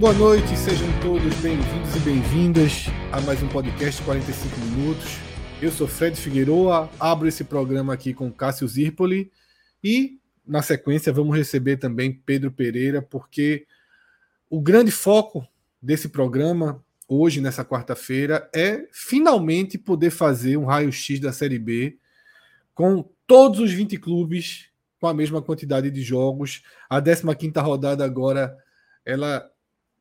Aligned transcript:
Boa 0.00 0.14
noite, 0.14 0.56
sejam 0.56 0.88
todos 1.02 1.34
bem-vindos 1.42 1.94
e 1.94 1.98
bem-vindas 1.98 2.86
a 3.12 3.20
mais 3.20 3.42
um 3.42 3.48
podcast 3.48 4.02
45 4.02 4.58
minutos. 4.60 5.18
Eu 5.60 5.70
sou 5.70 5.86
Fred 5.86 6.18
Figueroa, 6.18 6.88
abro 6.98 7.28
esse 7.28 7.44
programa 7.44 7.92
aqui 7.92 8.14
com 8.14 8.32
Cássio 8.32 8.66
Zirpoli 8.66 9.30
e 9.84 10.18
na 10.46 10.62
sequência 10.62 11.12
vamos 11.12 11.36
receber 11.36 11.76
também 11.76 12.14
Pedro 12.14 12.50
Pereira, 12.50 13.02
porque 13.02 13.66
o 14.48 14.58
grande 14.58 14.90
foco 14.90 15.46
desse 15.82 16.08
programa 16.08 16.82
hoje 17.06 17.42
nessa 17.42 17.62
quarta-feira 17.62 18.48
é 18.54 18.88
finalmente 18.90 19.76
poder 19.76 20.08
fazer 20.08 20.56
um 20.56 20.64
raio-x 20.64 21.20
da 21.20 21.30
Série 21.30 21.58
B 21.58 21.98
com 22.74 23.06
todos 23.26 23.60
os 23.60 23.70
20 23.70 23.98
clubes 23.98 24.70
com 24.98 25.08
a 25.08 25.12
mesma 25.12 25.42
quantidade 25.42 25.90
de 25.90 26.00
jogos. 26.00 26.62
A 26.88 27.02
15ª 27.02 27.62
rodada 27.62 28.02
agora 28.02 28.56
ela 29.04 29.46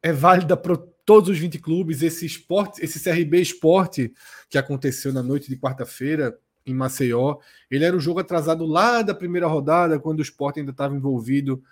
é 0.02 0.11
válida 0.11 0.55
para 0.55 0.78
todos 1.05 1.30
os 1.30 1.38
20 1.38 1.59
clubes. 1.59 2.02
Esse 2.02 2.25
esporte, 2.25 2.83
esse 2.83 3.00
CRB 3.00 3.42
Esporte 3.42 4.14
que 4.50 4.58
aconteceu 4.58 5.11
na 5.11 5.23
noite 5.23 5.50
de 5.50 5.58
quarta-feira 5.58 6.38
em 6.66 6.73
Maceió, 6.73 7.38
ele 7.69 7.83
era 7.83 7.95
o 7.95 8.00
jogo 8.00 8.20
atrasado 8.20 8.66
lá 8.66 9.02
da 9.02 9.16
primeira 9.16 9.47
rodada, 9.47 10.00
quando 10.00 10.20
o 10.20 10.22
esporte 10.23 10.59
ainda 10.59 10.72
estava 10.72 10.95
envolvido 10.95 11.64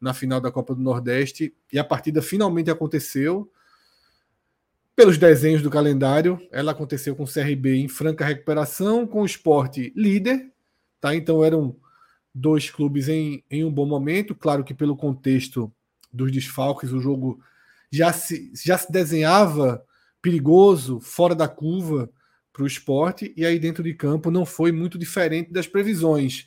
na 0.00 0.14
final 0.14 0.40
da 0.40 0.50
Copa 0.50 0.74
do 0.74 0.82
Nordeste, 0.82 1.54
e 1.72 1.78
a 1.78 1.84
partida 1.84 2.22
finalmente 2.22 2.70
aconteceu. 2.70 3.50
Pelos 4.94 5.18
desenhos 5.18 5.60
do 5.60 5.68
calendário, 5.68 6.40
ela 6.50 6.72
aconteceu 6.72 7.14
com 7.14 7.24
o 7.24 7.30
CRB 7.30 7.76
em 7.76 7.88
franca 7.88 8.24
recuperação, 8.24 9.06
com 9.06 9.22
o 9.22 9.26
esporte 9.26 9.92
líder, 9.94 10.50
tá? 11.00 11.14
Então 11.14 11.44
eram 11.44 11.76
dois 12.34 12.70
clubes 12.70 13.08
em, 13.08 13.44
em 13.50 13.62
um 13.62 13.70
bom 13.70 13.84
momento. 13.84 14.34
Claro 14.34 14.64
que 14.64 14.72
pelo 14.72 14.96
contexto 14.96 15.70
dos 16.10 16.32
desfalques, 16.32 16.92
o 16.92 17.00
jogo 17.00 17.38
já 17.96 18.12
se, 18.12 18.52
já 18.54 18.76
se 18.76 18.92
desenhava 18.92 19.82
perigoso, 20.20 21.00
fora 21.00 21.34
da 21.34 21.48
curva 21.48 22.10
para 22.52 22.62
o 22.62 22.66
esporte, 22.66 23.32
e 23.36 23.44
aí 23.44 23.58
dentro 23.58 23.82
de 23.82 23.94
campo 23.94 24.30
não 24.30 24.44
foi 24.44 24.72
muito 24.72 24.98
diferente 24.98 25.52
das 25.52 25.66
previsões. 25.66 26.46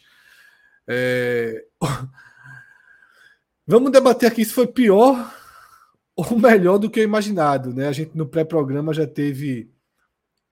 É... 0.88 1.66
Vamos 3.66 3.92
debater 3.92 4.32
aqui 4.32 4.44
se 4.44 4.54
foi 4.54 4.68
pior 4.68 5.34
ou 6.16 6.38
melhor 6.40 6.78
do 6.78 6.90
que 6.90 7.00
o 7.00 7.04
imaginado. 7.04 7.74
Né? 7.74 7.88
A 7.88 7.92
gente 7.92 8.18
no 8.18 8.28
pré-programa 8.28 8.94
já 8.94 9.06
teve 9.06 9.72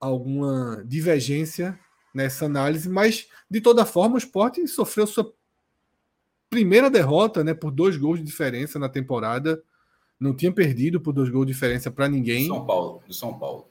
alguma 0.00 0.82
divergência 0.86 1.78
nessa 2.14 2.46
análise, 2.46 2.88
mas 2.88 3.28
de 3.50 3.60
toda 3.60 3.84
forma 3.84 4.14
o 4.14 4.18
esporte 4.18 4.66
sofreu 4.68 5.06
sua 5.06 5.32
primeira 6.48 6.88
derrota 6.88 7.44
né, 7.44 7.52
por 7.52 7.70
dois 7.70 7.96
gols 7.96 8.20
de 8.20 8.24
diferença 8.24 8.78
na 8.78 8.88
temporada 8.88 9.62
não 10.18 10.34
tinha 10.34 10.52
perdido 10.52 11.00
por 11.00 11.12
dois 11.12 11.28
gols 11.28 11.46
de 11.46 11.52
diferença 11.52 11.90
para 11.90 12.08
ninguém. 12.08 12.46
São 12.46 12.64
Paulo, 12.64 13.02
do 13.06 13.14
São 13.14 13.38
Paulo. 13.38 13.68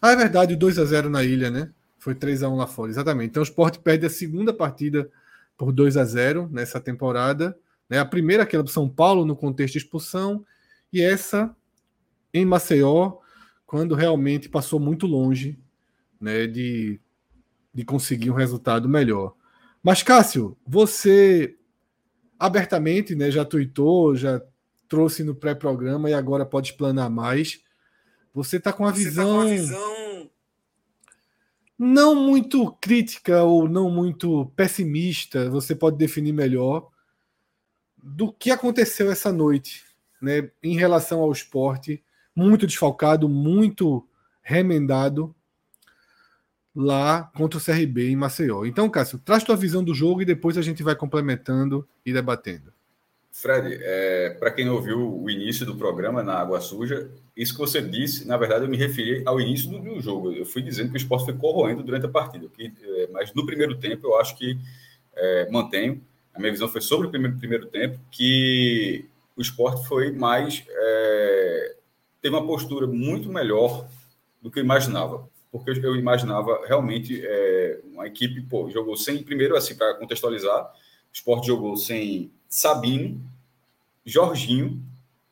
Ah, 0.00 0.12
é 0.12 0.16
verdade, 0.16 0.56
2 0.56 0.78
a 0.78 0.84
0 0.84 1.10
na 1.10 1.22
ilha, 1.22 1.50
né? 1.50 1.70
Foi 1.98 2.14
3 2.14 2.42
a 2.42 2.48
1 2.48 2.56
lá 2.56 2.66
fora, 2.66 2.90
exatamente. 2.90 3.30
Então 3.30 3.42
o 3.42 3.44
Sport 3.44 3.78
perde 3.78 4.06
a 4.06 4.10
segunda 4.10 4.52
partida 4.52 5.10
por 5.58 5.72
2 5.72 5.98
a 5.98 6.04
0 6.04 6.48
nessa 6.50 6.80
temporada. 6.80 7.56
Né? 7.88 7.98
A 7.98 8.04
primeira, 8.04 8.44
aquela 8.44 8.62
do 8.62 8.70
São 8.70 8.88
Paulo, 8.88 9.26
no 9.26 9.36
contexto 9.36 9.72
de 9.72 9.78
expulsão, 9.78 10.44
e 10.90 11.02
essa 11.02 11.54
em 12.32 12.46
Maceió, 12.46 13.18
quando 13.66 13.94
realmente 13.94 14.48
passou 14.48 14.80
muito 14.80 15.06
longe 15.06 15.58
né, 16.20 16.46
de, 16.46 16.98
de 17.74 17.84
conseguir 17.84 18.30
um 18.30 18.34
resultado 18.34 18.88
melhor. 18.88 19.34
Mas, 19.82 20.02
Cássio, 20.02 20.56
você 20.66 21.56
abertamente 22.38 23.14
né, 23.14 23.30
já 23.30 23.44
tuitou, 23.44 24.16
já 24.16 24.40
trouxe 24.90 25.24
no 25.24 25.34
pré-programa 25.34 26.10
e 26.10 26.14
agora 26.14 26.44
pode 26.44 26.70
explanar 26.70 27.08
mais. 27.08 27.60
Você 28.34 28.58
está 28.58 28.72
com, 28.72 28.84
a 28.84 28.90
visão, 28.90 29.38
tá 29.38 29.44
com 29.44 29.48
visão 29.48 30.30
não 31.78 32.14
muito 32.14 32.70
crítica 32.72 33.42
ou 33.42 33.66
não 33.66 33.88
muito 33.88 34.52
pessimista, 34.54 35.48
você 35.48 35.74
pode 35.74 35.96
definir 35.96 36.34
melhor, 36.34 36.90
do 37.96 38.30
que 38.30 38.50
aconteceu 38.50 39.10
essa 39.10 39.32
noite 39.32 39.82
né, 40.20 40.50
em 40.62 40.76
relação 40.76 41.20
ao 41.20 41.32
esporte, 41.32 42.04
muito 42.36 42.66
desfalcado, 42.66 43.30
muito 43.30 44.06
remendado 44.42 45.34
lá 46.76 47.30
contra 47.34 47.58
o 47.58 47.64
CRB 47.64 48.10
em 48.10 48.16
Maceió. 48.16 48.66
Então, 48.66 48.90
Cássio, 48.90 49.18
traz 49.18 49.42
tua 49.42 49.56
visão 49.56 49.82
do 49.82 49.94
jogo 49.94 50.20
e 50.20 50.26
depois 50.26 50.58
a 50.58 50.62
gente 50.62 50.82
vai 50.82 50.94
complementando 50.94 51.88
e 52.04 52.12
debatendo. 52.12 52.74
Fred, 53.32 53.78
é, 53.80 54.30
para 54.38 54.50
quem 54.50 54.68
ouviu 54.68 55.22
o 55.22 55.30
início 55.30 55.64
do 55.64 55.76
programa 55.76 56.22
na 56.22 56.34
Água 56.34 56.60
Suja, 56.60 57.10
isso 57.36 57.52
que 57.52 57.60
você 57.60 57.80
disse, 57.80 58.26
na 58.26 58.36
verdade, 58.36 58.64
eu 58.64 58.68
me 58.68 58.76
referi 58.76 59.22
ao 59.24 59.40
início 59.40 59.70
do, 59.70 59.78
do 59.78 60.00
jogo. 60.00 60.32
Eu 60.32 60.44
fui 60.44 60.60
dizendo 60.62 60.88
que 60.88 60.96
o 60.96 60.98
esporte 60.98 61.26
foi 61.26 61.34
corroendo 61.34 61.82
durante 61.82 62.06
a 62.06 62.08
partida, 62.08 62.48
que, 62.48 62.72
é, 62.82 63.08
mas 63.12 63.32
no 63.32 63.46
primeiro 63.46 63.76
tempo 63.76 64.06
eu 64.08 64.18
acho 64.18 64.36
que 64.36 64.58
é, 65.14 65.48
mantenho. 65.50 66.02
A 66.34 66.38
minha 66.38 66.50
visão 66.50 66.68
foi 66.68 66.80
sobre 66.80 67.06
o 67.06 67.10
primeiro, 67.10 67.36
primeiro 67.38 67.66
tempo, 67.66 67.98
que 68.10 69.06
o 69.36 69.40
esporte 69.40 69.86
foi 69.86 70.10
mais. 70.10 70.64
É, 70.68 71.76
teve 72.20 72.34
uma 72.34 72.46
postura 72.46 72.86
muito 72.86 73.28
melhor 73.28 73.86
do 74.42 74.50
que 74.50 74.58
eu 74.58 74.64
imaginava. 74.64 75.28
Porque 75.50 75.70
eu, 75.70 75.82
eu 75.82 75.96
imaginava 75.96 76.64
realmente 76.66 77.20
é, 77.24 77.80
uma 77.92 78.06
equipe, 78.06 78.40
pô, 78.42 78.70
jogou 78.70 78.96
sem. 78.96 79.22
Primeiro, 79.22 79.56
assim, 79.56 79.74
para 79.74 79.94
contextualizar, 79.94 80.64
o 80.64 81.12
esporte 81.12 81.46
jogou 81.46 81.76
sem 81.76 82.30
Sabino, 82.50 83.22
Jorginho, 84.04 84.82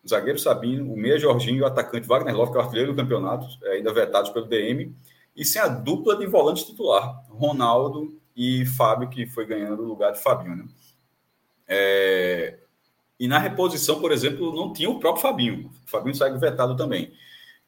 o 0.05 0.09
zagueiro 0.09 0.39
Sabino, 0.39 0.93
o 0.93 0.97
meia 0.97 1.19
Jorginho 1.19 1.65
o 1.65 1.67
atacante 1.67 2.07
Wagner 2.07 2.37
Love, 2.37 2.53
que 2.53 2.59
é 2.59 2.61
o 2.61 2.65
artilheiro 2.65 2.93
do 2.93 2.97
campeonato, 2.97 3.47
é, 3.65 3.73
ainda 3.73 3.93
vetados 3.93 4.31
pelo 4.31 4.47
DM, 4.47 4.95
e 5.37 5.45
sem 5.45 5.61
a 5.61 5.67
dupla 5.67 6.17
de 6.17 6.27
volante 6.27 6.65
titular, 6.65 7.25
Ronaldo 7.29 8.17
e 8.37 8.65
Fábio, 8.65 9.09
que 9.09 9.27
foi 9.27 9.45
ganhando 9.45 9.83
o 9.83 9.87
lugar 9.87 10.13
de 10.13 10.23
Fabinho. 10.23 10.57
Né? 10.57 10.65
É... 11.67 12.59
E 13.19 13.27
na 13.27 13.39
reposição, 13.39 14.01
por 14.01 14.13
exemplo, 14.13 14.55
não 14.55 14.73
tinha 14.73 14.89
o 14.89 15.01
próprio 15.01 15.23
Fabinho. 15.23 15.71
O 15.85 15.91
Fabinho 15.91 16.15
saiu 16.15 16.39
vetado 16.39 16.77
também. 16.77 17.13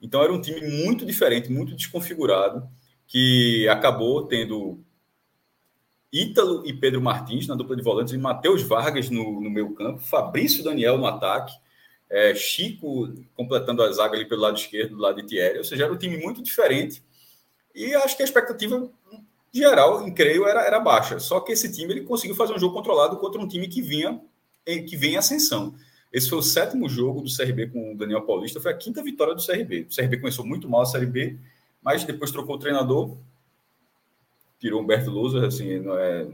Então 0.01 0.23
era 0.23 0.33
um 0.33 0.41
time 0.41 0.61
muito 0.85 1.05
diferente, 1.05 1.51
muito 1.51 1.75
desconfigurado, 1.75 2.69
que 3.07 3.69
acabou 3.69 4.27
tendo 4.27 4.81
Ítalo 6.13 6.67
e 6.67 6.73
Pedro 6.73 7.01
Martins 7.01 7.47
na 7.47 7.55
dupla 7.55 7.77
de 7.77 7.83
volantes, 7.83 8.13
e 8.13 8.19
Matheus 8.19 8.63
Vargas 8.63 9.09
no, 9.11 9.41
no 9.41 9.51
meio 9.51 9.73
campo, 9.75 10.01
Fabrício 10.01 10.65
Daniel 10.65 10.99
no 10.99 11.07
ataque, 11.07 11.55
é, 12.09 12.35
Chico 12.35 13.13
completando 13.37 13.83
a 13.83 13.93
zaga 13.93 14.17
ali 14.17 14.25
pelo 14.25 14.43
lado 14.43 14.57
esquerdo, 14.57 14.97
do 14.97 15.03
lado 15.03 15.23
de 15.23 15.29
Thierry, 15.29 15.59
ou 15.59 15.65
seja, 15.65 15.85
era 15.85 15.93
um 15.93 15.99
time 15.99 16.17
muito 16.17 16.43
diferente, 16.43 17.03
e 17.75 17.95
acho 17.95 18.17
que 18.17 18.23
a 18.23 18.27
expectativa 18.27 18.91
geral, 19.53 20.07
em 20.07 20.13
creio, 20.13 20.47
era, 20.47 20.63
era 20.63 20.81
baixa, 20.81 21.19
só 21.19 21.41
que 21.41 21.53
esse 21.53 21.73
time 21.73 21.93
ele 21.93 22.03
conseguiu 22.03 22.35
fazer 22.35 22.55
um 22.55 22.59
jogo 22.59 22.75
controlado 22.75 23.17
contra 23.17 23.41
um 23.41 23.47
time 23.47 23.69
que 23.69 23.81
vinha 23.81 24.21
que 24.65 24.97
vem 24.97 25.15
em 25.15 25.17
ascensão. 25.17 25.75
Esse 26.13 26.29
foi 26.29 26.39
o 26.39 26.43
sétimo 26.43 26.89
jogo 26.89 27.23
do 27.23 27.35
CRB 27.35 27.69
com 27.69 27.93
o 27.93 27.97
Daniel 27.97 28.23
Paulista, 28.23 28.61
foi 28.61 28.73
a 28.73 28.77
quinta 28.77 29.03
vitória 29.03 29.35
do 29.35 29.45
CRB. 29.45 29.87
O 29.91 29.95
CRB 29.95 30.19
começou 30.19 30.45
muito 30.45 30.69
mal 30.69 30.83
a 30.83 30.87
Série 30.87 31.07
B, 31.07 31.39
mas 31.83 32.05
depois 32.05 32.31
trocou 32.31 32.57
o 32.57 32.59
treinador, 32.59 33.17
tirou 34.61 34.81
Humberto 34.81 35.11
Lousa, 35.11 35.47
assim, 35.47 35.81
não 35.81 35.99
é, 35.99 36.29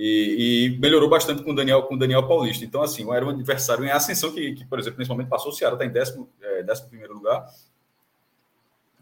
e, 0.00 0.70
e, 0.76 0.78
melhorou 0.78 1.08
bastante 1.08 1.42
com 1.42 1.50
o 1.50 1.54
Daniel, 1.54 1.82
com 1.82 1.98
Daniel 1.98 2.28
Paulista. 2.28 2.64
Então, 2.64 2.80
assim, 2.82 3.10
era 3.12 3.26
um 3.26 3.30
adversário 3.30 3.84
em 3.84 3.90
ascensão 3.90 4.30
que, 4.30 4.54
que 4.54 4.64
por 4.64 4.78
exemplo, 4.78 4.96
nesse 4.98 5.10
momento 5.10 5.28
passou 5.28 5.50
o 5.50 5.54
Ceará, 5.54 5.74
está 5.74 5.84
em 5.84 5.90
décimo, 5.90 6.30
é, 6.40 6.62
décimo 6.62 6.88
primeiro 6.88 7.14
lugar, 7.14 7.44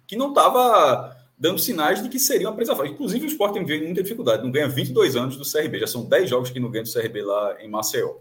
que 0.07 0.17
não 0.17 0.31
estava 0.31 1.15
dando 1.39 1.59
sinais 1.59 2.03
de 2.03 2.09
que 2.09 2.19
seria 2.19 2.49
uma 2.49 2.57
presa 2.57 2.75
fácil. 2.75 2.95
Inclusive, 2.95 3.27
o 3.27 3.29
Sport 3.29 3.53
tem 3.53 3.63
muita 3.63 4.03
dificuldade, 4.03 4.43
não 4.43 4.51
ganha 4.51 4.69
22 4.69 5.17
anos 5.17 5.37
do 5.37 5.45
CRB, 5.45 5.81
já 5.81 5.87
são 5.87 6.07
10 6.07 6.31
jogos 6.31 6.49
que 6.49 6.59
não 6.59 6.71
ganha 6.71 6.85
do 6.85 6.93
CRB 6.93 7.23
lá 7.23 7.63
em 7.63 7.69
Maceió. 7.69 8.15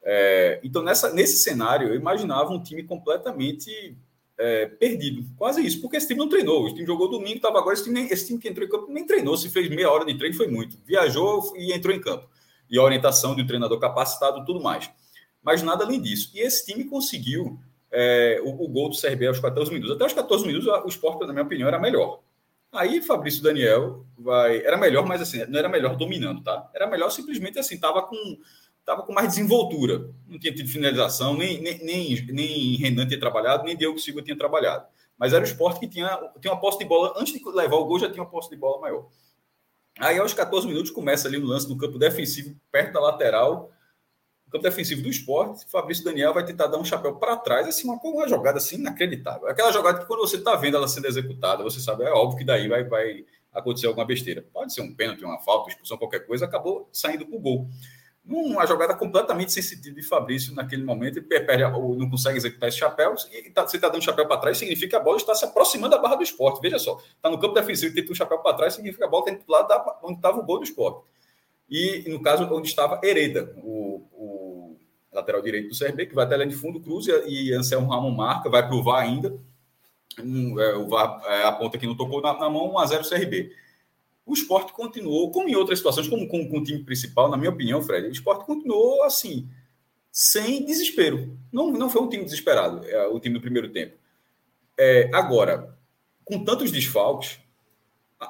É, 0.00 0.60
então, 0.62 0.82
nessa, 0.82 1.12
nesse 1.12 1.38
cenário, 1.38 1.88
eu 1.88 1.96
imaginava 1.96 2.52
um 2.52 2.62
time 2.62 2.84
completamente 2.84 3.96
é, 4.38 4.66
perdido. 4.66 5.24
Quase 5.36 5.64
isso, 5.64 5.80
porque 5.80 5.96
esse 5.96 6.06
time 6.06 6.18
não 6.18 6.28
treinou. 6.28 6.66
Esse 6.66 6.74
time 6.74 6.86
jogou 6.86 7.08
domingo, 7.08 7.36
estava 7.36 7.58
agora. 7.58 7.74
Esse 7.74 7.84
time, 7.84 8.08
esse 8.10 8.26
time 8.26 8.38
que 8.38 8.48
entrou 8.48 8.66
em 8.66 8.70
campo 8.70 8.92
nem 8.92 9.06
treinou. 9.06 9.36
Se 9.36 9.48
fez 9.48 9.68
meia 9.68 9.90
hora 9.90 10.04
de 10.04 10.16
treino, 10.16 10.36
foi 10.36 10.48
muito. 10.48 10.78
Viajou 10.84 11.52
e 11.56 11.72
entrou 11.72 11.94
em 11.94 12.00
campo. 12.00 12.28
E 12.70 12.78
a 12.78 12.82
orientação 12.82 13.34
de 13.34 13.42
um 13.42 13.46
treinador 13.46 13.78
capacitado 13.78 14.44
tudo 14.44 14.60
mais. 14.60 14.90
Mas 15.42 15.62
nada 15.62 15.84
além 15.84 16.00
disso. 16.00 16.30
E 16.34 16.40
esse 16.40 16.64
time 16.64 16.84
conseguiu 16.84 17.58
é, 17.92 18.40
o, 18.42 18.64
o, 18.64 18.68
gol 18.68 18.88
do 18.88 19.00
CRB 19.00 19.26
aos 19.26 19.38
14 19.38 19.70
minutos. 19.72 19.94
Até 19.94 20.04
os 20.06 20.12
14 20.12 20.46
minutos, 20.46 20.66
o 20.66 20.88
esporte, 20.88 21.26
na 21.26 21.32
minha 21.32 21.44
opinião, 21.44 21.68
era 21.68 21.78
melhor. 21.78 22.20
Aí 22.72 23.00
Fabrício 23.00 23.42
Daniel 23.42 24.04
vai. 24.18 24.64
Era 24.64 24.76
melhor, 24.76 25.06
mas 25.06 25.22
assim, 25.22 25.44
não 25.46 25.58
era 25.58 25.68
melhor 25.68 25.94
dominando, 25.96 26.42
tá? 26.42 26.68
Era 26.74 26.88
melhor 26.88 27.10
simplesmente 27.10 27.56
assim, 27.58 27.78
tava 27.78 28.02
com 28.02 28.16
estava 28.84 29.02
com 29.02 29.12
mais 29.12 29.28
desenvoltura. 29.28 30.10
Não 30.28 30.38
tinha 30.38 30.54
tido 30.54 30.68
finalização, 30.68 31.34
nem, 31.34 31.60
nem, 31.60 31.82
nem, 31.82 32.26
nem 32.26 32.76
Renan 32.76 33.06
tinha 33.06 33.18
trabalhado, 33.18 33.64
nem 33.64 33.76
Diego 33.76 33.98
Silva 33.98 34.22
tinha 34.22 34.36
trabalhado. 34.36 34.86
Mas 35.18 35.32
era 35.32 35.42
o 35.42 35.46
esporte 35.46 35.80
que 35.80 35.88
tinha, 35.88 36.08
tinha 36.40 36.52
uma 36.52 36.60
posse 36.60 36.78
de 36.78 36.84
bola, 36.84 37.14
antes 37.16 37.32
de 37.32 37.42
levar 37.50 37.76
o 37.76 37.86
gol, 37.86 37.98
já 37.98 38.10
tinha 38.10 38.22
uma 38.22 38.30
posse 38.30 38.50
de 38.50 38.56
bola 38.56 38.80
maior. 38.80 39.08
Aí, 39.98 40.18
aos 40.18 40.34
14 40.34 40.66
minutos, 40.66 40.90
começa 40.90 41.28
ali 41.28 41.38
o 41.38 41.46
lance 41.46 41.68
no 41.68 41.78
campo 41.78 41.98
defensivo, 41.98 42.54
perto 42.70 42.92
da 42.92 43.00
lateral, 43.00 43.70
no 44.44 44.52
campo 44.52 44.64
defensivo 44.64 45.02
do 45.02 45.08
esporte. 45.08 45.64
Fabrício 45.70 46.04
Daniel 46.04 46.34
vai 46.34 46.44
tentar 46.44 46.66
dar 46.66 46.78
um 46.78 46.84
chapéu 46.84 47.14
para 47.14 47.36
trás, 47.36 47.66
assim, 47.66 47.88
uma, 47.88 47.98
uma 48.02 48.28
jogada 48.28 48.58
assim 48.58 48.76
inacreditável. 48.76 49.48
Aquela 49.48 49.72
jogada 49.72 50.00
que, 50.00 50.06
quando 50.06 50.20
você 50.20 50.36
está 50.36 50.56
vendo 50.56 50.76
ela 50.76 50.88
sendo 50.88 51.06
executada, 51.06 51.62
você 51.62 51.80
sabe, 51.80 52.04
é 52.04 52.10
óbvio 52.10 52.38
que 52.38 52.44
daí 52.44 52.68
vai, 52.68 52.84
vai 52.84 53.24
acontecer 53.52 53.86
alguma 53.86 54.04
besteira. 54.04 54.44
Pode 54.52 54.74
ser 54.74 54.82
um 54.82 54.92
pênalti, 54.92 55.24
uma 55.24 55.38
falta, 55.38 55.70
expulsão, 55.70 55.96
qualquer 55.96 56.26
coisa, 56.26 56.44
acabou 56.44 56.88
saindo 56.92 57.24
o 57.30 57.38
gol 57.38 57.68
uma 58.26 58.66
jogada 58.66 58.94
completamente 58.94 59.52
sensitiva 59.52 59.94
de 59.94 60.02
Fabrício 60.02 60.54
naquele 60.54 60.82
momento, 60.82 61.18
ele 61.18 61.26
perde, 61.26 61.62
ou 61.64 61.94
não 61.94 62.08
consegue 62.08 62.38
executar 62.38 62.70
esse 62.70 62.78
chapéu, 62.78 63.14
e 63.30 63.50
tá, 63.50 63.66
você 63.66 63.76
está 63.76 63.88
dando 63.88 64.02
chapéu 64.02 64.26
para 64.26 64.38
trás, 64.38 64.56
significa 64.56 64.90
que 64.90 64.96
a 64.96 65.00
bola 65.00 65.18
está 65.18 65.34
se 65.34 65.44
aproximando 65.44 65.94
da 65.94 66.00
barra 66.00 66.16
do 66.16 66.22
esporte. 66.22 66.60
Veja 66.62 66.78
só, 66.78 66.98
está 67.16 67.28
no 67.28 67.38
campo 67.38 67.54
defensivo 67.54 67.92
e 67.92 67.94
tenta 67.94 68.12
um 68.12 68.14
chapéu 68.14 68.38
para 68.38 68.56
trás, 68.56 68.74
significa 68.74 69.02
que 69.02 69.06
a 69.06 69.10
bola 69.10 69.30
está 69.30 69.44
do 69.44 69.52
lado 69.52 69.68
da, 69.68 69.98
onde 70.02 70.16
estava 70.16 70.38
o 70.38 70.42
gol 70.42 70.58
do 70.58 70.64
esporte. 70.64 71.02
E, 71.68 72.04
no 72.08 72.22
caso, 72.22 72.44
onde 72.50 72.68
estava 72.68 72.98
Hereda, 73.02 73.54
o, 73.58 74.06
o 74.12 74.76
lateral 75.12 75.42
direito 75.42 75.68
do 75.68 75.78
CRB, 75.78 76.06
que 76.06 76.14
vai 76.14 76.24
até 76.24 76.36
lá 76.36 76.44
de 76.44 76.54
fundo, 76.54 76.80
cruza 76.80 77.24
e 77.26 77.52
Anselmo 77.52 77.90
Ramon 77.90 78.10
marca, 78.10 78.48
vai 78.48 78.66
para 78.66 78.74
o 78.74 78.82
VAR 78.82 79.02
ainda. 79.02 79.36
Um, 80.18 80.58
é, 80.60 80.76
o 80.76 80.88
VAR 80.88 81.20
é, 81.26 81.44
aponta 81.44 81.76
que 81.76 81.86
não 81.86 81.96
tocou 81.96 82.22
na, 82.22 82.32
na 82.32 82.48
mão, 82.48 82.72
1x0 82.72 83.08
CRB 83.08 83.63
o 84.26 84.32
esporte 84.32 84.72
continuou, 84.72 85.30
como 85.30 85.48
em 85.48 85.54
outras 85.54 85.78
situações, 85.78 86.08
como 86.08 86.26
com, 86.26 86.48
com 86.48 86.58
o 86.58 86.64
time 86.64 86.82
principal, 86.82 87.30
na 87.30 87.36
minha 87.36 87.50
opinião, 87.50 87.82
Fred, 87.82 88.08
o 88.08 88.12
esporte 88.12 88.46
continuou 88.46 89.02
assim, 89.02 89.48
sem 90.10 90.64
desespero. 90.64 91.38
Não, 91.52 91.70
não 91.72 91.90
foi 91.90 92.02
um 92.02 92.08
time 92.08 92.24
desesperado, 92.24 92.84
é, 92.86 93.06
o 93.08 93.20
time 93.20 93.34
do 93.34 93.40
primeiro 93.40 93.70
tempo. 93.70 93.96
É, 94.78 95.10
agora, 95.12 95.76
com 96.24 96.42
tantos 96.42 96.70
desfalques, 96.70 97.38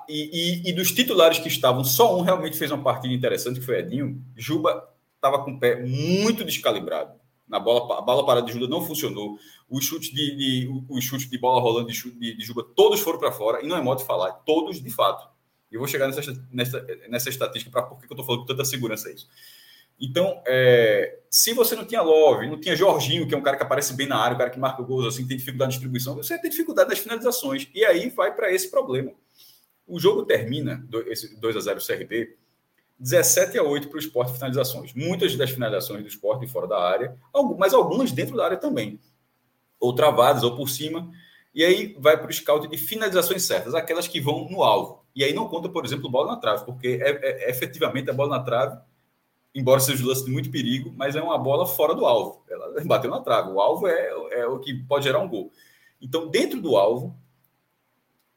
e, 0.08 0.62
e, 0.66 0.70
e, 0.70 0.72
dos 0.72 0.90
titulares 0.90 1.38
que 1.38 1.48
estavam, 1.48 1.84
só 1.84 2.18
um 2.18 2.22
realmente 2.22 2.56
fez 2.56 2.70
uma 2.70 2.82
partida 2.82 3.14
interessante, 3.14 3.60
que 3.60 3.66
foi 3.66 3.78
Edinho. 3.78 4.20
Juba 4.34 4.88
estava 5.14 5.44
com 5.44 5.52
o 5.52 5.60
pé 5.60 5.84
muito 5.84 6.44
descalibrado. 6.44 7.12
Na 7.46 7.60
bola, 7.60 7.98
a 7.98 8.02
bola 8.02 8.26
parada 8.26 8.46
de 8.46 8.52
Juba 8.52 8.66
não 8.66 8.84
funcionou. 8.84 9.38
Os 9.70 9.84
chutes 9.84 10.10
de, 10.10 10.36
de, 10.36 11.28
de 11.28 11.38
bola 11.38 11.60
rolando 11.60 11.92
de, 11.92 12.10
de, 12.18 12.36
de 12.36 12.44
Juba, 12.44 12.64
todos 12.74 13.00
foram 13.00 13.18
para 13.18 13.30
fora. 13.30 13.62
E 13.62 13.68
não 13.68 13.76
é 13.76 13.82
modo 13.82 13.98
de 13.98 14.04
falar, 14.04 14.32
todos 14.44 14.82
de 14.82 14.90
fato. 14.90 15.28
Eu 15.74 15.80
vou 15.80 15.88
chegar 15.88 16.06
nessa, 16.08 16.46
nessa, 16.50 16.86
nessa 17.08 17.28
estatística 17.28 17.70
para 17.70 17.82
por 17.82 17.98
que 17.98 18.04
eu 18.04 18.14
estou 18.14 18.24
falando 18.24 18.40
com 18.42 18.46
tanta 18.46 18.64
segurança 18.64 19.10
isso. 19.10 19.28
Então, 20.00 20.42
é, 20.46 21.18
se 21.30 21.52
você 21.52 21.76
não 21.76 21.84
tinha 21.84 22.02
Love, 22.02 22.48
não 22.48 22.60
tinha 22.60 22.74
Jorginho, 22.74 23.26
que 23.26 23.34
é 23.34 23.38
um 23.38 23.42
cara 23.42 23.56
que 23.56 23.62
aparece 23.62 23.94
bem 23.94 24.06
na 24.06 24.16
área, 24.16 24.34
um 24.34 24.38
cara 24.38 24.50
que 24.50 24.58
marca 24.58 24.82
gols, 24.82 25.06
assim, 25.06 25.26
tem 25.26 25.36
dificuldade 25.36 25.72
de 25.72 25.78
distribuição, 25.78 26.16
você 26.16 26.38
tem 26.38 26.50
dificuldade 26.50 26.90
nas 26.90 26.98
finalizações. 26.98 27.68
E 27.74 27.84
aí 27.84 28.08
vai 28.10 28.34
para 28.34 28.52
esse 28.52 28.70
problema. 28.70 29.12
O 29.86 30.00
jogo 30.00 30.24
termina, 30.24 30.86
esse 31.06 31.38
2 31.38 31.56
a 31.56 31.60
0 31.60 31.80
CRB, 31.84 32.36
17 32.98 33.58
a 33.58 33.62
8 33.62 33.88
para 33.88 33.96
o 33.96 34.00
esporte 34.00 34.32
finalizações. 34.32 34.94
Muitas 34.94 35.36
das 35.36 35.50
finalizações 35.50 36.02
do 36.02 36.08
esporte 36.08 36.46
fora 36.46 36.66
da 36.66 36.80
área, 36.80 37.16
mas 37.58 37.74
algumas 37.74 38.10
dentro 38.12 38.36
da 38.36 38.44
área 38.44 38.56
também. 38.56 38.98
Ou 39.78 39.94
travadas, 39.94 40.42
ou 40.42 40.56
por 40.56 40.68
cima. 40.68 41.10
E 41.54 41.64
aí 41.64 41.96
vai 42.00 42.18
para 42.18 42.28
o 42.28 42.32
scout 42.32 42.66
de 42.66 42.76
finalizações 42.76 43.44
certas, 43.44 43.74
aquelas 43.74 44.08
que 44.08 44.20
vão 44.20 44.48
no 44.50 44.64
alvo. 44.64 45.04
E 45.14 45.22
aí 45.22 45.32
não 45.32 45.46
conta, 45.46 45.68
por 45.68 45.84
exemplo, 45.84 46.10
bola 46.10 46.32
na 46.32 46.40
trave, 46.40 46.64
porque 46.64 46.98
é, 47.00 47.10
é, 47.10 47.44
é 47.44 47.50
efetivamente 47.50 48.10
a 48.10 48.12
bola 48.12 48.38
na 48.38 48.42
trave, 48.42 48.76
embora 49.54 49.78
seja 49.78 50.02
um 50.02 50.08
lance 50.08 50.24
de 50.24 50.32
muito 50.32 50.50
perigo, 50.50 50.92
mas 50.96 51.14
é 51.14 51.22
uma 51.22 51.38
bola 51.38 51.64
fora 51.64 51.94
do 51.94 52.04
alvo. 52.04 52.42
Ela 52.50 52.82
bateu 52.84 53.08
na 53.08 53.20
trave. 53.20 53.50
O 53.50 53.60
alvo 53.60 53.86
é, 53.86 54.08
é 54.32 54.46
o 54.46 54.58
que 54.58 54.74
pode 54.74 55.04
gerar 55.04 55.20
um 55.20 55.28
gol. 55.28 55.52
Então, 56.02 56.28
dentro 56.28 56.60
do 56.60 56.76
alvo, 56.76 57.16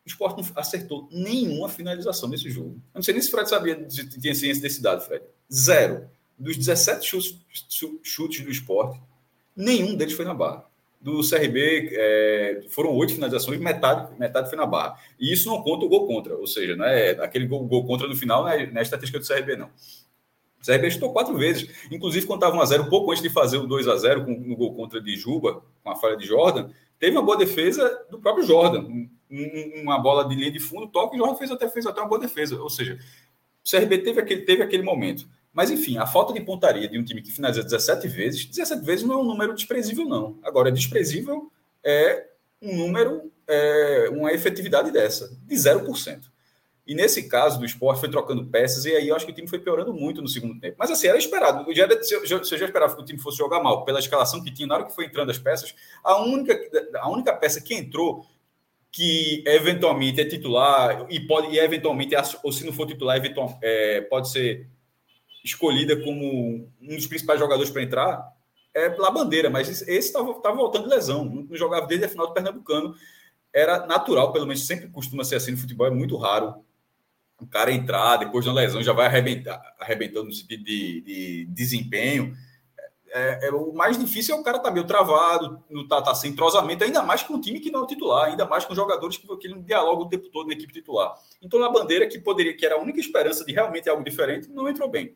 o 0.05 0.07
Sport 0.07 0.37
não 0.37 0.45
acertou 0.55 1.09
nenhuma 1.11 1.67
finalização 1.67 2.29
nesse 2.29 2.51
jogo. 2.51 2.75
Eu 2.93 2.99
não 2.99 3.01
sei 3.01 3.15
nem 3.15 3.21
se 3.21 3.29
o 3.29 3.31
Fred 3.31 3.49
sabia, 3.49 3.83
tinha 3.87 4.35
ciência 4.35 4.61
desse 4.61 4.79
dado, 4.79 5.01
Fred. 5.01 5.25
Zero. 5.51 6.07
Dos 6.37 6.55
17 6.55 7.03
chutes, 7.03 7.35
chutes 8.03 8.45
do 8.45 8.51
esporte, 8.51 9.01
nenhum 9.55 9.95
deles 9.95 10.13
foi 10.13 10.23
na 10.23 10.35
barra 10.35 10.66
do 10.99 11.21
CRB 11.21 11.89
é, 11.91 12.65
foram 12.69 12.93
oito 12.95 13.13
finalizações, 13.13 13.59
metade, 13.59 14.17
metade 14.19 14.49
foi 14.49 14.57
na 14.57 14.65
barra. 14.65 14.97
E 15.19 15.31
isso 15.31 15.49
não 15.49 15.61
conta 15.61 15.85
o 15.85 15.89
gol 15.89 16.07
contra, 16.07 16.35
ou 16.35 16.47
seja, 16.47 16.75
não 16.75 16.85
é 16.85 17.11
aquele 17.11 17.45
gol, 17.45 17.65
gol 17.65 17.85
contra 17.85 18.07
no 18.07 18.15
final, 18.15 18.43
não 18.43 18.49
é, 18.49 18.65
não 18.65 18.79
é 18.79 18.81
estatística 18.81 19.19
do 19.19 19.27
CRB, 19.27 19.55
não. 19.55 19.67
O 20.61 20.65
CRB 20.65 20.91
chutou 20.91 21.13
quatro 21.13 21.37
vezes, 21.37 21.69
inclusive 21.91 22.25
quando 22.25 22.43
estava 22.43 22.57
1x0, 22.57 22.89
pouco 22.89 23.11
antes 23.11 23.23
de 23.23 23.29
fazer 23.29 23.57
o 23.57 23.67
2x0 23.67 24.25
no 24.25 24.55
gol 24.55 24.75
contra 24.75 24.99
de 24.99 25.15
Juba, 25.15 25.61
com 25.83 25.89
a 25.89 25.95
falha 25.95 26.17
de 26.17 26.25
Jordan, 26.25 26.69
teve 26.99 27.15
uma 27.15 27.23
boa 27.23 27.37
defesa 27.37 28.05
do 28.09 28.19
próprio 28.19 28.45
Jordan. 28.45 28.81
Um, 28.81 29.09
uma 29.81 29.99
bola 29.99 30.27
de 30.27 30.35
linha 30.35 30.51
de 30.51 30.59
fundo, 30.59 30.87
toque, 30.87 31.15
e 31.15 31.19
Jordan 31.19 31.35
fez 31.35 31.51
até, 31.51 31.67
fez 31.69 31.85
até 31.85 31.99
uma 31.99 32.07
boa 32.07 32.19
defesa. 32.19 32.61
Ou 32.61 32.69
seja, 32.69 32.97
o 33.65 33.69
CRB 33.69 33.99
teve 33.99 34.21
aquele, 34.21 34.41
teve 34.41 34.63
aquele 34.63 34.83
momento. 34.83 35.27
Mas, 35.57 35.71
enfim, 35.71 35.97
a 35.97 36.05
falta 36.05 36.31
de 36.31 36.39
pontaria 36.39 36.87
de 36.87 36.99
um 36.99 37.03
time 37.03 37.19
que 37.19 37.31
finaliza 37.31 37.63
17 37.63 38.07
vezes, 38.07 38.45
17 38.45 38.85
vezes 38.85 39.03
não 39.03 39.15
é 39.15 39.17
um 39.17 39.23
número 39.23 39.55
desprezível, 39.55 40.05
não. 40.05 40.37
Agora, 40.43 40.71
desprezível 40.71 41.51
é 41.83 42.27
um 42.61 42.77
número, 42.77 43.31
é 43.47 44.07
uma 44.11 44.31
efetividade 44.31 44.91
dessa, 44.91 45.35
de 45.47 45.55
0%. 45.55 46.25
E 46.85 46.93
nesse 46.93 47.27
caso 47.27 47.57
do 47.57 47.65
esporte 47.65 47.99
foi 47.99 48.07
trocando 48.07 48.45
peças, 48.45 48.85
e 48.85 48.95
aí 48.95 49.07
eu 49.07 49.15
acho 49.15 49.25
que 49.25 49.31
o 49.31 49.35
time 49.35 49.47
foi 49.47 49.57
piorando 49.57 49.91
muito 49.91 50.21
no 50.21 50.27
segundo 50.27 50.59
tempo. 50.59 50.75
Mas 50.77 50.91
assim, 50.91 51.07
era 51.07 51.17
esperado. 51.17 51.73
Já 51.73 51.85
era, 51.85 52.03
se, 52.03 52.13
eu, 52.13 52.23
já 52.23 52.37
esperava 52.37 52.95
que 52.95 53.01
o 53.01 53.05
time 53.05 53.17
fosse 53.17 53.39
jogar 53.39 53.59
mal, 53.59 53.83
pela 53.83 53.97
escalação 53.97 54.43
que 54.43 54.53
tinha, 54.53 54.67
na 54.67 54.75
hora 54.75 54.85
que 54.85 54.93
foi 54.93 55.05
entrando 55.05 55.31
as 55.31 55.39
peças, 55.39 55.73
a 56.03 56.21
única, 56.21 56.55
a 56.99 57.09
única 57.09 57.33
peça 57.33 57.59
que 57.59 57.73
entrou, 57.73 58.23
que 58.91 59.43
eventualmente 59.47 60.21
é 60.21 60.25
titular, 60.25 61.07
e 61.09 61.19
pode, 61.19 61.47
e 61.47 61.57
eventualmente, 61.57 62.13
ou 62.43 62.51
se 62.51 62.63
não 62.63 62.71
for 62.71 62.85
titular, 62.85 63.17
eventual, 63.17 63.57
é, 63.63 64.01
pode 64.01 64.29
ser 64.29 64.76
escolhida 65.47 66.01
como 66.03 66.69
um 66.81 66.95
dos 66.95 67.07
principais 67.07 67.39
jogadores 67.39 67.71
para 67.71 67.83
entrar 67.83 68.37
é 68.77 68.89
La 68.97 69.09
Bandeira, 69.09 69.49
mas 69.49 69.81
esse 69.81 69.89
estava 69.91 70.55
voltando 70.55 70.83
de 70.83 70.89
lesão, 70.89 71.25
não 71.25 71.57
jogava 71.57 71.87
desde 71.87 72.05
a 72.05 72.09
final 72.09 72.27
do 72.27 72.33
Pernambucano. 72.33 72.95
Era 73.51 73.87
natural, 73.87 74.31
pelo 74.31 74.45
menos 74.45 74.67
sempre 74.67 74.87
costuma 74.89 75.23
ser 75.23 75.35
assim 75.35 75.51
no 75.51 75.57
futebol, 75.57 75.87
é 75.87 75.91
muito 75.91 76.15
raro 76.15 76.63
o 77.41 77.47
cara 77.47 77.71
entrar 77.71 78.17
depois 78.17 78.43
de 78.43 78.49
uma 78.49 78.59
lesão, 78.59 78.83
já 78.83 78.93
vai 78.93 79.07
arrebentar, 79.07 79.61
arrebentando 79.79 80.25
no 80.25 80.33
sentido 80.33 80.63
de, 80.63 81.01
de 81.01 81.45
desempenho. 81.45 82.35
É, 83.09 83.47
é, 83.47 83.51
o 83.51 83.73
mais 83.73 83.97
difícil 83.97 84.35
é 84.35 84.39
o 84.39 84.43
cara 84.43 84.57
estar 84.57 84.69
tá 84.69 84.73
meio 84.73 84.85
travado, 84.85 85.63
não 85.69 85.87
tá, 85.87 86.01
tá 86.01 86.13
sem 86.13 86.31
entrosamento, 86.31 86.83
ainda 86.83 87.01
mais 87.01 87.23
com 87.23 87.35
um 87.35 87.41
time 87.41 87.59
que 87.59 87.71
não 87.71 87.83
é 87.83 87.87
titular, 87.87 88.25
ainda 88.25 88.45
mais 88.45 88.65
com 88.65 88.75
jogadores 88.75 89.17
que, 89.17 89.37
que 89.37 89.47
não 89.47 89.61
dialogam 89.61 90.05
o 90.05 90.09
tempo 90.09 90.29
todo 90.29 90.47
na 90.47 90.53
equipe 90.53 90.73
titular. 90.73 91.15
Então, 91.41 91.59
na 91.59 91.69
bandeira, 91.69 92.07
que 92.07 92.19
poderia, 92.19 92.55
que 92.55 92.65
era 92.65 92.75
a 92.75 92.79
única 92.79 92.99
esperança 92.99 93.45
de 93.45 93.53
realmente 93.53 93.89
algo 93.89 94.03
diferente, 94.03 94.49
não 94.49 94.67
entrou 94.67 94.89
bem. 94.89 95.15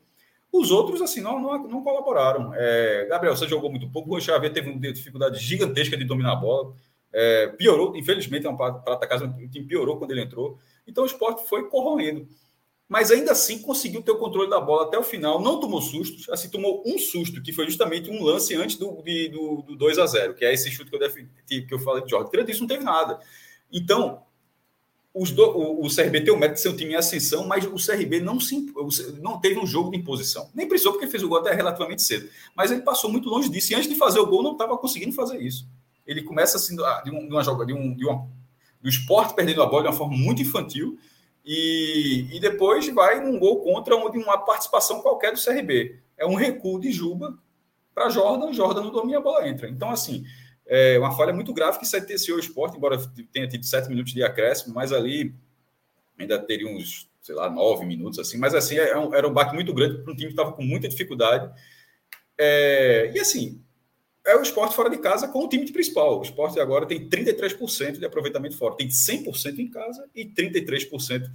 Os 0.52 0.70
outros, 0.70 1.02
assim, 1.02 1.22
não, 1.22 1.40
não, 1.40 1.68
não 1.68 1.84
colaboraram. 1.84 2.54
É, 2.54 3.06
Gabriel, 3.10 3.36
você 3.36 3.48
jogou 3.48 3.70
muito 3.70 3.90
pouco. 3.90 4.16
O 4.16 4.20
Xavier 4.20 4.52
teve 4.52 4.70
uma 4.70 4.80
dificuldade 4.80 5.40
gigantesca 5.40 5.96
de 5.96 6.04
dominar 6.04 6.34
a 6.34 6.36
bola. 6.36 6.74
É, 7.14 7.48
piorou, 7.48 7.96
infelizmente, 7.96 8.46
é 8.46 8.50
um 8.50 8.58
prata 8.58 9.08
casa, 9.08 9.26
o 9.26 9.50
time 9.50 9.66
piorou 9.66 9.98
quando 9.98 10.12
ele 10.12 10.22
entrou. 10.22 10.58
Então 10.86 11.04
o 11.04 11.08
esporte 11.08 11.48
foi 11.48 11.70
corroendo. 11.70 12.28
Mas 12.88 13.10
ainda 13.10 13.32
assim 13.32 13.62
conseguiu 13.62 14.02
ter 14.02 14.12
o 14.12 14.18
controle 14.18 14.50
da 14.50 14.60
bola 14.60 14.84
até 14.84 14.98
o 14.98 15.04
final. 15.04 15.42
Não 15.42 15.62
tomou 15.62 15.82
sustos, 15.82 16.28
assim, 16.30 16.50
tomou 16.50 16.84
um 16.86 17.00
susto, 17.00 17.42
que 17.42 17.54
foi 17.54 17.66
justamente 17.66 18.10
um 18.10 18.22
lance 18.22 18.54
antes 18.54 18.76
do, 18.76 19.02
de, 19.02 19.30
do, 19.30 19.62
do 19.62 19.76
2 19.78 19.98
a 19.98 20.06
0 20.06 20.34
que 20.34 20.44
é 20.44 20.54
esse 20.54 20.70
chute 20.70 20.90
que 20.90 20.96
eu, 20.98 21.00
defini, 21.00 21.30
que 21.48 21.74
eu 21.74 21.80
falei 21.80 22.04
de 22.04 22.10
Jorge. 22.10 22.30
Tirando 22.30 22.48
disso, 22.48 22.60
não 22.60 22.68
teve 22.68 22.84
nada. 22.84 23.22
Então, 23.72 24.24
os 25.14 25.32
do, 25.32 25.44
o, 25.44 25.86
o, 25.86 25.90
CRB 25.94 26.22
tem 26.22 26.34
o 26.34 26.38
mérito 26.38 26.56
de 26.56 26.62
ser 26.62 26.70
um 26.70 26.76
time 26.76 26.94
em 26.94 26.96
ascensão, 26.96 27.46
mas 27.46 27.66
o 27.66 27.76
CRB 27.76 28.22
não, 28.22 28.40
se, 28.40 28.66
não 29.22 29.40
teve 29.40 29.60
um 29.60 29.66
jogo 29.66 29.92
de 29.92 29.98
imposição. 29.98 30.50
Nem 30.56 30.68
precisou, 30.68 30.94
porque 30.94 31.08
fez 31.08 31.22
o 31.22 31.28
gol 31.28 31.40
até 31.40 31.54
relativamente 31.54 32.02
cedo. 32.02 32.30
Mas 32.56 32.72
ele 32.72 32.82
passou 32.82 33.12
muito 33.12 33.28
longe 33.28 33.50
disso. 33.50 33.74
E 33.74 33.76
antes 33.76 33.90
de 33.90 33.96
fazer 33.96 34.20
o 34.20 34.26
gol, 34.26 34.42
não 34.42 34.54
estava 34.54 34.78
conseguindo 34.78 35.12
fazer 35.12 35.42
isso. 35.42 35.68
Ele 36.08 36.24
começa 36.24 36.58
assim, 36.58 36.76
um, 36.76 37.28
de 37.28 37.34
uma 37.34 37.44
jogada, 37.44 37.66
de 37.66 37.74
um, 37.74 37.94
de 37.94 38.06
uma, 38.06 38.26
do 38.82 38.88
esporte 38.88 39.36
perdendo 39.36 39.62
a 39.62 39.66
bola 39.66 39.84
de 39.84 39.90
uma 39.90 39.96
forma 39.96 40.16
muito 40.16 40.42
infantil. 40.42 40.98
E, 41.46 42.28
e 42.32 42.40
depois 42.40 42.88
vai 42.88 43.20
num 43.20 43.38
gol 43.38 43.62
contra 43.62 43.96
onde 43.98 44.18
uma 44.18 44.38
participação 44.38 45.02
qualquer 45.02 45.34
do 45.34 45.44
CRB. 45.44 46.00
É 46.18 46.26
um 46.26 46.36
recuo 46.36 46.80
de 46.80 46.92
Juba 46.92 47.38
para 47.94 48.10
Jordan, 48.10 48.54
Jordan 48.54 48.84
não 48.84 48.92
domina, 48.92 49.18
a 49.18 49.22
bola 49.22 49.48
entra. 49.48 49.68
Então, 49.68 49.90
assim, 49.90 50.24
é 50.74 50.98
uma 50.98 51.14
falha 51.18 51.34
muito 51.34 51.54
grave 51.54 51.80
que 51.80 51.86
sentenciou 51.86 52.38
o 52.38 52.40
esporte, 52.40 52.78
embora 52.78 52.98
tenha 53.34 53.46
tido 53.46 53.66
sete 53.66 53.90
minutos 53.90 54.14
de 54.14 54.24
acréscimo, 54.24 54.74
mas 54.74 54.94
ali 54.94 55.36
ainda 56.18 56.40
teria 56.40 56.66
uns, 56.66 57.10
sei 57.22 57.36
lá, 57.36 57.50
nove 57.50 57.86
minutos, 57.86 58.18
assim. 58.20 58.38
Mas, 58.38 58.56
assim, 58.56 58.78
era 58.78 58.92
é 58.92 58.98
um, 58.98 59.14
era 59.14 59.28
um 59.28 59.34
baque 59.34 59.54
muito 59.54 59.74
grande 59.74 60.02
para 60.02 60.14
um 60.14 60.16
time 60.16 60.28
que 60.28 60.34
estava 60.34 60.54
com 60.54 60.64
muita 60.64 60.88
dificuldade. 60.88 61.52
É, 62.38 63.12
e, 63.14 63.20
assim, 63.20 63.62
é 64.26 64.34
o 64.38 64.42
esporte 64.42 64.74
fora 64.74 64.90
de 64.90 64.98
casa 65.00 65.28
com 65.28 65.44
o 65.44 65.50
time 65.50 65.70
principal. 65.70 66.20
O 66.20 66.24
esporte 66.24 66.58
agora 66.58 66.86
tem 66.86 67.10
33% 67.10 68.00
de 68.00 68.06
aproveitamento 68.06 68.56
fora. 68.58 68.78
Tem 68.78 68.88
100% 68.88 69.60
em 69.60 69.70
casa 69.70 70.10
e 70.16 70.26
33% 70.26 71.30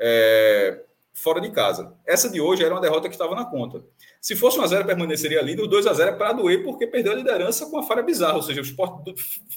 é, 0.00 0.84
fora 1.18 1.40
de 1.40 1.50
casa. 1.50 1.94
Essa 2.06 2.28
de 2.28 2.40
hoje 2.40 2.64
era 2.64 2.72
uma 2.72 2.80
derrota 2.80 3.08
que 3.08 3.14
estava 3.14 3.34
na 3.34 3.44
conta. 3.44 3.84
Se 4.20 4.36
fosse 4.36 4.58
1x0, 4.58 4.86
permaneceria 4.86 5.40
ali. 5.40 5.60
O 5.60 5.68
2x0 5.68 6.00
é 6.00 6.12
para 6.12 6.32
doer, 6.32 6.62
porque 6.62 6.86
perdeu 6.86 7.12
a 7.12 7.16
liderança 7.16 7.66
com 7.66 7.76
uma 7.76 7.82
falha 7.82 8.02
bizarra. 8.02 8.36
Ou 8.36 8.42
seja, 8.42 8.60
o 8.60 8.64
esporte 8.64 9.14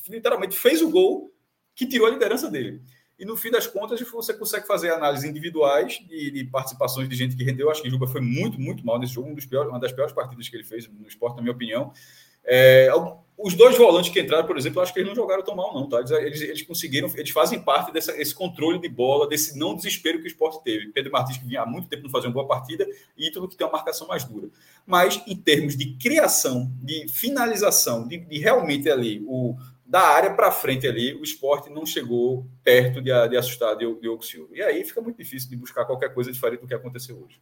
literalmente 0.09 0.57
fez 0.57 0.81
o 0.81 0.89
gol 0.89 1.31
que 1.75 1.85
tirou 1.85 2.07
a 2.07 2.09
liderança 2.09 2.49
dele. 2.49 2.81
E 3.17 3.25
no 3.25 3.37
fim 3.37 3.51
das 3.51 3.67
contas, 3.67 4.01
você 4.01 4.33
consegue 4.33 4.65
fazer 4.65 4.91
análises 4.91 5.29
individuais 5.29 5.99
de, 6.09 6.31
de 6.31 6.43
participações 6.45 7.07
de 7.07 7.15
gente 7.15 7.35
que 7.35 7.43
rendeu. 7.43 7.69
Acho 7.69 7.83
que 7.83 7.87
o 7.87 7.91
Juba 7.91 8.07
foi 8.07 8.21
muito, 8.21 8.59
muito 8.59 8.83
mal 8.83 8.97
nesse 8.97 9.13
jogo. 9.13 9.29
Um 9.29 9.35
piores, 9.35 9.69
uma 9.69 9.79
das 9.79 9.91
piores 9.91 10.11
partidas 10.11 10.49
que 10.49 10.55
ele 10.55 10.63
fez 10.63 10.87
no 10.87 11.07
esporte, 11.07 11.35
na 11.35 11.43
minha 11.43 11.53
opinião. 11.53 11.93
É, 12.43 12.89
os 13.37 13.55
dois 13.55 13.77
volantes 13.77 14.11
que 14.11 14.19
entraram, 14.19 14.45
por 14.45 14.57
exemplo, 14.57 14.81
acho 14.81 14.93
que 14.93 14.99
eles 14.99 15.09
não 15.09 15.15
jogaram 15.15 15.43
tão 15.43 15.55
mal, 15.55 15.73
não. 15.73 15.89
Tá? 15.89 15.99
Eles, 16.19 16.41
eles 16.41 16.61
conseguiram, 16.61 17.11
eles 17.15 17.31
fazem 17.31 17.59
parte 17.59 17.91
desse 17.91 18.35
controle 18.35 18.79
de 18.79 18.87
bola, 18.87 19.27
desse 19.27 19.57
não 19.57 19.75
desespero 19.75 20.19
que 20.19 20.25
o 20.25 20.27
esporte 20.27 20.63
teve. 20.63 20.89
Pedro 20.89 21.11
Martins, 21.11 21.37
que 21.37 21.45
vinha 21.45 21.61
há 21.61 21.65
muito 21.65 21.87
tempo 21.87 22.03
não 22.03 22.09
fazendo 22.09 22.27
uma 22.27 22.43
boa 22.43 22.47
partida, 22.47 22.85
e 23.17 23.27
Ítalo, 23.27 23.47
que 23.47 23.57
tem 23.57 23.65
uma 23.65 23.73
marcação 23.73 24.07
mais 24.07 24.23
dura. 24.23 24.49
Mas, 24.85 25.21
em 25.25 25.35
termos 25.35 25.75
de 25.75 25.93
criação, 25.95 26.71
de 26.81 27.07
finalização, 27.07 28.07
de, 28.07 28.17
de 28.17 28.37
realmente 28.37 28.89
ali, 28.89 29.23
o, 29.25 29.55
da 29.91 30.01
área 30.01 30.33
para 30.33 30.51
frente 30.51 30.87
ali, 30.87 31.13
o 31.15 31.23
esporte 31.23 31.69
não 31.69 31.85
chegou 31.85 32.45
perto 32.63 33.01
de, 33.01 33.11
de 33.29 33.37
assustar 33.37 33.75
Diogo 33.75 34.23
Silva. 34.23 34.49
E 34.53 34.61
aí 34.61 34.85
fica 34.85 35.01
muito 35.01 35.17
difícil 35.17 35.49
de 35.49 35.57
buscar 35.57 35.83
qualquer 35.85 36.13
coisa 36.13 36.31
diferente 36.31 36.61
do 36.61 36.67
que 36.67 36.73
aconteceu 36.73 37.17
hoje. 37.17 37.41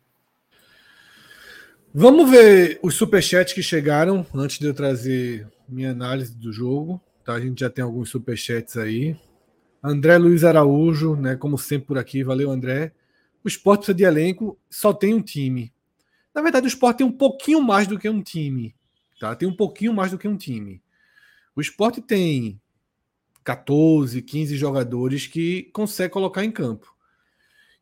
Vamos 1.93 2.29
ver 2.29 2.79
os 2.81 2.95
superchats 2.95 3.53
que 3.53 3.61
chegaram 3.61 4.25
antes 4.33 4.59
de 4.59 4.65
eu 4.65 4.73
trazer 4.73 5.47
minha 5.69 5.91
análise 5.91 6.35
do 6.35 6.51
jogo. 6.51 7.01
Tá? 7.23 7.33
A 7.33 7.39
gente 7.39 7.59
já 7.59 7.69
tem 7.69 7.83
alguns 7.83 8.09
superchats 8.09 8.77
aí. 8.77 9.17
André 9.83 10.17
Luiz 10.17 10.43
Araújo, 10.43 11.15
né? 11.15 11.35
Como 11.35 11.57
sempre 11.57 11.87
por 11.87 11.97
aqui, 11.97 12.23
valeu, 12.23 12.51
André. 12.51 12.91
O 13.43 13.47
esporte 13.47 13.79
precisa 13.79 13.95
de 13.95 14.03
elenco, 14.03 14.57
só 14.69 14.93
tem 14.93 15.13
um 15.13 15.21
time. 15.21 15.73
Na 16.35 16.41
verdade, 16.41 16.65
o 16.65 16.67
esporte 16.67 16.97
tem 16.97 17.07
um 17.07 17.11
pouquinho 17.11 17.61
mais 17.61 17.87
do 17.87 17.97
que 17.97 18.09
um 18.09 18.21
time. 18.21 18.75
Tá? 19.19 19.35
Tem 19.35 19.47
um 19.47 19.55
pouquinho 19.55 19.93
mais 19.93 20.11
do 20.11 20.17
que 20.17 20.27
um 20.27 20.37
time. 20.37 20.81
O 21.55 21.61
esporte 21.61 22.01
tem 22.01 22.59
14, 23.43 24.21
15 24.21 24.57
jogadores 24.57 25.27
que 25.27 25.63
consegue 25.73 26.13
colocar 26.13 26.43
em 26.43 26.51
campo. 26.51 26.93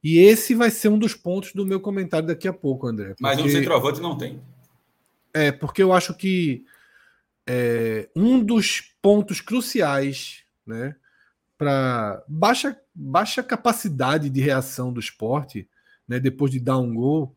E 0.03 0.19
esse 0.19 0.53
vai 0.53 0.69
ser 0.71 0.89
um 0.89 0.97
dos 0.97 1.13
pontos 1.13 1.53
do 1.53 1.65
meu 1.65 1.79
comentário 1.79 2.27
daqui 2.27 2.47
a 2.47 2.53
pouco, 2.53 2.87
André. 2.87 3.09
Porque... 3.09 3.23
Mas 3.23 3.37
no 3.37 3.49
centroavante 3.49 3.99
não 3.99 4.17
tem. 4.17 4.41
É, 5.33 5.51
porque 5.51 5.83
eu 5.83 5.91
acho 5.91 6.15
que 6.15 6.63
é, 7.47 8.09
um 8.15 8.43
dos 8.43 8.81
pontos 9.01 9.39
cruciais 9.39 10.43
né, 10.65 10.95
para 11.57 12.21
baixa, 12.27 12.77
baixa 12.93 13.41
capacidade 13.41 14.29
de 14.29 14.41
reação 14.41 14.91
do 14.91 14.99
esporte, 14.99 15.67
né, 16.07 16.19
depois 16.19 16.51
de 16.51 16.59
dar 16.59 16.77
um 16.77 16.93
gol, 16.93 17.35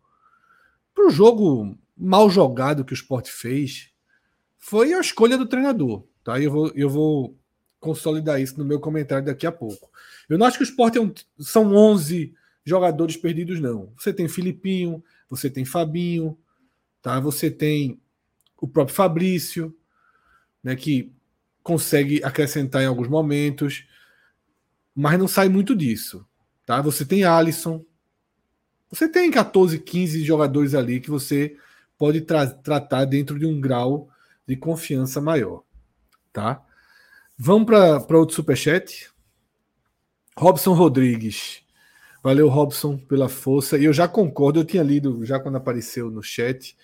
para 0.92 1.06
o 1.06 1.10
jogo 1.10 1.78
mal 1.96 2.28
jogado 2.28 2.84
que 2.84 2.92
o 2.92 2.94
esporte 2.94 3.30
fez, 3.30 3.90
foi 4.58 4.92
a 4.92 5.00
escolha 5.00 5.38
do 5.38 5.46
treinador. 5.46 6.04
Tá? 6.24 6.40
Eu, 6.40 6.50
vou, 6.50 6.72
eu 6.74 6.90
vou 6.90 7.36
consolidar 7.78 8.40
isso 8.40 8.58
no 8.58 8.64
meu 8.64 8.80
comentário 8.80 9.24
daqui 9.24 9.46
a 9.46 9.52
pouco. 9.52 9.90
Eu 10.28 10.36
não 10.38 10.46
acho 10.46 10.58
que 10.58 10.64
o 10.64 10.64
esporte 10.64 10.98
é 10.98 11.00
um, 11.00 11.12
são 11.38 11.74
11 11.74 12.34
jogadores 12.64 13.16
perdidos, 13.16 13.60
não. 13.60 13.92
Você 13.96 14.12
tem 14.12 14.28
Filipinho, 14.28 15.02
você 15.28 15.48
tem 15.48 15.64
Fabinho, 15.64 16.38
tá? 17.00 17.18
Você 17.20 17.50
tem 17.50 18.00
o 18.60 18.68
próprio 18.68 18.94
Fabrício, 18.94 19.74
né, 20.62 20.76
que 20.76 21.12
consegue 21.62 22.22
acrescentar 22.24 22.82
em 22.82 22.86
alguns 22.86 23.08
momentos, 23.08 23.84
mas 24.94 25.18
não 25.18 25.28
sai 25.28 25.48
muito 25.48 25.74
disso, 25.74 26.26
tá? 26.66 26.80
Você 26.82 27.04
tem 27.04 27.24
Alisson, 27.24 27.84
você 28.90 29.08
tem 29.08 29.30
14, 29.30 29.78
15 29.78 30.24
jogadores 30.24 30.74
ali 30.74 31.00
que 31.00 31.10
você 31.10 31.56
pode 31.96 32.22
tra 32.22 32.46
tratar 32.46 33.04
dentro 33.04 33.38
de 33.38 33.46
um 33.46 33.60
grau 33.60 34.08
de 34.46 34.56
confiança 34.56 35.20
maior, 35.20 35.62
tá? 36.32 36.64
Vamos 37.38 37.66
para 37.66 38.18
outro 38.18 38.34
superchat. 38.34 39.10
Robson 40.36 40.74
Rodrigues. 40.74 41.62
Valeu, 42.22 42.48
Robson, 42.48 42.98
pela 42.98 43.28
força. 43.28 43.78
E 43.78 43.84
eu 43.84 43.92
já 43.92 44.06
concordo, 44.06 44.60
eu 44.60 44.64
tinha 44.64 44.82
lido 44.82 45.24
já 45.24 45.40
quando 45.40 45.56
apareceu 45.56 46.10
no 46.10 46.22
chat. 46.22 46.76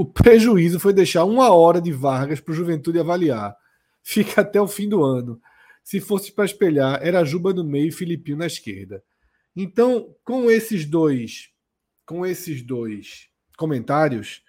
O 0.00 0.06
prejuízo 0.06 0.80
foi 0.80 0.94
deixar 0.94 1.26
uma 1.26 1.52
hora 1.52 1.78
de 1.78 1.92
Vargas 1.92 2.40
para 2.40 2.52
o 2.52 2.54
Juventude 2.54 2.98
avaliar. 2.98 3.54
Fica 4.02 4.40
até 4.40 4.58
o 4.58 4.66
fim 4.66 4.88
do 4.88 5.04
ano. 5.04 5.38
Se 5.84 6.00
fosse 6.00 6.32
para 6.32 6.46
espelhar, 6.46 6.98
era 7.02 7.22
Juba 7.22 7.52
no 7.52 7.62
meio 7.62 7.88
e 7.88 7.92
Filipinho 7.92 8.38
na 8.38 8.46
esquerda. 8.46 9.04
Então, 9.54 10.16
com 10.24 10.50
esses 10.50 10.86
dois, 10.86 11.50
com 12.06 12.24
esses 12.24 12.62
dois 12.62 13.28
comentários, 13.58 14.42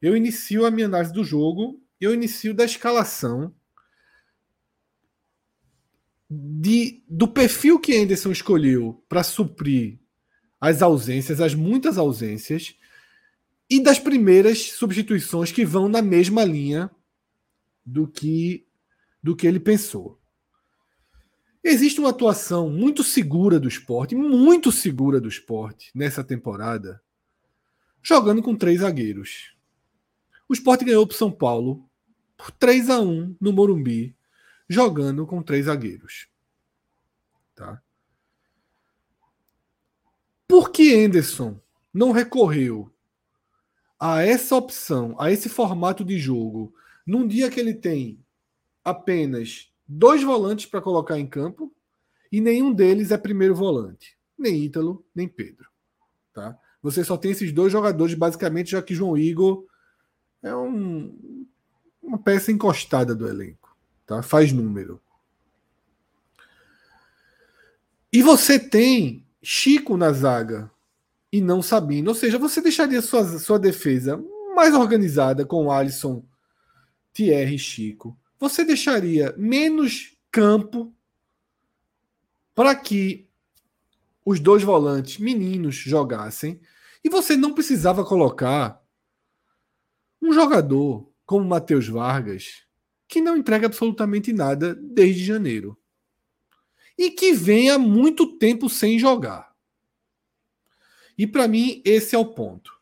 eu 0.00 0.16
inicio 0.16 0.64
a 0.64 0.70
minha 0.70 0.86
análise 0.86 1.12
do 1.12 1.24
jogo, 1.24 1.82
eu 2.00 2.14
inicio 2.14 2.54
da 2.54 2.64
escalação 2.64 3.52
de, 6.30 7.02
do 7.08 7.26
perfil 7.26 7.80
que 7.80 7.96
Anderson 7.96 8.30
escolheu 8.30 9.04
para 9.08 9.24
suprir 9.24 9.98
as 10.60 10.80
ausências, 10.80 11.40
as 11.40 11.56
muitas 11.56 11.98
ausências, 11.98 12.78
e 13.70 13.80
das 13.80 14.00
primeiras 14.00 14.72
substituições 14.72 15.52
que 15.52 15.64
vão 15.64 15.88
na 15.88 16.02
mesma 16.02 16.44
linha 16.44 16.90
do 17.86 18.08
que 18.08 18.66
do 19.22 19.36
que 19.36 19.46
ele 19.46 19.60
pensou. 19.60 20.18
Existe 21.62 22.00
uma 22.00 22.08
atuação 22.08 22.70
muito 22.70 23.04
segura 23.04 23.60
do 23.60 23.68
esporte, 23.68 24.16
muito 24.16 24.72
segura 24.72 25.20
do 25.20 25.28
esporte 25.28 25.90
nessa 25.94 26.24
temporada, 26.24 27.02
jogando 28.02 28.42
com 28.42 28.56
três 28.56 28.80
zagueiros. 28.80 29.54
O 30.48 30.54
esporte 30.54 30.86
ganhou 30.86 31.06
para 31.06 31.16
São 31.16 31.30
Paulo 31.30 31.86
por 32.36 32.50
3 32.50 32.88
a 32.88 32.98
1 32.98 33.36
no 33.38 33.52
Morumbi, 33.52 34.16
jogando 34.66 35.26
com 35.26 35.42
três 35.42 35.66
zagueiros. 35.66 36.28
Tá? 37.54 37.82
Por 40.48 40.70
que 40.70 41.04
Anderson 41.04 41.60
não 41.92 42.10
recorreu 42.10 42.90
a 44.00 44.22
essa 44.22 44.56
opção, 44.56 45.14
a 45.18 45.30
esse 45.30 45.48
formato 45.48 46.02
de 46.02 46.18
jogo, 46.18 46.74
num 47.06 47.28
dia 47.28 47.50
que 47.50 47.60
ele 47.60 47.74
tem 47.74 48.18
apenas 48.82 49.70
dois 49.86 50.22
volantes 50.22 50.66
para 50.66 50.80
colocar 50.80 51.18
em 51.18 51.26
campo 51.26 51.72
e 52.32 52.40
nenhum 52.40 52.72
deles 52.72 53.10
é 53.10 53.18
primeiro 53.18 53.54
volante, 53.54 54.16
nem 54.38 54.64
Ítalo, 54.64 55.04
nem 55.14 55.28
Pedro. 55.28 55.68
Tá? 56.32 56.58
Você 56.82 57.04
só 57.04 57.16
tem 57.16 57.32
esses 57.32 57.52
dois 57.52 57.70
jogadores, 57.70 58.14
basicamente, 58.14 58.70
já 58.70 58.80
que 58.80 58.94
João 58.94 59.18
Igor 59.18 59.66
é 60.42 60.56
um, 60.56 61.46
uma 62.02 62.18
peça 62.18 62.50
encostada 62.50 63.14
do 63.14 63.28
elenco 63.28 63.60
tá? 64.10 64.22
Faz 64.24 64.50
número. 64.50 65.00
E 68.12 68.20
você 68.22 68.58
tem 68.58 69.24
Chico 69.40 69.96
na 69.96 70.12
zaga 70.12 70.68
e 71.32 71.40
não 71.40 71.62
Sabino. 71.62 72.10
Ou 72.10 72.14
seja, 72.14 72.38
você 72.38 72.60
deixaria 72.60 73.00
sua, 73.00 73.38
sua 73.38 73.58
defesa 73.58 74.22
mais 74.54 74.74
organizada 74.74 75.44
com 75.44 75.70
Alisson, 75.70 76.24
Thierry 77.12 77.54
e 77.54 77.58
Chico. 77.58 78.18
Você 78.38 78.64
deixaria 78.64 79.34
menos 79.36 80.16
campo 80.30 80.92
para 82.54 82.74
que 82.74 83.28
os 84.24 84.40
dois 84.40 84.62
volantes 84.62 85.18
meninos 85.18 85.74
jogassem. 85.74 86.60
E 87.02 87.08
você 87.08 87.36
não 87.36 87.54
precisava 87.54 88.04
colocar 88.04 88.82
um 90.20 90.32
jogador 90.32 91.10
como 91.24 91.48
Matheus 91.48 91.88
Vargas, 91.88 92.64
que 93.08 93.20
não 93.20 93.36
entrega 93.36 93.66
absolutamente 93.66 94.32
nada 94.32 94.74
desde 94.74 95.24
janeiro. 95.24 95.78
E 96.98 97.10
que 97.10 97.32
vem 97.32 97.70
há 97.70 97.78
muito 97.78 98.36
tempo 98.36 98.68
sem 98.68 98.98
jogar. 98.98 99.49
E 101.20 101.26
para 101.26 101.46
mim, 101.46 101.82
esse 101.84 102.16
é 102.16 102.18
o 102.18 102.24
ponto. 102.24 102.72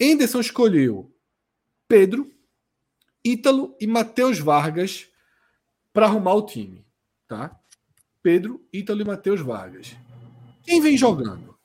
Enderson 0.00 0.40
escolheu 0.40 1.14
Pedro, 1.86 2.28
Ítalo 3.24 3.76
e 3.80 3.86
Matheus 3.86 4.40
Vargas 4.40 5.06
para 5.92 6.06
arrumar 6.06 6.34
o 6.34 6.44
time. 6.44 6.84
Tá? 7.28 7.56
Pedro, 8.20 8.66
Ítalo 8.72 9.02
e 9.02 9.04
Matheus 9.04 9.40
Vargas. 9.40 9.94
Quem 10.64 10.80
vem 10.80 10.96
jogando? 10.96 11.56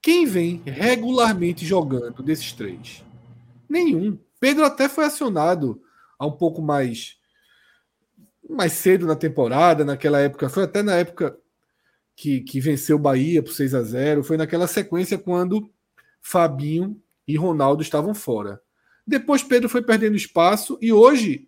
Quem 0.00 0.24
vem 0.24 0.62
regularmente 0.64 1.66
jogando 1.66 2.22
desses 2.22 2.50
três? 2.50 3.04
Nenhum. 3.68 4.18
Pedro 4.40 4.64
até 4.64 4.88
foi 4.88 5.04
acionado 5.04 5.82
há 6.18 6.26
um 6.26 6.32
pouco 6.32 6.62
mais 6.62 7.18
mais 8.48 8.72
cedo 8.72 9.06
na 9.06 9.14
temporada, 9.14 9.84
naquela 9.84 10.18
época, 10.20 10.48
foi 10.48 10.64
até 10.64 10.82
na 10.82 10.94
época 10.94 11.38
que, 12.18 12.40
que 12.40 12.60
venceu 12.60 12.96
o 12.96 12.98
Bahia 12.98 13.40
por 13.40 13.52
6 13.52 13.76
a 13.76 13.82
0 13.84 14.24
foi 14.24 14.36
naquela 14.36 14.66
sequência 14.66 15.16
quando 15.16 15.70
Fabinho 16.20 17.00
e 17.28 17.36
Ronaldo 17.36 17.80
estavam 17.80 18.12
fora. 18.12 18.60
Depois 19.06 19.44
Pedro 19.44 19.68
foi 19.68 19.82
perdendo 19.82 20.16
espaço 20.16 20.76
e 20.82 20.92
hoje 20.92 21.46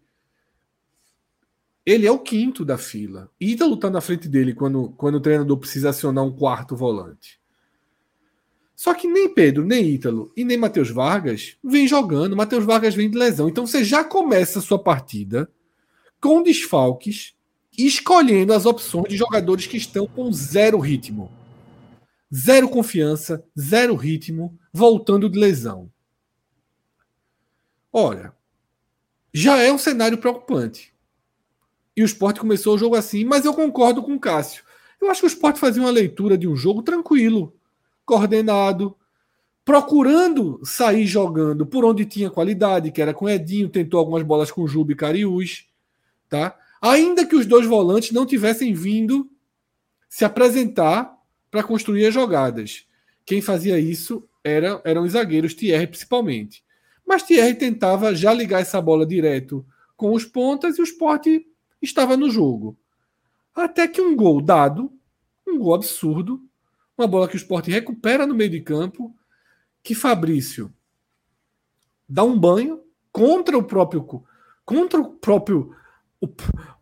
ele 1.84 2.06
é 2.06 2.12
o 2.12 2.20
quinto 2.20 2.64
da 2.64 2.78
fila. 2.78 3.28
Ítalo 3.40 3.74
está 3.74 3.90
na 3.90 4.00
frente 4.00 4.28
dele 4.28 4.54
quando, 4.54 4.90
quando 4.90 5.16
o 5.16 5.20
treinador 5.20 5.58
precisa 5.58 5.90
acionar 5.90 6.24
um 6.24 6.36
quarto 6.36 6.76
volante. 6.76 7.40
Só 8.76 8.94
que 8.94 9.08
nem 9.08 9.34
Pedro, 9.34 9.64
nem 9.64 9.90
Ítalo 9.90 10.32
e 10.36 10.44
nem 10.44 10.56
Matheus 10.56 10.90
Vargas 10.90 11.56
vem 11.64 11.88
jogando. 11.88 12.36
Matheus 12.36 12.64
Vargas 12.64 12.94
vem 12.94 13.10
de 13.10 13.18
lesão. 13.18 13.48
Então 13.48 13.66
você 13.66 13.82
já 13.82 14.04
começa 14.04 14.60
a 14.60 14.62
sua 14.62 14.80
partida 14.80 15.50
com 16.20 16.44
desfalques, 16.44 17.34
escolhendo 17.86 18.52
as 18.52 18.66
opções 18.66 19.08
de 19.08 19.16
jogadores 19.16 19.66
que 19.66 19.76
estão 19.76 20.06
com 20.06 20.32
zero 20.32 20.78
ritmo. 20.78 21.30
Zero 22.34 22.68
confiança, 22.68 23.44
zero 23.58 23.94
ritmo, 23.94 24.58
voltando 24.72 25.28
de 25.28 25.38
lesão. 25.38 25.90
Olha, 27.92 28.32
já 29.32 29.58
é 29.58 29.72
um 29.72 29.78
cenário 29.78 30.18
preocupante. 30.18 30.92
E 31.96 32.02
o 32.02 32.06
esporte 32.06 32.40
começou 32.40 32.74
o 32.74 32.78
jogo 32.78 32.94
assim, 32.96 33.24
mas 33.24 33.44
eu 33.44 33.52
concordo 33.52 34.02
com 34.02 34.14
o 34.14 34.20
Cássio. 34.20 34.64
Eu 35.00 35.10
acho 35.10 35.20
que 35.20 35.26
o 35.26 35.28
esporte 35.28 35.58
fazia 35.58 35.82
uma 35.82 35.90
leitura 35.90 36.36
de 36.36 36.46
um 36.46 36.54
jogo 36.54 36.82
tranquilo, 36.82 37.54
coordenado, 38.04 38.96
procurando 39.64 40.60
sair 40.64 41.06
jogando 41.06 41.64
por 41.64 41.84
onde 41.84 42.04
tinha 42.04 42.30
qualidade, 42.30 42.90
que 42.90 43.00
era 43.00 43.14
com 43.14 43.28
Edinho, 43.28 43.68
tentou 43.68 43.98
algumas 43.98 44.22
bolas 44.22 44.50
com 44.50 44.66
Jubi 44.66 44.92
e 44.92 44.96
Cariús. 44.96 45.66
Tá? 46.28 46.56
Ainda 46.80 47.26
que 47.26 47.36
os 47.36 47.46
dois 47.46 47.66
volantes 47.66 48.10
não 48.10 48.24
tivessem 48.24 48.72
vindo 48.72 49.30
se 50.08 50.24
apresentar 50.24 51.16
para 51.50 51.62
construir 51.62 52.06
as 52.06 52.14
jogadas. 52.14 52.86
Quem 53.24 53.42
fazia 53.42 53.78
isso 53.78 54.26
era, 54.42 54.80
eram 54.84 55.02
os 55.02 55.12
zagueiros, 55.12 55.54
Thierry 55.54 55.86
principalmente. 55.86 56.64
Mas 57.06 57.22
Thierry 57.22 57.54
tentava 57.54 58.14
já 58.14 58.32
ligar 58.32 58.60
essa 58.60 58.80
bola 58.80 59.04
direto 59.04 59.64
com 59.96 60.12
os 60.14 60.24
pontas 60.24 60.78
e 60.78 60.80
o 60.80 60.84
Sport 60.84 61.26
estava 61.82 62.16
no 62.16 62.30
jogo. 62.30 62.78
Até 63.54 63.86
que 63.86 64.00
um 64.00 64.16
gol 64.16 64.40
dado, 64.40 64.92
um 65.46 65.58
gol 65.58 65.74
absurdo, 65.74 66.40
uma 66.96 67.06
bola 67.06 67.28
que 67.28 67.34
o 67.34 67.36
Sport 67.36 67.66
recupera 67.68 68.26
no 68.26 68.34
meio 68.34 68.50
de 68.50 68.60
campo, 68.60 69.14
que 69.82 69.94
Fabrício 69.94 70.72
dá 72.08 72.24
um 72.24 72.38
banho 72.38 72.82
contra 73.12 73.56
o 73.56 73.62
próprio 73.62 74.24
contra 74.64 75.00
o 75.00 75.10
próprio 75.10 75.74
o, 76.20 76.26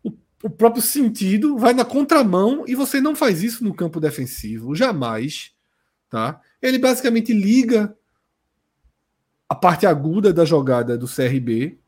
o, 0.03 0.11
o 0.43 0.49
próprio 0.49 0.81
sentido, 0.81 1.57
vai 1.57 1.73
na 1.73 1.85
contramão 1.85 2.63
e 2.67 2.75
você 2.75 3.01
não 3.01 3.15
faz 3.15 3.43
isso 3.43 3.63
no 3.63 3.73
campo 3.73 3.99
defensivo, 3.99 4.75
jamais, 4.75 5.51
tá? 6.09 6.41
Ele 6.61 6.77
basicamente 6.77 7.33
liga 7.33 7.95
a 9.47 9.55
parte 9.55 9.85
aguda 9.85 10.31
da 10.31 10.45
jogada 10.45 10.97
do 10.97 11.07
CRB 11.07 11.79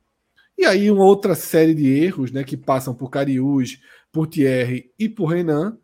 e 0.57 0.65
aí 0.65 0.89
uma 0.91 1.03
outra 1.03 1.35
série 1.35 1.73
de 1.73 1.87
erros, 1.87 2.31
né, 2.31 2.43
que 2.43 2.57
passam 2.57 2.93
por 2.93 3.09
Cariús, 3.09 3.79
por 4.11 4.27
Thierry 4.27 4.91
e 4.97 5.07
por 5.07 5.27
Renan 5.27 5.77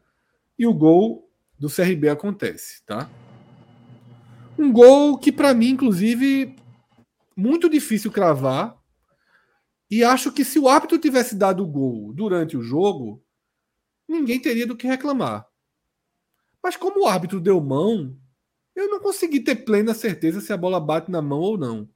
e 0.57 0.65
o 0.65 0.73
gol 0.73 1.29
do 1.57 1.69
CRB 1.69 2.09
acontece, 2.09 2.83
tá? 2.85 3.09
Um 4.57 4.71
gol 4.71 5.17
que 5.17 5.31
para 5.31 5.53
mim, 5.53 5.69
inclusive, 5.69 6.55
muito 7.35 7.69
difícil 7.69 8.11
cravar, 8.11 8.75
e 9.89 10.03
acho 10.03 10.31
que 10.31 10.43
se 10.43 10.59
o 10.59 10.67
árbitro 10.67 10.97
tivesse 10.97 11.35
dado 11.35 11.63
o 11.63 11.67
gol 11.67 12.13
durante 12.13 12.57
o 12.57 12.61
jogo, 12.61 13.23
ninguém 14.07 14.39
teria 14.39 14.67
do 14.67 14.75
que 14.75 14.87
reclamar. 14.87 15.47
Mas 16.61 16.75
como 16.75 17.03
o 17.03 17.07
árbitro 17.07 17.39
deu 17.39 17.61
mão, 17.61 18.15
eu 18.75 18.89
não 18.89 18.99
consegui 18.99 19.39
ter 19.39 19.55
plena 19.55 19.93
certeza 19.93 20.41
se 20.41 20.51
a 20.51 20.57
bola 20.57 20.79
bate 20.79 21.09
na 21.09 21.21
mão 21.21 21.39
ou 21.39 21.57
não. 21.57 21.89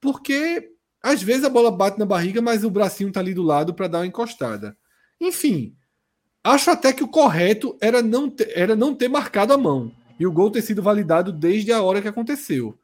Porque 0.00 0.72
às 1.02 1.22
vezes 1.22 1.44
a 1.44 1.48
bola 1.48 1.70
bate 1.70 1.98
na 1.98 2.04
barriga, 2.04 2.42
mas 2.42 2.64
o 2.64 2.70
bracinho 2.70 3.12
tá 3.12 3.20
ali 3.20 3.32
do 3.32 3.42
lado 3.42 3.72
para 3.72 3.88
dar 3.88 3.98
uma 3.98 4.06
encostada. 4.06 4.76
Enfim, 5.20 5.74
acho 6.44 6.70
até 6.70 6.92
que 6.92 7.02
o 7.02 7.08
correto 7.08 7.76
era 7.80 8.02
não, 8.02 8.28
ter, 8.28 8.52
era 8.54 8.76
não 8.76 8.94
ter 8.94 9.08
marcado 9.08 9.52
a 9.52 9.58
mão 9.58 9.90
e 10.18 10.26
o 10.26 10.32
gol 10.32 10.50
ter 10.50 10.62
sido 10.62 10.82
validado 10.82 11.32
desde 11.32 11.72
a 11.72 11.82
hora 11.82 12.02
que 12.02 12.08
aconteceu. 12.08 12.78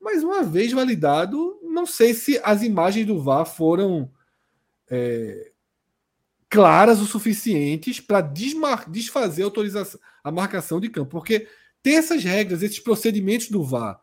Mas 0.00 0.22
uma 0.22 0.42
vez 0.42 0.72
validado, 0.72 1.58
não 1.74 1.84
sei 1.84 2.14
se 2.14 2.40
as 2.42 2.62
imagens 2.62 3.06
do 3.06 3.20
VAR 3.20 3.44
foram 3.44 4.10
é, 4.88 5.52
claras 6.48 7.00
o 7.00 7.04
suficientes 7.04 8.00
para 8.00 8.20
desfazer 8.88 9.42
a 9.42 9.46
autorização, 9.46 10.00
a 10.22 10.30
marcação 10.30 10.80
de 10.80 10.88
campo, 10.88 11.10
porque 11.10 11.48
tem 11.82 11.96
essas 11.96 12.22
regras, 12.22 12.62
esses 12.62 12.78
procedimentos 12.78 13.50
do 13.50 13.62
VAR. 13.62 14.00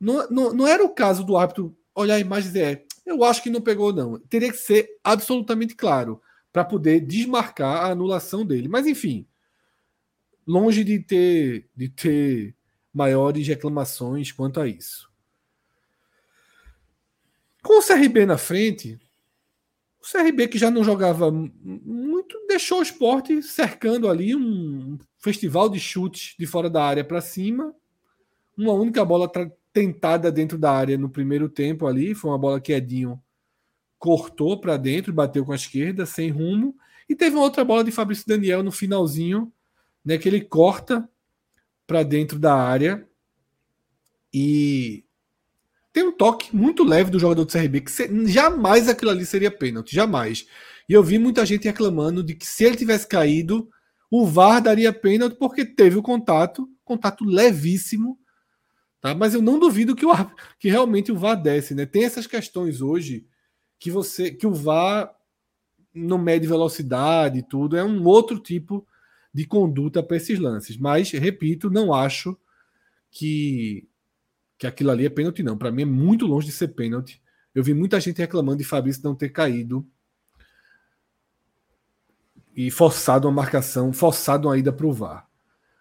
Não, 0.00 0.28
não, 0.30 0.54
não 0.54 0.66
era 0.66 0.84
o 0.84 0.94
caso 0.94 1.24
do 1.24 1.36
árbitro 1.36 1.76
olhar 1.94 2.14
a 2.14 2.20
imagem 2.20 2.50
e 2.50 2.52
dizer, 2.52 2.64
é, 2.64 2.86
eu 3.04 3.22
acho 3.24 3.42
que 3.42 3.50
não 3.50 3.60
pegou, 3.60 3.92
não. 3.92 4.18
Teria 4.18 4.50
que 4.50 4.56
ser 4.56 4.88
absolutamente 5.02 5.74
claro 5.74 6.22
para 6.52 6.64
poder 6.64 7.00
desmarcar 7.00 7.84
a 7.84 7.90
anulação 7.90 8.46
dele. 8.46 8.68
Mas 8.68 8.86
enfim, 8.86 9.26
longe 10.46 10.84
de 10.84 11.00
ter, 11.00 11.68
de 11.76 11.88
ter 11.88 12.54
maiores 12.92 13.46
reclamações 13.46 14.32
quanto 14.32 14.60
a 14.60 14.66
isso. 14.66 15.11
Com 17.62 17.78
o 17.78 17.82
CRB 17.82 18.26
na 18.26 18.36
frente, 18.36 18.98
o 20.00 20.10
CRB 20.10 20.48
que 20.48 20.58
já 20.58 20.70
não 20.70 20.82
jogava 20.82 21.30
muito, 21.30 22.36
deixou 22.48 22.80
o 22.80 22.82
esporte 22.82 23.40
cercando 23.42 24.08
ali 24.08 24.34
um 24.34 24.98
festival 25.18 25.68
de 25.68 25.78
chutes 25.78 26.34
de 26.36 26.46
fora 26.46 26.68
da 26.68 26.84
área 26.84 27.04
para 27.04 27.20
cima. 27.20 27.72
Uma 28.56 28.72
única 28.72 29.04
bola 29.04 29.30
tentada 29.72 30.30
dentro 30.30 30.58
da 30.58 30.72
área 30.72 30.98
no 30.98 31.08
primeiro 31.08 31.48
tempo 31.48 31.86
ali. 31.86 32.14
Foi 32.14 32.30
uma 32.30 32.38
bola 32.38 32.60
que 32.60 32.72
Edinho 32.72 33.22
cortou 33.96 34.60
para 34.60 34.76
dentro, 34.76 35.12
bateu 35.12 35.44
com 35.44 35.52
a 35.52 35.56
esquerda, 35.56 36.04
sem 36.04 36.30
rumo. 36.30 36.76
E 37.08 37.14
teve 37.14 37.36
uma 37.36 37.44
outra 37.44 37.64
bola 37.64 37.84
de 37.84 37.92
Fabrício 37.92 38.26
Daniel 38.26 38.62
no 38.62 38.72
finalzinho, 38.72 39.52
né, 40.04 40.18
que 40.18 40.28
ele 40.28 40.40
corta 40.40 41.08
para 41.86 42.02
dentro 42.02 42.38
da 42.38 42.54
área 42.54 43.06
e 44.34 45.04
tem 45.92 46.04
um 46.04 46.12
toque 46.12 46.54
muito 46.56 46.82
leve 46.82 47.10
do 47.10 47.18
jogador 47.18 47.44
do 47.44 47.52
CRB, 47.52 47.82
que 47.82 48.26
jamais 48.26 48.88
aquilo 48.88 49.10
ali 49.10 49.26
seria 49.26 49.50
pênalti, 49.50 49.94
jamais. 49.94 50.46
E 50.88 50.92
eu 50.92 51.02
vi 51.02 51.18
muita 51.18 51.44
gente 51.44 51.64
reclamando 51.64 52.22
de 52.22 52.34
que 52.34 52.46
se 52.46 52.64
ele 52.64 52.76
tivesse 52.76 53.06
caído, 53.06 53.68
o 54.10 54.26
VAR 54.26 54.62
daria 54.62 54.92
pênalti 54.92 55.36
porque 55.36 55.64
teve 55.64 55.96
o 55.98 56.02
contato, 56.02 56.68
contato 56.84 57.24
levíssimo, 57.24 58.18
tá? 59.00 59.14
Mas 59.14 59.34
eu 59.34 59.42
não 59.42 59.58
duvido 59.58 59.94
que, 59.94 60.06
o, 60.06 60.12
que 60.58 60.68
realmente 60.68 61.12
o 61.12 61.16
VAR 61.16 61.40
desce, 61.40 61.74
né? 61.74 61.84
Tem 61.84 62.04
essas 62.04 62.26
questões 62.26 62.80
hoje 62.80 63.26
que 63.78 63.90
você 63.90 64.30
que 64.30 64.46
o 64.46 64.54
VAR 64.54 65.14
não 65.94 66.16
mede 66.16 66.46
velocidade 66.46 67.40
e 67.40 67.42
tudo, 67.42 67.76
é 67.76 67.84
um 67.84 68.06
outro 68.06 68.38
tipo 68.38 68.86
de 69.32 69.46
conduta 69.46 70.02
para 70.02 70.16
esses 70.16 70.38
lances. 70.38 70.76
Mas, 70.76 71.10
repito, 71.10 71.70
não 71.70 71.92
acho 71.92 72.36
que 73.10 73.86
que 74.62 74.66
aquilo 74.68 74.92
ali 74.92 75.04
é 75.04 75.10
pênalti, 75.10 75.42
não. 75.42 75.58
Para 75.58 75.72
mim 75.72 75.82
é 75.82 75.84
muito 75.84 76.24
longe 76.24 76.46
de 76.46 76.52
ser 76.52 76.68
pênalti. 76.68 77.20
Eu 77.52 77.64
vi 77.64 77.74
muita 77.74 77.98
gente 77.98 78.18
reclamando 78.18 78.58
de 78.58 78.64
Fabrício 78.64 79.02
não 79.02 79.12
ter 79.12 79.30
caído 79.30 79.84
e 82.54 82.70
forçado 82.70 83.26
uma 83.26 83.34
marcação, 83.34 83.92
forçado 83.92 84.46
uma 84.46 84.56
ida 84.56 84.72
para 84.72 84.86
o 84.86 84.92
VAR. 84.92 85.26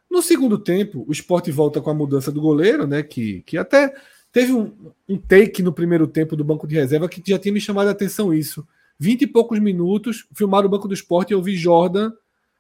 No 0.10 0.20
segundo 0.24 0.58
tempo, 0.58 1.06
o 1.08 1.12
esporte 1.12 1.52
volta 1.52 1.80
com 1.80 1.92
a 1.92 1.94
mudança 1.94 2.32
do 2.32 2.42
goleiro, 2.42 2.88
né? 2.88 3.04
Que, 3.04 3.44
que 3.44 3.56
até 3.56 3.94
teve 4.32 4.52
um, 4.52 4.92
um 5.08 5.16
take 5.16 5.62
no 5.62 5.72
primeiro 5.72 6.08
tempo 6.08 6.36
do 6.36 6.44
banco 6.44 6.66
de 6.66 6.74
reserva 6.74 7.08
que 7.08 7.22
já 7.24 7.38
tinha 7.38 7.54
me 7.54 7.62
chamado 7.62 7.90
a 7.90 7.92
atenção 7.92 8.34
isso. 8.34 8.68
Vinte 8.98 9.22
e 9.22 9.28
poucos 9.28 9.60
minutos, 9.60 10.28
filmaram 10.34 10.66
o 10.66 10.72
banco 10.72 10.88
do 10.88 10.96
esporte 10.96 11.30
e 11.30 11.34
eu 11.36 11.44
vi 11.44 11.56
Jordan 11.56 12.12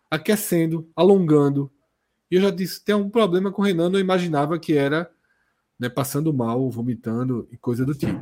aquecendo, 0.07 0.87
alongando. 0.95 1.71
E 2.29 2.35
eu 2.35 2.41
já 2.43 2.51
disse: 2.51 2.85
tem 2.85 2.93
um 2.93 3.09
problema 3.09 3.51
com 3.51 3.63
o 3.63 3.65
Renan, 3.65 3.91
eu 3.91 3.99
imaginava 3.99 4.59
que 4.59 4.73
era 4.73 5.09
né, 5.81 5.89
passando 5.89 6.31
mal, 6.31 6.69
vomitando 6.69 7.49
e 7.51 7.57
coisa 7.57 7.83
do 7.83 7.95
tipo. 7.95 8.21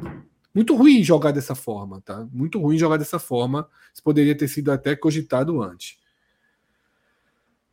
Muito 0.56 0.74
ruim 0.78 1.04
jogar 1.04 1.32
dessa 1.32 1.54
forma, 1.54 2.00
tá? 2.00 2.26
Muito 2.32 2.58
ruim 2.58 2.78
jogar 2.78 2.95
dessa 2.95 3.19
forma. 3.19 3.69
Isso 3.93 4.02
poderia 4.02 4.36
ter 4.36 4.48
sido 4.48 4.72
até 4.72 4.95
cogitado 4.95 5.62
antes. 5.62 6.00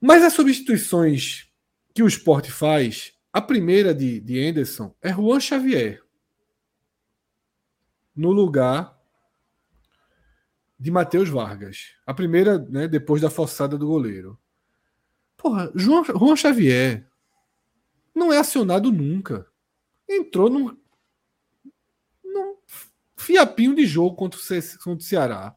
Mas 0.00 0.24
as 0.24 0.32
substituições 0.32 1.48
que 1.94 2.02
o 2.02 2.08
esporte 2.08 2.50
faz, 2.50 3.12
a 3.32 3.40
primeira 3.40 3.94
de, 3.94 4.18
de 4.18 4.44
Anderson 4.44 4.92
é 5.00 5.12
Juan 5.12 5.38
Xavier. 5.38 6.02
No 8.14 8.32
lugar 8.32 9.00
de 10.76 10.90
Matheus 10.90 11.28
Vargas. 11.28 11.94
A 12.04 12.12
primeira, 12.12 12.58
né, 12.58 12.88
depois 12.88 13.22
da 13.22 13.30
forçada 13.30 13.78
do 13.78 13.86
goleiro. 13.86 14.36
Porra, 15.36 15.70
João, 15.76 16.04
Juan 16.04 16.34
Xavier 16.34 17.08
não 18.12 18.32
é 18.32 18.38
acionado 18.38 18.90
nunca 18.90 19.46
entrou 20.08 20.48
num, 20.48 20.76
num 22.24 22.56
fiapinho 23.16 23.74
de 23.74 23.86
jogo 23.86 24.16
contra 24.16 24.38
o, 24.38 24.42
contra 24.82 24.92
o 24.92 25.00
Ceará. 25.00 25.54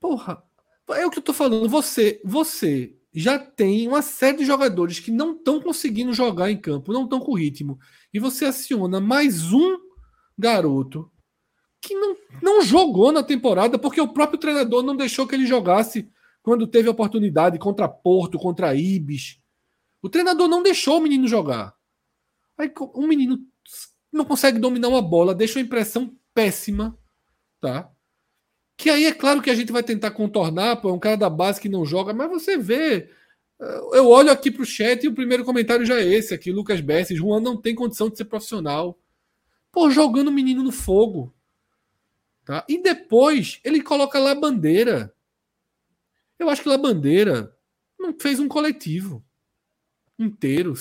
Porra, 0.00 0.42
é 0.90 1.06
o 1.06 1.10
que 1.10 1.18
eu 1.18 1.22
tô 1.22 1.32
falando. 1.32 1.68
Você, 1.68 2.20
você 2.24 2.96
já 3.12 3.38
tem 3.38 3.88
uma 3.88 4.02
série 4.02 4.38
de 4.38 4.44
jogadores 4.44 5.00
que 5.00 5.10
não 5.10 5.32
estão 5.32 5.60
conseguindo 5.60 6.12
jogar 6.12 6.50
em 6.50 6.60
campo, 6.60 6.92
não 6.92 7.04
estão 7.04 7.20
com 7.20 7.34
ritmo. 7.34 7.78
E 8.12 8.18
você 8.18 8.44
aciona 8.44 9.00
mais 9.00 9.52
um 9.52 9.78
garoto 10.36 11.10
que 11.80 11.94
não, 11.94 12.16
não 12.42 12.62
jogou 12.62 13.12
na 13.12 13.22
temporada 13.22 13.78
porque 13.78 14.00
o 14.00 14.12
próprio 14.12 14.38
treinador 14.38 14.82
não 14.82 14.96
deixou 14.96 15.26
que 15.26 15.34
ele 15.34 15.46
jogasse 15.46 16.10
quando 16.42 16.66
teve 16.66 16.88
oportunidade 16.88 17.58
contra 17.58 17.88
Porto, 17.88 18.38
contra 18.38 18.74
Ibis. 18.74 19.40
O 20.00 20.08
treinador 20.08 20.48
não 20.48 20.62
deixou 20.62 20.98
o 20.98 21.00
menino 21.00 21.26
jogar. 21.26 21.74
Aí 22.58 22.72
um 22.94 23.06
menino 23.06 23.38
não 24.12 24.24
consegue 24.24 24.58
dominar 24.58 24.88
uma 24.88 25.00
bola, 25.00 25.34
deixa 25.34 25.58
uma 25.58 25.64
impressão 25.64 26.14
péssima, 26.34 26.98
tá? 27.60 27.90
Que 28.76 28.90
aí 28.90 29.06
é 29.06 29.12
claro 29.12 29.40
que 29.40 29.50
a 29.50 29.54
gente 29.54 29.72
vai 29.72 29.82
tentar 29.82 30.10
contornar, 30.10 30.76
pô, 30.76 30.90
é 30.90 30.92
um 30.92 30.98
cara 30.98 31.16
da 31.16 31.30
base 31.30 31.60
que 31.60 31.68
não 31.68 31.84
joga, 31.84 32.12
mas 32.12 32.28
você 32.28 32.56
vê. 32.56 33.10
Eh, 33.60 33.80
eu 33.94 34.08
olho 34.08 34.30
aqui 34.30 34.50
para 34.50 34.62
o 34.62 34.66
chat 34.66 35.02
e 35.02 35.08
o 35.08 35.14
primeiro 35.14 35.44
comentário 35.44 35.84
já 35.84 36.00
é 36.00 36.06
esse 36.06 36.34
aqui, 36.34 36.52
Lucas 36.52 36.80
Besses. 36.80 37.18
Juan 37.18 37.40
não 37.40 37.56
tem 37.56 37.74
condição 37.74 38.08
de 38.08 38.16
ser 38.16 38.24
profissional. 38.24 38.98
Pô, 39.72 39.90
jogando 39.90 40.28
o 40.28 40.32
menino 40.32 40.62
no 40.62 40.72
fogo. 40.72 41.34
Tá? 42.44 42.64
E 42.68 42.80
depois 42.80 43.60
ele 43.64 43.82
coloca 43.82 44.18
lá 44.18 44.30
a 44.30 44.34
bandeira. 44.34 45.14
Eu 46.38 46.48
acho 46.48 46.62
que 46.62 46.68
lá 46.68 46.78
bandeira 46.78 47.54
não 47.98 48.14
fez 48.18 48.38
um 48.40 48.48
coletivo 48.48 49.24
inteiro. 50.18 50.74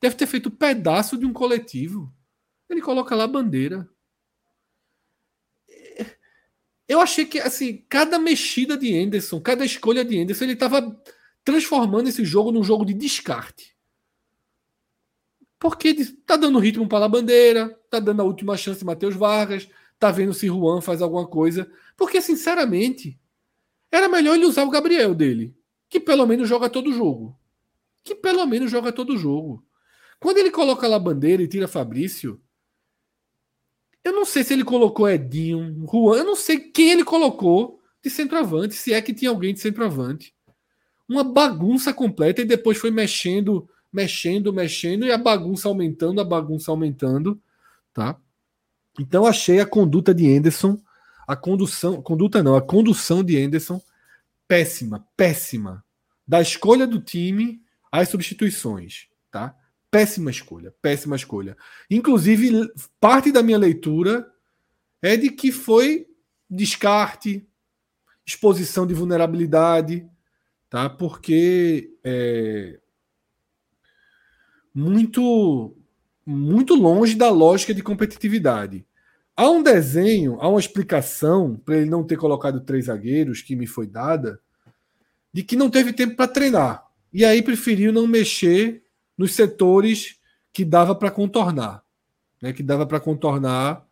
Deve 0.00 0.14
ter 0.14 0.26
feito 0.26 0.50
pedaço 0.50 1.16
de 1.16 1.24
um 1.24 1.32
coletivo. 1.32 2.12
Ele 2.68 2.80
coloca 2.80 3.14
lá 3.14 3.24
a 3.24 3.28
bandeira. 3.28 3.88
Eu 6.88 7.00
achei 7.00 7.24
que, 7.24 7.40
assim, 7.40 7.84
cada 7.88 8.18
mexida 8.18 8.76
de 8.76 8.96
Anderson, 8.96 9.40
cada 9.40 9.64
escolha 9.64 10.04
de 10.04 10.18
Anderson, 10.20 10.44
ele 10.44 10.52
estava 10.52 11.02
transformando 11.44 12.08
esse 12.08 12.24
jogo 12.24 12.52
num 12.52 12.62
jogo 12.62 12.84
de 12.84 12.94
descarte. 12.94 13.76
Porque 15.58 15.94
tá 16.26 16.36
dando 16.36 16.58
ritmo 16.58 16.86
para 16.88 17.06
a 17.06 17.08
bandeira, 17.08 17.68
tá 17.90 17.98
dando 17.98 18.20
a 18.20 18.24
última 18.24 18.56
chance 18.56 18.84
Matheus 18.84 19.16
Vargas, 19.16 19.68
tá 19.98 20.10
vendo 20.12 20.32
se 20.32 20.46
Juan 20.46 20.80
faz 20.80 21.02
alguma 21.02 21.26
coisa. 21.26 21.68
Porque, 21.96 22.20
sinceramente, 22.20 23.18
era 23.90 24.08
melhor 24.08 24.36
ele 24.36 24.46
usar 24.46 24.62
o 24.62 24.70
Gabriel 24.70 25.14
dele, 25.14 25.56
que 25.88 25.98
pelo 25.98 26.26
menos 26.26 26.48
joga 26.48 26.68
todo 26.70 26.92
jogo. 26.92 27.36
Que 28.04 28.14
pelo 28.14 28.46
menos 28.46 28.70
joga 28.70 28.92
todo 28.92 29.16
jogo. 29.16 29.65
Quando 30.20 30.38
ele 30.38 30.50
coloca 30.50 30.86
lá 30.88 30.96
a 30.96 31.00
bandeira 31.00 31.42
e 31.42 31.48
tira 31.48 31.68
Fabrício, 31.68 32.40
eu 34.02 34.12
não 34.12 34.24
sei 34.24 34.44
se 34.44 34.52
ele 34.52 34.64
colocou 34.64 35.08
Edinho, 35.08 35.84
Juan, 35.90 36.18
eu 36.18 36.24
não 36.24 36.36
sei 36.36 36.58
quem 36.58 36.90
ele 36.90 37.04
colocou 37.04 37.82
de 38.02 38.08
centroavante, 38.08 38.74
se 38.74 38.92
é 38.92 39.02
que 39.02 39.12
tinha 39.12 39.30
alguém 39.30 39.52
de 39.52 39.60
centroavante. 39.60 40.32
Uma 41.08 41.24
bagunça 41.24 41.92
completa 41.92 42.40
e 42.40 42.44
depois 42.44 42.78
foi 42.78 42.90
mexendo, 42.90 43.68
mexendo, 43.92 44.52
mexendo 44.52 45.04
e 45.04 45.12
a 45.12 45.18
bagunça 45.18 45.68
aumentando, 45.68 46.20
a 46.20 46.24
bagunça 46.24 46.70
aumentando, 46.70 47.40
tá? 47.92 48.16
Então 48.98 49.26
achei 49.26 49.60
a 49.60 49.66
conduta 49.66 50.14
de 50.14 50.32
Anderson, 50.32 50.80
a 51.26 51.36
condução, 51.36 52.00
conduta 52.00 52.42
não, 52.42 52.54
a 52.54 52.62
condução 52.62 53.22
de 53.24 53.36
Anderson 53.36 53.80
péssima, 54.46 55.06
péssima. 55.16 55.84
Da 56.26 56.40
escolha 56.40 56.86
do 56.86 57.00
time 57.00 57.60
às 57.90 58.08
substituições, 58.08 59.08
tá? 59.30 59.54
Péssima 59.90 60.30
escolha, 60.30 60.74
péssima 60.82 61.16
escolha. 61.16 61.56
Inclusive, 61.90 62.68
parte 63.00 63.32
da 63.32 63.42
minha 63.42 63.58
leitura 63.58 64.30
é 65.00 65.16
de 65.16 65.30
que 65.30 65.52
foi 65.52 66.06
descarte, 66.48 67.46
exposição 68.24 68.86
de 68.86 68.94
vulnerabilidade, 68.94 70.08
tá? 70.68 70.88
Porque 70.90 71.92
é 72.04 72.78
muito 74.74 75.76
muito 76.26 76.74
longe 76.74 77.14
da 77.14 77.30
lógica 77.30 77.72
de 77.72 77.82
competitividade. 77.82 78.84
Há 79.36 79.48
um 79.48 79.62
desenho, 79.62 80.38
há 80.40 80.48
uma 80.48 80.58
explicação 80.58 81.56
para 81.56 81.76
ele 81.76 81.88
não 81.88 82.02
ter 82.02 82.16
colocado 82.16 82.60
três 82.60 82.86
zagueiros 82.86 83.42
que 83.42 83.54
me 83.54 83.66
foi 83.66 83.86
dada, 83.86 84.40
de 85.32 85.44
que 85.44 85.54
não 85.54 85.70
teve 85.70 85.92
tempo 85.92 86.16
para 86.16 86.26
treinar. 86.26 86.84
E 87.12 87.24
aí 87.24 87.42
preferiu 87.42 87.92
não 87.92 88.06
mexer 88.06 88.82
nos 89.16 89.34
setores 89.34 90.18
que 90.52 90.64
dava 90.64 90.94
para 90.94 91.10
contornar, 91.10 91.84
né, 92.40 92.52
que 92.52 92.62
dava 92.62 92.86
para 92.86 93.00
contornar 93.00 93.86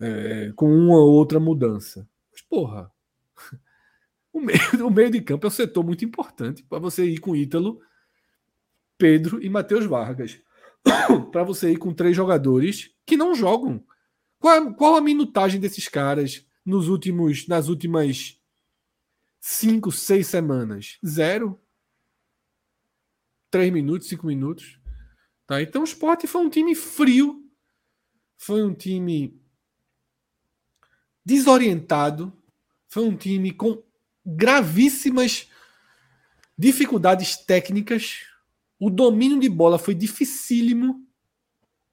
é, 0.00 0.52
com 0.54 0.72
uma 0.72 0.98
ou 0.98 1.12
outra 1.12 1.40
mudança. 1.40 2.08
Mas, 2.32 2.42
porra, 2.42 2.90
o 4.32 4.40
meio, 4.40 4.86
o 4.86 4.90
meio 4.90 5.10
de 5.10 5.20
campo 5.20 5.46
é 5.46 5.48
um 5.48 5.52
setor 5.52 5.84
muito 5.84 6.04
importante 6.04 6.62
para 6.62 6.78
você 6.78 7.04
ir 7.04 7.18
com 7.18 7.36
Ítalo, 7.36 7.80
Pedro 8.96 9.42
e 9.42 9.48
Matheus 9.48 9.86
Vargas. 9.86 10.40
para 11.30 11.44
você 11.44 11.72
ir 11.72 11.76
com 11.76 11.92
três 11.92 12.14
jogadores 12.16 12.90
que 13.04 13.16
não 13.16 13.34
jogam. 13.34 13.84
Qual, 14.38 14.74
qual 14.74 14.96
a 14.96 15.00
minutagem 15.00 15.60
desses 15.60 15.88
caras 15.88 16.46
nos 16.64 16.88
últimos, 16.88 17.46
nas 17.48 17.68
últimas 17.68 18.40
cinco, 19.40 19.90
seis 19.90 20.26
semanas? 20.26 20.98
Zero. 21.04 21.60
Três 23.50 23.72
minutos, 23.72 24.08
cinco 24.08 24.26
minutos. 24.26 24.78
Tá? 25.46 25.62
Então 25.62 25.82
o 25.82 25.84
Sport 25.84 26.26
foi 26.26 26.42
um 26.42 26.50
time 26.50 26.74
frio, 26.74 27.42
foi 28.36 28.62
um 28.62 28.74
time 28.74 29.40
desorientado, 31.24 32.32
foi 32.86 33.04
um 33.04 33.16
time 33.16 33.52
com 33.52 33.82
gravíssimas 34.24 35.48
dificuldades 36.56 37.36
técnicas. 37.36 38.20
O 38.78 38.90
domínio 38.90 39.40
de 39.40 39.48
bola 39.48 39.78
foi 39.78 39.94
dificílimo, 39.94 41.06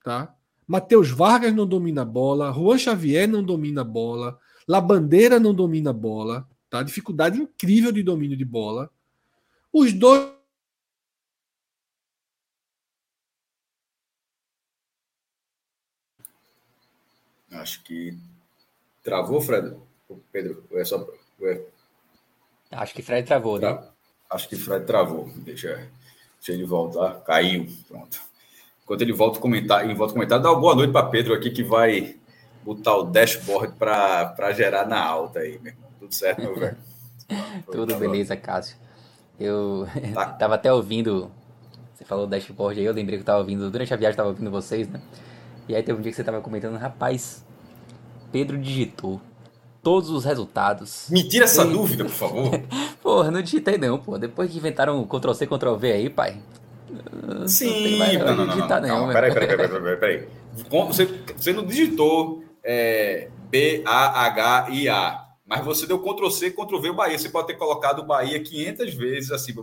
tá? 0.03 0.35
Matheus 0.67 1.09
Vargas 1.09 1.53
não 1.53 1.67
domina 1.67 2.01
a 2.01 2.05
bola, 2.05 2.51
Juan 2.51 2.77
Xavier 2.77 3.27
não 3.27 3.43
domina 3.43 3.81
a 3.81 3.85
bola, 3.85 4.39
Labandeira 4.67 5.39
não 5.39 5.53
domina 5.53 5.91
a 5.91 5.93
bola, 5.93 6.47
tá? 6.69 6.81
Dificuldade 6.83 7.39
incrível 7.39 7.91
de 7.91 8.03
domínio 8.03 8.35
de 8.35 8.45
bola. 8.45 8.89
Os 9.71 9.93
dois 9.93 10.31
Acho 17.61 17.83
que 17.83 18.17
travou, 19.03 19.41
Fred. 19.41 19.75
Pedro, 20.31 20.63
é 20.71 20.85
só. 20.85 21.05
É... 21.41 21.61
Acho 22.71 22.93
que 22.93 23.01
Fred 23.01 23.25
travou, 23.25 23.59
né? 23.59 23.83
Acho 24.29 24.49
que 24.49 24.55
Fred 24.55 24.85
travou. 24.85 25.29
Deixa, 25.37 25.89
deixa 26.37 26.51
ele 26.51 26.65
voltar. 26.65 27.21
Caiu. 27.21 27.67
Pronto. 27.87 28.19
Enquanto 28.83 29.01
ele 29.01 29.13
volta 29.13 29.39
a 29.39 29.41
comentar, 29.41 29.83
ele 29.83 29.95
volta 29.95 30.13
a 30.13 30.15
comentar, 30.15 30.39
dá 30.39 30.51
uma 30.51 30.59
boa 30.59 30.75
noite 30.75 30.91
para 30.91 31.07
Pedro 31.07 31.33
aqui 31.33 31.49
que 31.49 31.63
vai 31.63 32.17
botar 32.63 32.95
o 32.97 33.03
dashboard 33.03 33.75
para 33.77 34.51
gerar 34.51 34.87
na 34.87 35.03
alta 35.03 35.39
aí, 35.39 35.57
meu 35.59 35.73
irmão. 35.73 35.89
Tudo 35.99 36.13
certo, 36.13 36.41
meu 36.41 36.55
velho? 36.55 36.77
Tudo 37.71 37.95
beleza, 37.95 38.37
Cássio. 38.37 38.77
Eu 39.39 39.87
tá. 40.13 40.25
tava 40.37 40.55
até 40.55 40.71
ouvindo, 40.71 41.31
você 41.93 42.05
falou 42.05 42.27
dashboard 42.27 42.79
aí, 42.79 42.85
eu 42.85 42.93
lembrei 42.93 43.17
que 43.17 43.23
eu 43.23 43.25
tava 43.25 43.39
ouvindo, 43.39 43.71
durante 43.71 43.91
a 43.91 43.97
viagem 43.97 44.13
eu 44.13 44.17
tava 44.17 44.29
ouvindo 44.29 44.51
vocês, 44.51 44.87
né? 44.87 45.01
E 45.67 45.75
aí 45.75 45.81
teve 45.83 45.97
um 45.97 46.01
dia 46.01 46.11
que 46.11 46.15
você 46.15 46.23
tava 46.23 46.41
comentando, 46.41 46.77
rapaz, 46.77 47.43
Pedro 48.31 48.57
digitou 48.57 49.19
todos 49.81 50.09
os 50.09 50.25
resultados. 50.25 51.07
Me 51.09 51.27
tira 51.27 51.45
essa 51.45 51.65
dúvida, 51.65 52.05
por 52.05 52.13
favor. 52.13 52.51
Porra, 53.01 53.31
não 53.31 53.41
digitei 53.41 53.77
não, 53.77 53.97
pô. 53.99 54.17
Depois 54.17 54.51
que 54.51 54.57
inventaram 54.57 55.03
Ctrl 55.05 55.33
C, 55.33 55.47
Ctrl 55.47 55.75
V 55.75 55.91
aí, 55.91 56.09
pai, 56.09 56.41
Sim, 57.47 58.17
não, 58.17 58.25
não, 58.25 58.45
não, 58.45 58.57
não, 58.57 58.67
não, 58.67 59.07
não. 59.07 59.13
Peraí, 59.13 59.33
peraí, 59.33 59.47
peraí, 59.47 59.67
peraí, 59.67 59.97
peraí. 59.97 60.27
Você, 60.87 61.05
você 61.35 61.53
não 61.53 61.65
digitou 61.65 62.43
é, 62.63 63.29
B-A-H-I-A, 63.49 65.25
mas 65.45 65.65
você 65.65 65.85
deu 65.85 65.99
Ctrl 65.99 66.29
C, 66.29 66.51
Ctrl 66.51 66.79
V 66.79 66.89
o 66.89 66.93
Bahia. 66.93 67.17
Você 67.17 67.29
pode 67.29 67.47
ter 67.47 67.55
colocado 67.55 67.99
o 67.99 68.05
Bahia 68.05 68.41
500 68.41 68.93
vezes 68.93 69.31
assim. 69.31 69.53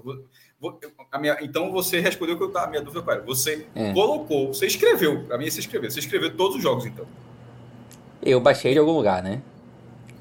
Minha, 1.20 1.38
então 1.42 1.72
você 1.72 1.98
respondeu 2.00 2.36
que 2.36 2.44
eu 2.44 2.50
tava, 2.50 2.66
a 2.66 2.70
minha 2.70 2.82
dúvida 2.82 3.04
era. 3.10 3.22
Você 3.22 3.66
é. 3.74 3.92
colocou, 3.92 4.54
você 4.54 4.66
escreveu, 4.66 5.24
para 5.24 5.36
mim 5.36 5.50
você 5.50 5.60
escreveu, 5.60 5.90
você 5.90 5.98
escreveu 5.98 6.36
todos 6.36 6.56
os 6.56 6.62
jogos 6.62 6.86
então. 6.86 7.04
Eu 8.22 8.40
baixei 8.40 8.72
de 8.72 8.78
algum 8.78 8.92
lugar, 8.92 9.22
né? 9.22 9.42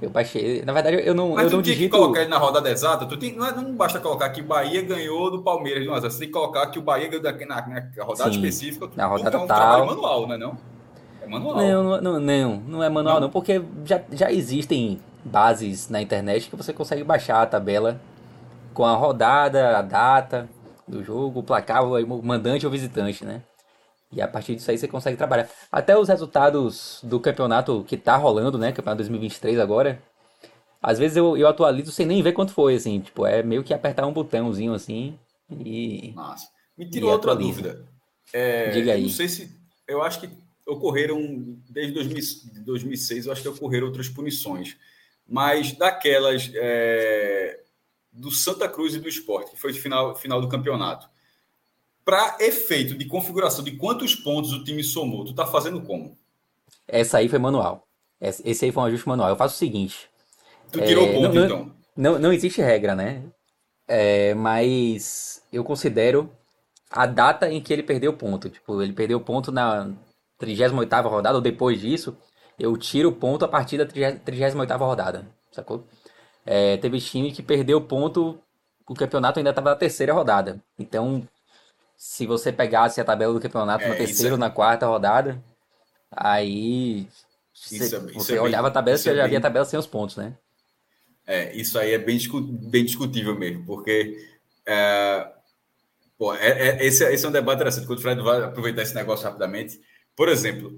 Eu 0.01 0.09
baixei. 0.09 0.63
Na 0.65 0.73
verdade, 0.73 0.99
eu 1.05 1.13
não. 1.13 1.35
Mas 1.35 1.43
eu 1.43 1.49
tu 1.51 1.55
não 1.57 1.61
tinha 1.61 1.75
digito... 1.75 1.91
que 1.93 2.01
colocar 2.01 2.21
ele 2.21 2.29
na 2.29 2.39
rodada 2.39 2.71
exata. 2.71 3.05
Tu 3.05 3.17
tem, 3.17 3.35
não, 3.35 3.45
é, 3.45 3.55
não 3.55 3.75
basta 3.75 3.99
colocar 3.99 4.29
que 4.31 4.41
o 4.41 4.43
Bahia 4.43 4.81
ganhou 4.81 5.29
do 5.29 5.43
Palmeiras. 5.43 5.85
Não, 5.85 5.93
você 5.93 6.17
tem 6.17 6.27
que 6.27 6.33
colocar 6.33 6.65
que 6.67 6.79
o 6.79 6.81
Bahia 6.81 7.07
ganhou 7.07 7.23
na, 7.47 7.61
na, 7.67 7.89
na 7.95 8.03
rodada 8.03 8.31
Sim, 8.31 8.37
específica. 8.37 8.89
Na 8.95 9.05
rodada 9.05 9.37
é 9.37 9.39
um 9.39 9.45
tal. 9.45 9.85
manual, 9.85 10.27
né? 10.27 10.37
Não? 10.37 10.57
É 11.21 11.27
manual. 11.27 11.55
Não, 11.55 12.01
não, 12.01 12.19
não, 12.19 12.63
não 12.67 12.83
é 12.83 12.89
manual, 12.89 13.15
não, 13.15 13.21
não 13.21 13.29
porque 13.29 13.61
já, 13.85 14.01
já 14.11 14.31
existem 14.31 14.99
bases 15.23 15.87
na 15.87 16.01
internet 16.01 16.49
que 16.49 16.55
você 16.55 16.73
consegue 16.73 17.03
baixar 17.03 17.43
a 17.43 17.45
tabela 17.45 18.01
com 18.73 18.85
a 18.85 18.95
rodada, 18.95 19.77
a 19.77 19.81
data 19.81 20.49
do 20.87 21.03
jogo, 21.03 21.39
o 21.39 21.43
placar, 21.43 21.83
o 21.85 22.23
mandante 22.23 22.65
ou 22.65 22.71
visitante, 22.71 23.23
né? 23.23 23.41
E 24.11 24.21
a 24.21 24.27
partir 24.27 24.55
disso 24.55 24.69
aí 24.69 24.77
você 24.77 24.87
consegue 24.87 25.17
trabalhar. 25.17 25.49
Até 25.71 25.97
os 25.97 26.09
resultados 26.09 26.99
do 27.01 27.19
campeonato 27.19 27.85
que 27.87 27.95
tá 27.95 28.17
rolando, 28.17 28.57
né? 28.57 28.71
Campeonato 28.71 28.97
2023 28.97 29.57
agora. 29.57 30.01
Às 30.81 30.99
vezes 30.99 31.15
eu, 31.15 31.37
eu 31.37 31.47
atualizo 31.47 31.91
sem 31.91 32.05
nem 32.05 32.21
ver 32.21 32.33
quanto 32.33 32.51
foi, 32.51 32.75
assim. 32.75 32.99
Tipo, 32.99 33.25
é 33.25 33.41
meio 33.41 33.63
que 33.63 33.73
apertar 33.73 34.05
um 34.05 34.13
botãozinho 34.13 34.73
assim 34.73 35.17
e. 35.49 36.11
Nossa. 36.13 36.47
Me 36.77 36.89
tira 36.89 37.05
outra 37.05 37.35
dúvida. 37.35 37.85
É, 38.33 38.71
Diga 38.71 38.93
aí. 38.93 39.03
Não 39.03 39.09
sei 39.09 39.29
se. 39.29 39.61
Eu 39.87 40.01
acho 40.01 40.19
que 40.19 40.29
ocorreram, 40.67 41.19
desde 41.69 41.93
2000, 41.93 42.63
2006, 42.65 43.25
eu 43.25 43.31
acho 43.31 43.41
que 43.41 43.47
ocorreram 43.47 43.87
outras 43.87 44.09
punições. 44.09 44.77
Mas 45.27 45.71
daquelas 45.73 46.51
é, 46.53 47.59
do 48.11 48.31
Santa 48.31 48.67
Cruz 48.67 48.93
e 48.93 48.99
do 48.99 49.07
Esporte, 49.07 49.51
que 49.51 49.57
foi 49.57 49.73
final, 49.73 50.15
final 50.15 50.41
do 50.41 50.49
campeonato 50.49 51.09
para 52.03 52.37
efeito 52.39 52.97
de 52.97 53.05
configuração 53.05 53.63
de 53.63 53.71
quantos 53.71 54.15
pontos 54.15 54.51
o 54.51 54.63
time 54.63 54.83
somou, 54.83 55.25
tu 55.25 55.33
tá 55.33 55.45
fazendo 55.45 55.81
como? 55.81 56.17
Essa 56.87 57.19
aí 57.19 57.29
foi 57.29 57.39
manual. 57.39 57.87
Esse 58.19 58.65
aí 58.65 58.71
foi 58.71 58.83
um 58.83 58.85
ajuste 58.85 59.07
manual. 59.07 59.29
Eu 59.29 59.35
faço 59.35 59.55
o 59.55 59.57
seguinte. 59.57 60.09
Tu 60.71 60.79
é, 60.79 60.85
tirou 60.85 61.07
ponto, 61.07 61.33
não, 61.33 61.45
então? 61.45 61.71
Não, 61.95 62.19
não 62.19 62.33
existe 62.33 62.61
regra, 62.61 62.95
né? 62.95 63.23
É, 63.87 64.33
mas 64.35 65.43
eu 65.51 65.63
considero 65.63 66.31
a 66.89 67.05
data 67.05 67.49
em 67.49 67.61
que 67.61 67.71
ele 67.71 67.83
perdeu 67.83 68.13
ponto. 68.13 68.49
Tipo, 68.49 68.81
ele 68.81 68.93
perdeu 68.93 69.19
ponto 69.19 69.51
na 69.51 69.89
38ª 70.39 71.09
rodada 71.09 71.35
ou 71.35 71.41
depois 71.41 71.79
disso, 71.79 72.17
eu 72.59 72.75
tiro 72.77 73.09
o 73.09 73.15
ponto 73.15 73.45
a 73.45 73.47
partir 73.47 73.77
da 73.77 73.85
38ª 73.85 74.77
rodada, 74.77 75.27
sacou? 75.51 75.87
É, 76.45 76.77
teve 76.77 76.99
time 76.99 77.31
que 77.31 77.43
perdeu 77.43 77.81
ponto, 77.81 78.39
o 78.87 78.95
campeonato 78.95 79.39
ainda 79.39 79.51
estava 79.51 79.69
na 79.71 79.75
terceira 79.75 80.13
rodada. 80.13 80.61
Então, 80.77 81.27
se 81.95 82.25
você 82.25 82.51
pegasse 82.51 82.99
a 82.99 83.05
tabela 83.05 83.33
do 83.33 83.39
campeonato 83.39 83.83
é, 83.83 83.89
na 83.89 83.95
terceira 83.95 84.33
ou 84.33 84.37
é... 84.37 84.39
na 84.39 84.49
quarta 84.49 84.87
rodada, 84.87 85.41
aí 86.11 87.07
você, 87.53 87.95
é, 87.95 87.99
você 87.99 88.35
é 88.35 88.41
olhava 88.41 88.63
bem, 88.63 88.71
a 88.71 88.73
tabela 88.73 88.97
e 88.97 88.99
você 88.99 89.15
já 89.15 89.21
bem... 89.21 89.29
via 89.29 89.37
a 89.37 89.41
tabela 89.41 89.65
sem 89.65 89.79
os 89.79 89.87
pontos, 89.87 90.17
né? 90.17 90.35
É, 91.27 91.55
isso 91.55 91.77
aí 91.77 91.93
é 91.93 91.97
bem, 91.97 92.17
bem 92.69 92.83
discutível 92.83 93.37
mesmo, 93.37 93.65
porque 93.65 94.17
é, 94.65 95.31
pô, 96.17 96.33
é, 96.33 96.83
esse, 96.85 97.05
esse 97.05 97.23
é 97.23 97.29
um 97.29 97.31
debate 97.31 97.57
interessante. 97.57 97.85
Quando 97.85 97.99
o 97.99 98.01
Fred 98.01 98.21
vai 98.21 98.43
aproveitar 98.43 98.81
esse 98.81 98.95
negócio 98.95 99.25
rapidamente, 99.25 99.79
por 100.15 100.27
exemplo, 100.27 100.77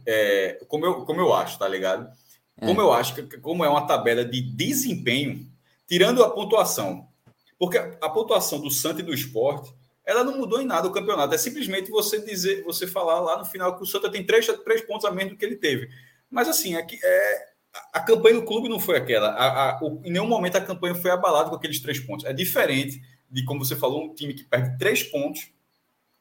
como, 0.68 0.86
eu, 0.86 1.06
como 1.06 1.22
eu 1.22 1.34
acho, 1.34 1.58
tá 1.58 1.68
ligado? 1.68 2.08
Como 2.60 2.80
eu 2.80 2.94
acho 2.94 3.16
que 3.16 3.38
como 3.40 3.66
é 3.66 3.70
uma 3.70 3.88
tabela 3.88 4.24
de 4.24 4.42
desempenho, 4.42 5.52
tirando 5.94 6.24
a 6.24 6.30
pontuação, 6.32 7.08
porque 7.60 7.78
a 7.78 8.10
pontuação 8.10 8.60
do 8.60 8.72
Santos 8.72 9.02
e 9.02 9.04
do 9.04 9.14
Esporte 9.14 9.72
ela 10.04 10.24
não 10.24 10.40
mudou 10.40 10.60
em 10.60 10.66
nada 10.66 10.88
o 10.88 10.92
campeonato. 10.92 11.36
É 11.36 11.38
simplesmente 11.38 11.92
você 11.92 12.20
dizer, 12.20 12.64
você 12.64 12.88
falar 12.88 13.20
lá 13.20 13.38
no 13.38 13.46
final 13.46 13.78
que 13.78 13.84
o 13.84 13.86
Santa 13.86 14.12
tem 14.12 14.26
três, 14.26 14.48
três 14.66 14.82
pontos 14.82 15.06
a 15.06 15.12
menos 15.12 15.34
do 15.34 15.38
que 15.38 15.46
ele 15.46 15.56
teve. 15.56 15.88
Mas 16.32 16.50
assim, 16.50 16.76
é 16.76 16.82
que 16.82 17.00
é, 17.04 17.46
a 17.94 18.00
campanha 18.00 18.40
do 18.40 18.44
clube 18.44 18.68
não 18.68 18.80
foi 18.80 18.98
aquela. 18.98 19.28
A, 19.34 19.70
a, 19.70 19.84
o, 19.84 20.02
em 20.04 20.12
nenhum 20.12 20.26
momento 20.26 20.56
a 20.56 20.62
campanha 20.62 20.96
foi 20.96 21.12
abalada 21.12 21.52
com 21.52 21.56
aqueles 21.56 21.80
três 21.80 22.00
pontos. 22.00 22.26
É 22.26 22.34
diferente 22.34 23.00
de, 23.30 23.46
como 23.46 23.64
você 23.64 23.76
falou, 23.76 24.04
um 24.04 24.16
time 24.16 24.34
que 24.34 24.44
perde 24.46 24.76
três 24.80 25.04
pontos 25.04 25.52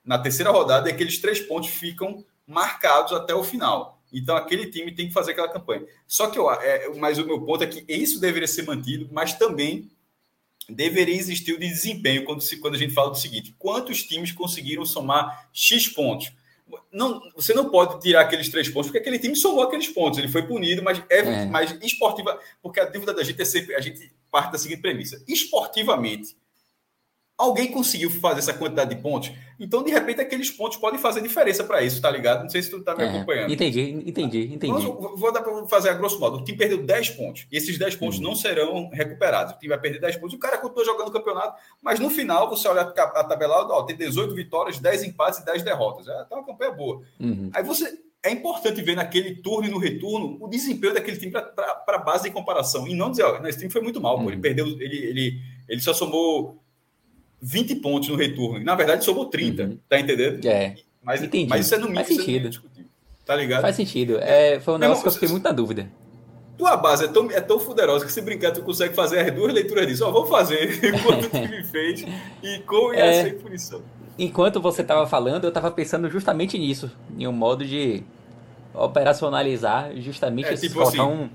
na 0.05 0.19
terceira 0.19 0.51
rodada 0.51 0.91
e 0.91 0.93
aqueles 0.93 1.19
três 1.19 1.41
pontos 1.41 1.71
ficam 1.71 2.23
marcados 2.47 3.15
até 3.15 3.35
o 3.35 3.43
final. 3.43 3.92
Então 4.12 4.37
aquele 4.37 4.66
time 4.70 4.92
tem 4.92 5.09
que 5.09 5.12
fazer 5.12 5.33
aquela 5.33 5.48
campanha. 5.48 5.85
Só 6.07 6.29
que 6.29 6.38
eu, 6.38 6.51
é, 6.51 6.88
mas 6.96 7.18
o 7.18 7.27
meu 7.27 7.40
ponto 7.40 7.64
é 7.64 7.66
que 7.66 7.85
isso 7.88 8.20
deveria 8.20 8.48
ser 8.48 8.64
mantido, 8.64 9.09
mas 9.11 9.35
também 9.35 9.90
deveria 10.68 11.14
existir 11.14 11.53
o 11.53 11.59
de 11.59 11.68
desempenho 11.68 12.25
quando, 12.25 12.40
se, 12.40 12.59
quando 12.59 12.75
a 12.75 12.79
gente 12.79 12.92
fala 12.92 13.11
do 13.11 13.18
seguinte: 13.18 13.55
quantos 13.59 14.03
times 14.03 14.33
conseguiram 14.33 14.85
somar 14.85 15.48
X 15.53 15.88
pontos? 15.88 16.33
Não, 16.90 17.20
você 17.35 17.53
não 17.53 17.68
pode 17.68 18.01
tirar 18.01 18.22
aqueles 18.22 18.48
três 18.48 18.68
pontos, 18.68 18.87
porque 18.87 18.98
aquele 18.98 19.18
time 19.18 19.37
somou 19.37 19.62
aqueles 19.62 19.88
pontos, 19.88 20.18
ele 20.18 20.29
foi 20.29 20.42
punido, 20.42 20.83
mas 20.83 21.03
é, 21.11 21.18
é. 21.18 21.44
mais 21.46 21.70
esportiva, 21.83 22.38
porque 22.62 22.81
a 22.81 22.85
dúvida 22.85 23.12
da 23.12 23.22
gente 23.22 23.42
é 23.42 23.44
sempre, 23.44 23.75
a 23.75 23.81
gente 23.81 24.11
parte 24.31 24.53
da 24.53 24.59
seguinte 24.59 24.81
premissa: 24.81 25.22
esportivamente, 25.29 26.37
alguém 27.37 27.71
conseguiu 27.71 28.11
fazer 28.11 28.40
essa 28.40 28.55
quantidade 28.55 28.95
de 28.95 29.01
pontos, 29.01 29.33
então 29.59 29.83
de 29.83 29.90
repente 29.90 30.21
aqueles 30.21 30.51
pontos 30.51 30.77
podem 30.77 30.99
fazer 30.99 31.21
diferença 31.21 31.64
para 31.64 31.83
isso, 31.83 32.01
tá 32.01 32.11
ligado? 32.11 32.42
Não 32.42 32.49
sei 32.49 32.62
se 32.62 32.71
tu 32.71 32.83
tá 32.83 32.95
me 32.95 33.05
é, 33.05 33.09
acompanhando. 33.09 33.53
Entendi, 33.53 34.03
entendi, 34.07 34.53
entendi. 34.53 34.85
Vou, 34.85 35.16
vou 35.16 35.33
dar 35.33 35.42
para 35.42 35.66
fazer 35.66 35.90
a 35.90 35.95
grosso 35.95 36.18
modo. 36.18 36.38
O 36.38 36.45
time 36.45 36.57
perdeu 36.57 36.79
10 36.79 37.11
pontos, 37.11 37.47
e 37.51 37.57
esses 37.57 37.79
10 37.79 37.97
pontos 37.97 38.18
uhum. 38.18 38.25
não 38.25 38.35
serão 38.35 38.90
recuperados. 38.90 39.55
O 39.55 39.59
time 39.59 39.71
vai 39.71 39.81
perder 39.81 40.01
10 40.01 40.16
pontos, 40.16 40.35
o 40.35 40.38
cara 40.38 40.59
continua 40.59 40.85
jogando 40.85 41.09
o 41.09 41.12
campeonato, 41.12 41.61
mas 41.81 41.99
no 41.99 42.11
final 42.11 42.49
você 42.49 42.68
olha 42.68 42.83
a 42.83 43.25
tabela, 43.25 43.66
ó, 43.71 43.83
tem 43.83 43.97
18 43.97 44.35
vitórias, 44.35 44.79
10 44.79 45.05
empates 45.05 45.40
e 45.40 45.45
10 45.45 45.62
derrotas. 45.62 46.09
É, 46.09 46.25
tá 46.25 46.37
uma 46.37 46.47
campanha 46.47 46.73
boa. 46.73 47.03
Uhum. 47.18 47.51
Aí 47.53 47.62
você 47.62 47.99
é 48.25 48.31
importante 48.31 48.81
ver 48.83 48.95
naquele 48.95 49.37
turno 49.37 49.66
e 49.66 49.71
no 49.71 49.79
retorno 49.79 50.38
o 50.40 50.49
desempenho 50.49 50.95
daquele 50.95 51.16
time 51.16 51.33
para 51.33 51.83
a 51.87 51.99
base 51.99 52.25
de 52.25 52.31
comparação. 52.31 52.87
E 52.87 52.95
não 52.95 53.11
dizer, 53.11 53.25
ó, 53.25 53.45
esse 53.47 53.59
time 53.59 53.71
foi 53.71 53.81
muito 53.81 54.01
mal, 54.01 54.16
uhum. 54.16 54.25
pô, 54.25 54.29
ele 54.29 54.37
uhum. 54.37 54.42
perdeu, 54.42 54.66
ele, 54.66 54.97
ele, 54.97 55.40
ele 55.68 55.81
só 55.81 55.92
somou 55.92 56.62
20 57.43 57.75
pontos 57.77 58.09
no 58.09 58.15
retorno. 58.15 58.65
Na 58.65 58.77
verdade, 58.77 59.05
somou 59.05 59.27
30. 59.27 59.63
Uhum. 59.65 59.79
Tá 59.89 59.99
entendendo? 59.99 60.47
É. 60.47 60.77
Mas, 61.03 61.21
Entendi. 61.21 61.51
mas 61.51 61.67
isso 61.67 61.75
é 61.75 61.79
no 61.79 61.89
mínimo. 61.89 62.05
Faz 62.05 62.17
sentido. 62.17 62.63
Tá 63.27 63.35
ligado? 63.35 63.63
Faz 63.63 63.75
sentido. 63.75 64.19
É, 64.21 64.61
foi 64.61 64.75
um 64.75 64.79
negócio 64.79 65.01
irmão, 65.01 65.03
que 65.03 65.09
eu 65.09 65.13
fiquei 65.13 65.29
muito 65.29 65.43
na 65.43 65.51
dúvida. 65.51 65.91
Tua 66.57 66.77
base 66.77 67.07
é 67.07 67.09
tão, 67.09 67.29
é 67.31 67.41
tão 67.41 67.59
fuderosa 67.59 68.07
que 68.07 68.13
se 68.13 68.21
brincar, 68.21 68.53
tu 68.53 68.63
consegue 68.63 68.95
fazer 68.95 69.19
as 69.19 69.35
duas 69.35 69.53
leituras 69.53 69.87
disso. 69.89 70.07
Ó, 70.07 70.13
vamos 70.13 70.29
fazer 70.29 70.81
quanto 71.03 71.27
o 71.27 71.31
time 71.31 71.65
fez 71.65 72.05
e 72.43 72.61
como 72.61 72.95
ia 72.95 73.05
é, 73.05 73.25
ser 73.25 73.35
punição. 73.41 73.83
Enquanto 74.17 74.61
você 74.61 74.83
estava 74.83 75.05
falando, 75.07 75.45
eu 75.45 75.49
estava 75.49 75.71
pensando 75.73 76.09
justamente 76.09 76.57
nisso. 76.57 76.91
Em 77.19 77.27
um 77.27 77.33
modo 77.33 77.65
de 77.65 78.05
operacionalizar 78.73 79.91
justamente 79.97 80.49
é, 80.49 80.55
esse 80.55 80.69
tipo 80.69 80.81
assim, 80.81 81.01
um 81.01 81.29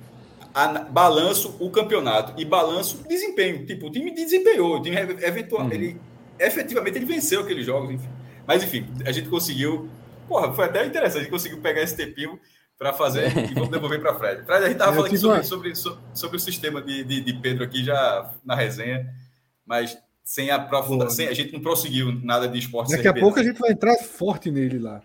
balanço 0.89 1.56
o 1.60 1.70
campeonato 1.70 2.39
e 2.39 2.43
balanço 2.43 3.02
o 3.04 3.08
desempenho. 3.08 3.65
Tipo, 3.65 3.88
o 3.88 3.91
time 3.91 4.13
desempenhou, 4.13 4.78
o 4.78 4.82
time 4.82 4.96
eventual, 4.98 5.63
uhum. 5.63 5.72
ele 5.72 6.00
efetivamente 6.39 6.98
ele 6.98 7.06
venceu 7.06 7.41
aqueles 7.41 7.65
jogos, 7.65 7.91
enfim. 7.91 8.10
Mas 8.46 8.63
enfim, 8.63 8.86
a 9.06 9.12
gente 9.12 9.30
conseguiu. 9.30 9.89
Porra, 10.28 10.52
foi 10.54 10.65
até 10.65 10.86
interessante, 10.86 11.20
a 11.20 11.24
gente 11.24 11.32
conseguiu 11.32 11.62
pegar 11.62 11.82
esse 11.82 11.96
tempinho 11.96 12.39
para 12.78 12.93
fazer 12.93 13.32
e 13.50 13.54
vamos 13.54 13.70
devolver 13.70 14.02
para 14.02 14.13
Fred. 14.15 14.46
Fred, 14.46 14.63
a 14.63 14.67
gente 14.67 14.74
estava 14.74 14.93
falando 14.93 15.17
sobre, 15.17 15.43
sobre, 15.43 15.76
sobre, 15.76 16.00
sobre, 16.13 16.38
o 16.38 16.39
sistema 16.39 16.82
de, 16.82 17.04
de, 17.04 17.22
de, 17.22 17.34
Pedro 17.34 17.63
aqui 17.63 17.84
já 17.84 18.34
na 18.43 18.56
resenha, 18.56 19.08
mas 19.65 19.98
sem 20.24 20.52
aprofundar, 20.52 21.10
sem, 21.10 21.28
a 21.28 21.34
gente 21.34 21.54
não 21.54 21.62
prosseguiu 21.62 22.12
nada 22.24 22.48
de 22.48 22.60
esporte. 22.60 22.91
Daqui 22.91 23.08
a 23.08 23.13
pouco 23.13 23.39
a 23.39 23.43
gente 23.43 23.60
vai 23.60 23.72
entrar 23.72 23.96
forte 23.98 24.52
nele 24.52 24.80
lá 24.80 25.02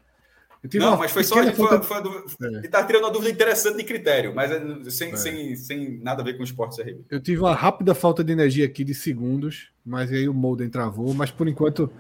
não, 0.75 0.96
mas 0.96 1.11
foi 1.11 1.25
só 1.25 1.35
foi, 1.35 1.53
foi, 1.53 1.83
foi 1.83 1.98
é. 1.98 2.46
ele 2.46 2.66
está 2.66 2.85
tirando 2.85 3.05
uma 3.05 3.11
dúvida 3.11 3.31
interessante 3.33 3.79
de 3.79 3.85
critério, 3.85 4.33
mas 4.33 4.51
é 4.51 4.90
sem, 4.90 5.12
é. 5.12 5.16
sem, 5.16 5.57
sem 5.57 5.98
nada 5.98 6.22
a 6.22 6.25
ver 6.25 6.35
com 6.35 6.42
o 6.42 6.44
esporte 6.44 6.77
CRB. 6.77 7.01
Eu 7.11 7.20
tive 7.20 7.40
uma 7.40 7.55
rápida 7.55 7.94
falta 7.94 8.22
de 8.22 8.33
energia 8.33 8.64
aqui 8.64 8.85
de 8.85 8.94
segundos, 8.94 9.72
mas 9.85 10.12
aí 10.12 10.29
o 10.29 10.35
Molden 10.35 10.70
travou, 10.70 11.12
mas 11.14 11.33
por 11.33 11.48
enquanto 11.48 11.90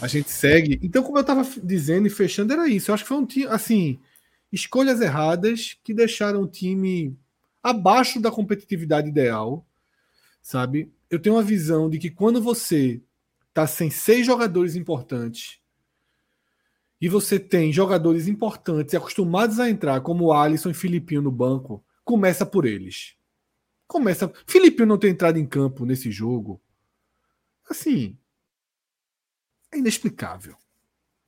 a 0.00 0.06
gente 0.06 0.30
segue. 0.30 0.78
Então, 0.82 1.02
como 1.02 1.18
eu 1.18 1.22
estava 1.22 1.46
dizendo 1.62 2.06
e 2.06 2.10
fechando, 2.10 2.52
era 2.52 2.68
isso. 2.68 2.90
Eu 2.90 2.94
acho 2.94 3.02
que 3.02 3.08
foi 3.08 3.16
um 3.16 3.26
time, 3.26 3.46
assim, 3.46 3.98
escolhas 4.52 5.00
erradas 5.00 5.76
que 5.82 5.92
deixaram 5.92 6.42
o 6.42 6.48
time 6.48 7.16
abaixo 7.62 8.20
da 8.20 8.30
competitividade 8.30 9.08
ideal, 9.08 9.66
sabe? 10.40 10.90
Eu 11.10 11.18
tenho 11.18 11.34
uma 11.34 11.42
visão 11.42 11.90
de 11.90 11.98
que 11.98 12.10
quando 12.10 12.40
você 12.40 13.00
tá 13.52 13.66
sem 13.66 13.90
seis 13.90 14.24
jogadores 14.24 14.76
importantes 14.76 15.58
e 17.00 17.08
você 17.08 17.38
tem 17.38 17.72
jogadores 17.72 18.26
importantes 18.26 18.94
acostumados 18.94 19.60
a 19.60 19.70
entrar, 19.70 20.00
como 20.00 20.32
Alisson 20.32 20.70
e 20.70 20.74
Filipinho 20.74 21.22
no 21.22 21.30
banco, 21.30 21.84
começa 22.04 22.44
por 22.44 22.66
eles. 22.66 23.16
Começa. 23.86 24.32
Filipinho 24.46 24.86
não 24.86 24.98
ter 24.98 25.08
entrado 25.08 25.38
em 25.38 25.46
campo 25.46 25.84
nesse 25.86 26.10
jogo. 26.10 26.60
Assim. 27.70 28.18
É 29.72 29.78
inexplicável. 29.78 30.56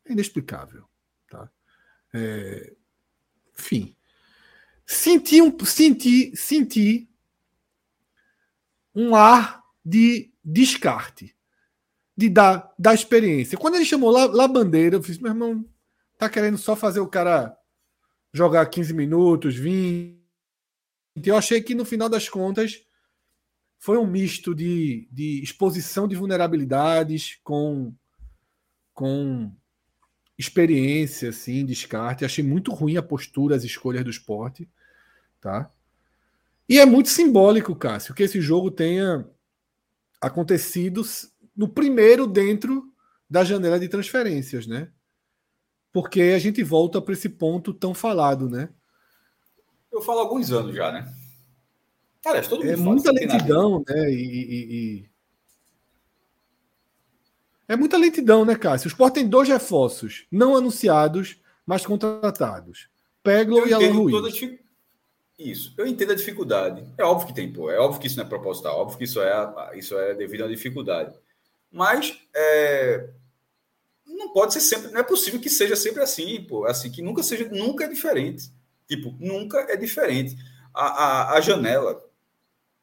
É 0.05 0.13
inexplicável. 0.13 0.89
Tá? 1.29 1.51
É... 2.13 2.75
Enfim. 3.59 3.97
Senti 4.85 5.41
um, 5.41 5.57
senti, 5.65 6.35
senti 6.35 7.09
um 8.93 9.15
ar 9.15 9.63
de 9.85 10.33
descarte 10.45 11.37
de 12.21 12.29
dar, 12.29 12.71
da 12.79 12.93
experiência. 12.93 13.57
Quando 13.57 13.77
ele 13.77 13.85
chamou 13.87 14.11
lá, 14.11 14.27
lá 14.27 14.47
bandeira, 14.47 14.97
eu 14.97 15.03
fiz, 15.03 15.19
meu 15.19 15.31
irmão, 15.31 15.65
tá 16.19 16.29
querendo 16.29 16.59
só 16.59 16.77
fazer 16.77 17.01
o 17.01 17.09
cara 17.09 17.57
jogar 18.31 18.67
15 18.67 18.93
minutos, 18.93 19.57
20. 19.57 20.21
Eu 21.25 21.35
achei 21.35 21.63
que 21.63 21.75
no 21.75 21.87
final 21.87 22.11
das 22.11 22.29
contas 22.29 22.85
foi 23.79 23.97
um 23.97 24.07
misto 24.07 24.55
de, 24.55 25.09
de 25.11 25.43
exposição 25.43 26.07
de 26.07 26.15
vulnerabilidades 26.15 27.41
com, 27.43 27.95
com 28.93 29.51
experiência, 30.37 31.31
assim, 31.31 31.65
descarte. 31.65 32.27
Achei 32.27 32.45
muito 32.45 32.71
ruim 32.71 32.99
a 32.99 33.03
postura, 33.03 33.57
as 33.57 33.65
escolhas 33.65 34.05
do 34.05 34.11
esporte. 34.11 34.69
Tá? 35.41 35.73
E 36.69 36.79
é 36.79 36.85
muito 36.85 37.09
simbólico, 37.09 37.75
Cássio, 37.75 38.15
que 38.15 38.25
esse 38.25 38.43
jogo 38.43 38.71
tenha 38.71 39.27
acontecido 40.21 41.03
no 41.61 41.69
primeiro 41.69 42.27
dentro 42.27 42.91
da 43.29 43.45
janela 43.45 43.79
de 43.79 43.89
transferências, 43.89 44.67
né? 44.67 44.91
porque 45.93 46.21
a 46.21 46.39
gente 46.39 46.63
volta 46.63 47.01
para 47.01 47.15
esse 47.15 47.29
ponto 47.29 47.73
tão 47.73 47.95
falado, 47.95 48.49
né? 48.49 48.69
Eu 49.93 50.01
falo 50.01 50.21
há 50.21 50.23
alguns 50.23 50.51
anos 50.53 50.75
já, 50.75 50.93
né? 50.93 51.13
Cara, 52.23 52.43
todo 52.43 52.65
mundo 52.65 52.71
é 52.71 52.77
muita 52.77 53.13
lentidão, 53.13 53.83
né? 53.89 54.11
E, 54.11 54.15
e, 54.15 54.75
e, 54.75 55.11
É 57.67 57.77
muita 57.77 57.97
lentidão, 57.97 58.45
né, 58.45 58.55
Cássio? 58.55 58.87
O 58.87 58.91
Sport 58.91 59.15
tem 59.15 59.29
dois 59.29 59.49
reforços, 59.49 60.27
não 60.31 60.55
anunciados, 60.55 61.41
mas 61.67 61.85
contratados. 61.85 62.89
Peglo 63.23 63.67
e 63.67 63.75
Alan 63.75 63.93
Ruiz. 63.93 64.61
Isso, 65.39 65.75
eu 65.79 65.87
entendo 65.87 66.13
a 66.13 66.17
dificuldade. 66.17 66.85
É 66.99 67.03
óbvio 67.03 67.29
que 67.29 67.35
tem, 67.35 67.51
pô. 67.51 67.71
É 67.71 67.79
óbvio 67.79 68.01
que 68.01 68.07
isso 68.07 68.19
não 68.19 68.25
é 68.25 68.29
proposital, 68.29 68.79
óbvio 68.79 68.99
que 68.99 69.05
isso 69.05 69.21
é, 69.21 69.79
isso 69.79 69.99
é 69.99 70.15
devido 70.15 70.45
à 70.45 70.49
dificuldade. 70.49 71.15
Mas 71.71 72.19
é, 72.35 73.09
não 74.07 74.33
pode 74.33 74.53
ser 74.53 74.61
sempre, 74.61 74.91
não 74.91 75.01
é 75.01 75.05
possível 75.05 75.41
que 75.41 75.49
seja 75.49 75.77
sempre 75.77 76.03
assim, 76.03 76.43
pô. 76.45 76.65
Assim, 76.67 76.91
que 76.91 77.03
nunca 77.03 77.23
seja, 77.23 77.49
nunca 77.49 77.85
é 77.85 77.89
diferente. 77.89 78.53
Tipo, 78.87 79.15
nunca 79.19 79.61
é 79.69 79.77
diferente. 79.77 80.37
A, 80.75 80.87
a, 80.87 81.33
a 81.35 81.41
janela 81.41 82.03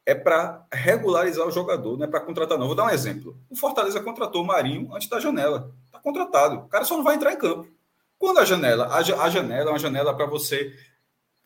é 0.05 0.15
para 0.15 0.65
regularizar 0.71 1.45
o 1.45 1.51
jogador, 1.51 1.97
não 1.97 2.05
é 2.05 2.09
para 2.09 2.21
contratar, 2.21 2.57
não. 2.57 2.67
Vou 2.67 2.75
dar 2.75 2.85
um 2.85 2.89
exemplo. 2.89 3.37
O 3.49 3.55
Fortaleza 3.55 3.99
contratou 3.99 4.41
o 4.41 4.45
Marinho 4.45 4.93
antes 4.95 5.09
da 5.09 5.19
janela. 5.19 5.73
Está 5.85 5.99
contratado. 5.99 6.59
O 6.59 6.69
cara 6.69 6.85
só 6.85 6.95
não 6.95 7.03
vai 7.03 7.15
entrar 7.15 7.33
em 7.33 7.37
campo. 7.37 7.67
Quando 8.17 8.39
a 8.39 8.45
janela, 8.45 8.85
a, 8.85 8.97
a 8.97 9.29
janela 9.29 9.69
é 9.69 9.73
uma 9.73 9.79
janela 9.79 10.15
para 10.15 10.25
você 10.25 10.73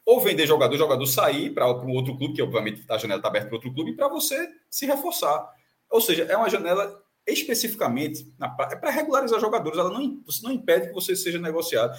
ou 0.05 0.19
vender 0.19 0.47
jogador, 0.47 0.77
jogador 0.77 1.05
sair 1.05 1.51
para 1.51 1.67
um 1.67 1.91
outro 1.91 2.17
clube, 2.17 2.33
que 2.33 2.41
obviamente 2.41 2.83
a 2.89 2.97
janela 2.97 3.19
está 3.19 3.29
aberta 3.29 3.47
para 3.47 3.55
outro 3.55 3.73
clube, 3.73 3.93
para 3.93 4.07
você 4.07 4.47
se 4.69 4.85
reforçar. 4.85 5.47
Ou 5.89 6.01
seja, 6.01 6.23
é 6.23 6.35
uma 6.35 6.49
janela 6.49 7.03
especificamente 7.33 8.31
é 8.71 8.75
para 8.75 8.89
regularizar 8.89 9.39
jogadores. 9.39 9.77
Ela 9.77 9.89
não, 9.89 10.21
não 10.43 10.51
impede 10.51 10.87
que 10.87 10.93
você 10.93 11.15
seja 11.15 11.39
negociado. 11.39 11.97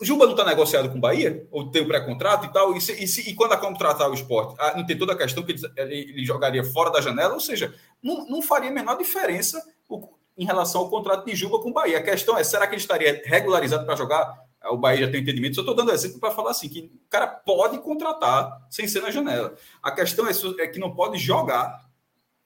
Juba 0.00 0.26
não 0.26 0.32
está 0.32 0.44
negociado 0.44 0.88
com 0.88 0.98
o 0.98 1.00
Bahia, 1.00 1.48
ou 1.50 1.70
tem 1.70 1.82
o 1.82 1.88
pré-contrato 1.88 2.46
e 2.46 2.52
tal, 2.52 2.76
e, 2.76 2.80
se, 2.80 2.92
e, 2.92 3.08
se, 3.08 3.28
e, 3.28 3.34
quando 3.34 3.52
a 3.52 3.56
contratar 3.56 4.08
o 4.08 4.14
esporte, 4.14 4.54
ah, 4.58 4.74
não 4.76 4.86
tem 4.86 4.96
toda 4.96 5.12
a 5.14 5.16
questão 5.16 5.42
que 5.42 5.52
ele, 5.52 5.60
ele, 5.76 5.94
ele, 5.94 6.24
jogaria 6.24 6.62
fora 6.62 6.90
da 6.90 7.00
janela, 7.00 7.34
ou 7.34 7.40
seja, 7.40 7.74
não, 8.00 8.24
não 8.26 8.40
faria 8.40 8.70
a 8.70 8.72
menor 8.72 8.96
diferença 8.96 9.60
o, 9.88 10.08
em 10.38 10.44
relação 10.44 10.82
ao 10.82 10.90
contrato 10.90 11.26
de 11.26 11.34
Juba 11.34 11.60
com 11.60 11.70
o 11.70 11.72
Bahia. 11.72 11.98
A 11.98 12.02
questão 12.02 12.38
é, 12.38 12.44
será 12.44 12.66
que 12.66 12.74
ele 12.74 12.82
estaria 12.82 13.20
regularizado 13.24 13.84
para 13.84 13.96
jogar? 13.96 14.38
Ah, 14.60 14.72
o 14.72 14.76
Bahia 14.76 15.06
já 15.06 15.10
tem 15.10 15.20
entendimento, 15.20 15.56
só 15.56 15.62
estou 15.62 15.74
dando 15.74 15.90
exemplo 15.90 16.20
para 16.20 16.30
falar 16.30 16.52
assim, 16.52 16.68
que 16.68 16.92
o 17.06 17.10
cara 17.10 17.26
pode 17.26 17.78
contratar 17.78 18.66
sem 18.70 18.86
ser 18.86 19.02
na 19.02 19.10
janela. 19.10 19.54
A 19.82 19.90
questão 19.90 20.26
é, 20.28 20.32
é 20.60 20.68
que 20.68 20.78
não 20.78 20.94
pode 20.94 21.18
jogar 21.18 21.84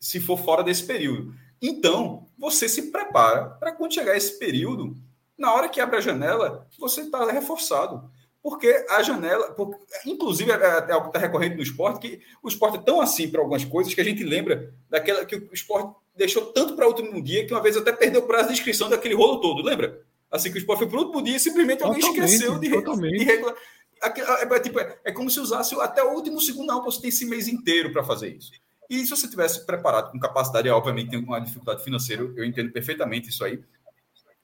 se 0.00 0.20
for 0.20 0.38
fora 0.38 0.62
desse 0.62 0.84
período. 0.84 1.34
Então, 1.60 2.26
você 2.38 2.68
se 2.68 2.90
prepara 2.90 3.46
para 3.46 3.72
quando 3.72 3.94
chegar 3.94 4.16
esse 4.16 4.38
período, 4.38 4.96
na 5.36 5.52
hora 5.52 5.68
que 5.68 5.80
abre 5.80 5.96
a 5.96 6.00
janela, 6.00 6.66
você 6.78 7.02
está 7.02 7.30
reforçado. 7.30 8.10
Porque 8.42 8.86
a 8.88 9.02
janela, 9.02 9.50
porque, 9.52 9.76
inclusive, 10.06 10.50
é, 10.50 10.54
é 10.54 10.92
algo 10.92 11.10
que 11.10 11.16
está 11.16 11.18
recorrente 11.18 11.56
no 11.56 11.62
esporte, 11.62 12.00
que 12.00 12.20
o 12.42 12.48
esporte 12.48 12.78
é 12.78 12.82
tão 12.82 13.00
assim 13.00 13.28
para 13.28 13.40
algumas 13.40 13.64
coisas 13.64 13.92
que 13.92 14.00
a 14.00 14.04
gente 14.04 14.22
lembra 14.22 14.72
daquela 14.88 15.24
que 15.24 15.36
o 15.36 15.52
esporte 15.52 15.94
deixou 16.16 16.46
tanto 16.46 16.74
para 16.74 16.86
o 16.86 16.88
último 16.88 17.22
dia 17.22 17.46
que 17.46 17.52
uma 17.52 17.62
vez 17.62 17.76
até 17.76 17.92
perdeu 17.92 18.20
o 18.20 18.26
prazo 18.26 18.48
de 18.48 18.54
inscrição 18.54 18.88
daquele 18.88 19.14
rolo 19.14 19.40
todo, 19.40 19.62
lembra? 19.62 20.00
Assim 20.30 20.50
que 20.50 20.56
o 20.56 20.58
esporte 20.58 20.80
foi 20.80 20.88
para 20.88 20.98
o 20.98 21.02
último 21.02 21.22
dia 21.22 21.36
e 21.36 21.40
simplesmente 21.40 21.82
alguém 21.82 22.00
esqueceu 22.00 22.58
de, 22.58 22.68
de 22.68 23.24
regular. 23.24 23.54
É, 24.02 24.54
é, 24.54 24.60
tipo, 24.60 24.78
é, 24.78 24.98
é, 25.04 25.12
como 25.12 25.30
se 25.30 25.40
usasse 25.40 25.74
até 25.80 26.02
o 26.02 26.12
último 26.12 26.40
segundo, 26.40 26.68
não, 26.68 26.84
você 26.84 27.00
tem 27.00 27.08
esse 27.08 27.24
mês 27.24 27.48
inteiro 27.48 27.92
para 27.92 28.04
fazer 28.04 28.28
isso. 28.36 28.50
E 28.88 29.04
se 29.04 29.10
você 29.10 29.28
tivesse 29.28 29.66
preparado 29.66 30.10
com 30.10 30.18
capacidade, 30.18 30.68
obviamente 30.70 31.10
tem 31.10 31.18
uma 31.18 31.40
dificuldade 31.40 31.84
financeira, 31.84 32.22
eu 32.22 32.44
entendo 32.44 32.72
perfeitamente 32.72 33.28
isso 33.28 33.44
aí. 33.44 33.62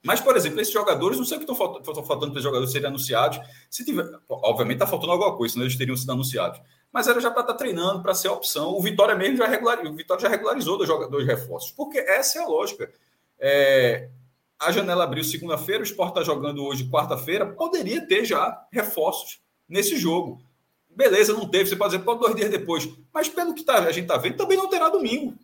Mas, 0.04 0.20
por 0.20 0.36
exemplo, 0.36 0.60
esses 0.60 0.72
jogadores, 0.72 1.16
não 1.16 1.24
sei 1.24 1.38
o 1.38 1.40
que 1.40 1.50
estão 1.50 1.56
faltando, 1.56 2.32
para 2.32 2.36
os 2.36 2.42
jogadores 2.42 2.70
serem 2.70 2.88
anunciados. 2.88 3.40
Se 3.70 3.82
tiver, 3.86 4.04
obviamente 4.28 4.76
está 4.76 4.86
faltando 4.86 5.12
alguma 5.12 5.34
coisa, 5.34 5.54
senão 5.54 5.64
eles 5.64 5.78
teriam 5.78 5.96
sido 5.96 6.12
anunciados. 6.12 6.60
Mas 6.92 7.08
era 7.08 7.18
já 7.20 7.30
para 7.30 7.40
estar 7.40 7.54
tá 7.54 7.58
treinando, 7.58 8.02
para 8.02 8.14
ser 8.14 8.28
a 8.28 8.32
opção. 8.32 8.74
O 8.74 8.82
Vitória 8.82 9.14
mesmo 9.14 9.38
já 9.38 9.46
regularizou, 9.46 9.92
o 9.92 9.96
Vitória 9.96 10.20
já 10.20 10.28
regularizou 10.28 10.76
dois 10.76 10.88
jogadores 10.88 11.26
reforços, 11.26 11.70
porque 11.70 11.98
essa 11.98 12.38
é 12.38 12.42
a 12.42 12.46
lógica. 12.46 12.92
É, 13.40 14.10
a 14.60 14.70
janela 14.70 15.04
abriu 15.04 15.24
segunda-feira, 15.24 15.80
o 15.80 15.86
Sport 15.86 16.10
está 16.10 16.22
jogando 16.22 16.62
hoje 16.62 16.88
quarta-feira, 16.90 17.46
poderia 17.46 18.06
ter 18.06 18.26
já 18.26 18.66
reforços 18.70 19.40
nesse 19.66 19.96
jogo. 19.96 20.42
Beleza, 20.94 21.32
não 21.32 21.48
teve, 21.48 21.68
você 21.68 21.76
pode 21.76 21.92
dizer, 21.92 22.04
pode 22.04 22.20
dois 22.20 22.34
dias 22.34 22.50
depois. 22.50 22.88
Mas 23.12 23.28
pelo 23.28 23.54
que 23.54 23.64
tá, 23.64 23.78
a 23.78 23.92
gente 23.92 24.04
está 24.04 24.16
vendo, 24.16 24.36
também 24.36 24.56
não 24.56 24.68
terá 24.68 24.88
domingo. 24.88 25.34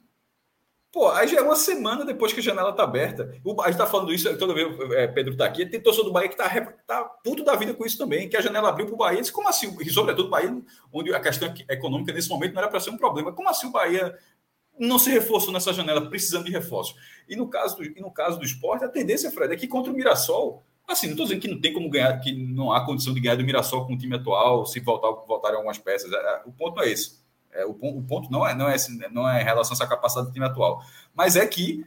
Pô, 0.93 1.09
aí 1.09 1.29
já 1.29 1.39
é 1.39 1.41
uma 1.41 1.55
semana 1.55 2.05
depois 2.05 2.33
que 2.33 2.41
a 2.41 2.43
janela 2.43 2.71
está 2.71 2.83
aberta. 2.83 3.33
O, 3.45 3.61
a 3.61 3.67
gente 3.67 3.75
está 3.75 3.87
falando 3.87 4.13
isso, 4.13 4.37
toda 4.39 4.53
vez 4.53 4.69
é, 4.93 5.07
Pedro 5.07 5.33
está 5.33 5.45
aqui, 5.45 5.65
tem 5.65 5.81
torcedor 5.81 6.07
do 6.07 6.13
Bahia 6.13 6.29
que 6.29 6.35
está 6.35 6.49
tá 6.85 7.05
puto 7.05 7.45
da 7.45 7.55
vida 7.55 7.73
com 7.75 7.87
isso 7.87 7.97
também, 7.97 8.29
que 8.29 8.37
a 8.37 8.41
janela 8.41 8.69
abriu 8.69 8.87
para 8.87 8.95
o 8.95 8.99
Bahia. 8.99 9.21
Disse, 9.21 9.33
como 9.33 9.49
assim? 9.49 9.77
E 9.81 9.89
sobretudo 9.89 10.27
o 10.27 10.31
Bahia, 10.31 10.61
onde 10.93 11.15
a 11.15 11.21
questão 11.21 11.53
econômica 11.69 12.13
nesse 12.13 12.29
momento 12.29 12.55
não 12.55 12.63
era 12.63 12.71
para 12.71 12.81
ser 12.81 12.91
um 12.91 12.97
problema. 12.97 13.33
Como 13.33 13.49
assim 13.49 13.69
o 13.69 13.71
Bahia 13.71 14.19
não 14.77 14.99
se 14.99 15.11
reforçou 15.11 15.53
nessa 15.53 15.73
janela, 15.73 16.09
precisando 16.09 16.47
de 16.47 16.51
reforços? 16.51 16.97
E 17.29 17.37
no 17.37 17.49
caso 17.49 17.77
do, 17.77 17.85
e 17.85 18.01
no 18.01 18.11
caso 18.11 18.39
do 18.39 18.45
esporte, 18.45 18.85
a 18.85 18.89
tendência, 18.89 19.31
Fred, 19.31 19.55
é 19.55 19.57
que 19.57 19.69
contra 19.69 19.93
o 19.93 19.95
Mirassol, 19.95 20.65
Assim, 20.90 21.07
não 21.07 21.12
estou 21.12 21.26
dizendo 21.26 21.40
que 21.40 21.48
não 21.48 21.61
tem 21.61 21.72
como 21.72 21.88
ganhar, 21.88 22.18
que 22.18 22.33
não 22.33 22.72
há 22.72 22.85
condição 22.85 23.14
de 23.14 23.20
ganhar 23.20 23.37
do 23.37 23.44
Mirassol 23.44 23.87
com 23.87 23.94
o 23.94 23.98
time 23.98 24.16
atual, 24.16 24.66
se 24.66 24.81
voltar, 24.81 25.09
voltarem 25.24 25.57
algumas 25.57 25.79
peças. 25.79 26.12
É, 26.12 26.16
é, 26.16 26.42
o 26.44 26.50
ponto 26.50 26.83
é 26.83 26.90
esse. 26.90 27.20
É, 27.53 27.64
o, 27.64 27.70
o, 27.70 28.03
ponto 28.03 28.29
não 28.31 28.44
é, 28.44 28.55
não, 28.57 28.68
é, 28.68 28.76
não 29.12 29.29
é 29.29 29.40
em 29.40 29.44
relação 29.44 29.72
a 29.72 29.76
essa 29.76 29.87
capacidade 29.87 30.26
do 30.29 30.33
time 30.33 30.46
atual, 30.46 30.83
mas 31.14 31.37
é 31.37 31.46
que 31.46 31.87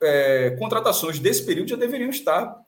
é, 0.00 0.50
contratações 0.58 1.18
desse 1.18 1.44
período 1.44 1.70
já 1.70 1.76
deveriam 1.76 2.10
estar 2.10 2.64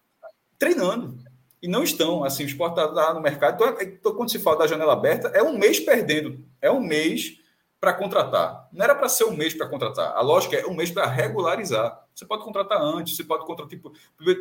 treinando. 0.59 1.19
E 1.63 1.69
não 1.69 1.85
estão. 1.85 2.25
Assim, 2.25 2.43
o 2.43 2.47
esporte 2.47 2.81
está 2.81 2.93
tá 2.93 3.15
no 3.15 3.21
mercado. 3.21 3.55
Então, 3.55 3.81
então, 3.81 4.15
quando 4.15 4.31
se 4.31 4.41
fala 4.41 4.59
da 4.59 4.67
janela 4.67 4.95
aberta, 4.95 5.29
é 5.29 5.43
um 5.43 5.57
mês 5.57 5.79
perdendo. 5.79 6.45
É 6.61 6.71
um 6.71 6.81
mês 6.81 7.39
para 7.81 7.95
contratar. 7.95 8.69
Não 8.71 8.85
era 8.85 8.95
para 8.95 9.09
ser 9.09 9.25
um 9.25 9.33
mês 9.33 9.55
para 9.55 9.67
contratar. 9.67 10.15
A 10.15 10.21
lógica 10.21 10.55
é 10.55 10.67
um 10.67 10.75
mês 10.75 10.91
para 10.91 11.07
regularizar. 11.07 12.05
Você 12.15 12.27
pode 12.27 12.45
contratar 12.45 12.81
antes, 12.81 13.17
você 13.17 13.25
pode 13.25 13.47
contratar. 13.47 13.71
Tipo, 13.71 13.93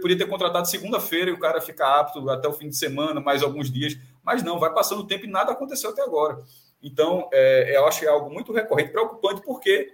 podia 0.01 0.17
ter 0.17 0.27
contratado 0.27 0.67
segunda-feira 0.67 1.29
e 1.31 1.33
o 1.33 1.39
cara 1.39 1.61
fica 1.61 1.87
apto 1.99 2.29
até 2.29 2.47
o 2.49 2.53
fim 2.53 2.67
de 2.67 2.75
semana, 2.75 3.21
mais 3.21 3.41
alguns 3.41 3.71
dias. 3.71 3.97
Mas 4.21 4.43
não, 4.43 4.59
vai 4.59 4.73
passando 4.73 4.99
o 4.99 5.07
tempo 5.07 5.25
e 5.25 5.29
nada 5.29 5.53
aconteceu 5.53 5.91
até 5.91 6.01
agora. 6.01 6.43
Então, 6.83 7.29
é, 7.31 7.77
eu 7.77 7.85
acho 7.87 8.01
que 8.01 8.05
é 8.05 8.09
algo 8.09 8.29
muito 8.29 8.51
recorrente, 8.51 8.91
preocupante, 8.91 9.41
porque 9.41 9.89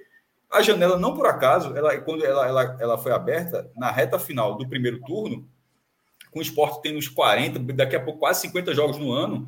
a 0.52 0.62
janela, 0.62 0.98
não 0.98 1.16
por 1.16 1.28
acaso, 1.28 1.76
ela, 1.76 1.96
quando 2.00 2.26
ela, 2.26 2.48
ela, 2.48 2.78
ela 2.80 2.98
foi 2.98 3.12
aberta 3.12 3.70
na 3.76 3.92
reta 3.92 4.18
final 4.18 4.56
do 4.56 4.68
primeiro 4.68 5.00
turno, 5.02 5.48
com 6.32 6.40
o 6.40 6.42
esporte 6.42 6.82
tendo 6.82 6.98
uns 6.98 7.08
40, 7.08 7.60
daqui 7.74 7.96
a 7.96 8.04
pouco 8.04 8.20
quase 8.20 8.42
50 8.42 8.74
jogos 8.74 8.98
no 8.98 9.12
ano, 9.12 9.48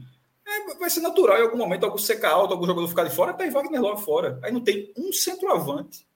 vai 0.79 0.89
ser 0.89 1.01
natural 1.01 1.37
em 1.37 1.43
algum 1.43 1.57
momento 1.57 1.85
algum 1.85 1.97
secar 1.97 2.31
alto, 2.31 2.53
algum 2.53 2.65
jogador 2.65 2.87
ficar 2.87 3.03
de 3.03 3.15
fora, 3.15 3.33
tá 3.33 3.43
aí 3.43 3.49
Wagner 3.49 3.81
logo 3.81 3.97
fora. 3.97 4.39
Aí 4.43 4.51
não 4.51 4.61
tem 4.61 4.91
um 4.97 5.11
centroavante 5.13 6.07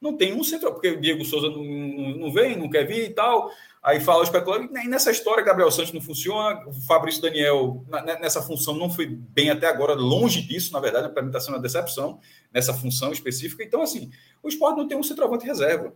não 0.00 0.16
tem 0.16 0.34
um 0.34 0.44
centro, 0.44 0.72
porque 0.72 0.90
o 0.90 1.00
Diego 1.00 1.24
Souza 1.24 1.48
não, 1.48 1.64
não, 1.64 2.32
vem, 2.32 2.56
não 2.56 2.68
quer 2.68 2.84
vir 2.84 3.10
e 3.10 3.14
tal. 3.14 3.50
Aí 3.82 4.00
fala 4.00 4.24
especulando, 4.24 4.76
e 4.78 4.88
nessa 4.88 5.10
história 5.10 5.44
Gabriel 5.44 5.70
Santos 5.70 5.92
não 5.92 6.00
funciona, 6.00 6.66
o 6.66 6.72
Fabrício 6.72 7.22
Daniel 7.22 7.84
nessa 8.20 8.42
função 8.42 8.74
não 8.74 8.90
foi 8.90 9.06
bem 9.06 9.50
até 9.50 9.66
agora, 9.68 9.94
longe 9.94 10.42
disso, 10.42 10.72
na 10.72 10.80
verdade, 10.80 11.08
para 11.08 11.22
mim 11.22 11.28
está 11.28 11.40
sendo 11.40 11.54
uma 11.54 11.62
decepção 11.62 12.18
nessa 12.52 12.74
função 12.74 13.12
específica. 13.12 13.62
Então, 13.62 13.80
assim, 13.80 14.10
o 14.42 14.48
esporte 14.48 14.76
não 14.76 14.88
tem 14.88 14.98
um 14.98 15.02
centroavante 15.02 15.46
reserva. 15.46 15.94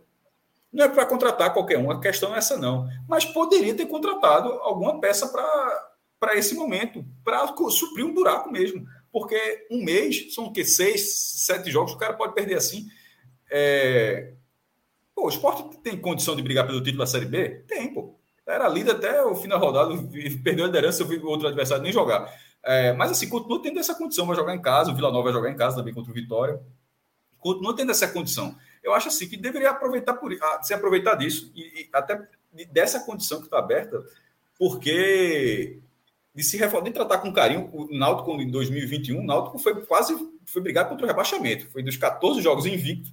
Não 0.71 0.85
é 0.85 0.89
para 0.89 1.05
contratar 1.05 1.53
qualquer 1.53 1.77
um, 1.77 1.91
a 1.91 1.99
questão 1.99 2.33
é 2.33 2.37
essa 2.37 2.57
não. 2.57 2.87
Mas 3.09 3.25
poderia 3.25 3.75
ter 3.75 3.85
contratado 3.85 4.47
alguma 4.61 5.01
peça 5.01 5.27
para 5.27 5.90
esse 6.35 6.53
momento, 6.53 7.03
para 7.23 7.47
suprir 7.69 8.05
um 8.05 8.13
buraco 8.13 8.51
mesmo. 8.51 8.85
Porque 9.11 9.67
um 9.69 9.83
mês, 9.83 10.33
são 10.33 10.45
o 10.45 10.53
quê? 10.53 10.63
Seis, 10.63 11.13
sete 11.45 11.69
jogos, 11.71 11.93
o 11.93 11.97
cara 11.97 12.13
pode 12.13 12.33
perder 12.33 12.55
assim. 12.55 12.87
É... 13.49 14.33
Pô, 15.13 15.25
o 15.25 15.29
esporte 15.29 15.77
tem 15.79 15.97
condição 15.97 16.35
de 16.35 16.41
brigar 16.41 16.65
pelo 16.65 16.81
título 16.81 16.99
da 16.99 17.07
Série 17.07 17.25
B? 17.25 17.63
Tem, 17.67 17.93
pô. 17.93 18.15
Era 18.47 18.67
líder 18.67 18.91
até 18.91 19.23
o 19.23 19.35
fim 19.35 19.47
da 19.47 19.57
rodada, 19.57 19.93
perdeu 20.43 20.65
a 20.65 20.67
liderança, 20.67 21.03
eu 21.03 21.07
vi 21.07 21.17
outro 21.19 21.47
adversário 21.47 21.83
nem 21.83 21.91
jogar. 21.91 22.33
É, 22.63 22.93
mas 22.93 23.11
assim, 23.11 23.27
continua 23.27 23.61
tendo 23.61 23.79
essa 23.79 23.95
condição, 23.95 24.25
vai 24.25 24.35
jogar 24.35 24.55
em 24.55 24.61
casa, 24.61 24.91
o 24.91 24.95
Vila 24.95 25.11
Nova 25.11 25.25
vai 25.25 25.33
jogar 25.33 25.49
em 25.49 25.55
casa 25.55 25.77
também 25.77 25.93
contra 25.93 26.11
o 26.11 26.13
Vitória. 26.13 26.59
Continua 27.39 27.75
tendo 27.75 27.91
essa 27.91 28.07
condição. 28.07 28.55
Eu 28.83 28.93
acho 28.93 29.07
assim 29.07 29.27
que 29.27 29.37
deveria 29.37 29.71
aproveitar 29.71 30.13
por 30.13 30.31
ah, 30.33 30.61
se 30.61 30.73
aproveitar 30.73 31.15
disso 31.15 31.51
e, 31.55 31.81
e 31.81 31.89
até 31.93 32.27
dessa 32.71 32.99
condição 32.99 33.39
que 33.39 33.45
está 33.45 33.59
aberta, 33.59 34.03
porque 34.57 35.79
de 36.33 36.43
se 36.43 36.57
reforçar, 36.57 36.85
de 36.85 36.91
tratar 36.91 37.17
com 37.17 37.33
carinho 37.33 37.69
o 37.73 37.87
Náutico 37.93 38.31
em 38.39 38.49
2021, 38.49 39.19
o 39.19 39.23
Náutico 39.23 39.59
foi 39.59 39.85
quase 39.85 40.15
foi 40.45 40.61
brigar 40.61 40.87
contra 40.87 41.05
o 41.05 41.07
rebaixamento. 41.07 41.69
Foi 41.69 41.83
dos 41.83 41.97
14 41.97 42.41
jogos 42.41 42.65
invicto, 42.65 43.11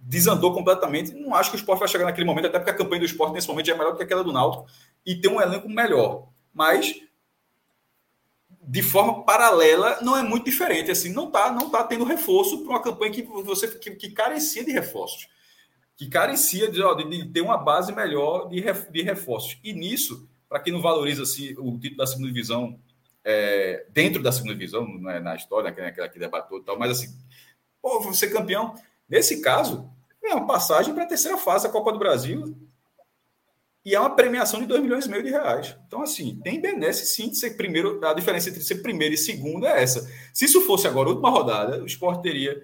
desandou 0.00 0.54
completamente. 0.54 1.12
Não 1.12 1.34
acho 1.34 1.50
que 1.50 1.56
o 1.56 1.58
esporte 1.58 1.80
vai 1.80 1.88
chegar 1.88 2.04
naquele 2.04 2.26
momento, 2.26 2.46
até 2.46 2.58
porque 2.58 2.70
a 2.70 2.76
campanha 2.76 3.00
do 3.00 3.06
esporte 3.06 3.32
nesse 3.32 3.48
momento 3.48 3.66
já 3.66 3.74
é 3.74 3.78
melhor 3.78 3.92
do 3.92 3.96
que 3.96 4.02
aquela 4.02 4.24
do 4.24 4.32
Náutico 4.32 4.66
e 5.04 5.14
tem 5.14 5.30
um 5.30 5.40
elenco 5.40 5.68
melhor. 5.68 6.28
Mas 6.54 6.94
de 8.62 8.82
forma 8.82 9.24
paralela 9.24 9.98
não 10.00 10.16
é 10.16 10.22
muito 10.22 10.44
diferente. 10.44 10.92
Assim, 10.92 11.12
não 11.12 11.26
está 11.26 11.50
não 11.50 11.70
tá 11.70 11.82
tendo 11.82 12.04
reforço 12.04 12.62
para 12.62 12.70
uma 12.70 12.82
campanha 12.82 13.12
que 13.12 13.22
você 13.22 13.66
que, 13.66 13.90
que 13.96 14.10
carecia 14.10 14.64
de 14.64 14.70
reforços. 14.70 15.26
que 15.96 16.08
carecia 16.08 16.70
de, 16.70 16.80
de, 17.08 17.32
ter 17.32 17.40
uma 17.40 17.58
base 17.58 17.92
melhor 17.92 18.48
de, 18.48 18.62
de 18.62 19.02
reforços. 19.02 19.58
E 19.64 19.72
nisso, 19.72 20.29
para 20.50 20.60
quem 20.60 20.72
não 20.72 20.82
valoriza 20.82 21.22
assim, 21.22 21.54
o 21.56 21.78
título 21.78 21.98
da 21.98 22.06
segunda 22.06 22.26
divisão 22.26 22.78
é, 23.24 23.86
dentro 23.90 24.22
da 24.22 24.32
segunda 24.32 24.54
divisão, 24.54 24.86
não 24.86 25.10
é 25.10 25.20
na 25.20 25.36
história, 25.36 25.72
que 25.72 25.80
é 25.80 25.86
aquela 25.86 26.08
que 26.08 26.18
debatou 26.18 26.58
e 26.58 26.64
tal, 26.64 26.78
mas 26.78 26.90
assim, 26.90 27.16
pô, 27.80 28.00
você 28.00 28.28
campeão. 28.28 28.74
Nesse 29.08 29.40
caso, 29.40 29.88
é 30.22 30.34
uma 30.34 30.46
passagem 30.46 30.92
para 30.92 31.04
a 31.04 31.06
terceira 31.06 31.36
fase 31.36 31.64
da 31.64 31.72
Copa 31.72 31.92
do 31.92 31.98
Brasil 31.98 32.56
e 33.84 33.94
é 33.94 34.00
uma 34.00 34.14
premiação 34.14 34.60
de 34.60 34.66
2 34.66 34.82
milhões 34.82 35.06
e 35.06 35.08
meio 35.08 35.22
de 35.22 35.30
reais. 35.30 35.76
Então, 35.86 36.02
assim, 36.02 36.38
tem 36.42 36.60
benesse 36.60 37.06
sim 37.06 37.30
de 37.30 37.36
ser 37.38 37.56
primeiro. 37.56 38.04
A 38.04 38.12
diferença 38.12 38.50
entre 38.50 38.62
ser 38.62 38.76
primeiro 38.76 39.14
e 39.14 39.18
segundo 39.18 39.66
é 39.66 39.82
essa. 39.82 40.10
Se 40.34 40.44
isso 40.44 40.60
fosse 40.62 40.86
agora 40.86 41.08
a 41.08 41.12
última 41.12 41.30
rodada, 41.30 41.82
o 41.82 41.86
Sport 41.86 42.22
teria 42.22 42.62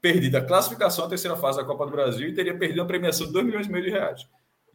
perdido 0.00 0.36
a 0.36 0.40
classificação 0.40 1.04
à 1.04 1.08
terceira 1.08 1.36
fase 1.36 1.58
da 1.58 1.64
Copa 1.64 1.84
do 1.84 1.90
Brasil 1.90 2.28
e 2.28 2.34
teria 2.34 2.56
perdido 2.56 2.80
uma 2.80 2.86
premiação 2.86 3.26
de 3.26 3.32
2 3.32 3.44
milhões 3.44 3.66
e 3.66 3.70
meio 3.70 3.84
de 3.84 3.90
reais. 3.90 4.26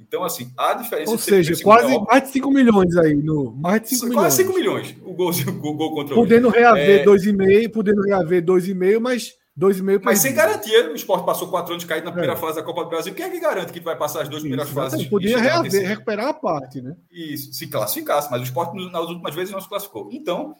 Então, 0.01 0.23
assim, 0.23 0.51
a 0.57 0.73
diferença. 0.73 1.11
Ou 1.11 1.17
seja, 1.17 1.53
quase 1.63 1.93
é 1.93 1.99
mais 1.99 2.23
de 2.23 2.29
5 2.29 2.51
milhões 2.51 2.97
aí. 2.97 3.13
No, 3.15 3.51
mais 3.51 3.81
de 3.81 3.89
5 3.89 4.05
milhões. 4.05 4.23
Quase 4.23 4.37
5 4.37 4.53
milhões 4.53 4.95
o 5.03 5.13
gol, 5.13 5.31
o 5.47 5.73
gol 5.73 5.93
contra 5.93 6.13
o 6.13 6.17
Podendo 6.17 6.49
reaver 6.49 7.05
2,5, 7.05 7.65
é... 7.65 7.69
podendo 7.69 8.01
reaver 8.01 8.43
2,5, 8.43 8.99
mas 8.99 9.33
2,5 9.57 10.01
Mas 10.03 10.19
sem 10.19 10.33
garantia, 10.33 10.91
o 10.91 10.95
esporte 10.95 11.25
passou 11.25 11.49
4 11.49 11.73
anos 11.73 11.85
caído 11.85 12.05
na 12.05 12.11
primeira 12.11 12.33
é. 12.33 12.37
fase 12.37 12.55
da 12.55 12.63
Copa 12.63 12.83
do 12.83 12.89
Brasil. 12.89 13.13
Quem 13.13 13.25
é 13.25 13.29
que 13.29 13.39
garante 13.39 13.73
que 13.73 13.79
vai 13.79 13.97
passar 13.97 14.21
as 14.21 14.29
duas 14.29 14.41
primeiras 14.41 14.67
Isso, 14.67 14.75
fases? 14.75 15.07
Podia 15.07 15.37
reaver, 15.37 15.87
recuperar 15.87 16.27
a 16.27 16.33
parte, 16.33 16.81
né? 16.81 16.95
Isso, 17.11 17.53
se 17.53 17.67
classificasse, 17.67 18.31
mas 18.31 18.41
o 18.41 18.43
esporte 18.45 18.75
nas 18.91 19.07
últimas 19.07 19.35
vezes 19.35 19.51
não 19.51 19.61
se 19.61 19.67
classificou. 19.67 20.09
Então, 20.11 20.55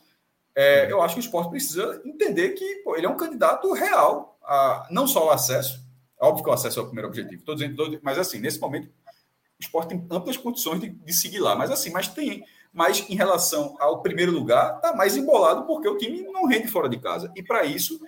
é, 0.56 0.92
eu 0.92 1.02
acho 1.02 1.16
que 1.16 1.22
o 1.22 1.24
esporte 1.24 1.50
precisa 1.50 2.02
entender 2.06 2.50
que 2.50 2.76
pô, 2.84 2.96
ele 2.96 3.06
é 3.06 3.10
um 3.10 3.18
candidato 3.18 3.72
real, 3.74 4.38
a, 4.44 4.88
não 4.92 5.08
só 5.08 5.22
ao 5.22 5.32
acesso, 5.32 5.80
óbvio 6.20 6.44
que 6.44 6.50
o 6.50 6.54
acesso 6.54 6.80
é 6.80 6.84
o 6.84 6.86
primeiro 6.86 7.08
objetivo, 7.08 7.44
tô 7.44 7.54
dizendo, 7.54 8.00
mas 8.04 8.18
assim, 8.20 8.40
nesse 8.40 8.60
momento 8.60 8.90
o 9.62 9.64
esporte 9.64 9.90
tem 9.90 10.08
amplas 10.10 10.38
condições 10.38 10.80
de, 10.80 10.90
de, 10.90 11.14
seguir 11.14 11.40
lá. 11.40 11.56
Mas 11.56 11.70
assim, 11.70 11.92
mas 11.92 12.08
tem. 12.08 12.44
Mas 12.74 13.08
em 13.10 13.16
relação 13.16 13.76
ao 13.80 14.02
primeiro 14.02 14.32
lugar, 14.32 14.76
está 14.76 14.96
mais 14.96 15.16
embolado 15.16 15.66
porque 15.68 15.88
o 15.88 15.98
time 15.98 16.24
não 16.24 16.48
rende 16.48 16.68
fora 16.68 16.90
de 16.90 16.98
casa. 17.00 17.32
E 17.36 17.44
para 17.44 17.66
isso, 17.66 18.00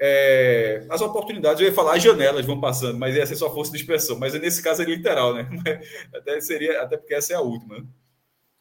é, 0.00 0.86
as 0.88 1.00
oportunidades, 1.00 1.60
eu 1.60 1.66
ia 1.66 1.74
falar, 1.74 1.96
as 1.96 2.02
janelas 2.02 2.46
vão 2.46 2.60
passando, 2.60 2.98
mas 2.98 3.14
ia 3.14 3.26
ser 3.26 3.36
só 3.36 3.52
força 3.52 3.72
de 3.72 3.78
expressão. 3.78 4.18
Mas 4.18 4.32
nesse 4.34 4.62
caso 4.62 4.82
é 4.82 4.84
literal, 4.86 5.34
né? 5.34 5.48
Até, 6.14 6.40
seria, 6.40 6.82
até 6.82 6.96
porque 6.96 7.14
essa 7.14 7.34
é 7.34 7.36
a 7.36 7.40
última. 7.40 7.86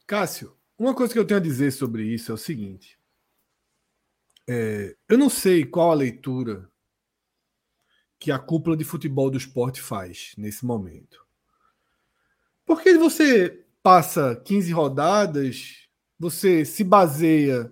Cássio, 0.05 0.57
uma 0.77 0.93
coisa 0.93 1.13
que 1.13 1.19
eu 1.19 1.25
tenho 1.25 1.39
a 1.39 1.43
dizer 1.43 1.71
sobre 1.71 2.03
isso 2.03 2.31
é 2.31 2.35
o 2.35 2.37
seguinte. 2.37 2.99
É, 4.47 4.95
eu 5.07 5.17
não 5.17 5.29
sei 5.29 5.63
qual 5.63 5.91
a 5.91 5.95
leitura 5.95 6.69
que 8.19 8.31
a 8.31 8.39
cúpula 8.39 8.75
de 8.75 8.83
futebol 8.83 9.29
do 9.29 9.37
esporte 9.37 9.81
faz 9.81 10.33
nesse 10.37 10.65
momento. 10.65 11.24
Porque 12.65 12.97
você 12.97 13.63
passa 13.83 14.41
15 14.43 14.71
rodadas, 14.71 15.87
você 16.19 16.65
se 16.65 16.83
baseia 16.83 17.71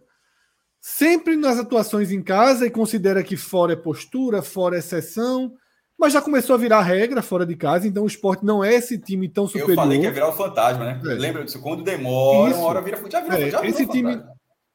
sempre 0.79 1.35
nas 1.35 1.57
atuações 1.57 2.11
em 2.11 2.21
casa 2.21 2.67
e 2.67 2.71
considera 2.71 3.23
que 3.23 3.37
fora 3.37 3.73
é 3.73 3.75
postura, 3.75 4.41
fora 4.41 4.75
é 4.75 4.79
exceção, 4.79 5.53
mas 5.97 6.11
já 6.11 6.21
começou 6.21 6.53
a 6.53 6.59
virar 6.59 6.81
regra 6.81 7.21
fora 7.21 7.45
de 7.45 7.55
casa, 7.55 7.87
então 7.87 8.03
o 8.03 8.07
esporte 8.07 8.43
não 8.43 8.63
é 8.63 8.75
esse 8.75 8.99
time 8.99 9.29
tão 9.29 9.47
superior. 9.47 9.69
Eu 9.69 9.75
falei 9.75 9.99
que 9.99 10.03
ia 10.03 10.11
virar 10.11 10.27
o 10.27 10.33
fantasma, 10.33 10.83
né? 10.83 11.01
É. 11.05 11.13
Lembra 11.15 11.45
disso? 11.45 11.61
Quando 11.61 11.83
demora, 11.83 12.51
Isso. 12.51 12.59
uma 12.59 12.67
hora 12.67 12.81
vira, 12.81 12.97
já 13.09 13.21
virou, 13.21 13.37
é. 13.39 13.49
já 13.49 13.61
virou 13.61 13.75
esse 13.75 13.87
time 13.87 14.23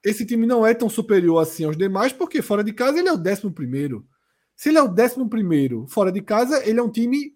Esse 0.03 0.25
time 0.25 0.47
não 0.47 0.67
é 0.67 0.73
tão 0.73 0.89
superior 0.89 1.43
assim 1.43 1.65
aos 1.65 1.77
demais, 1.77 2.13
porque 2.13 2.41
fora 2.41 2.65
de 2.65 2.73
casa 2.73 2.99
ele 2.99 3.09
é 3.09 3.13
o 3.13 3.19
décimo 3.19 3.53
primeiro. 3.53 4.07
Se 4.57 4.71
ele 4.71 4.79
é 4.79 4.83
o 4.83 4.89
décimo 4.89 5.29
primeiro 5.29 5.87
fora 5.89 6.11
de 6.11 6.23
casa, 6.23 6.67
ele 6.67 6.81
é 6.81 6.83
um 6.83 6.91
time 6.91 7.33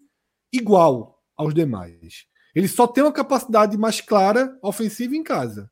igual 0.51 1.19
aos 1.37 1.53
demais. 1.53 2.25
Ele 2.53 2.67
só 2.67 2.85
tem 2.85 3.03
uma 3.03 3.11
capacidade 3.11 3.77
mais 3.77 3.99
clara 3.99 4.57
ofensiva 4.61 5.15
em 5.15 5.23
casa. 5.23 5.71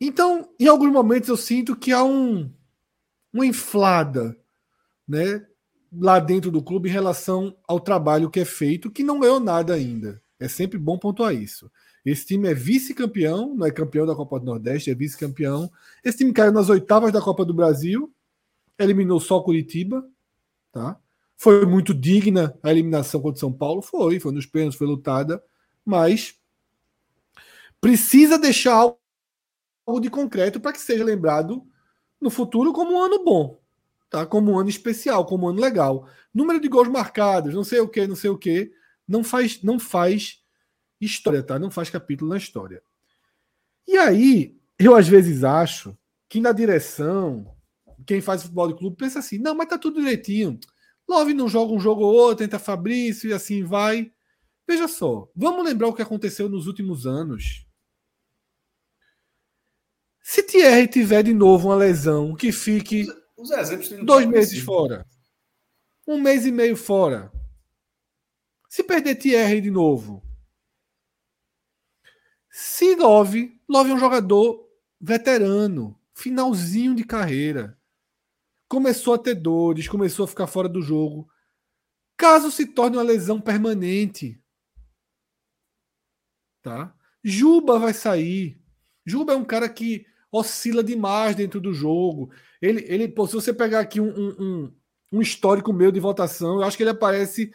Então, 0.00 0.48
em 0.60 0.66
alguns 0.66 0.92
momentos 0.92 1.28
eu 1.28 1.36
sinto 1.36 1.74
que 1.74 1.92
há 1.92 2.04
um, 2.04 2.52
uma 3.32 3.44
inflada, 3.44 4.36
né, 5.06 5.44
lá 5.92 6.20
dentro 6.20 6.50
do 6.50 6.62
clube 6.62 6.88
em 6.88 6.92
relação 6.92 7.56
ao 7.66 7.80
trabalho 7.80 8.30
que 8.30 8.40
é 8.40 8.44
feito, 8.44 8.90
que 8.90 9.02
não 9.02 9.18
ganhou 9.18 9.40
nada 9.40 9.74
ainda. 9.74 10.22
É 10.38 10.46
sempre 10.46 10.78
bom 10.78 10.98
pontuar 10.98 11.34
isso. 11.34 11.70
Esse 12.04 12.26
time 12.26 12.48
é 12.48 12.54
vice-campeão, 12.54 13.54
não 13.54 13.66
é 13.66 13.70
campeão 13.72 14.06
da 14.06 14.14
Copa 14.14 14.38
do 14.38 14.46
Nordeste, 14.46 14.90
é 14.90 14.94
vice-campeão. 14.94 15.70
Esse 16.04 16.18
time 16.18 16.32
caiu 16.32 16.52
nas 16.52 16.68
oitavas 16.68 17.12
da 17.12 17.20
Copa 17.20 17.44
do 17.44 17.52
Brasil, 17.52 18.12
eliminou 18.78 19.18
só 19.18 19.40
Curitiba, 19.40 20.08
tá? 20.72 20.98
Foi 21.40 21.64
muito 21.64 21.94
digna 21.94 22.58
a 22.64 22.70
eliminação 22.70 23.20
contra 23.22 23.36
o 23.36 23.40
São 23.40 23.52
Paulo? 23.52 23.80
Foi, 23.80 24.18
foi 24.18 24.32
nos 24.32 24.44
pênaltis, 24.44 24.76
foi 24.76 24.88
lutada, 24.88 25.40
mas 25.84 26.34
precisa 27.80 28.36
deixar 28.36 28.74
algo 28.74 30.00
de 30.00 30.10
concreto 30.10 30.58
para 30.58 30.72
que 30.72 30.80
seja 30.80 31.04
lembrado 31.04 31.64
no 32.20 32.28
futuro 32.28 32.72
como 32.72 32.92
um 32.92 33.00
ano 33.00 33.24
bom, 33.24 33.60
tá? 34.10 34.26
Como 34.26 34.50
um 34.50 34.58
ano 34.58 34.68
especial, 34.68 35.24
como 35.24 35.46
um 35.46 35.50
ano 35.50 35.60
legal. 35.60 36.08
Número 36.34 36.60
de 36.60 36.66
gols 36.68 36.88
marcados, 36.88 37.54
não 37.54 37.62
sei 37.62 37.78
o 37.78 37.88
que, 37.88 38.04
não 38.04 38.16
sei 38.16 38.30
o 38.30 38.36
que, 38.36 38.72
não 39.06 39.22
faz, 39.22 39.62
não 39.62 39.78
faz 39.78 40.40
história, 41.00 41.42
tá? 41.42 41.56
Não 41.56 41.70
faz 41.70 41.88
capítulo 41.88 42.30
na 42.30 42.36
história. 42.36 42.82
E 43.86 43.96
aí, 43.96 44.56
eu 44.76 44.96
às 44.96 45.06
vezes 45.06 45.44
acho 45.44 45.96
que 46.28 46.40
na 46.40 46.50
direção, 46.50 47.46
quem 48.04 48.20
faz 48.20 48.42
futebol 48.42 48.66
de 48.66 48.74
clube 48.76 48.96
pensa 48.96 49.20
assim: 49.20 49.38
não, 49.38 49.54
mas 49.54 49.68
tá 49.68 49.78
tudo 49.78 50.00
direitinho. 50.00 50.58
Love 51.08 51.32
não 51.32 51.48
joga 51.48 51.72
um 51.72 51.80
jogo 51.80 52.02
ou 52.02 52.14
outro, 52.14 52.44
entra 52.44 52.58
Fabrício 52.58 53.30
e 53.30 53.32
assim 53.32 53.64
vai. 53.64 54.12
Veja 54.66 54.86
só, 54.86 55.30
vamos 55.34 55.64
lembrar 55.64 55.88
o 55.88 55.94
que 55.94 56.02
aconteceu 56.02 56.48
nos 56.48 56.66
últimos 56.66 57.06
anos. 57.06 57.66
Se 60.22 60.42
Thierry 60.42 60.86
tiver 60.86 61.22
de 61.22 61.32
novo 61.32 61.68
uma 61.68 61.76
lesão 61.76 62.36
que 62.36 62.52
fique 62.52 63.06
os, 63.34 63.50
os 63.50 63.88
dois 64.04 64.26
meses 64.26 64.58
fora, 64.58 65.06
um 66.06 66.20
mês 66.20 66.44
e 66.44 66.52
meio 66.52 66.76
fora, 66.76 67.32
se 68.68 68.84
perder 68.84 69.14
Thierry 69.14 69.62
de 69.62 69.70
novo, 69.70 70.22
se 72.50 72.94
Love, 72.96 73.58
Love 73.66 73.90
é 73.90 73.94
um 73.94 73.98
jogador 73.98 74.68
veterano, 75.00 75.98
finalzinho 76.12 76.94
de 76.94 77.04
carreira 77.04 77.77
começou 78.68 79.14
a 79.14 79.18
ter 79.18 79.34
dores, 79.34 79.88
começou 79.88 80.24
a 80.24 80.28
ficar 80.28 80.46
fora 80.46 80.68
do 80.68 80.82
jogo. 80.82 81.28
Caso 82.16 82.50
se 82.50 82.66
torne 82.66 82.96
uma 82.96 83.02
lesão 83.02 83.40
permanente, 83.40 84.40
tá? 86.62 86.94
Juba 87.24 87.78
vai 87.78 87.94
sair. 87.94 88.60
Juba 89.06 89.32
é 89.32 89.36
um 89.36 89.44
cara 89.44 89.68
que 89.68 90.06
oscila 90.30 90.84
demais 90.84 91.34
dentro 91.34 91.60
do 91.60 91.72
jogo. 91.72 92.30
Ele, 92.60 92.84
ele 92.88 93.08
pô, 93.08 93.26
se 93.26 93.34
você 93.34 93.52
pegar 93.52 93.80
aqui 93.80 94.00
um, 94.00 94.10
um, 94.38 94.72
um 95.12 95.22
histórico 95.22 95.72
meu 95.72 95.90
de 95.90 96.00
votação, 96.00 96.56
eu 96.56 96.64
acho 96.64 96.76
que 96.76 96.82
ele 96.82 96.90
aparece 96.90 97.52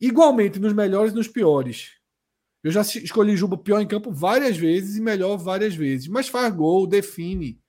igualmente 0.00 0.58
nos 0.58 0.72
melhores 0.72 1.12
e 1.12 1.16
nos 1.16 1.28
piores. 1.28 1.98
Eu 2.62 2.70
já 2.70 2.82
escolhi 2.82 3.36
Juba 3.36 3.56
pior 3.56 3.80
em 3.80 3.86
campo 3.86 4.10
várias 4.10 4.56
vezes 4.56 4.96
e 4.96 5.00
melhor 5.00 5.36
várias 5.36 5.74
vezes, 5.74 6.08
mas 6.08 6.28
faz 6.28 6.52
gol, 6.54 6.86
define. 6.86 7.60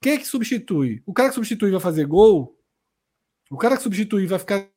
Quem 0.00 0.14
é 0.14 0.18
que 0.18 0.26
substitui? 0.26 1.02
O 1.06 1.12
cara 1.12 1.28
que 1.28 1.34
substitui 1.34 1.70
vai 1.70 1.80
fazer 1.80 2.06
gol? 2.06 2.58
O 3.50 3.56
cara 3.56 3.76
que 3.76 3.82
substitui 3.82 4.26
vai 4.26 4.38
ficar. 4.38 4.68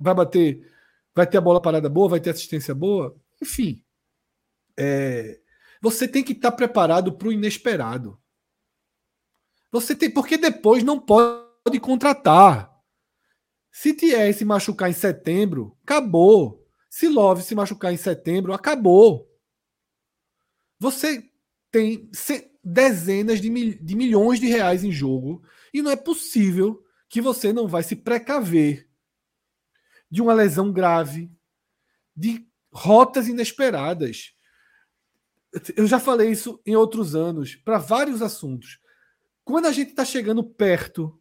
Vai 0.00 0.14
bater. 0.14 0.70
Vai 1.14 1.26
ter 1.26 1.38
a 1.38 1.40
bola 1.40 1.62
parada 1.62 1.88
boa? 1.88 2.08
Vai 2.08 2.20
ter 2.20 2.30
assistência 2.30 2.74
boa? 2.74 3.16
Enfim. 3.40 3.84
É, 4.76 5.40
você 5.80 6.08
tem 6.08 6.24
que 6.24 6.32
estar 6.32 6.52
preparado 6.52 7.16
para 7.16 7.28
o 7.28 7.32
inesperado. 7.32 8.20
Você 9.70 9.94
tem. 9.94 10.10
Porque 10.10 10.36
depois 10.36 10.82
não 10.82 10.98
pode 10.98 11.78
contratar. 11.80 12.72
Se 13.70 13.92
Thier 13.92 14.32
se 14.32 14.44
machucar 14.44 14.88
em 14.88 14.94
setembro, 14.94 15.76
acabou. 15.82 16.64
Se 16.88 17.08
Love 17.08 17.42
se 17.42 17.56
machucar 17.56 17.92
em 17.92 17.96
setembro, 17.96 18.52
acabou. 18.52 19.28
Você 20.78 21.28
tem 21.72 22.08
dezenas 22.64 23.40
de, 23.40 23.50
mil, 23.50 23.76
de 23.80 23.94
milhões 23.94 24.40
de 24.40 24.46
reais 24.46 24.82
em 24.82 24.90
jogo 24.90 25.42
e 25.72 25.82
não 25.82 25.90
é 25.90 25.96
possível 25.96 26.82
que 27.08 27.20
você 27.20 27.52
não 27.52 27.68
vai 27.68 27.82
se 27.82 27.94
precaver 27.94 28.88
de 30.10 30.22
uma 30.22 30.32
lesão 30.32 30.72
grave, 30.72 31.30
de 32.16 32.46
rotas 32.72 33.28
inesperadas. 33.28 34.32
Eu 35.76 35.86
já 35.86 36.00
falei 36.00 36.30
isso 36.30 36.60
em 36.64 36.74
outros 36.74 37.14
anos, 37.14 37.54
para 37.54 37.78
vários 37.78 38.22
assuntos. 38.22 38.80
Quando 39.44 39.66
a 39.66 39.72
gente 39.72 39.90
está 39.90 40.04
chegando 40.04 40.42
perto 40.42 41.20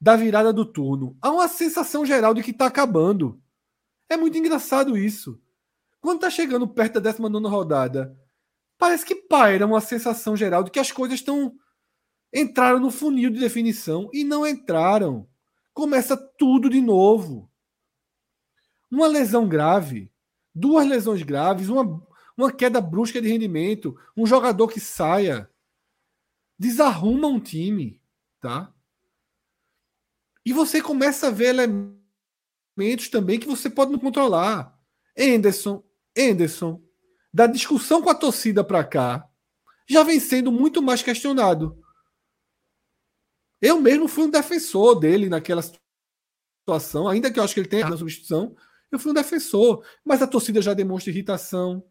da 0.00 0.16
virada 0.16 0.52
do 0.52 0.64
turno, 0.64 1.16
há 1.20 1.30
uma 1.30 1.48
sensação 1.48 2.06
geral 2.06 2.34
de 2.34 2.42
que 2.42 2.50
está 2.50 2.66
acabando. 2.66 3.40
É 4.08 4.16
muito 4.16 4.36
engraçado 4.38 4.96
isso. 4.96 5.40
Quando 6.00 6.16
está 6.16 6.30
chegando 6.30 6.66
perto 6.68 7.00
da 7.00 7.10
19 7.10 7.48
rodada 7.48 8.16
parece 8.82 9.06
que 9.06 9.14
paira 9.14 9.64
uma 9.64 9.80
sensação 9.80 10.36
geral 10.36 10.64
de 10.64 10.70
que 10.72 10.80
as 10.80 10.90
coisas 10.90 11.20
estão 11.20 11.56
entraram 12.34 12.80
no 12.80 12.90
funil 12.90 13.30
de 13.30 13.38
definição 13.38 14.10
e 14.12 14.24
não 14.24 14.44
entraram. 14.44 15.28
começa 15.72 16.16
tudo 16.16 16.68
de 16.68 16.80
novo. 16.80 17.48
Uma 18.90 19.06
lesão 19.06 19.48
grave, 19.48 20.12
duas 20.52 20.84
lesões 20.84 21.22
graves, 21.22 21.68
uma, 21.68 22.04
uma 22.36 22.52
queda 22.52 22.80
brusca 22.80 23.22
de 23.22 23.28
rendimento, 23.28 23.96
um 24.16 24.26
jogador 24.26 24.66
que 24.66 24.80
saia, 24.80 25.48
desarruma 26.58 27.28
um 27.28 27.38
time, 27.38 28.02
tá? 28.40 28.74
E 30.44 30.52
você 30.52 30.82
começa 30.82 31.28
a 31.28 31.30
ver 31.30 31.54
elementos 31.54 33.08
também 33.08 33.38
que 33.38 33.46
você 33.46 33.70
pode 33.70 33.92
não 33.92 33.98
controlar. 34.00 34.76
Anderson, 35.16 35.84
Anderson, 36.18 36.82
da 37.32 37.46
discussão 37.46 38.02
com 38.02 38.10
a 38.10 38.14
torcida 38.14 38.62
para 38.62 38.84
cá, 38.84 39.28
já 39.88 40.02
vem 40.02 40.20
sendo 40.20 40.52
muito 40.52 40.82
mais 40.82 41.02
questionado. 41.02 41.82
Eu 43.60 43.80
mesmo 43.80 44.08
fui 44.08 44.24
um 44.24 44.30
defensor 44.30 44.98
dele 44.98 45.28
naquela 45.28 45.62
situação, 45.62 47.08
ainda 47.08 47.32
que 47.32 47.38
eu 47.38 47.44
acho 47.44 47.54
que 47.54 47.60
ele 47.60 47.68
tenha 47.68 47.88
na 47.88 47.96
substituição, 47.96 48.56
eu 48.90 48.98
fui 48.98 49.10
um 49.10 49.14
defensor, 49.14 49.84
mas 50.04 50.20
a 50.20 50.26
torcida 50.26 50.60
já 50.60 50.74
demonstra 50.74 51.10
irritação. 51.10 51.82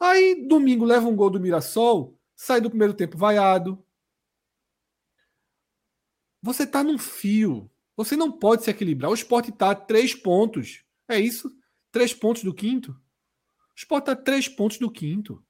Aí, 0.00 0.46
domingo, 0.46 0.84
leva 0.84 1.06
um 1.06 1.14
gol 1.14 1.30
do 1.30 1.40
Mirassol, 1.40 2.18
sai 2.34 2.60
do 2.60 2.70
primeiro 2.70 2.94
tempo 2.94 3.16
vaiado. 3.16 3.84
Você 6.42 6.64
está 6.64 6.82
num 6.82 6.98
fio. 6.98 7.70
Você 7.96 8.16
não 8.16 8.30
pode 8.30 8.64
se 8.64 8.70
equilibrar. 8.70 9.10
O 9.10 9.14
esporte 9.14 9.50
está 9.50 9.70
a 9.70 9.74
três 9.74 10.14
pontos. 10.14 10.84
É 11.08 11.18
isso? 11.18 11.52
Três 11.90 12.14
pontos 12.14 12.44
do 12.44 12.54
quinto. 12.54 12.96
O 13.78 13.80
esporte 13.80 14.10
está 14.10 14.16
três 14.16 14.48
pontos 14.48 14.76
do 14.76 14.90
quinto. 14.90 15.40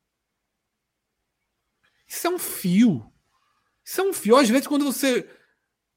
Isso 2.07 2.26
é 2.26 2.31
um 2.31 2.39
fio. 2.39 3.11
Isso 3.83 4.03
é 4.03 4.05
um 4.05 4.12
fio. 4.12 4.37
Às 4.37 4.51
vezes, 4.51 4.66
quando 4.66 4.85
você 4.85 5.26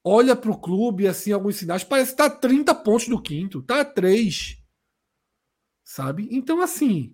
olha 0.02 0.34
para 0.34 0.50
o 0.50 0.58
clube, 0.58 1.10
assim, 1.10 1.34
alguns 1.34 1.58
sinais, 1.58 1.84
parece 1.84 2.12
que 2.12 2.22
está 2.22 2.34
a 2.34 2.40
30 2.40 2.74
pontos 2.74 3.10
do 3.10 3.22
quinto. 3.22 3.60
Está 3.60 3.82
a 3.82 3.86
3. 3.86 4.58
Sabe? 5.84 6.30
Então, 6.32 6.62
assim. 6.62 7.14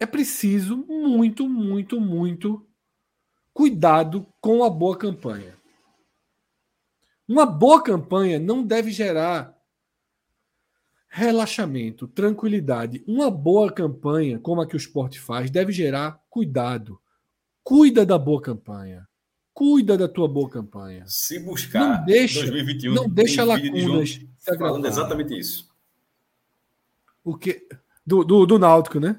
É 0.00 0.06
preciso 0.06 0.78
muito, 0.78 1.46
muito, 1.46 2.00
muito 2.00 2.66
cuidado 3.52 4.26
com 4.40 4.64
a 4.64 4.70
boa 4.70 4.96
campanha. 4.96 5.58
Uma 7.28 7.44
boa 7.44 7.82
campanha 7.82 8.38
não 8.38 8.62
deve 8.62 8.90
gerar 8.90 9.55
relaxamento, 11.16 12.06
tranquilidade. 12.06 13.02
Uma 13.06 13.30
boa 13.30 13.72
campanha, 13.72 14.38
como 14.38 14.60
a 14.60 14.66
que 14.66 14.74
o 14.74 14.76
esporte 14.76 15.18
faz, 15.18 15.50
deve 15.50 15.72
gerar 15.72 16.20
cuidado. 16.28 17.00
Cuida 17.64 18.04
da 18.04 18.18
boa 18.18 18.40
campanha. 18.40 19.08
Cuida 19.54 19.96
da 19.96 20.06
tua 20.06 20.28
boa 20.28 20.50
campanha. 20.50 21.04
Se 21.06 21.38
buscar 21.38 22.00
não 22.00 22.04
deixa, 22.04 22.40
2021, 22.40 22.94
não 22.94 23.08
deixa 23.08 23.44
lacunas 23.44 24.10
de 24.10 24.28
falando 24.58 24.86
exatamente 24.86 25.38
isso. 25.38 25.70
O 27.24 27.34
que 27.34 27.66
do, 28.04 28.22
do, 28.22 28.44
do 28.44 28.58
Náutico, 28.58 29.00
né? 29.00 29.18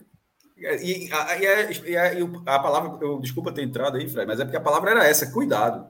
E, 0.55 0.67
a, 0.67 0.75
e, 0.75 1.11
a, 1.11 1.71
e, 1.71 1.97
a, 1.97 2.13
e 2.13 2.23
a 2.45 2.59
palavra, 2.59 3.03
eu, 3.03 3.19
desculpa 3.19 3.51
ter 3.51 3.63
entrado 3.63 3.97
aí, 3.97 4.07
Fred, 4.07 4.27
mas 4.27 4.39
é 4.39 4.45
porque 4.45 4.57
a 4.57 4.61
palavra 4.61 4.91
era 4.91 5.07
essa, 5.07 5.31
cuidado. 5.31 5.89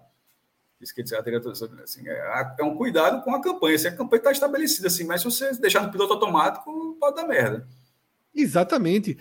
Isso 0.79 0.93
que 0.93 1.01
assim, 1.01 2.07
é, 2.07 2.55
é 2.59 2.63
um 2.63 2.75
cuidado 2.75 3.23
com 3.23 3.33
a 3.33 3.41
campanha. 3.41 3.77
Se 3.79 3.87
a 3.87 3.95
campanha 3.95 4.19
está 4.19 4.31
estabelecida 4.31 4.87
assim, 4.87 5.03
mas 5.03 5.21
se 5.21 5.25
você 5.25 5.51
deixar 5.59 5.81
no 5.81 5.91
piloto 5.91 6.13
automático, 6.13 6.95
pode 6.99 7.15
dar 7.15 7.27
merda. 7.27 7.67
Exatamente. 8.33 9.17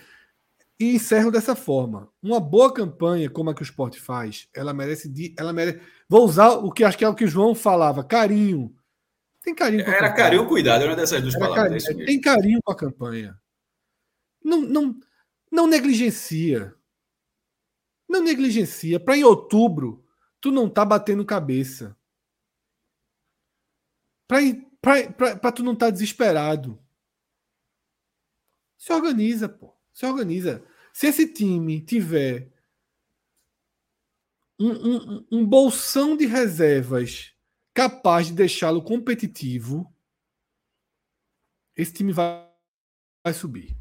E 0.78 0.94
encerro 0.94 1.30
dessa 1.30 1.56
forma. 1.56 2.10
Uma 2.22 2.38
boa 2.38 2.72
campanha, 2.72 3.30
como 3.30 3.48
a 3.48 3.54
que 3.54 3.62
o 3.62 3.64
esporte 3.64 3.98
faz, 3.98 4.48
ela 4.54 4.74
merece. 4.74 5.08
De, 5.08 5.34
ela 5.38 5.52
merece 5.52 5.80
vou 6.06 6.24
usar 6.24 6.50
o 6.50 6.70
que 6.70 6.84
acho 6.84 6.98
que 6.98 7.04
é 7.04 7.08
o 7.08 7.14
que 7.14 7.24
o 7.24 7.28
João 7.28 7.54
falava: 7.54 8.04
carinho. 8.04 8.74
Tem 9.42 9.54
carinho 9.54 9.84
com 9.84 9.90
a 9.90 9.94
Era 9.94 10.08
campanha. 10.08 10.24
carinho 10.24 10.42
ou 10.42 10.48
cuidado, 10.48 10.84
uma 10.84 10.96
dessas 10.96 11.22
duas 11.22 11.34
Era 11.34 11.48
palavras. 11.48 11.84
Carinho, 11.84 12.02
é 12.02 12.06
tem 12.06 12.20
carinho 12.20 12.60
com 12.62 12.72
a 12.72 12.76
campanha. 12.76 13.40
Não, 14.44 14.60
não, 14.60 15.00
não 15.50 15.66
negligencia. 15.66 16.74
Não 18.06 18.22
negligencia. 18.22 19.00
Para 19.00 19.16
em 19.16 19.24
outubro 19.24 20.04
tu 20.46 20.52
não 20.52 20.70
tá 20.70 20.84
batendo 20.84 21.26
cabeça. 21.26 21.98
Para 24.28 25.50
tu 25.50 25.64
não 25.64 25.74
tá 25.74 25.90
desesperado. 25.90 26.80
Se 28.78 28.92
organiza, 28.92 29.48
pô. 29.48 29.76
Se 29.92 30.06
organiza. 30.06 30.64
Se 30.92 31.08
esse 31.08 31.32
time 31.32 31.84
tiver 31.84 32.52
um, 34.56 34.70
um, 34.70 35.26
um 35.32 35.44
bolsão 35.44 36.16
de 36.16 36.26
reservas 36.26 37.34
capaz 37.74 38.28
de 38.28 38.34
deixá-lo 38.34 38.84
competitivo, 38.84 39.92
esse 41.74 41.92
time 41.92 42.12
vai, 42.12 42.48
vai 43.24 43.34
subir. 43.34 43.76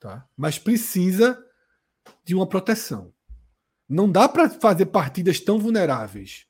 Tá? 0.00 0.28
Mas 0.36 0.58
precisa 0.58 1.40
de 2.24 2.34
uma 2.34 2.48
proteção. 2.48 3.14
Não 3.88 4.10
dá 4.10 4.28
para 4.28 4.50
fazer 4.50 4.86
partidas 4.86 5.40
tão 5.40 5.58
vulneráveis. 5.58 6.46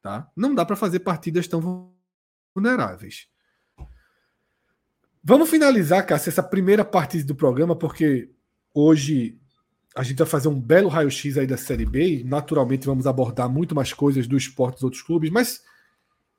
Tá? 0.00 0.30
Não 0.34 0.54
dá 0.54 0.64
para 0.64 0.76
fazer 0.76 1.00
partidas 1.00 1.46
tão 1.46 1.92
vulneráveis. 2.54 3.28
Vamos 5.22 5.48
finalizar, 5.48 6.04
Cássio, 6.04 6.30
essa 6.30 6.42
primeira 6.42 6.84
parte 6.84 7.22
do 7.22 7.34
programa, 7.34 7.76
porque 7.76 8.30
hoje 8.74 9.38
a 9.94 10.02
gente 10.02 10.18
vai 10.18 10.26
fazer 10.26 10.48
um 10.48 10.58
belo 10.58 10.88
raio-x 10.88 11.38
aí 11.38 11.46
da 11.46 11.56
Série 11.56 11.84
B 11.84 12.20
e 12.20 12.24
naturalmente 12.24 12.86
vamos 12.86 13.06
abordar 13.06 13.48
muito 13.48 13.74
mais 13.74 13.92
coisas 13.92 14.26
do 14.26 14.36
esporte 14.36 14.76
dos 14.76 14.84
outros 14.84 15.02
clubes, 15.02 15.30
mas 15.30 15.62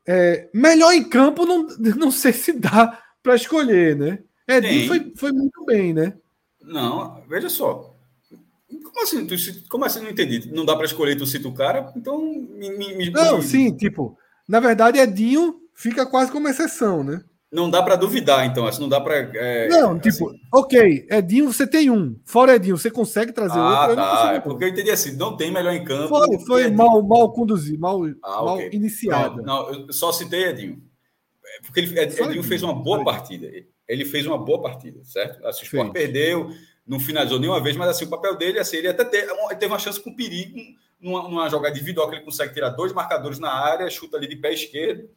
é, 0.05 0.49
melhor 0.53 0.91
em 0.91 1.07
campo 1.07 1.45
não, 1.45 1.67
não 1.95 2.11
sei 2.11 2.34
se 2.34 2.51
dá 2.53 3.01
para 3.21 3.36
escolher, 3.36 3.95
né? 3.95 4.19
Edinho 4.47 4.88
foi, 4.88 5.13
foi 5.15 5.31
muito 5.31 5.63
bem, 5.65 5.93
né? 5.93 6.17
Não, 6.61 7.23
veja 7.27 7.49
só. 7.49 7.93
Como 8.84 9.01
assim? 9.01 9.25
Tu, 9.25 9.36
como 9.69 9.86
assim? 9.86 10.01
Não 10.01 10.09
entendi. 10.09 10.51
Não 10.51 10.65
dá 10.65 10.75
para 10.75 10.86
escolher, 10.86 11.15
tu 11.15 11.25
cita 11.25 11.47
o 11.47 11.53
cara? 11.53 11.91
Então. 11.95 12.19
Me, 12.21 12.95
me, 12.95 13.09
não, 13.09 13.38
me... 13.38 13.43
sim, 13.43 13.75
tipo. 13.75 14.17
Na 14.47 14.59
verdade, 14.59 14.99
Edinho 14.99 15.55
fica 15.75 16.05
quase 16.05 16.31
como 16.31 16.47
exceção, 16.47 17.03
né? 17.03 17.21
Não 17.51 17.69
dá 17.69 17.84
para 17.84 17.95
duvidar, 17.95 18.45
então. 18.45 18.65
Assim, 18.65 18.81
não 18.81 18.89
dá 18.89 18.99
para. 18.99 19.15
É, 19.36 19.67
não, 19.67 19.99
tipo, 19.99 20.29
assim... 20.29 20.39
ok, 20.51 21.07
Edinho, 21.09 21.53
você 21.53 21.67
tem 21.67 21.89
um. 21.89 22.19
Fora 22.25 22.55
Edinho, 22.55 22.77
você 22.77 22.89
consegue 22.89 23.31
trazer 23.31 23.59
ah, 23.59 23.81
outro? 23.81 23.95
Tá. 23.95 24.34
É 24.34 24.39
porque 24.39 24.63
eu 24.63 24.69
entendi 24.69 24.89
assim, 24.89 25.15
não 25.15 25.38
tem 25.38 25.51
melhor 25.51 25.73
em 25.73 25.84
campo. 25.84 26.09
Foi, 26.09 26.39
foi 26.39 26.71
mal, 26.71 27.01
mal 27.03 27.31
conduzido, 27.31 27.79
mal, 27.79 28.03
ah, 28.23 28.29
mal 28.43 28.55
okay. 28.55 28.69
iniciado. 28.73 29.43
Não, 29.43 29.71
não, 29.71 29.86
eu 29.86 29.93
só 29.93 30.11
citei 30.11 30.45
Edinho. 30.45 30.81
É, 31.45 31.61
porque 31.61 31.79
ele, 31.79 31.99
Edinho 31.99 32.43
fez 32.43 32.63
uma 32.63 32.73
boa 32.73 33.03
partida. 33.03 33.47
Ele 33.88 34.05
fez 34.05 34.25
uma 34.25 34.38
boa 34.38 34.61
partida, 34.61 35.01
certo? 35.03 35.45
Assim, 35.45 35.61
o 35.61 35.65
Sport 35.65 35.91
perdeu 35.91 36.49
não 36.86 36.99
finalizou 36.99 37.39
nenhuma 37.39 37.61
vez, 37.61 37.75
mas 37.75 37.89
assim, 37.89 38.05
o 38.05 38.09
papel 38.09 38.38
dele, 38.38 38.59
assim, 38.59 38.77
ele 38.77 38.89
até 38.89 39.05
teve, 39.05 39.34
teve 39.55 39.67
uma 39.67 39.79
chance 39.79 39.99
com 39.99 40.13
perigo 40.13 40.59
numa, 40.99 41.23
numa, 41.23 41.49
jogada 41.49 41.75
individual 41.75 42.09
que 42.09 42.15
ele 42.15 42.25
consegue 42.25 42.53
tirar 42.53 42.69
dois 42.69 42.93
marcadores 42.93 43.39
na 43.39 43.51
área, 43.51 43.89
chuta 43.89 44.17
ali 44.17 44.27
de 44.27 44.36
pé 44.36 44.53
esquerdo. 44.53 45.09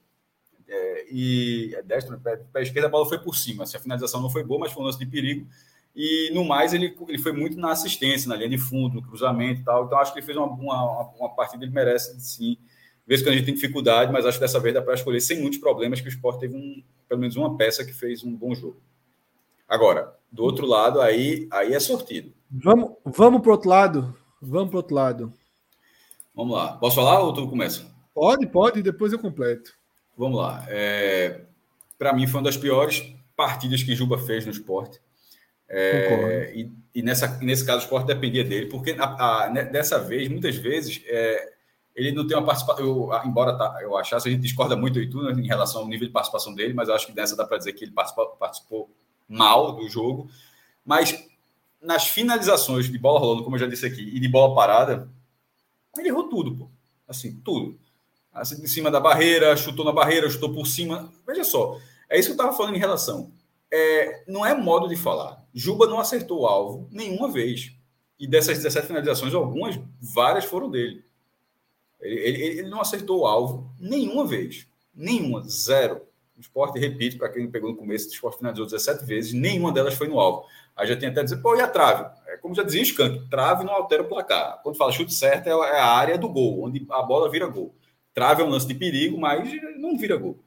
É, 0.68 1.06
e 1.10 1.74
é 1.76 1.82
destro, 1.82 2.18
pé, 2.18 2.36
pé 2.52 2.62
esquerdo, 2.62 2.86
a 2.86 2.88
bola 2.88 3.06
foi 3.06 3.18
por 3.18 3.36
cima. 3.36 3.64
Assim, 3.64 3.76
a 3.76 3.80
finalização 3.80 4.20
não 4.20 4.30
foi 4.30 4.42
boa, 4.42 4.60
mas 4.60 4.72
foi 4.72 4.82
um 4.82 4.86
lance 4.86 4.98
de 4.98 5.06
perigo. 5.06 5.46
E 5.94 6.30
no 6.34 6.44
mais, 6.44 6.74
ele, 6.74 6.94
ele 7.08 7.18
foi 7.18 7.32
muito 7.32 7.56
na 7.56 7.72
assistência, 7.72 8.28
na 8.28 8.36
linha 8.36 8.50
de 8.50 8.58
fundo, 8.58 8.96
no 8.96 9.02
cruzamento 9.02 9.60
e 9.60 9.64
tal. 9.64 9.86
Então, 9.86 9.98
acho 9.98 10.12
que 10.12 10.18
ele 10.18 10.26
fez 10.26 10.36
uma, 10.36 10.46
uma, 10.46 11.10
uma 11.18 11.34
partida, 11.34 11.64
ele 11.64 11.72
merece 11.72 12.20
sim. 12.20 12.58
Vez 13.06 13.22
que 13.22 13.28
a 13.28 13.32
gente 13.32 13.44
tem 13.44 13.54
dificuldade, 13.54 14.12
mas 14.12 14.26
acho 14.26 14.36
que 14.36 14.44
dessa 14.44 14.58
vez 14.58 14.74
dá 14.74 14.82
para 14.82 14.94
escolher 14.94 15.20
sem 15.20 15.40
muitos 15.40 15.60
problemas, 15.60 16.00
que 16.00 16.08
o 16.08 16.10
Sport 16.10 16.40
teve 16.40 16.56
um, 16.56 16.82
pelo 17.08 17.20
menos 17.20 17.36
uma 17.36 17.56
peça 17.56 17.84
que 17.84 17.92
fez 17.92 18.24
um 18.24 18.34
bom 18.34 18.54
jogo. 18.54 18.82
Agora, 19.68 20.14
do 20.30 20.42
outro 20.42 20.66
lado, 20.66 21.00
aí, 21.00 21.48
aí 21.50 21.72
é 21.72 21.80
sortido. 21.80 22.32
Vamos, 22.50 22.92
vamos 23.04 23.40
para 23.40 23.50
o 23.50 23.52
outro 23.52 23.68
lado? 23.68 24.16
Vamos 24.40 24.68
para 24.68 24.76
o 24.76 24.78
outro 24.78 24.94
lado. 24.94 25.32
Vamos 26.34 26.54
lá. 26.54 26.76
Posso 26.76 26.96
falar 26.96 27.20
ou 27.20 27.32
tu 27.32 27.48
começa? 27.48 27.86
Pode, 28.14 28.46
pode, 28.46 28.82
depois 28.82 29.12
eu 29.12 29.18
completo. 29.18 29.72
Vamos 30.16 30.38
lá. 30.38 30.64
É, 30.68 31.42
Para 31.98 32.12
mim, 32.12 32.26
foi 32.26 32.40
uma 32.40 32.44
das 32.44 32.56
piores 32.56 33.02
partidas 33.36 33.82
que 33.82 33.94
Juba 33.94 34.18
fez 34.18 34.44
no 34.44 34.52
esporte. 34.52 35.00
É, 35.68 36.52
e, 36.54 36.70
e 36.94 37.02
nessa, 37.02 37.38
nesse 37.38 37.64
caso, 37.64 37.80
o 37.80 37.82
esporte 37.82 38.06
dependia 38.06 38.44
dele, 38.44 38.66
porque 38.66 38.96
a, 38.98 39.44
a, 39.44 39.50
né, 39.50 39.64
dessa 39.64 39.98
vez, 39.98 40.28
muitas 40.28 40.56
vezes, 40.56 41.02
é, 41.06 41.52
ele 41.94 42.12
não 42.12 42.26
tem 42.26 42.36
uma 42.36 42.44
participação. 42.46 43.10
embora 43.24 43.56
tá, 43.56 43.78
eu 43.82 43.96
achasse, 43.96 44.28
a 44.28 44.30
gente 44.30 44.42
discorda 44.42 44.76
muito 44.76 45.00
e 45.00 45.08
tudo 45.08 45.30
em 45.30 45.46
relação 45.46 45.82
ao 45.82 45.88
nível 45.88 46.06
de 46.06 46.12
participação 46.12 46.54
dele, 46.54 46.74
mas 46.74 46.88
eu 46.88 46.94
acho 46.94 47.06
que 47.06 47.14
nessa 47.14 47.34
dá 47.34 47.44
para 47.44 47.58
dizer 47.58 47.72
que 47.72 47.84
ele 47.84 47.92
participou, 47.92 48.28
participou 48.36 48.90
mal 49.28 49.76
do 49.76 49.88
jogo, 49.88 50.30
mas 50.84 51.26
nas 51.80 52.08
finalizações 52.08 52.90
de 52.90 52.98
bola 52.98 53.20
rolando, 53.20 53.44
como 53.44 53.56
eu 53.56 53.60
já 53.60 53.66
disse 53.66 53.86
aqui, 53.86 54.02
e 54.02 54.18
de 54.18 54.28
bola 54.28 54.54
parada, 54.54 55.08
ele 55.96 56.08
errou 56.08 56.28
tudo, 56.28 56.56
pô. 56.56 56.70
Assim, 57.08 57.40
tudo. 57.44 57.78
Assim, 58.32 58.62
em 58.62 58.66
cima 58.66 58.90
da 58.90 59.00
barreira, 59.00 59.56
chutou 59.56 59.84
na 59.84 59.92
barreira, 59.92 60.28
chutou 60.28 60.52
por 60.52 60.66
cima. 60.66 61.12
Veja 61.26 61.44
só, 61.44 61.78
é 62.08 62.18
isso 62.18 62.28
que 62.28 62.32
eu 62.32 62.36
estava 62.36 62.56
falando 62.56 62.76
em 62.76 62.80
relação. 62.80 63.32
É, 63.70 64.24
não 64.28 64.44
é 64.44 64.54
modo 64.54 64.88
de 64.88 64.96
falar. 64.96 65.44
Juba 65.54 65.86
não 65.86 65.98
acertou 65.98 66.40
o 66.40 66.46
alvo 66.46 66.88
nenhuma 66.90 67.30
vez. 67.30 67.72
E 68.18 68.26
dessas 68.26 68.58
17 68.58 68.86
finalizações, 68.86 69.34
algumas, 69.34 69.78
várias 70.00 70.44
foram 70.44 70.70
dele. 70.70 71.04
Ele, 72.00 72.20
ele, 72.20 72.42
ele 72.60 72.68
não 72.68 72.80
acertou 72.80 73.20
o 73.20 73.26
alvo 73.26 73.70
nenhuma 73.78 74.26
vez. 74.26 74.66
Nenhuma, 74.94 75.42
zero. 75.48 76.02
O 76.36 76.40
esporte, 76.40 76.78
repito, 76.78 77.16
para 77.16 77.30
quem 77.30 77.50
pegou 77.50 77.70
no 77.70 77.76
começo, 77.76 78.08
o 78.08 78.12
esporte 78.12 78.38
finalizou 78.38 78.66
17 78.66 79.04
vezes, 79.04 79.32
nenhuma 79.32 79.72
delas 79.72 79.94
foi 79.94 80.06
no 80.06 80.20
alvo. 80.20 80.44
Aí 80.76 80.86
já 80.86 80.94
tem 80.94 81.08
até 81.08 81.22
dizer, 81.22 81.38
pô, 81.38 81.56
e 81.56 81.60
a 81.62 81.66
trave? 81.66 82.04
É 82.26 82.36
como 82.36 82.54
já 82.54 82.62
dizia 82.62 82.82
Skank, 82.82 83.28
trave 83.30 83.64
não 83.64 83.72
altera 83.72 84.02
o 84.02 84.08
placar. 84.08 84.60
Quando 84.62 84.76
fala 84.76 84.92
chute 84.92 85.14
certo, 85.14 85.46
é, 85.46 85.50
é 85.50 85.80
a 85.80 85.86
área 85.86 86.18
do 86.18 86.28
gol, 86.28 86.64
onde 86.64 86.86
a 86.90 87.02
bola 87.02 87.30
vira 87.30 87.46
gol. 87.46 87.74
Trave 88.12 88.42
é 88.42 88.44
um 88.44 88.50
lance 88.50 88.66
de 88.66 88.74
perigo, 88.74 89.18
mas 89.18 89.50
não 89.78 89.96
vira 89.96 90.16
gol. 90.16 90.38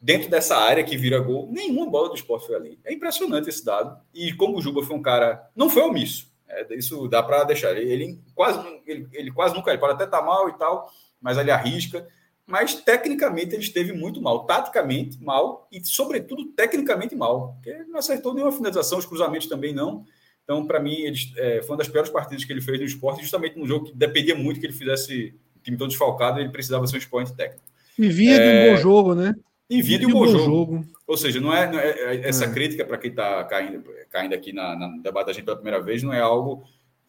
Dentro 0.00 0.30
dessa 0.30 0.56
área 0.56 0.84
que 0.84 0.96
vira 0.96 1.18
gol, 1.18 1.48
nenhuma 1.50 1.90
bola 1.90 2.08
do 2.08 2.14
esporte 2.14 2.46
foi 2.46 2.54
ali. 2.54 2.78
É 2.84 2.92
impressionante 2.92 3.48
esse 3.48 3.64
dado. 3.64 4.00
E 4.14 4.32
como 4.32 4.58
o 4.58 4.62
Juba 4.62 4.84
foi 4.84 4.94
um 4.94 5.02
cara. 5.02 5.50
Não 5.56 5.68
foi 5.68 5.82
omisso. 5.82 6.30
É, 6.48 6.74
isso 6.74 7.08
dá 7.08 7.22
para 7.22 7.42
deixar. 7.44 7.76
Ele, 7.76 7.90
ele, 7.90 8.20
quase, 8.34 8.60
ele, 8.86 9.08
ele 9.12 9.32
quase 9.32 9.54
nunca. 9.54 9.70
Ele 9.70 9.80
pode 9.80 9.94
até 9.94 10.04
estar 10.04 10.20
tá 10.20 10.24
mal 10.24 10.48
e 10.48 10.58
tal, 10.58 10.90
mas 11.20 11.38
ele 11.38 11.50
arrisca 11.50 12.06
mas 12.46 12.74
tecnicamente 12.74 13.54
ele 13.54 13.62
esteve 13.62 13.92
muito 13.92 14.22
mal, 14.22 14.46
taticamente 14.46 15.20
mal 15.22 15.66
e, 15.72 15.84
sobretudo, 15.84 16.44
tecnicamente 16.52 17.16
mal, 17.16 17.54
porque 17.54 17.84
não 17.88 17.98
acertou 17.98 18.32
nenhuma 18.32 18.52
finalização, 18.52 18.98
os 18.98 19.04
cruzamentos 19.04 19.48
também 19.48 19.74
não. 19.74 20.04
Então, 20.44 20.64
para 20.64 20.78
mim, 20.78 20.94
ele, 20.94 21.18
é, 21.36 21.60
foi 21.62 21.72
uma 21.72 21.78
das 21.78 21.88
piores 21.88 22.08
partidas 22.08 22.44
que 22.44 22.52
ele 22.52 22.60
fez 22.60 22.78
no 22.78 22.86
esporte, 22.86 23.20
justamente 23.20 23.58
num 23.58 23.66
jogo 23.66 23.86
que 23.86 23.96
dependia 23.96 24.36
muito 24.36 24.60
que 24.60 24.66
ele 24.66 24.72
fizesse 24.72 25.34
o 25.56 25.58
time 25.60 25.76
todo 25.76 25.88
desfalcado, 25.88 26.38
ele 26.38 26.50
precisava 26.50 26.86
ser 26.86 26.94
um 26.94 26.98
expoente 27.00 27.34
técnico. 27.34 27.64
E 27.98 28.08
vinha 28.08 28.36
é, 28.36 28.38
de 28.38 28.70
um 28.70 28.74
bom 28.74 28.80
jogo, 28.80 29.14
né? 29.16 29.34
E 29.68 29.82
vinha 29.82 29.98
de 29.98 30.06
um 30.06 30.12
bom, 30.12 30.26
jogo. 30.28 30.44
jogo. 30.44 30.86
Ou 31.04 31.16
seja, 31.16 31.40
não 31.40 31.52
é, 31.52 31.68
não 31.68 31.80
é, 31.80 31.90
é 31.90 32.28
essa 32.28 32.44
é. 32.44 32.52
crítica 32.52 32.84
para 32.84 32.96
quem 32.96 33.10
está 33.10 33.42
caindo, 33.42 33.82
caindo 34.08 34.34
aqui 34.34 34.52
na, 34.52 34.76
na 34.76 34.88
debate 34.98 35.26
da 35.26 35.32
gente 35.32 35.44
pela 35.44 35.56
primeira 35.56 35.82
vez, 35.82 36.04
não 36.04 36.12
é 36.12 36.20
algo 36.20 36.62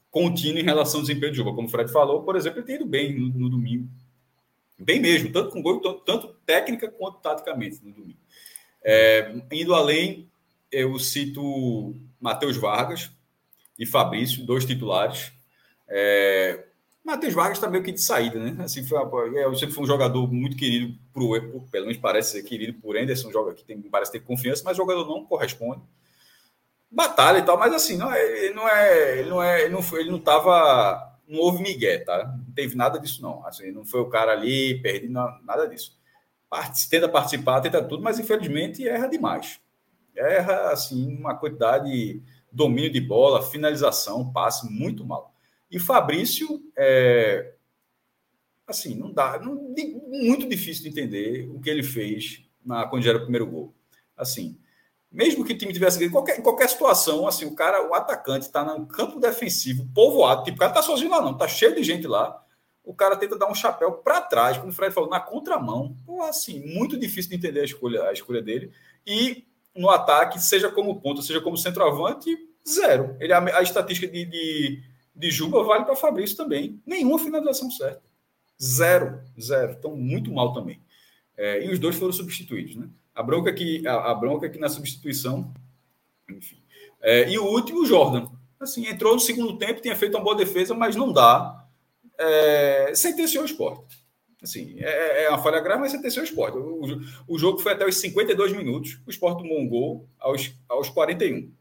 contínuo 0.09 0.59
em 0.59 0.63
relação 0.63 0.99
ao 0.99 1.05
desempenho 1.05 1.31
do 1.31 1.35
jogo. 1.35 1.53
Como 1.53 1.67
o 1.67 1.69
Fred 1.69 1.91
falou, 1.91 2.23
por 2.23 2.35
exemplo, 2.35 2.57
ele 2.57 2.65
tem 2.65 2.75
ido 2.77 2.87
bem 2.87 3.13
no, 3.13 3.27
no 3.27 3.49
domingo 3.49 3.87
Bem 4.79 4.99
mesmo, 4.99 5.31
tanto 5.31 5.49
com 5.49 5.61
gol, 5.61 5.81
tanto, 5.81 6.01
tanto 6.01 6.27
técnica 6.45 6.89
quanto 6.89 7.19
taticamente 7.19 7.83
no 7.83 7.91
domingo. 7.91 8.19
É, 8.83 9.33
indo 9.51 9.73
além, 9.73 10.29
eu 10.71 10.97
cito 10.99 11.95
Matheus 12.19 12.57
Vargas 12.57 13.09
e 13.77 13.85
Fabrício, 13.85 14.45
dois 14.45 14.65
titulares. 14.65 15.31
É, 15.87 16.65
Matheus 17.03 17.33
Vargas 17.33 17.57
está 17.57 17.69
meio 17.69 17.83
que 17.83 17.91
de 17.91 18.01
saída, 18.01 18.37
né? 18.37 18.63
Assim, 18.63 18.83
foi, 18.83 18.99
é, 19.37 19.55
sempre 19.55 19.73
foi 19.73 19.83
um 19.83 19.87
jogador 19.87 20.31
muito 20.31 20.57
querido, 20.57 20.97
pro, 21.13 21.61
pelo 21.71 21.85
menos 21.85 21.97
parece 21.97 22.33
ser 22.33 22.43
querido 22.43 22.79
por 22.79 22.97
Anderson, 22.97 23.31
joga 23.31 23.53
que 23.53 23.63
tem, 23.63 23.81
parece 23.83 24.11
ter 24.11 24.19
confiança, 24.19 24.61
mas 24.63 24.73
o 24.73 24.81
jogador 24.81 25.07
não 25.07 25.25
corresponde. 25.25 25.81
Batalha 26.91 27.39
e 27.39 27.43
tal, 27.43 27.57
mas 27.57 27.73
assim, 27.73 27.97
não, 27.97 28.11
é, 28.11 28.45
ele 28.45 28.53
não 28.53 28.67
é, 28.69 29.19
ele 29.19 29.29
não 29.29 29.41
é, 29.41 29.61
ele 29.63 29.69
não 29.69 29.97
ele 29.97 30.11
não 30.11 30.17
estava 30.17 31.16
não 31.27 31.39
houve 31.39 31.61
migué, 31.61 31.99
tá? 31.99 32.25
Não 32.25 32.53
teve 32.53 32.75
nada 32.75 32.99
disso, 32.99 33.21
não. 33.21 33.45
Assim, 33.45 33.71
não 33.71 33.83
foi 33.83 33.99
o 33.99 34.09
cara 34.09 34.31
ali, 34.31 34.81
perdi, 34.81 35.09
não, 35.09 35.27
nada 35.43 35.67
disso. 35.67 35.97
Part, 36.49 36.89
tenta 36.89 37.09
participar, 37.09 37.61
tenta 37.61 37.83
tudo, 37.83 38.01
mas 38.01 38.19
infelizmente 38.19 38.87
erra 38.87 39.07
demais. 39.07 39.59
Erra, 40.15 40.71
assim, 40.71 41.17
uma 41.17 41.35
quantidade, 41.35 42.21
domínio 42.51 42.91
de 42.91 43.01
bola, 43.01 43.43
finalização, 43.43 44.31
passe 44.31 44.71
muito 44.71 45.05
mal. 45.05 45.35
E 45.69 45.77
Fabrício, 45.77 46.47
é, 46.77 47.53
assim, 48.65 48.95
não 48.95 49.11
dá, 49.11 49.37
não, 49.39 49.55
muito 50.07 50.47
difícil 50.47 50.83
de 50.83 50.89
entender 50.89 51.49
o 51.49 51.59
que 51.59 51.69
ele 51.69 51.83
fez 51.83 52.43
na, 52.65 52.85
quando 52.87 53.07
era 53.07 53.17
o 53.17 53.21
primeiro 53.21 53.45
gol. 53.45 53.75
Assim, 54.15 54.57
mesmo 55.17 55.43
que 55.43 55.51
o 55.51 55.57
time 55.57 55.73
tivesse 55.73 56.05
em 56.05 56.11
qualquer, 56.11 56.37
em 56.37 56.43
qualquer 56.43 56.69
situação, 56.69 57.27
assim, 57.27 57.43
o 57.43 57.55
cara, 57.55 57.89
o 57.89 57.95
atacante 57.95 58.45
está 58.45 58.63
no 58.63 58.85
campo 58.85 59.19
defensivo, 59.19 59.89
povoado, 59.91 60.43
tipo, 60.43 60.57
o 60.57 60.59
cara 60.59 60.71
tá 60.71 60.83
sozinho 60.83 61.09
lá, 61.09 61.19
não, 61.19 61.35
tá 61.35 61.47
cheio 61.47 61.73
de 61.73 61.83
gente 61.83 62.05
lá. 62.05 62.39
O 62.83 62.93
cara 62.93 63.17
tenta 63.17 63.35
dar 63.35 63.49
um 63.49 63.55
chapéu 63.55 63.93
para 63.93 64.21
trás, 64.21 64.57
como 64.57 64.69
o 64.69 64.71
Fred 64.71 64.93
falou, 64.93 65.09
na 65.09 65.19
contramão. 65.19 65.97
Pô, 66.05 66.21
assim, 66.21 66.63
muito 66.71 66.97
difícil 66.99 67.31
de 67.31 67.35
entender 67.35 67.61
a 67.61 67.65
escolha, 67.65 68.03
a 68.03 68.13
escolha 68.13 68.43
dele. 68.43 68.71
E 69.07 69.43
no 69.75 69.89
ataque, 69.89 70.39
seja 70.39 70.69
como 70.69 71.01
ponta, 71.01 71.23
seja 71.23 71.41
como 71.41 71.57
centroavante, 71.57 72.37
zero. 72.65 73.17
Ele, 73.19 73.33
a, 73.33 73.57
a 73.57 73.63
estatística 73.63 74.07
de, 74.07 74.23
de, 74.23 74.83
de 75.15 75.31
Juba 75.31 75.63
vale 75.63 75.83
para 75.83 75.95
Fabrício 75.95 76.37
também. 76.37 76.79
Nenhuma 76.85 77.17
finalização 77.17 77.71
certa. 77.71 78.03
Zero, 78.61 79.19
zero. 79.41 79.75
Então, 79.77 79.95
muito 79.97 80.31
mal 80.31 80.53
também. 80.53 80.79
É, 81.35 81.65
e 81.65 81.69
os 81.69 81.79
dois 81.79 81.95
foram 81.95 82.13
substituídos, 82.13 82.75
né? 82.75 82.87
A 83.17 83.23
bronca 83.23 83.49
aqui, 83.49 83.81
a, 83.87 84.11
a 84.11 84.13
bronca 84.13 84.45
aqui 84.45 84.59
na 84.59 84.69
substituição, 84.69 85.51
enfim. 86.29 86.61
É, 87.01 87.27
e 87.27 87.39
o 87.39 87.45
último, 87.45 87.81
o 87.81 87.85
Jordan. 87.85 88.27
Assim, 88.59 88.85
entrou 88.85 89.15
no 89.15 89.19
segundo 89.19 89.57
tempo, 89.57 89.81
tinha 89.81 89.95
feito 89.95 90.15
uma 90.15 90.23
boa 90.23 90.35
defesa, 90.35 90.75
mas 90.75 90.95
não 90.95 91.11
dá. 91.11 91.65
É, 92.15 92.91
sentenciou 92.93 93.41
o 93.41 93.47
esporte. 93.47 93.97
Assim, 94.39 94.75
é, 94.77 95.23
é 95.23 95.29
uma 95.29 95.41
falha 95.41 95.59
grave, 95.59 95.81
mas 95.81 95.91
sentenciou 95.91 96.23
o 96.23 96.27
esporte. 96.27 96.59
O, 96.59 97.01
o, 97.27 97.39
jogo 97.39 97.57
foi 97.57 97.71
até 97.71 97.87
os 97.87 97.97
52 97.97 98.53
minutos. 98.53 98.99
O 99.07 99.09
esporte 99.09 99.39
tomou 99.39 99.59
um 99.59 99.67
gol 99.67 100.07
aos, 100.19 100.53
aos 100.69 100.87
41. 100.89 101.51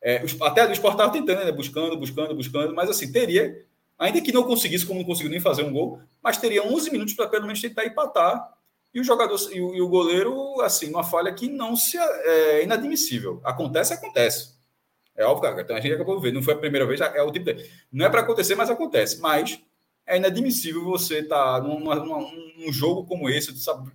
É, 0.00 0.22
até 0.42 0.64
o 0.64 0.70
esporte 0.70 0.94
estava 0.94 1.12
tentando, 1.12 1.44
né, 1.44 1.50
buscando, 1.50 1.98
buscando, 1.98 2.36
buscando, 2.36 2.72
mas 2.72 2.88
assim, 2.88 3.10
teria, 3.10 3.66
ainda 3.98 4.20
que 4.20 4.30
não 4.30 4.44
conseguisse, 4.44 4.86
como 4.86 5.00
não 5.00 5.06
conseguiu 5.06 5.32
nem 5.32 5.40
fazer 5.40 5.64
um 5.64 5.72
gol, 5.72 5.98
mas 6.22 6.36
teria 6.36 6.64
11 6.64 6.92
minutos 6.92 7.14
para 7.14 7.26
pelo 7.26 7.46
menos 7.46 7.60
tentar 7.60 7.84
empatar 7.84 8.54
e 8.94 9.00
o 9.00 9.04
jogador 9.04 9.36
e 9.52 9.60
o, 9.60 9.74
e 9.74 9.82
o 9.82 9.88
goleiro, 9.88 10.60
assim, 10.60 10.88
uma 10.88 11.02
falha 11.02 11.32
que 11.32 11.48
não 11.48 11.74
se 11.74 11.98
é 11.98 12.62
inadmissível. 12.62 13.40
Acontece, 13.42 13.92
acontece. 13.92 14.54
É 15.16 15.24
óbvio. 15.24 15.60
Então 15.60 15.76
a 15.76 15.80
gente 15.80 15.94
acabou 15.94 16.16
de 16.16 16.22
ver. 16.22 16.32
Não 16.32 16.42
foi 16.42 16.54
a 16.54 16.58
primeira 16.58 16.86
vez, 16.86 17.00
é 17.00 17.22
o 17.22 17.32
tipo. 17.32 17.50
Não 17.92 18.06
é 18.06 18.08
para 18.08 18.20
acontecer, 18.20 18.54
mas 18.54 18.70
acontece. 18.70 19.20
Mas 19.20 19.60
é 20.06 20.16
inadmissível 20.16 20.84
você 20.84 21.20
estar 21.20 21.60
tá 21.60 21.66
num, 21.66 22.72
jogo 22.72 23.04
como 23.04 23.28
esse, 23.28 23.56
sabe, 23.58 23.90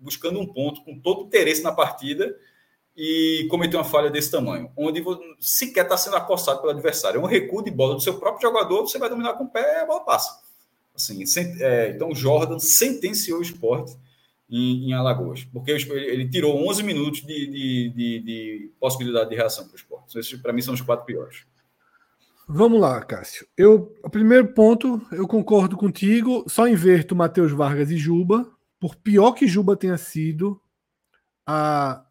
buscando 0.00 0.40
um 0.40 0.46
ponto 0.46 0.82
com 0.82 0.98
todo 0.98 1.22
interesse 1.22 1.62
na 1.62 1.70
partida 1.70 2.36
e 2.96 3.46
cometer 3.50 3.76
uma 3.76 3.84
falha 3.84 4.10
desse 4.10 4.30
tamanho, 4.30 4.70
onde 4.76 5.02
sequer 5.38 5.84
está 5.84 5.96
sendo 5.96 6.16
acossado 6.16 6.60
pelo 6.60 6.72
adversário. 6.72 7.18
É 7.18 7.22
um 7.22 7.26
recuo 7.26 7.62
de 7.62 7.70
bola 7.70 7.94
do 7.94 8.00
seu 8.00 8.18
próprio 8.18 8.42
jogador, 8.42 8.82
você 8.82 8.98
vai 8.98 9.08
dominar 9.08 9.34
com 9.34 9.44
o 9.44 9.48
pé 9.48 9.78
e 9.78 9.82
a 9.82 9.86
bola 9.86 10.04
passa. 10.04 10.40
Assim, 10.94 11.22
é, 11.60 11.90
então, 11.94 12.14
Jordan 12.14 12.58
sentenciou 12.58 13.38
o 13.38 13.42
esporte 13.42 13.96
em, 14.50 14.88
em 14.88 14.92
Alagoas, 14.92 15.44
porque 15.44 15.70
ele, 15.70 15.90
ele, 15.92 16.28
tirou 16.28 16.68
11 16.68 16.82
minutos 16.82 17.20
de, 17.20 17.46
de, 17.46 17.88
de, 17.90 18.20
de 18.20 18.72
possibilidade 18.80 19.30
de 19.30 19.36
reação 19.36 19.64
para 19.64 19.74
o 19.74 19.76
esporte. 19.76 20.18
Esses, 20.18 20.40
para 20.40 20.52
mim, 20.52 20.60
são 20.60 20.74
os 20.74 20.80
quatro 20.80 21.06
piores. 21.06 21.44
Vamos 22.48 22.80
lá, 22.80 23.00
Cássio. 23.02 23.46
Eu, 23.56 23.94
o 24.02 24.10
primeiro 24.10 24.52
ponto, 24.52 25.00
eu 25.12 25.28
concordo 25.28 25.76
contigo, 25.76 26.44
só 26.48 26.66
inverto 26.66 27.14
Matheus 27.14 27.52
Vargas 27.52 27.92
e 27.92 27.96
Juba, 27.96 28.50
por 28.80 28.96
pior 28.96 29.32
que 29.32 29.46
Juba 29.46 29.76
tenha 29.76 29.96
sido, 29.96 30.60
a, 31.46 32.04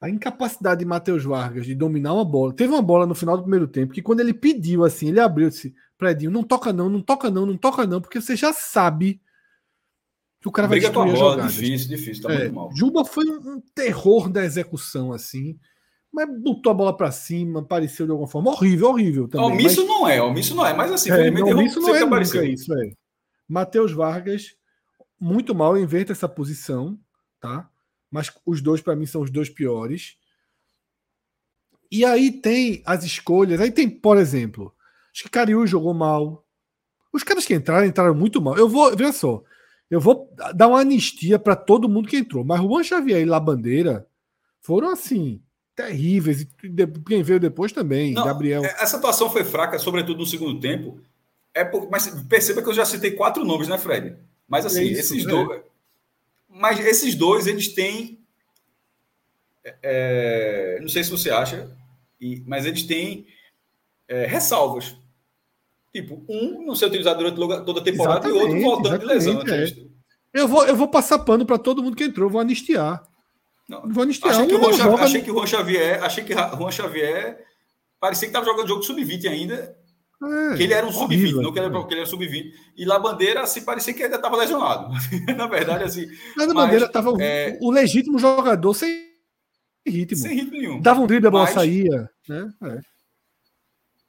a 0.00 0.08
incapacidade 0.08 0.80
de 0.80 0.84
Matheus 0.84 1.24
Vargas 1.24 1.66
de 1.66 1.74
dominar 1.74 2.14
uma 2.14 2.24
bola. 2.24 2.52
Teve 2.52 2.72
uma 2.72 2.82
bola 2.82 3.06
no 3.06 3.14
final 3.14 3.36
do 3.36 3.42
primeiro 3.42 3.66
tempo 3.66 3.92
que 3.92 4.02
quando 4.02 4.20
ele 4.20 4.32
pediu 4.32 4.84
assim, 4.84 5.08
ele 5.08 5.18
abriu 5.18 5.48
disse, 5.48 5.74
Predinho, 5.98 6.30
não 6.30 6.44
toca 6.44 6.72
não, 6.72 6.88
não 6.88 7.00
toca 7.00 7.28
não, 7.28 7.44
não 7.44 7.56
toca 7.56 7.86
não, 7.86 8.00
porque 8.00 8.20
você 8.20 8.36
já 8.36 8.52
sabe 8.52 9.20
que 10.46 10.48
o 10.48 10.52
cara 10.52 10.68
vai 10.68 10.78
destruir 10.78 11.10
a, 11.10 11.18
bola, 11.18 11.42
Difícil, 11.48 11.88
difícil, 11.88 12.22
tá 12.22 12.32
é, 12.32 12.38
muito 12.38 12.54
mal. 12.54 12.70
Juba 12.72 13.04
foi 13.04 13.28
um 13.28 13.60
terror 13.74 14.28
da 14.28 14.44
execução, 14.44 15.12
assim. 15.12 15.58
Mas 16.12 16.28
botou 16.40 16.70
a 16.70 16.74
bola 16.74 16.96
para 16.96 17.10
cima, 17.10 17.60
apareceu 17.60 18.06
de 18.06 18.12
alguma 18.12 18.28
forma. 18.28 18.52
Horrível, 18.52 18.88
horrível 18.90 19.28
também. 19.28 19.46
Omisso 19.46 19.80
mas... 19.80 19.88
não 19.88 20.08
é, 20.08 20.22
omisso 20.22 20.54
não 20.54 20.64
é, 20.64 20.72
mas 20.72 20.92
assim, 20.92 21.10
é, 21.10 21.30
não, 21.32 21.48
omisso 21.48 21.80
não 21.80 21.94
é 21.94 22.02
apareceu. 22.02 22.44
isso, 22.44 22.72
é. 22.72 22.92
Matheus 23.48 23.92
Vargas, 23.92 24.54
muito 25.20 25.52
mal, 25.54 25.76
inverta 25.76 26.12
essa 26.12 26.28
posição, 26.28 26.98
tá? 27.40 27.68
Mas 28.08 28.32
os 28.46 28.62
dois, 28.62 28.80
para 28.80 28.94
mim, 28.94 29.04
são 29.04 29.22
os 29.22 29.30
dois 29.30 29.50
piores. 29.50 30.16
E 31.90 32.04
aí 32.04 32.30
tem 32.30 32.82
as 32.86 33.04
escolhas. 33.04 33.60
Aí 33.60 33.72
tem, 33.72 33.90
por 33.90 34.16
exemplo, 34.16 34.72
acho 35.12 35.24
que 35.24 35.30
Cariú 35.30 35.66
jogou 35.66 35.92
mal. 35.92 36.46
Os 37.12 37.24
caras 37.24 37.44
que 37.44 37.54
entraram, 37.54 37.86
entraram 37.86 38.14
muito 38.14 38.40
mal. 38.40 38.56
Eu 38.56 38.68
vou, 38.68 38.96
veja 38.96 39.12
só, 39.12 39.42
eu 39.90 40.00
vou 40.00 40.32
dar 40.54 40.68
uma 40.68 40.80
anistia 40.80 41.38
para 41.38 41.54
todo 41.54 41.88
mundo 41.88 42.08
que 42.08 42.16
entrou, 42.16 42.44
mas 42.44 42.60
Juan 42.60 42.82
Xavier 42.82 43.20
e 43.20 43.24
Labandeira 43.24 44.06
foram 44.60 44.90
assim 44.90 45.40
terríveis. 45.76 46.40
E 46.40 46.48
quem 47.06 47.22
veio 47.22 47.38
depois 47.38 47.70
também, 47.70 48.12
Não, 48.12 48.24
Gabriel. 48.24 48.64
É, 48.64 48.82
essa 48.82 48.96
atuação 48.96 49.30
foi 49.30 49.44
fraca, 49.44 49.78
sobretudo 49.78 50.18
no 50.18 50.26
segundo 50.26 50.58
tempo. 50.58 51.00
É 51.54 51.64
por, 51.64 51.88
mas 51.90 52.08
perceba 52.24 52.62
que 52.62 52.68
eu 52.68 52.74
já 52.74 52.84
citei 52.84 53.12
quatro 53.12 53.44
nomes, 53.44 53.68
né, 53.68 53.78
Fred? 53.78 54.16
Mas 54.48 54.66
assim, 54.66 54.80
é 54.80 54.84
isso, 54.84 55.14
esses 55.14 55.24
é. 55.24 55.28
dois. 55.28 55.62
Mas 56.48 56.80
esses 56.80 57.14
dois, 57.14 57.46
eles 57.46 57.68
têm. 57.68 58.18
É, 59.82 60.78
não 60.80 60.88
sei 60.88 61.04
se 61.04 61.10
você 61.10 61.30
acha, 61.30 61.70
mas 62.46 62.66
eles 62.66 62.82
têm 62.84 63.26
é, 64.08 64.26
ressalvas. 64.26 64.96
Tipo, 65.96 66.22
um 66.28 66.62
não 66.66 66.74
ser 66.74 66.86
utilizado 66.86 67.18
durante 67.20 67.64
toda 67.64 67.80
a 67.80 67.82
temporada 67.82 68.28
exatamente, 68.28 68.60
e 68.60 68.64
outro 68.64 68.70
voltando 68.70 68.98
de 68.98 69.06
lesão. 69.06 69.40
É. 69.48 69.74
Eu, 70.34 70.46
vou, 70.46 70.66
eu 70.66 70.76
vou 70.76 70.88
passar 70.88 71.20
pano 71.20 71.46
para 71.46 71.56
todo 71.56 71.82
mundo 71.82 71.96
que 71.96 72.04
entrou, 72.04 72.28
vou 72.28 72.38
anistiar. 72.38 73.02
Não, 73.66 73.80
vou 73.88 74.02
anistiar. 74.02 74.34
Achei 74.34 74.46
que, 74.46 74.54
o 74.54 74.72
Juan, 74.74 74.94
achei 74.96 75.22
que 75.22 75.30
o 75.30 75.34
Juan 75.34 75.46
Xavier, 75.46 76.04
achei 76.04 76.22
que 76.22 76.34
Juan 76.34 76.70
Xavier 76.70 77.42
parecia 77.98 78.28
que 78.28 78.30
estava 78.30 78.44
jogando 78.44 78.68
jogo 78.68 78.82
sub-20 78.82 79.26
ainda. 79.26 79.74
É, 80.22 80.56
que 80.56 80.64
ele 80.64 80.74
era 80.74 80.86
um 80.86 80.92
sub-20, 80.92 81.40
não 81.40 81.50
que 81.50 81.58
ele, 81.58 81.66
era, 81.66 81.86
que 81.86 81.94
ele 81.94 82.00
era 82.00 82.10
sub-20. 82.10 82.52
E 82.76 82.84
lá 82.84 82.98
Bandeira, 82.98 83.40
assim, 83.40 83.62
parecia 83.62 83.94
que 83.94 84.02
ainda 84.02 84.16
estava 84.16 84.36
lesionado. 84.36 84.90
Na 85.34 85.46
verdade, 85.46 85.84
assim. 85.84 86.06
Mas 86.36 86.50
a 86.50 86.52
Bandeira 86.52 86.84
estava 86.84 87.10
é... 87.22 87.56
o 87.62 87.70
legítimo 87.70 88.18
jogador 88.18 88.74
sem 88.74 89.02
ritmo. 89.86 90.18
Sem 90.18 90.34
ritmo 90.34 90.52
nenhum. 90.52 90.78
Dava 90.82 91.00
um 91.00 91.06
drible, 91.06 91.28
a 91.28 91.30
bola 91.30 91.44
mas, 91.44 91.54
saía. 91.54 92.10
Né? 92.28 92.52
É. 92.62 92.80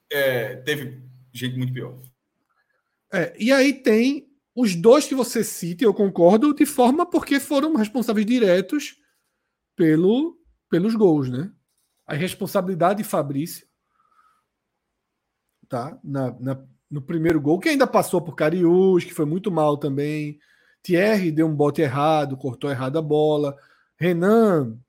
É, 0.10 0.56
teve 0.58 1.07
gente 1.40 1.58
muito 1.58 1.74
pior. 1.74 1.98
É, 3.12 3.36
e 3.40 3.52
aí 3.52 3.74
tem 3.74 4.28
os 4.56 4.76
dois 4.76 5.06
que 5.06 5.16
você 5.16 5.44
cita, 5.44 5.84
eu 5.84 5.94
concordo, 5.94 6.54
de 6.54 6.66
forma 6.66 7.06
porque 7.06 7.40
foram 7.40 7.76
responsáveis 7.76 8.26
diretos 8.26 8.98
pelo, 9.76 10.38
pelos 10.70 10.96
gols, 10.96 11.30
né? 11.30 11.52
A 12.06 12.16
responsabilidade 12.16 13.04
de 13.04 13.08
Fabrício, 13.08 13.68
tá? 15.70 16.00
Na, 16.04 16.32
na, 16.40 16.66
no 16.90 17.02
primeiro 17.02 17.40
gol, 17.40 17.60
que 17.60 17.70
ainda 17.70 17.86
passou 17.86 18.22
por 18.22 18.36
Cariús, 18.36 19.04
que 19.04 19.14
foi 19.14 19.26
muito 19.26 19.52
mal 19.52 19.78
também. 19.78 20.40
Thierry 20.82 21.32
deu 21.32 21.48
um 21.48 21.56
bote 21.56 21.82
errado, 21.82 22.38
cortou 22.38 22.72
errado 22.72 22.98
a 22.98 23.02
bola. 23.02 23.56
Renan 23.98 24.80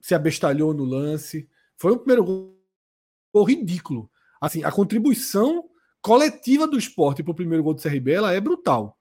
se 0.00 0.14
abestalhou 0.14 0.72
no 0.72 0.84
lance. 0.84 1.48
Foi 1.76 1.92
um 1.92 1.98
primeiro 1.98 2.24
gol 2.24 3.44
ridículo. 3.44 4.10
Assim, 4.40 4.64
a 4.64 4.72
contribuição 4.72 5.65
coletiva 6.06 6.68
do 6.68 6.78
esporte 6.78 7.20
para 7.20 7.32
o 7.32 7.34
primeiro 7.34 7.64
gol 7.64 7.74
do 7.74 7.82
CRB 7.82 8.12
ela 8.12 8.32
é 8.32 8.40
brutal. 8.40 8.96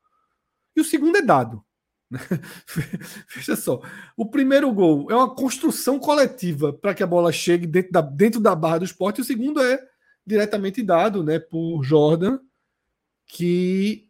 E 0.75 0.81
o 0.81 0.83
segundo 0.83 1.15
é 1.17 1.21
dado. 1.21 1.63
Veja 3.35 3.55
só. 3.55 3.79
O 4.17 4.25
primeiro 4.25 4.73
gol 4.73 5.05
é 5.11 5.15
uma 5.15 5.35
construção 5.35 5.99
coletiva 5.99 6.73
para 6.73 6.95
que 6.95 7.03
a 7.03 7.07
bola 7.07 7.31
chegue 7.31 7.67
dentro 7.67 7.91
da, 7.91 8.01
dentro 8.01 8.41
da 8.41 8.55
barra 8.55 8.79
do 8.79 8.85
esporte. 8.85 9.19
E 9.19 9.21
o 9.21 9.23
segundo 9.23 9.61
é 9.61 9.79
diretamente 10.25 10.81
dado 10.81 11.23
né, 11.23 11.37
por 11.37 11.83
Jordan, 11.83 12.39
que 13.27 14.09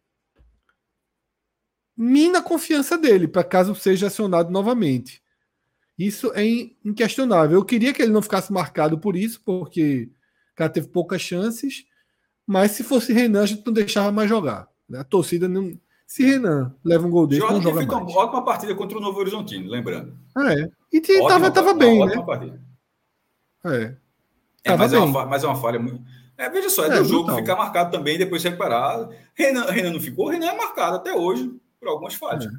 mina 1.97 2.39
a 2.39 2.43
confiança 2.43 2.97
dele 2.97 3.27
para 3.27 3.43
caso 3.43 3.75
seja 3.75 4.07
acionado 4.07 4.49
novamente. 4.49 5.21
Isso 5.99 6.31
é 6.33 6.45
inquestionável. 6.85 7.59
Eu 7.59 7.65
queria 7.65 7.93
que 7.93 8.01
ele 8.01 8.13
não 8.13 8.21
ficasse 8.21 8.53
marcado 8.53 8.97
por 8.97 9.17
isso, 9.17 9.41
porque 9.43 10.09
o 10.53 10.55
cara 10.55 10.69
teve 10.69 10.87
poucas 10.87 11.21
chances. 11.21 11.85
Mas 12.45 12.71
se 12.71 12.83
fosse 12.83 13.11
Renan, 13.11 13.43
a 13.43 13.45
gente 13.45 13.65
não 13.65 13.73
deixava 13.73 14.11
mais 14.11 14.29
jogar. 14.29 14.67
Né? 14.87 14.99
A 14.99 15.03
torcida 15.03 15.47
não. 15.47 15.71
Se 16.05 16.23
Renan 16.23 16.75
leva 16.83 17.07
um 17.07 17.09
gol 17.09 17.25
desse, 17.25 17.41
Jordan 17.41 17.55
não 17.55 17.63
joga 17.63 17.75
mais. 17.75 17.89
Uma 17.89 18.21
ótima 18.21 18.45
partida 18.45 18.75
contra 18.75 18.97
o 18.97 19.01
Novo 19.01 19.19
Horizontino, 19.19 19.69
lembrando. 19.69 20.15
É. 20.37 20.69
E 20.93 20.99
ótima, 20.99 21.27
tava, 21.27 21.51
tava 21.51 21.73
bem, 21.73 22.01
ótima 22.01 22.21
né? 22.21 22.25
Partida. 22.25 22.61
É. 23.65 23.95
é 24.63 24.77
mas, 24.77 24.93
é 24.93 24.99
uma, 24.99 25.25
mas 25.25 25.43
é 25.43 25.47
uma 25.47 25.55
falha 25.55 25.79
muito. 25.79 26.01
É, 26.37 26.49
veja 26.49 26.69
só, 26.69 26.83
é, 26.83 26.87
é 26.87 26.99
do 26.99 27.05
jogo 27.05 27.23
brutal. 27.23 27.37
ficar 27.37 27.55
marcado 27.55 27.91
também 27.91 28.17
depois 28.17 28.41
se 28.41 28.49
recuperar. 28.49 29.09
Renan, 29.33 29.65
Renan 29.65 29.93
não 29.93 29.99
ficou, 29.99 30.29
Renan 30.29 30.47
é 30.47 30.55
marcado 30.55 30.97
até 30.97 31.13
hoje 31.13 31.51
por 31.79 31.89
algumas 31.89 32.13
falhas. 32.13 32.45
É. 32.45 32.49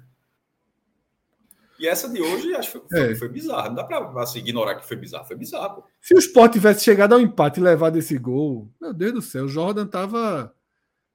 E 1.78 1.86
essa 1.86 2.08
de 2.08 2.20
hoje 2.20 2.54
acho 2.54 2.72
que 2.72 2.88
foi, 2.88 3.12
é. 3.12 3.14
foi 3.14 3.28
bizarro. 3.28 3.68
Não 3.68 3.74
dá 3.74 3.84
para 3.84 4.22
assim, 4.22 4.38
ignorar 4.38 4.76
que 4.76 4.86
foi 4.86 4.96
bizarro. 4.96 5.26
Foi 5.26 5.36
bizarro. 5.36 5.76
Pô. 5.76 5.84
Se 6.00 6.14
o 6.14 6.18
Sport 6.18 6.52
tivesse 6.52 6.84
chegado 6.84 7.14
ao 7.14 7.20
empate 7.20 7.60
e 7.60 7.62
levado 7.62 7.98
esse 7.98 8.16
gol, 8.18 8.68
meu 8.80 8.92
Deus 8.92 9.12
do 9.12 9.22
céu, 9.22 9.44
o 9.44 9.48
Jordan 9.48 9.86
tava 9.86 10.52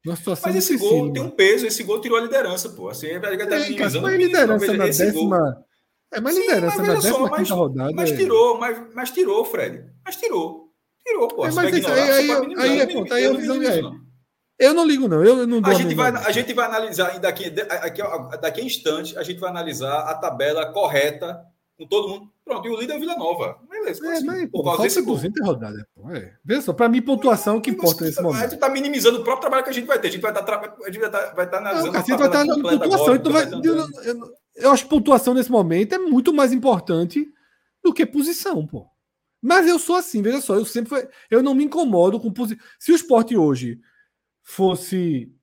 numa 0.05 0.15
situação 0.15 0.51
Mas 0.51 0.63
esse 0.63 0.77
gol 0.77 1.11
tem 1.13 1.21
um 1.21 1.29
peso, 1.29 1.65
esse 1.65 1.83
gol 1.83 2.01
tirou 2.01 2.17
a 2.17 2.21
liderança, 2.21 2.69
pô. 2.69 2.89
Assim, 2.89 3.07
tá 3.19 3.29
é, 3.29 3.37
minimizando 3.37 4.01
mas 4.01 4.19
liderança 4.19 4.73
na 4.73 4.85
décima. 4.85 5.39
Gol. 5.39 5.65
É, 6.13 6.19
mas 6.19 6.35
Sim, 6.35 6.41
liderança 6.41 6.77
mas 6.77 6.87
na 6.87 6.93
décima 6.95 7.13
só, 7.13 7.29
mas, 7.29 7.49
rodada. 7.49 7.91
Mas 7.95 8.11
é... 8.11 8.15
tirou, 8.17 8.59
mas, 8.59 8.93
mas 8.93 9.11
tirou, 9.11 9.45
Fred. 9.45 9.85
Mas 10.03 10.15
tirou. 10.17 10.71
Tirou, 11.05 11.27
pô. 11.27 11.45
É, 11.45 11.51
mas 11.51 11.75
isso, 11.75 11.87
aí, 11.87 12.01
aí, 12.01 12.31
aí, 12.31 12.55
aí, 12.57 12.79
é, 12.79 12.85
ponto, 12.87 13.13
aí 13.13 13.23
eu, 13.23 13.37
visão, 13.37 13.61
é. 13.61 13.81
Eu 14.61 14.73
não 14.75 14.85
ligo, 14.85 15.07
não. 15.07 15.23
Eu 15.23 15.47
não 15.47 15.59
a, 15.63 15.73
gente 15.73 15.95
vai, 15.95 16.11
a 16.11 16.31
gente 16.31 16.53
vai 16.53 16.65
analisar 16.65 17.19
daqui, 17.19 17.49
daqui, 17.49 18.01
daqui 18.39 18.61
a 18.61 18.63
instante, 18.63 19.17
a 19.17 19.23
gente 19.23 19.39
vai 19.39 19.49
analisar 19.49 20.01
a 20.01 20.13
tabela 20.13 20.71
correta 20.71 21.43
com 21.77 21.87
todo 21.87 22.09
mundo. 22.09 22.31
Pronto, 22.45 22.67
e 22.67 22.71
o 22.71 22.79
líder 22.79 22.93
é 22.93 22.99
Vila 22.99 23.15
Nova. 23.15 23.57
Beleza, 23.67 24.05
é, 24.05 24.11
assim, 24.11 24.25
mas, 24.25 24.49
por 24.51 24.63
causa 24.63 24.83
desse 24.83 25.01
200 25.01 25.47
rodadas. 25.47 25.83
É. 26.13 26.33
Veja 26.45 26.61
só, 26.61 26.73
para 26.73 26.87
mim, 26.87 27.01
pontuação 27.01 27.59
que 27.59 27.71
importa 27.71 28.05
nesse 28.05 28.21
momento. 28.21 28.37
A 28.37 28.43
gente 28.43 28.53
está 28.53 28.69
minimizando 28.69 29.19
o 29.19 29.23
próprio 29.23 29.41
trabalho 29.41 29.63
que 29.63 29.71
a 29.71 29.73
gente 29.73 29.87
vai 29.87 29.97
ter. 29.97 30.09
A 30.09 30.11
gente 30.11 30.21
vai 30.21 30.31
estar, 30.31 30.43
tá 30.43 30.75
a 30.85 30.91
gente 30.91 30.99
vai 30.99 31.09
tá, 31.09 31.45
tá 31.47 31.57
analisando. 31.57 31.91
Não, 31.91 31.99
a 31.99 32.03
gente 32.03 32.17
vai 32.17 32.27
estar 32.27 32.45
pontuação. 32.45 33.13
Agora, 33.13 33.15
então 33.15 33.31
vai, 33.31 33.45
eu, 33.45 33.77
eu, 34.03 34.33
eu 34.55 34.71
acho 34.71 34.83
que 34.83 34.89
pontuação 34.89 35.33
nesse 35.33 35.51
momento 35.51 35.95
é 35.95 35.97
muito 35.97 36.31
mais 36.31 36.53
importante 36.53 37.27
do 37.83 37.91
que 37.91 38.05
posição, 38.05 38.67
pô. 38.67 38.85
Mas 39.41 39.67
eu 39.67 39.79
sou 39.79 39.95
assim, 39.95 40.21
veja 40.21 40.39
só, 40.39 40.53
eu 40.53 40.65
sempre 40.65 41.09
eu 41.31 41.41
não 41.41 41.55
me 41.55 41.63
incomodo 41.63 42.19
com 42.19 42.31
posição. 42.31 42.63
Se 42.77 42.91
o 42.91 42.95
esporte 42.95 43.35
hoje 43.35 43.79
fosse 44.51 45.33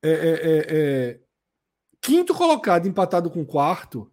é, 0.00 0.08
é, 0.08 0.30
é, 0.30 0.66
é, 0.68 1.20
quinto 2.00 2.32
colocado 2.32 2.86
empatado 2.86 3.28
com 3.28 3.44
quarto, 3.44 4.08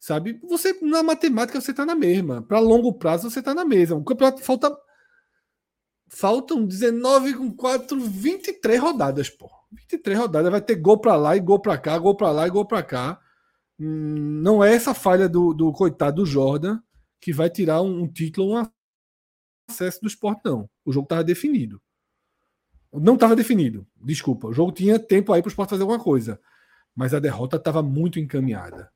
sabe? 0.00 0.40
Você 0.48 0.78
na 0.80 1.02
matemática 1.02 1.60
você 1.60 1.72
está 1.72 1.84
na 1.84 1.94
mesma. 1.94 2.40
Para 2.40 2.60
longo 2.60 2.94
prazo 2.94 3.30
você 3.30 3.40
está 3.40 3.54
na 3.54 3.66
mesma. 3.66 3.96
O 3.96 4.04
campeonato 4.04 4.42
falta 4.42 4.74
faltam 6.10 6.64
19 6.64 7.34
com 7.34 7.52
4, 7.54 8.00
23 8.00 8.80
rodadas, 8.80 9.28
pô. 9.28 9.50
23 9.70 10.18
rodadas 10.18 10.50
vai 10.50 10.62
ter 10.62 10.76
gol 10.76 10.98
para 10.98 11.14
lá 11.16 11.36
e 11.36 11.40
gol 11.40 11.60
para 11.60 11.76
cá, 11.76 11.98
gol 11.98 12.16
para 12.16 12.30
lá 12.32 12.46
e 12.46 12.50
gol 12.50 12.64
para 12.64 12.82
cá. 12.82 13.20
Hum, 13.78 14.40
não 14.42 14.64
é 14.64 14.74
essa 14.74 14.94
falha 14.94 15.28
do, 15.28 15.52
do 15.52 15.70
coitado 15.72 16.22
do 16.22 16.26
Jordan 16.26 16.80
que 17.20 17.34
vai 17.34 17.50
tirar 17.50 17.82
um, 17.82 18.04
um 18.04 18.08
título 18.08 18.54
um 18.54 18.66
acesso 19.68 20.00
do 20.00 20.08
esporte, 20.08 20.40
não. 20.46 20.70
O 20.86 20.92
jogo 20.92 21.04
estava 21.04 21.22
definido. 21.22 21.78
Não 22.92 23.14
estava 23.14 23.36
definido, 23.36 23.86
desculpa. 23.96 24.48
O 24.48 24.52
jogo 24.52 24.72
tinha 24.72 24.98
tempo 24.98 25.32
aí 25.32 25.42
para 25.42 25.48
o 25.48 25.50
esporte 25.50 25.70
fazer 25.70 25.82
alguma 25.82 26.02
coisa. 26.02 26.40
Mas 26.94 27.12
a 27.12 27.18
derrota 27.18 27.56
estava 27.56 27.82
muito 27.82 28.18
encaminhada. 28.18 28.90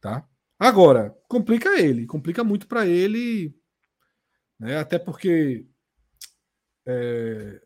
Tá? 0.00 0.26
Agora, 0.58 1.16
complica 1.28 1.80
ele, 1.80 2.06
complica 2.06 2.44
muito 2.44 2.66
para 2.66 2.86
ele, 2.86 3.54
né? 4.58 4.78
até 4.78 4.98
porque 4.98 5.66
é, 6.86 7.60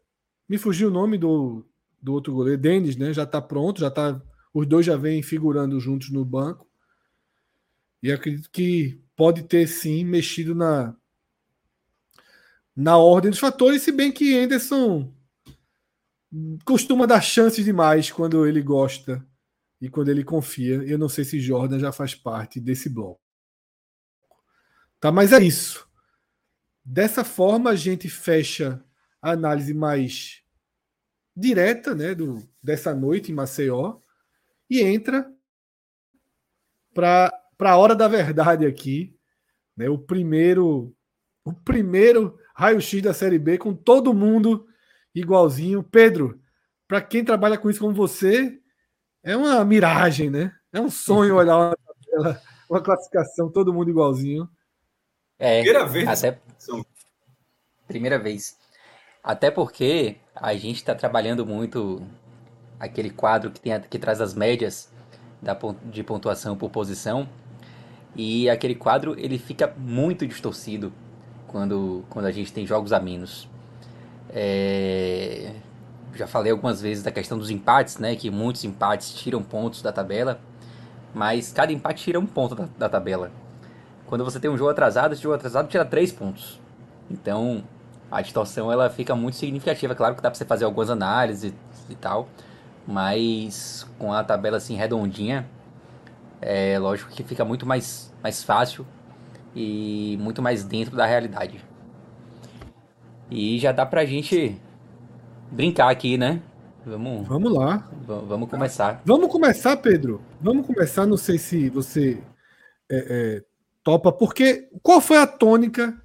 me 0.48 0.56
fugiu 0.56 0.88
o 0.88 0.92
nome 0.92 1.18
do, 1.18 1.64
do 2.00 2.12
outro 2.12 2.32
goleiro, 2.32 2.60
Denis, 2.60 2.96
né? 2.96 3.12
Já 3.12 3.24
está 3.24 3.40
pronto, 3.40 3.80
já 3.80 3.90
tá. 3.90 4.20
Os 4.52 4.66
dois 4.66 4.86
já 4.86 4.96
vêm 4.96 5.22
figurando 5.22 5.78
juntos 5.78 6.10
no 6.10 6.24
banco. 6.24 6.68
E 8.02 8.10
acredito 8.10 8.50
que 8.50 9.00
pode 9.14 9.42
ter 9.42 9.66
sim 9.68 10.04
mexido 10.04 10.54
na, 10.54 10.96
na 12.74 12.96
ordem 12.96 13.30
dos 13.30 13.38
fatores, 13.38 13.82
se 13.82 13.92
bem 13.92 14.10
que 14.10 14.36
Anderson 14.36 15.12
costuma 16.64 17.06
dar 17.06 17.20
chances 17.20 17.64
demais 17.64 18.10
quando 18.10 18.46
ele 18.46 18.62
gosta 18.62 19.26
e 19.80 19.88
quando 19.88 20.10
ele 20.10 20.22
confia. 20.22 20.76
Eu 20.84 20.98
não 20.98 21.08
sei 21.08 21.24
se 21.24 21.40
Jordan 21.40 21.78
já 21.78 21.92
faz 21.92 22.14
parte 22.14 22.60
desse 22.60 22.88
bloco. 22.88 23.20
Tá, 25.00 25.10
mas 25.10 25.32
é 25.32 25.42
isso. 25.42 25.88
Dessa 26.84 27.24
forma 27.24 27.70
a 27.70 27.76
gente 27.76 28.08
fecha 28.08 28.84
a 29.20 29.32
análise 29.32 29.74
mais 29.74 30.42
direta, 31.36 31.94
né, 31.94 32.14
do 32.14 32.46
dessa 32.62 32.94
noite 32.94 33.32
em 33.32 33.34
Maceió 33.34 33.98
e 34.68 34.80
entra 34.80 35.32
para 36.92 37.32
para 37.56 37.72
a 37.72 37.76
hora 37.76 37.94
da 37.94 38.08
verdade 38.08 38.64
aqui, 38.64 39.14
né? 39.76 39.88
O 39.88 39.98
primeiro 39.98 40.94
o 41.44 41.52
primeiro 41.52 42.38
raio-x 42.54 43.02
da 43.02 43.14
Série 43.14 43.38
B 43.38 43.58
com 43.58 43.74
todo 43.74 44.14
mundo 44.14 44.66
igualzinho. 45.14 45.82
Pedro, 45.82 46.40
para 46.86 47.00
quem 47.00 47.24
trabalha 47.24 47.58
com 47.58 47.70
isso 47.70 47.80
como 47.80 47.94
você, 47.94 48.60
é 49.22 49.36
uma 49.36 49.64
miragem, 49.64 50.30
né? 50.30 50.52
É 50.72 50.80
um 50.80 50.90
sonho 50.90 51.36
olhar 51.36 51.56
uma, 51.56 51.76
tabela, 51.76 52.42
uma 52.68 52.80
classificação, 52.80 53.50
todo 53.50 53.72
mundo 53.72 53.90
igualzinho. 53.90 54.48
É, 55.38 55.62
primeira 55.62 55.86
vez. 55.86 56.08
Até... 56.08 56.40
Primeira 57.86 58.18
vez. 58.18 58.58
Até 59.22 59.50
porque 59.50 60.16
a 60.34 60.54
gente 60.54 60.76
está 60.76 60.94
trabalhando 60.94 61.44
muito 61.44 62.02
aquele 62.78 63.10
quadro 63.10 63.50
que, 63.50 63.60
tem, 63.60 63.78
que 63.80 63.98
traz 63.98 64.20
as 64.20 64.34
médias 64.34 64.90
da, 65.42 65.56
de 65.84 66.02
pontuação 66.02 66.56
por 66.56 66.70
posição. 66.70 67.28
E 68.16 68.48
aquele 68.48 68.74
quadro 68.74 69.14
ele 69.18 69.38
fica 69.38 69.72
muito 69.76 70.26
distorcido 70.26 70.92
quando, 71.46 72.04
quando 72.08 72.26
a 72.26 72.32
gente 72.32 72.52
tem 72.52 72.66
jogos 72.66 72.92
a 72.92 73.00
menos. 73.00 73.48
É, 74.32 75.52
já 76.14 76.26
falei 76.26 76.52
algumas 76.52 76.80
vezes 76.80 77.02
da 77.02 77.10
questão 77.10 77.38
dos 77.38 77.50
empates, 77.50 77.98
né? 77.98 78.14
Que 78.16 78.30
muitos 78.30 78.64
empates 78.64 79.12
tiram 79.14 79.42
pontos 79.42 79.82
da 79.82 79.92
tabela, 79.92 80.40
mas 81.14 81.52
cada 81.52 81.72
empate 81.72 82.04
tira 82.04 82.18
um 82.18 82.26
ponto 82.26 82.54
da, 82.54 82.68
da 82.78 82.88
tabela. 82.88 83.30
Quando 84.06 84.24
você 84.24 84.40
tem 84.40 84.50
um 84.50 84.56
jogo 84.56 84.70
atrasado, 84.70 85.12
esse 85.12 85.22
jogo 85.22 85.34
atrasado 85.34 85.68
tira 85.68 85.84
três 85.84 86.12
pontos. 86.12 86.60
Então, 87.10 87.62
a 88.10 88.20
distorção 88.20 88.70
ela 88.70 88.90
fica 88.90 89.14
muito 89.14 89.36
significativa. 89.36 89.94
Claro 89.94 90.16
que 90.16 90.22
dá 90.22 90.30
para 90.30 90.36
você 90.38 90.44
fazer 90.44 90.64
algumas 90.64 90.90
análises 90.90 91.52
e, 91.88 91.92
e, 91.92 91.94
tal, 91.94 92.28
mas 92.86 93.86
com 93.98 94.12
a 94.12 94.24
tabela 94.24 94.56
assim 94.56 94.74
redondinha, 94.74 95.48
é 96.40 96.78
lógico 96.78 97.10
que 97.10 97.22
fica 97.22 97.44
muito 97.44 97.64
mais, 97.66 98.12
mais 98.22 98.42
fácil 98.42 98.86
e 99.54 100.18
muito 100.20 100.42
mais 100.42 100.64
dentro 100.64 100.96
da 100.96 101.06
realidade. 101.06 101.64
E 103.30 103.58
já 103.58 103.72
dá 103.72 103.86
pra 103.86 104.04
gente 104.04 104.60
brincar 105.50 105.90
aqui, 105.90 106.18
né? 106.18 106.42
Vamos, 106.84 107.28
vamos 107.28 107.52
lá. 107.52 107.88
Vamos 108.06 108.48
começar. 108.48 109.02
Vamos 109.04 109.30
começar, 109.30 109.76
Pedro. 109.76 110.20
Vamos 110.40 110.66
começar. 110.66 111.06
Não 111.06 111.16
sei 111.16 111.38
se 111.38 111.68
você 111.68 112.22
é, 112.90 112.96
é, 112.98 113.44
topa, 113.84 114.10
porque 114.10 114.68
qual 114.82 115.00
foi 115.00 115.18
a 115.18 115.26
tônica 115.26 116.00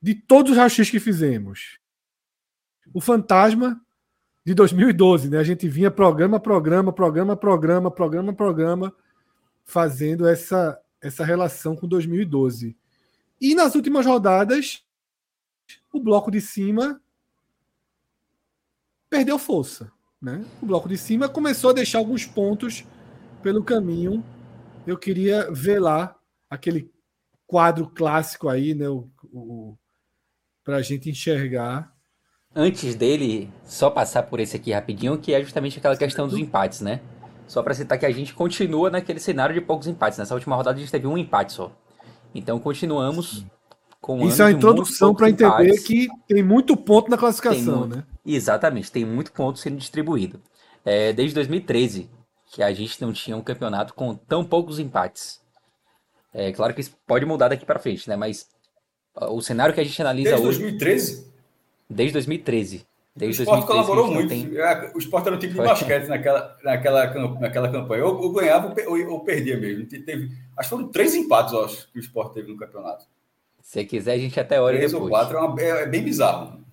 de 0.00 0.14
todos 0.14 0.52
os 0.52 0.58
rachis 0.58 0.90
que 0.90 1.00
fizemos? 1.00 1.78
O 2.94 3.00
fantasma 3.00 3.80
de 4.44 4.54
2012, 4.54 5.28
né? 5.28 5.38
A 5.38 5.44
gente 5.44 5.68
vinha 5.68 5.90
programa, 5.90 6.38
programa, 6.38 6.92
programa, 6.92 7.36
programa, 7.36 7.90
programa, 7.90 8.32
programa, 8.32 8.94
fazendo 9.64 10.28
essa, 10.28 10.78
essa 11.02 11.24
relação 11.24 11.74
com 11.74 11.88
2012. 11.88 12.76
E 13.40 13.54
nas 13.54 13.74
últimas 13.74 14.06
rodadas, 14.06 14.85
o 15.96 16.02
bloco 16.02 16.30
de 16.30 16.40
cima 16.40 17.00
perdeu 19.08 19.38
força. 19.38 19.90
Né? 20.20 20.44
O 20.62 20.66
bloco 20.66 20.88
de 20.88 20.96
cima 20.96 21.28
começou 21.28 21.70
a 21.70 21.74
deixar 21.74 21.98
alguns 21.98 22.24
pontos 22.24 22.84
pelo 23.42 23.62
caminho. 23.62 24.24
Eu 24.86 24.96
queria 24.96 25.50
ver 25.52 25.80
lá 25.80 26.16
aquele 26.48 26.90
quadro 27.46 27.88
clássico 27.88 28.48
aí, 28.48 28.74
né? 28.74 28.88
O, 28.88 29.08
o 29.32 29.76
para 30.64 30.76
a 30.78 30.82
gente 30.82 31.08
enxergar. 31.08 31.92
Antes 32.54 32.94
dele, 32.94 33.50
só 33.64 33.88
passar 33.88 34.24
por 34.24 34.40
esse 34.40 34.56
aqui 34.56 34.72
rapidinho, 34.72 35.18
que 35.18 35.32
é 35.32 35.40
justamente 35.40 35.78
aquela 35.78 35.96
questão 35.96 36.26
dos 36.26 36.38
empates, 36.38 36.80
né? 36.80 37.00
Só 37.46 37.62
para 37.62 37.74
citar 37.74 37.98
que 37.98 38.06
a 38.06 38.10
gente 38.10 38.34
continua 38.34 38.90
naquele 38.90 39.20
cenário 39.20 39.54
de 39.54 39.60
poucos 39.60 39.86
empates. 39.86 40.18
Nessa 40.18 40.34
última 40.34 40.56
rodada 40.56 40.76
a 40.76 40.80
gente 40.80 40.90
teve 40.90 41.06
um 41.06 41.16
empate 41.16 41.52
só. 41.52 41.70
Então 42.34 42.58
continuamos 42.58 43.38
Sim. 43.38 43.50
Com 44.06 44.24
Isso 44.24 44.40
é 44.40 44.46
a 44.46 44.50
introdução 44.52 45.12
para 45.12 45.28
entender 45.28 45.82
que 45.82 46.06
tem 46.28 46.40
muito 46.40 46.76
ponto 46.76 47.10
na 47.10 47.18
classificação, 47.18 47.80
muito, 47.80 47.96
né? 47.96 48.04
Exatamente, 48.24 48.92
tem 48.92 49.04
muito 49.04 49.32
ponto 49.32 49.58
sendo 49.58 49.78
distribuído. 49.78 50.40
É, 50.84 51.12
desde 51.12 51.34
2013 51.34 52.08
que 52.52 52.62
a 52.62 52.72
gente 52.72 53.02
não 53.02 53.12
tinha 53.12 53.36
um 53.36 53.42
campeonato 53.42 53.94
com 53.94 54.14
tão 54.14 54.44
poucos 54.44 54.78
empates. 54.78 55.40
É 56.32 56.52
claro 56.52 56.72
que 56.72 56.82
isso 56.82 56.96
pode 57.04 57.26
mudar 57.26 57.48
daqui 57.48 57.66
para 57.66 57.80
frente, 57.80 58.08
né? 58.08 58.14
Mas 58.14 58.48
o 59.16 59.42
cenário 59.42 59.74
que 59.74 59.80
a 59.80 59.84
gente 59.84 60.00
analisa 60.00 60.36
desde 60.36 60.46
hoje. 60.46 60.58
Desde 60.60 60.76
2013? 60.78 61.32
Desde 61.90 62.12
2013. 62.12 62.86
Desde 63.16 63.40
o 63.40 63.42
esporte 63.42 63.66
colaborou 63.66 64.06
muito. 64.12 64.28
Tem... 64.28 64.56
É, 64.56 64.92
o 64.94 64.98
esporte 64.98 65.26
era 65.26 65.34
um 65.34 65.38
time 65.40 65.52
de 65.52 65.58
basquete 65.58 66.06
naquela, 66.06 66.56
naquela, 66.62 67.34
naquela 67.40 67.72
campanha. 67.72 68.04
Ou, 68.04 68.20
ou 68.20 68.32
ganhava 68.32 68.72
ou, 68.86 69.10
ou, 69.14 69.24
perdia 69.24 69.58
mesmo. 69.58 69.84
Teve, 69.84 70.30
acho 70.56 70.68
que 70.68 70.76
foram 70.76 70.92
três 70.92 71.12
empates, 71.12 71.52
eu 71.52 71.64
acho, 71.64 71.90
que 71.90 71.98
o 71.98 72.00
esporte 72.00 72.34
teve 72.34 72.52
no 72.52 72.56
campeonato. 72.56 73.04
Se 73.66 73.84
quiser, 73.84 74.12
a 74.12 74.18
gente 74.18 74.38
até 74.38 74.60
olha 74.60 74.76
três 74.76 74.92
depois. 74.92 75.10
ou 75.10 75.18
quatro 75.18 75.36
é, 75.36 75.40
uma, 75.40 75.60
é, 75.60 75.82
é 75.82 75.86
bem 75.86 76.00
bizarro. 76.00 76.64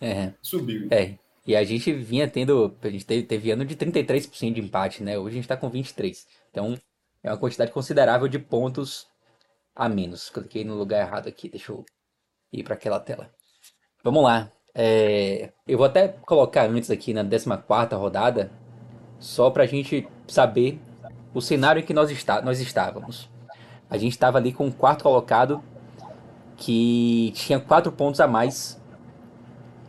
É. 0.00 0.32
Subiu. 0.40 0.86
É. 0.88 1.18
E 1.44 1.56
a 1.56 1.64
gente 1.64 1.92
vinha 1.92 2.30
tendo. 2.30 2.76
A 2.80 2.88
gente 2.88 3.04
teve, 3.04 3.24
teve 3.24 3.50
ano 3.50 3.64
de 3.64 3.74
33% 3.74 4.52
de 4.52 4.60
empate, 4.60 5.02
né? 5.02 5.18
Hoje 5.18 5.30
a 5.30 5.40
gente 5.40 5.48
tá 5.48 5.56
com 5.56 5.68
23%. 5.68 6.26
Então, 6.48 6.78
é 7.24 7.28
uma 7.28 7.36
quantidade 7.36 7.72
considerável 7.72 8.28
de 8.28 8.38
pontos 8.38 9.08
a 9.74 9.88
menos. 9.88 10.30
Cliquei 10.30 10.62
no 10.62 10.76
lugar 10.76 11.04
errado 11.04 11.26
aqui. 11.26 11.48
Deixa 11.48 11.72
eu 11.72 11.84
ir 12.52 12.62
para 12.62 12.74
aquela 12.74 13.00
tela. 13.00 13.28
Vamos 14.04 14.22
lá. 14.22 14.48
É, 14.72 15.50
eu 15.66 15.76
vou 15.76 15.88
até 15.88 16.06
colocar 16.06 16.70
antes 16.70 16.88
aqui 16.92 17.12
na 17.12 17.24
14 17.24 17.96
rodada, 17.96 18.52
só 19.18 19.50
para 19.50 19.64
a 19.64 19.66
gente 19.66 20.06
saber 20.28 20.80
o 21.34 21.40
cenário 21.40 21.80
em 21.80 21.84
que 21.84 21.92
nós, 21.92 22.12
está, 22.12 22.40
nós 22.40 22.60
estávamos. 22.60 23.28
A 23.90 23.98
gente 23.98 24.12
estava 24.12 24.38
ali 24.38 24.52
com 24.52 24.68
o 24.68 24.72
quarto 24.72 25.02
colocado 25.02 25.60
que 26.60 27.32
tinha 27.34 27.58
quatro 27.58 27.90
pontos 27.90 28.20
a 28.20 28.28
mais 28.28 28.78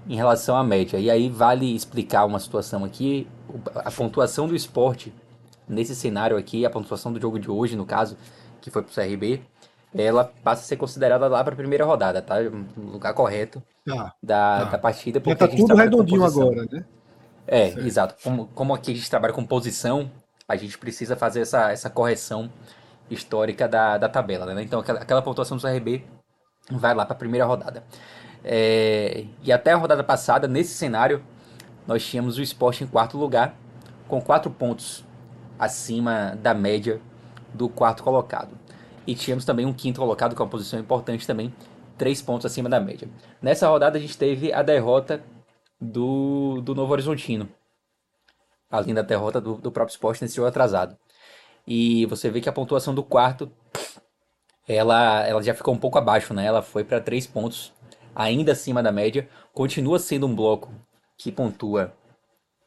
em 0.07 0.15
relação 0.15 0.55
à 0.55 0.63
média. 0.63 0.97
E 0.97 1.11
aí 1.11 1.30
vale 1.30 1.76
explicar 1.76 2.24
uma 2.26 2.39
situação 2.39 2.86
aqui. 2.86 3.28
A 3.76 3.91
pontuação 3.91 4.47
do 4.47 4.55
esporte 4.55 5.13
nesse 5.67 5.93
cenário 5.93 6.38
aqui, 6.38 6.65
a 6.65 6.69
pontuação 6.69 7.11
do 7.11 7.19
jogo 7.19 7.38
de 7.38 7.51
hoje, 7.51 7.76
no 7.76 7.86
caso, 7.86 8.17
que 8.61 8.72
foi 8.72 8.82
para 8.82 8.89
o 8.89 8.95
CRB, 8.95 9.41
ela 9.93 10.24
passa 10.24 10.61
a 10.61 10.65
ser 10.65 10.78
considerada 10.78 11.28
lá 11.28 11.43
para 11.43 11.53
a 11.53 11.57
primeira 11.57 11.84
rodada, 11.84 12.22
tá? 12.22 12.39
No 12.41 12.93
lugar 12.93 13.13
correto 13.13 13.61
tá, 13.86 14.15
da, 14.24 14.59
tá. 14.59 14.63
da 14.63 14.78
partida. 14.78 15.19
Porque 15.19 15.43
Já 15.43 15.49
tá 15.49 15.55
tudo 15.55 15.76
redondinho 15.76 16.24
agora, 16.24 16.65
né? 16.72 16.86
É, 17.45 17.72
certo. 17.72 17.86
exato. 17.86 18.15
Como, 18.24 18.47
como 18.55 18.74
aqui 18.74 18.93
a 18.93 18.95
gente 18.95 19.09
trabalha 19.09 19.34
com 19.34 19.45
posição, 19.45 20.09
a 20.47 20.55
gente 20.55 20.78
precisa 20.78 21.17
fazer 21.17 21.41
essa, 21.41 21.69
essa 21.69 21.89
correção 21.89 22.49
histórica 23.09 23.67
da, 23.67 23.97
da 23.97 24.07
tabela, 24.07 24.45
né? 24.53 24.63
Então 24.63 24.80
aquela, 24.80 25.01
aquela 25.01 25.22
pontuação 25.22 25.57
do 25.57 25.63
CRB 25.63 26.05
vai 26.78 26.93
lá 26.93 27.05
para 27.05 27.13
a 27.13 27.17
primeira 27.17 27.45
rodada. 27.45 27.84
É, 28.43 29.26
e 29.43 29.51
até 29.51 29.72
a 29.72 29.78
rodada 29.78 30.03
passada, 30.03 30.47
nesse 30.47 30.74
cenário, 30.74 31.24
nós 31.88 32.05
tínhamos 32.05 32.38
o 32.38 32.41
esporte 32.41 32.84
em 32.84 32.88
quarto 32.88 33.17
lugar, 33.17 33.55
com 34.07 34.22
quatro 34.22 34.49
pontos 34.51 35.03
acima 35.59 36.38
da 36.41 36.53
média 36.53 36.99
do 37.53 37.69
quarto 37.69 38.03
colocado. 38.03 38.57
E 39.05 39.15
tínhamos 39.15 39.45
também 39.45 39.65
um 39.65 39.74
quinto 39.74 39.99
colocado, 39.99 40.36
com 40.36 40.43
é 40.43 40.45
uma 40.45 40.51
posição 40.51 40.80
importante 40.80 41.26
também, 41.26 41.53
três 41.97 42.22
pontos 42.22 42.45
acima 42.45 42.69
da 42.69 42.80
média. 42.80 43.07
Nessa 43.41 43.67
rodada 43.67 43.97
a 43.97 44.01
gente 44.01 44.17
teve 44.17 44.51
a 44.53 44.61
derrota 44.61 45.24
do, 45.80 46.61
do 46.61 46.74
Novo 46.76 46.93
Horizontino. 46.93 47.49
Além 48.69 48.93
da 48.93 49.01
derrota 49.01 49.41
do, 49.41 49.55
do 49.55 49.72
próprio 49.72 49.93
esporte 49.93 50.22
nesse 50.22 50.36
jogo 50.36 50.47
atrasado. 50.47 50.97
E 51.67 52.05
você 52.07 52.30
vê 52.30 52.41
que 52.41 52.49
a 52.49 52.53
pontuação 52.53 52.95
do 52.95 53.03
quarto 53.03 53.51
ela, 54.76 55.26
ela 55.28 55.41
já 55.41 55.53
ficou 55.53 55.74
um 55.74 55.78
pouco 55.78 55.97
abaixo, 55.97 56.34
né? 56.34 56.45
Ela 56.45 56.61
foi 56.61 56.84
para 56.84 57.01
três 57.01 57.28
pontos, 57.28 57.74
ainda 58.15 58.51
acima 58.51 58.82
da 58.82 58.91
média. 58.91 59.28
Continua 59.53 59.99
sendo 59.99 60.28
um 60.28 60.36
bloco 60.36 60.72
que 61.17 61.32
pontua 61.32 61.93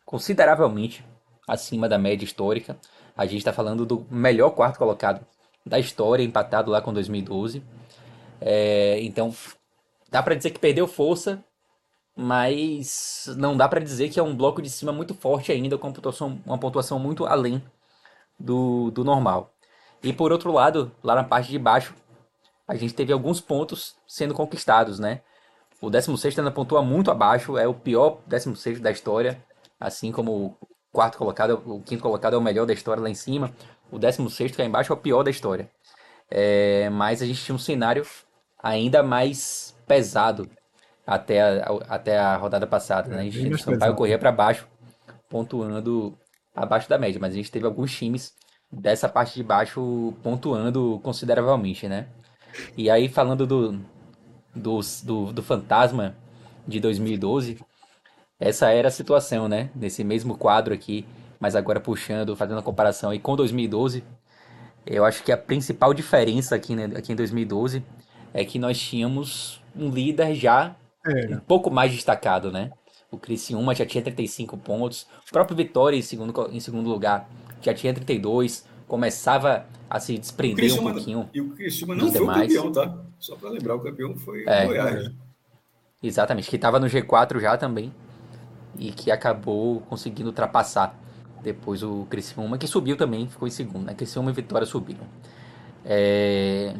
consideravelmente 0.04 1.04
acima 1.48 1.88
da 1.88 1.98
média 1.98 2.24
histórica. 2.24 2.76
A 3.16 3.26
gente 3.26 3.38
está 3.38 3.52
falando 3.52 3.86
do 3.86 4.06
melhor 4.10 4.50
quarto 4.50 4.78
colocado 4.78 5.24
da 5.64 5.78
história, 5.78 6.22
empatado 6.22 6.70
lá 6.70 6.80
com 6.80 6.92
2012. 6.92 7.62
É, 8.40 9.00
então, 9.02 9.34
dá 10.10 10.22
para 10.22 10.34
dizer 10.34 10.50
que 10.50 10.58
perdeu 10.58 10.86
força, 10.86 11.42
mas 12.16 13.26
não 13.36 13.56
dá 13.56 13.68
para 13.68 13.80
dizer 13.80 14.10
que 14.10 14.20
é 14.20 14.22
um 14.22 14.36
bloco 14.36 14.60
de 14.60 14.68
cima 14.68 14.92
muito 14.92 15.14
forte 15.14 15.50
ainda, 15.52 15.78
com 15.78 15.86
uma 15.86 15.92
pontuação, 15.94 16.38
uma 16.44 16.58
pontuação 16.58 16.98
muito 16.98 17.24
além 17.26 17.62
do, 18.38 18.90
do 18.90 19.04
normal. 19.04 19.53
E 20.04 20.12
por 20.12 20.30
outro 20.30 20.52
lado, 20.52 20.92
lá 21.02 21.14
na 21.14 21.24
parte 21.24 21.50
de 21.50 21.58
baixo, 21.58 21.94
a 22.68 22.74
gente 22.74 22.92
teve 22.92 23.10
alguns 23.10 23.40
pontos 23.40 23.96
sendo 24.06 24.34
conquistados, 24.34 24.98
né? 24.98 25.22
O 25.80 25.88
16 25.88 26.38
ainda 26.38 26.50
pontua 26.50 26.82
muito 26.82 27.10
abaixo, 27.10 27.56
é 27.56 27.66
o 27.66 27.72
pior 27.72 28.20
16 28.26 28.80
da 28.80 28.90
história, 28.90 29.42
assim 29.80 30.12
como 30.12 30.30
o 30.60 30.68
quarto 30.92 31.16
colocado, 31.16 31.62
o 31.66 31.80
quinto 31.80 32.02
colocado 32.02 32.34
é 32.34 32.36
o 32.36 32.42
melhor 32.42 32.66
da 32.66 32.74
história 32.74 33.02
lá 33.02 33.08
em 33.08 33.14
cima. 33.14 33.50
O 33.90 33.98
16 33.98 34.54
cá 34.54 34.62
embaixo 34.62 34.92
é 34.92 34.94
o 34.94 34.98
pior 34.98 35.22
da 35.22 35.30
história. 35.30 35.70
É, 36.30 36.90
mas 36.90 37.22
a 37.22 37.26
gente 37.26 37.42
tinha 37.42 37.54
um 37.54 37.58
cenário 37.58 38.06
ainda 38.62 39.02
mais 39.02 39.74
pesado 39.86 40.48
até 41.06 41.40
a, 41.40 41.64
até 41.88 42.18
a 42.18 42.36
rodada 42.36 42.66
passada. 42.66 43.08
Né? 43.08 43.22
A 43.22 43.30
gente, 43.30 43.54
o 43.54 43.58
Sampaio 43.58 43.94
corria 43.94 44.18
para 44.18 44.32
baixo, 44.32 44.68
pontuando 45.30 46.18
abaixo 46.54 46.88
da 46.88 46.98
média. 46.98 47.18
Mas 47.20 47.32
a 47.32 47.36
gente 47.36 47.50
teve 47.50 47.66
alguns 47.66 47.94
times 47.94 48.34
dessa 48.80 49.08
parte 49.08 49.34
de 49.34 49.42
baixo 49.42 50.14
pontuando 50.22 51.00
consideravelmente, 51.02 51.88
né? 51.88 52.06
E 52.76 52.90
aí, 52.90 53.08
falando 53.08 53.46
do, 53.46 53.80
do, 54.54 54.80
do, 55.02 55.32
do 55.32 55.42
fantasma 55.42 56.16
de 56.66 56.80
2012, 56.80 57.58
essa 58.38 58.70
era 58.70 58.88
a 58.88 58.90
situação, 58.90 59.48
né? 59.48 59.70
Nesse 59.74 60.04
mesmo 60.04 60.36
quadro 60.36 60.74
aqui, 60.74 61.06
mas 61.40 61.56
agora 61.56 61.80
puxando, 61.80 62.36
fazendo 62.36 62.58
a 62.58 62.62
comparação 62.62 63.10
aí 63.10 63.18
com 63.18 63.36
2012, 63.36 64.04
eu 64.86 65.04
acho 65.04 65.22
que 65.22 65.32
a 65.32 65.36
principal 65.36 65.94
diferença 65.94 66.54
aqui, 66.54 66.74
né, 66.74 66.84
aqui 66.96 67.12
em 67.12 67.16
2012 67.16 67.82
é 68.32 68.44
que 68.44 68.58
nós 68.58 68.78
tínhamos 68.78 69.62
um 69.74 69.88
líder 69.88 70.34
já 70.34 70.76
é. 71.06 71.34
um 71.34 71.40
pouco 71.40 71.70
mais 71.70 71.92
destacado, 71.92 72.52
né? 72.52 72.70
O 73.14 73.18
Criciúma 73.18 73.74
já 73.74 73.86
tinha 73.86 74.02
35 74.02 74.56
pontos, 74.58 75.06
o 75.28 75.32
próprio 75.32 75.56
Vitória 75.56 75.96
em 75.96 76.02
segundo, 76.02 76.50
em 76.50 76.58
segundo 76.58 76.88
lugar 76.90 77.30
já 77.62 77.72
tinha 77.72 77.94
32, 77.94 78.66
começava 78.88 79.66
a 79.88 80.00
se 80.00 80.18
desprender 80.18 80.72
um 80.74 80.82
pouquinho. 80.82 81.30
E 81.32 81.40
o 81.40 81.50
Criciúma 81.50 81.94
não 81.94 82.10
foi 82.10 82.20
demais. 82.20 82.52
o 82.52 82.56
campeão, 82.56 82.72
tá? 82.72 83.04
Só 83.18 83.36
para 83.36 83.50
lembrar, 83.50 83.76
o 83.76 83.80
campeão 83.80 84.16
foi 84.16 84.44
é, 84.46 84.64
o 84.64 84.66
Goiás. 84.66 85.10
Exatamente, 86.02 86.50
que 86.50 86.56
estava 86.56 86.80
no 86.80 86.86
G4 86.86 87.40
já 87.40 87.56
também 87.56 87.94
e 88.76 88.90
que 88.90 89.10
acabou 89.10 89.80
conseguindo 89.82 90.30
ultrapassar 90.30 90.98
depois 91.42 91.82
o 91.82 92.06
Criciúma, 92.10 92.58
que 92.58 92.66
subiu 92.66 92.96
também, 92.96 93.28
ficou 93.28 93.46
em 93.46 93.50
segundo. 93.50 93.84
Né? 93.84 93.94
Criciúma 93.94 94.30
e 94.30 94.34
Vitória 94.34 94.66
subiram. 94.66 95.06
É... 95.84 96.74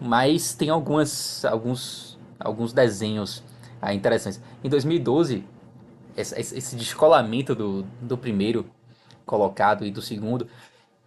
Mas 0.00 0.54
tem 0.54 0.68
algumas, 0.68 1.44
alguns, 1.44 2.18
alguns 2.40 2.72
desenhos 2.72 3.44
ah, 3.80 3.94
interessantes. 3.94 4.40
Em 4.64 4.68
2012, 4.68 5.44
esse, 6.16 6.40
esse 6.40 6.76
descolamento 6.76 7.54
do, 7.54 7.82
do 8.00 8.16
primeiro 8.16 8.68
colocado 9.24 9.84
e 9.84 9.90
do 9.90 10.00
segundo. 10.00 10.48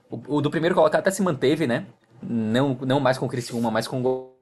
O, 0.10 0.38
o, 0.38 0.42
do 0.42 0.52
primeiro 0.52 0.76
colocado 0.76 1.02
até 1.02 1.12
se 1.12 1.22
manteve, 1.22 1.66
né? 1.66 1.88
Não, 2.22 2.74
não 2.86 3.00
mais 3.00 3.18
com 3.18 3.26
o 3.26 3.30
Criciúma, 3.30 3.72
mas 3.72 3.88
com 3.88 4.02
o 4.02 4.36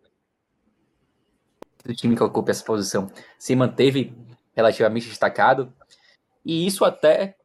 time 1.93 2.15
que 2.15 2.23
ocupa 2.23 2.51
essa 2.51 2.63
posição. 2.63 3.09
Se 3.37 3.55
manteve 3.55 4.13
relativamente 4.55 5.07
destacado. 5.07 5.71
E 6.43 6.65
isso 6.65 6.83
até 6.83 7.37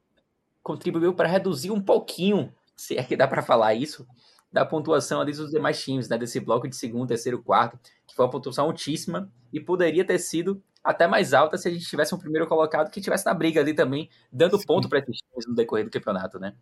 contribuiu 0.63 1.15
para 1.15 1.29
reduzir 1.29 1.71
um 1.71 1.81
pouquinho, 1.81 2.53
se 2.77 2.97
é 2.97 3.03
que 3.03 3.17
dá 3.17 3.29
para 3.29 3.43
falar 3.43 3.75
isso, 3.75 4.07
da 4.51 4.65
pontuação 4.65 5.21
ali 5.21 5.33
dos 5.33 5.51
demais 5.51 5.83
times, 5.83 6.09
né? 6.09 6.17
Desse 6.17 6.41
bloco 6.41 6.69
de 6.69 6.77
segundo, 6.77 7.09
terceiro, 7.09 7.43
quarto, 7.43 7.79
que 8.07 8.15
foi 8.15 8.25
uma 8.25 8.31
pontuação 8.31 8.67
altíssima 8.67 9.31
e 9.53 9.61
poderia 9.61 10.05
ter 10.05 10.19
sido 10.19 10.63
até 10.83 11.07
mais 11.07 11.33
alta 11.33 11.57
se 11.57 11.69
a 11.69 11.71
gente 11.71 11.87
tivesse 11.87 12.15
um 12.15 12.19
primeiro 12.19 12.47
colocado 12.47 12.91
que 12.91 13.01
tivesse 13.01 13.25
na 13.25 13.35
briga 13.35 13.61
ali 13.61 13.75
também, 13.75 14.11
dando 14.33 14.59
Sim. 14.59 14.67
ponto 14.67 14.89
para 14.89 14.99
esses 14.99 15.19
times 15.19 15.47
no 15.47 15.55
decorrer 15.55 15.85
do 15.85 15.91
campeonato, 15.91 16.39
né? 16.39 16.55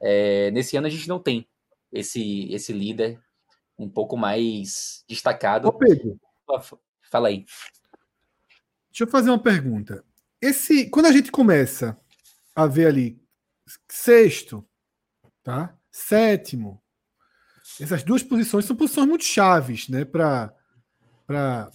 É, 0.00 0.50
nesse 0.52 0.76
ano 0.76 0.86
a 0.86 0.90
gente 0.90 1.08
não 1.08 1.18
tem 1.18 1.46
esse, 1.92 2.52
esse 2.52 2.72
líder 2.72 3.20
um 3.78 3.88
pouco 3.88 4.16
mais 4.16 5.04
destacado. 5.08 5.68
Ô 5.68 5.72
Pedro, 5.72 6.18
fala 7.02 7.28
aí. 7.28 7.44
Deixa 8.90 9.04
eu 9.04 9.08
fazer 9.08 9.30
uma 9.30 9.38
pergunta. 9.38 10.04
Esse, 10.40 10.88
quando 10.88 11.06
a 11.06 11.12
gente 11.12 11.30
começa 11.30 11.98
a 12.54 12.66
ver 12.66 12.86
ali 12.86 13.22
sexto, 13.88 14.66
tá? 15.42 15.76
Sétimo, 15.90 16.82
essas 17.80 18.02
duas 18.02 18.22
posições 18.22 18.64
são 18.64 18.76
posições 18.76 19.06
muito 19.06 19.24
chaves, 19.24 19.88
né? 19.88 20.04
Para 20.04 20.54
para 21.26 21.70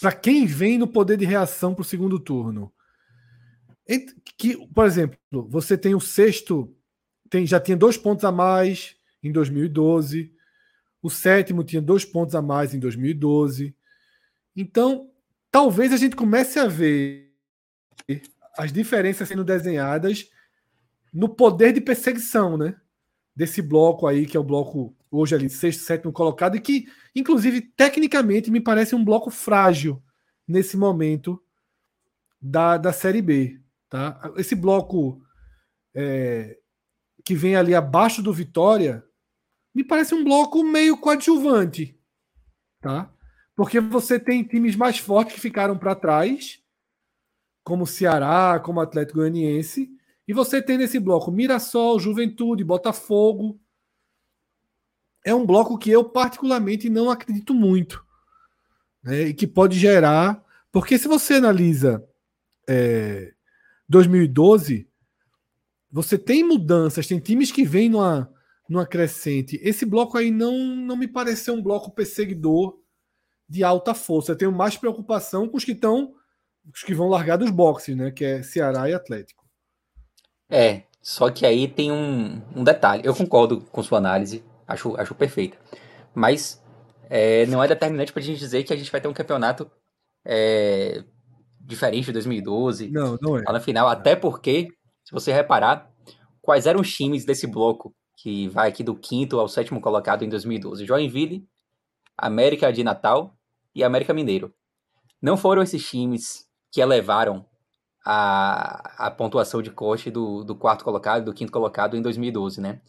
para 0.00 0.12
quem 0.12 0.46
vem 0.46 0.78
no 0.78 0.88
poder 0.88 1.16
de 1.16 1.24
reação 1.24 1.74
para 1.74 1.82
o 1.82 1.84
segundo 1.84 2.18
turno. 2.18 2.72
Que, 4.36 4.66
por 4.68 4.86
exemplo, 4.86 5.18
você 5.48 5.76
tem 5.78 5.94
o 5.94 6.00
sexto, 6.00 6.74
tem, 7.30 7.46
já 7.46 7.60
tinha 7.60 7.76
dois 7.76 7.96
pontos 7.96 8.24
a 8.24 8.32
mais 8.32 8.96
em 9.22 9.30
2012. 9.30 10.32
O 11.02 11.10
sétimo 11.10 11.62
tinha 11.62 11.82
dois 11.82 12.04
pontos 12.04 12.34
a 12.34 12.42
mais 12.42 12.74
em 12.74 12.78
2012. 12.78 13.74
Então, 14.56 15.10
talvez 15.50 15.92
a 15.92 15.96
gente 15.96 16.16
comece 16.16 16.58
a 16.58 16.66
ver 16.66 17.32
as 18.56 18.72
diferenças 18.72 19.28
sendo 19.28 19.44
desenhadas 19.44 20.30
no 21.12 21.28
poder 21.28 21.72
de 21.72 21.80
perseguição, 21.80 22.56
né? 22.56 22.74
Desse 23.36 23.60
bloco 23.60 24.06
aí, 24.06 24.26
que 24.26 24.36
é 24.36 24.40
o 24.40 24.44
bloco 24.44 24.96
hoje 25.16 25.34
ali, 25.34 25.48
sexto, 25.48 25.82
sétimo 25.82 26.12
colocado, 26.12 26.56
e 26.56 26.60
que, 26.60 26.86
inclusive, 27.14 27.60
tecnicamente, 27.60 28.50
me 28.50 28.60
parece 28.60 28.94
um 28.94 29.04
bloco 29.04 29.30
frágil 29.30 30.02
nesse 30.46 30.76
momento 30.76 31.42
da, 32.40 32.76
da 32.76 32.92
Série 32.92 33.22
B. 33.22 33.60
Tá? 33.88 34.32
Esse 34.36 34.54
bloco 34.54 35.22
é, 35.94 36.58
que 37.24 37.34
vem 37.34 37.56
ali 37.56 37.74
abaixo 37.74 38.22
do 38.22 38.32
Vitória 38.32 39.04
me 39.74 39.82
parece 39.82 40.14
um 40.14 40.22
bloco 40.22 40.62
meio 40.62 40.96
coadjuvante. 40.96 41.98
Tá? 42.80 43.12
Porque 43.56 43.80
você 43.80 44.20
tem 44.20 44.44
times 44.44 44.76
mais 44.76 44.98
fortes 44.98 45.34
que 45.34 45.40
ficaram 45.40 45.76
para 45.78 45.94
trás, 45.94 46.60
como 47.64 47.86
Ceará, 47.86 48.60
como 48.60 48.80
Atlético 48.80 49.18
Goianiense, 49.18 49.90
e 50.26 50.32
você 50.32 50.60
tem 50.60 50.78
nesse 50.78 50.98
bloco 50.98 51.30
Mirassol, 51.30 51.98
Juventude, 51.98 52.64
Botafogo. 52.64 53.60
É 55.24 55.34
um 55.34 55.46
bloco 55.46 55.78
que 55.78 55.90
eu 55.90 56.04
particularmente 56.04 56.90
não 56.90 57.10
acredito 57.10 57.54
muito. 57.54 58.04
Né, 59.02 59.22
e 59.28 59.34
que 59.34 59.46
pode 59.46 59.78
gerar. 59.78 60.42
Porque 60.70 60.98
se 60.98 61.08
você 61.08 61.34
analisa 61.34 62.06
é, 62.68 63.32
2012, 63.88 64.88
você 65.90 66.18
tem 66.18 66.42
mudanças, 66.42 67.06
tem 67.06 67.18
times 67.18 67.52
que 67.52 67.64
vêm 67.64 67.88
numa, 67.88 68.30
numa 68.68 68.86
crescente. 68.86 69.60
Esse 69.62 69.86
bloco 69.86 70.18
aí 70.18 70.30
não, 70.30 70.58
não 70.58 70.96
me 70.96 71.06
pareceu 71.06 71.54
um 71.54 71.62
bloco 71.62 71.90
perseguidor 71.90 72.78
de 73.48 73.62
alta 73.62 73.94
força. 73.94 74.32
Eu 74.32 74.36
tenho 74.36 74.52
mais 74.52 74.76
preocupação 74.76 75.48
com 75.48 75.56
os 75.56 75.64
que 75.64 75.72
estão. 75.72 76.14
Os 76.72 76.82
que 76.82 76.94
vão 76.94 77.08
largar 77.08 77.36
dos 77.36 77.50
boxes, 77.50 77.94
né? 77.96 78.10
Que 78.10 78.24
é 78.24 78.42
Ceará 78.42 78.88
e 78.88 78.94
Atlético. 78.94 79.44
É, 80.48 80.84
só 81.02 81.30
que 81.30 81.44
aí 81.44 81.68
tem 81.68 81.92
um, 81.92 82.40
um 82.56 82.64
detalhe. 82.64 83.02
Eu 83.04 83.14
concordo 83.14 83.60
com 83.60 83.82
sua 83.82 83.98
análise, 83.98 84.42
acho, 84.66 84.96
acho 84.96 85.14
perfeita. 85.14 85.56
Mas 86.14 86.62
é, 87.08 87.46
não 87.46 87.62
é 87.62 87.68
determinante 87.68 88.12
para 88.12 88.20
a 88.20 88.24
gente 88.24 88.38
dizer 88.38 88.62
que 88.64 88.72
a 88.72 88.76
gente 88.76 88.90
vai 88.90 89.00
ter 89.00 89.08
um 89.08 89.12
campeonato 89.12 89.70
é, 90.24 91.04
diferente 91.60 92.06
de 92.06 92.12
2012. 92.12 92.90
Não, 92.90 93.18
não 93.20 93.38
é. 93.38 93.42
Lá 93.46 93.52
no 93.52 93.60
final, 93.60 93.88
até 93.88 94.14
porque, 94.16 94.68
se 95.04 95.12
você 95.12 95.32
reparar, 95.32 95.90
quais 96.40 96.66
eram 96.66 96.80
os 96.80 96.92
times 96.92 97.24
desse 97.24 97.46
bloco 97.46 97.94
que 98.16 98.48
vai 98.48 98.68
aqui 98.68 98.82
do 98.82 98.94
quinto 98.94 99.38
ao 99.38 99.48
sétimo 99.48 99.80
colocado 99.80 100.24
em 100.24 100.28
2012? 100.28 100.86
Joinville, 100.86 101.44
América 102.16 102.72
de 102.72 102.84
Natal 102.84 103.36
e 103.74 103.82
América 103.82 104.14
Mineiro. 104.14 104.52
Não 105.20 105.36
foram 105.36 105.62
esses 105.62 105.84
times 105.84 106.46
que 106.70 106.80
elevaram 106.80 107.46
a, 108.04 109.06
a 109.06 109.10
pontuação 109.10 109.62
de 109.62 109.70
corte 109.70 110.10
do, 110.10 110.44
do 110.44 110.54
quarto 110.54 110.84
colocado, 110.84 111.24
do 111.24 111.32
quinto 111.32 111.50
colocado 111.50 111.96
em 111.96 112.02
2012, 112.02 112.60
né? 112.60 112.80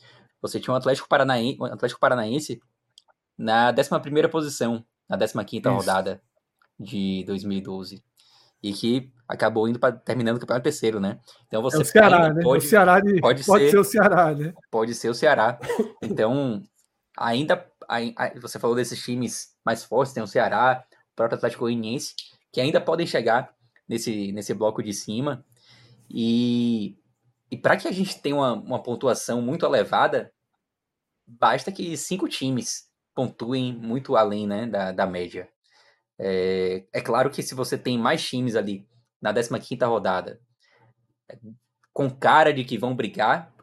Você 0.47 0.59
tinha 0.59 0.73
um 0.73 0.77
Atlético 0.77 1.07
Paranaense, 1.07 1.57
um 1.59 1.65
Atlético 1.65 1.99
Paranaense 1.99 2.61
na 3.37 3.71
11 3.71 4.27
posição, 4.29 4.85
na 5.09 5.17
15 5.17 5.67
rodada 5.69 6.21
de 6.79 7.23
2012. 7.25 8.03
E 8.63 8.73
que 8.73 9.11
acabou 9.27 9.67
indo 9.67 9.79
para 9.79 9.95
terminando 9.95 10.37
o 10.37 10.39
campeonato 10.39 10.63
terceiro, 10.63 10.99
né? 10.99 11.19
Então 11.47 11.61
você 11.61 11.77
é 11.77 11.81
o 11.81 11.85
Ceará, 11.85 12.33
né? 12.33 12.41
Pode, 12.41 12.65
o 12.65 12.67
Ceará 12.67 12.99
de, 12.99 13.21
pode, 13.21 13.43
pode 13.45 13.63
ser, 13.65 13.71
ser, 13.71 13.77
o 13.77 13.83
Ceará, 13.83 14.33
né? 14.33 14.53
Pode 14.71 14.95
ser 14.95 15.09
o 15.09 15.13
Ceará. 15.13 15.59
Então, 16.01 16.63
ainda 17.17 17.69
você 18.41 18.57
falou 18.57 18.75
desses 18.75 19.03
times 19.03 19.55
mais 19.63 19.83
fortes, 19.83 20.13
tem 20.13 20.23
o 20.23 20.27
Ceará, 20.27 20.83
o 21.13 21.15
próprio 21.15 21.37
Atlético 21.37 21.65
Goianiense, 21.65 22.15
que 22.51 22.59
ainda 22.59 22.81
podem 22.81 23.05
chegar 23.05 23.53
nesse, 23.87 24.31
nesse 24.31 24.53
bloco 24.53 24.81
de 24.81 24.93
cima. 24.93 25.45
E, 26.09 26.97
e 27.51 27.57
para 27.57 27.77
que 27.77 27.87
a 27.87 27.91
gente 27.91 28.19
tenha 28.21 28.35
uma, 28.35 28.53
uma 28.53 28.83
pontuação 28.83 29.41
muito 29.41 29.65
elevada, 29.65 30.31
basta 31.25 31.71
que 31.71 31.95
cinco 31.97 32.27
times 32.27 32.89
pontuem 33.13 33.73
muito 33.73 34.15
além 34.15 34.45
né, 34.45 34.65
da, 34.65 34.91
da 34.91 35.05
média. 35.05 35.49
É, 36.17 36.85
é 36.93 37.01
claro 37.01 37.29
que 37.29 37.41
se 37.41 37.55
você 37.55 37.77
tem 37.77 37.97
mais 37.97 38.25
times 38.25 38.55
ali 38.55 38.87
na 39.21 39.33
15 39.33 39.83
rodada, 39.85 40.39
com 41.91 42.09
cara 42.09 42.53
de 42.53 42.63
que 42.63 42.77
vão 42.77 42.95
brigar, 42.95 43.53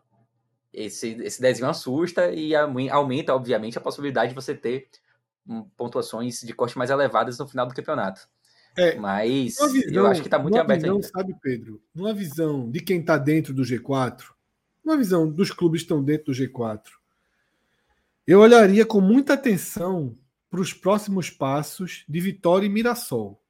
esse, 0.72 1.10
esse 1.22 1.40
desenho 1.40 1.68
assusta 1.68 2.32
e 2.32 2.54
aumenta, 2.54 3.34
obviamente, 3.34 3.76
a 3.76 3.80
possibilidade 3.80 4.30
de 4.30 4.34
você 4.34 4.54
ter 4.54 4.88
hum, 5.46 5.68
pontuações 5.76 6.40
de 6.40 6.52
corte 6.54 6.78
mais 6.78 6.90
elevadas 6.90 7.38
no 7.38 7.46
final 7.46 7.66
do 7.66 7.74
campeonato. 7.74 8.26
É, 8.76 8.94
Mas 8.96 9.58
visão, 9.70 9.92
eu 9.92 10.06
acho 10.06 10.22
que 10.22 10.28
está 10.28 10.38
muito 10.38 10.58
aberto 10.58 10.80
visão, 10.80 10.94
ainda. 10.96 11.08
Sabe, 11.08 11.36
Pedro, 11.42 11.82
numa 11.94 12.14
visão 12.14 12.70
de 12.70 12.80
quem 12.80 13.00
está 13.00 13.18
dentro 13.18 13.52
do 13.52 13.62
G4, 13.62 14.22
uma 14.82 14.96
visão 14.96 15.30
dos 15.30 15.50
clubes 15.50 15.82
que 15.82 15.84
estão 15.84 16.02
dentro 16.02 16.32
do 16.32 16.32
G4, 16.32 16.80
eu 18.26 18.40
olharia 18.40 18.86
com 18.86 19.00
muita 19.00 19.34
atenção 19.34 20.18
para 20.50 20.60
os 20.60 20.72
próximos 20.72 21.30
passos 21.30 22.04
de 22.08 22.20
Vitória 22.20 22.66
e 22.66 22.68
Mirassol. 22.68 23.42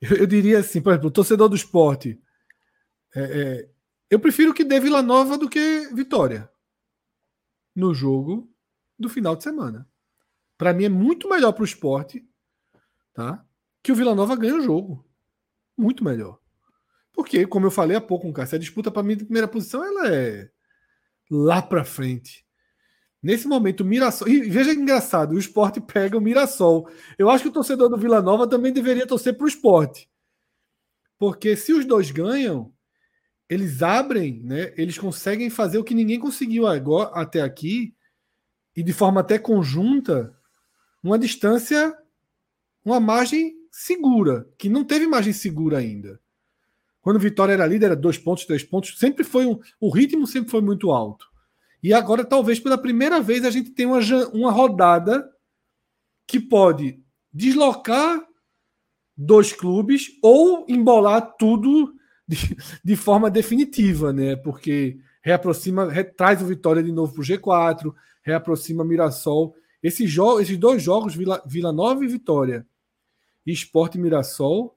Eu, 0.00 0.16
eu 0.16 0.26
diria 0.26 0.60
assim, 0.60 0.80
por 0.80 0.90
exemplo, 0.90 1.08
o 1.08 1.12
torcedor 1.12 1.48
do 1.48 1.56
esporte, 1.56 2.20
é, 3.14 3.20
é, 3.20 3.70
eu 4.08 4.18
prefiro 4.18 4.54
que 4.54 4.64
dê 4.64 4.80
Vila 4.80 5.02
Nova 5.02 5.36
do 5.36 5.48
que 5.48 5.88
Vitória 5.94 6.50
no 7.74 7.94
jogo 7.94 8.50
do 8.98 9.08
final 9.08 9.36
de 9.36 9.42
semana. 9.42 9.88
Para 10.56 10.72
mim 10.72 10.84
é 10.84 10.88
muito 10.88 11.28
melhor 11.28 11.52
para 11.52 11.62
o 11.62 11.66
esporte 11.66 12.26
tá? 13.12 13.44
que 13.82 13.92
o 13.92 13.94
Vila 13.94 14.14
Nova 14.14 14.36
ganha 14.36 14.56
o 14.56 14.62
jogo. 14.62 15.06
Muito 15.76 16.04
melhor. 16.04 16.38
Porque, 17.12 17.46
como 17.46 17.66
eu 17.66 17.70
falei 17.70 17.96
há 17.96 18.00
pouco 18.00 18.32
Cássio, 18.32 18.56
a 18.56 18.58
disputa 18.58 18.90
para 18.90 19.02
mim 19.02 19.16
de 19.16 19.24
primeira 19.24 19.48
posição 19.48 19.84
ela 19.84 20.14
é 20.14 20.50
lá 21.30 21.60
para 21.60 21.84
frente. 21.84 22.46
Nesse 23.22 23.46
momento, 23.46 23.80
o 23.80 23.84
Mirassol. 23.84 24.28
E 24.28 24.40
veja 24.48 24.74
que 24.74 24.80
engraçado, 24.80 25.32
o 25.32 25.38
esporte 25.38 25.80
pega 25.80 26.16
o 26.16 26.20
Mirassol. 26.20 26.88
Eu 27.18 27.28
acho 27.28 27.44
que 27.44 27.50
o 27.50 27.52
torcedor 27.52 27.88
do 27.88 27.98
Vila 27.98 28.22
Nova 28.22 28.48
também 28.48 28.72
deveria 28.72 29.06
torcer 29.06 29.36
para 29.36 29.44
o 29.44 29.48
esporte. 29.48 30.08
Porque 31.18 31.54
se 31.56 31.72
os 31.72 31.84
dois 31.84 32.10
ganham, 32.10 32.72
eles 33.48 33.82
abrem, 33.82 34.42
né? 34.42 34.72
Eles 34.76 34.96
conseguem 34.96 35.50
fazer 35.50 35.76
o 35.76 35.84
que 35.84 35.94
ninguém 35.94 36.18
conseguiu 36.18 36.66
agora, 36.66 37.10
até 37.12 37.42
aqui, 37.42 37.94
e 38.74 38.82
de 38.82 38.92
forma 38.92 39.20
até 39.20 39.38
conjunta, 39.38 40.34
uma 41.02 41.18
distância 41.18 41.94
uma 42.84 42.98
margem 42.98 43.54
segura, 43.70 44.48
que 44.58 44.68
não 44.68 44.84
teve 44.84 45.06
margem 45.06 45.32
segura 45.32 45.78
ainda. 45.78 46.20
Quando 47.00 47.18
Vitória 47.18 47.52
era 47.52 47.66
líder, 47.66 47.86
era 47.86 47.96
dois 47.96 48.18
pontos, 48.18 48.44
três 48.44 48.62
pontos, 48.62 48.98
sempre 48.98 49.24
foi 49.24 49.46
um, 49.46 49.58
o 49.80 49.90
ritmo 49.90 50.26
sempre 50.26 50.50
foi 50.50 50.60
muito 50.60 50.90
alto. 50.90 51.29
E 51.82 51.92
agora, 51.94 52.24
talvez 52.24 52.60
pela 52.60 52.76
primeira 52.76 53.20
vez, 53.20 53.44
a 53.44 53.50
gente 53.50 53.70
tem 53.70 53.86
uma, 53.86 54.00
uma 54.32 54.52
rodada 54.52 55.30
que 56.26 56.38
pode 56.38 57.02
deslocar 57.32 58.20
dois 59.16 59.52
clubes 59.52 60.08
ou 60.22 60.64
embolar 60.68 61.36
tudo 61.38 61.94
de, 62.26 62.56
de 62.84 62.96
forma 62.96 63.30
definitiva, 63.30 64.12
né? 64.12 64.36
Porque 64.36 64.98
reaproxima, 65.22 65.88
traz 66.16 66.40
o 66.42 66.46
Vitória 66.46 66.82
de 66.82 66.92
novo 66.92 67.12
para 67.12 67.22
o 67.22 67.24
G4, 67.24 67.94
reaproxima 68.22 68.84
Mirassol. 68.84 69.54
Esses, 69.82 70.14
esses 70.40 70.56
dois 70.58 70.82
jogos, 70.82 71.14
Vila, 71.14 71.42
Vila 71.46 71.72
Nova 71.72 72.04
e 72.04 72.08
Vitória, 72.08 72.66
e 73.46 73.52
Esporte 73.52 73.98
Mirassol, 73.98 74.76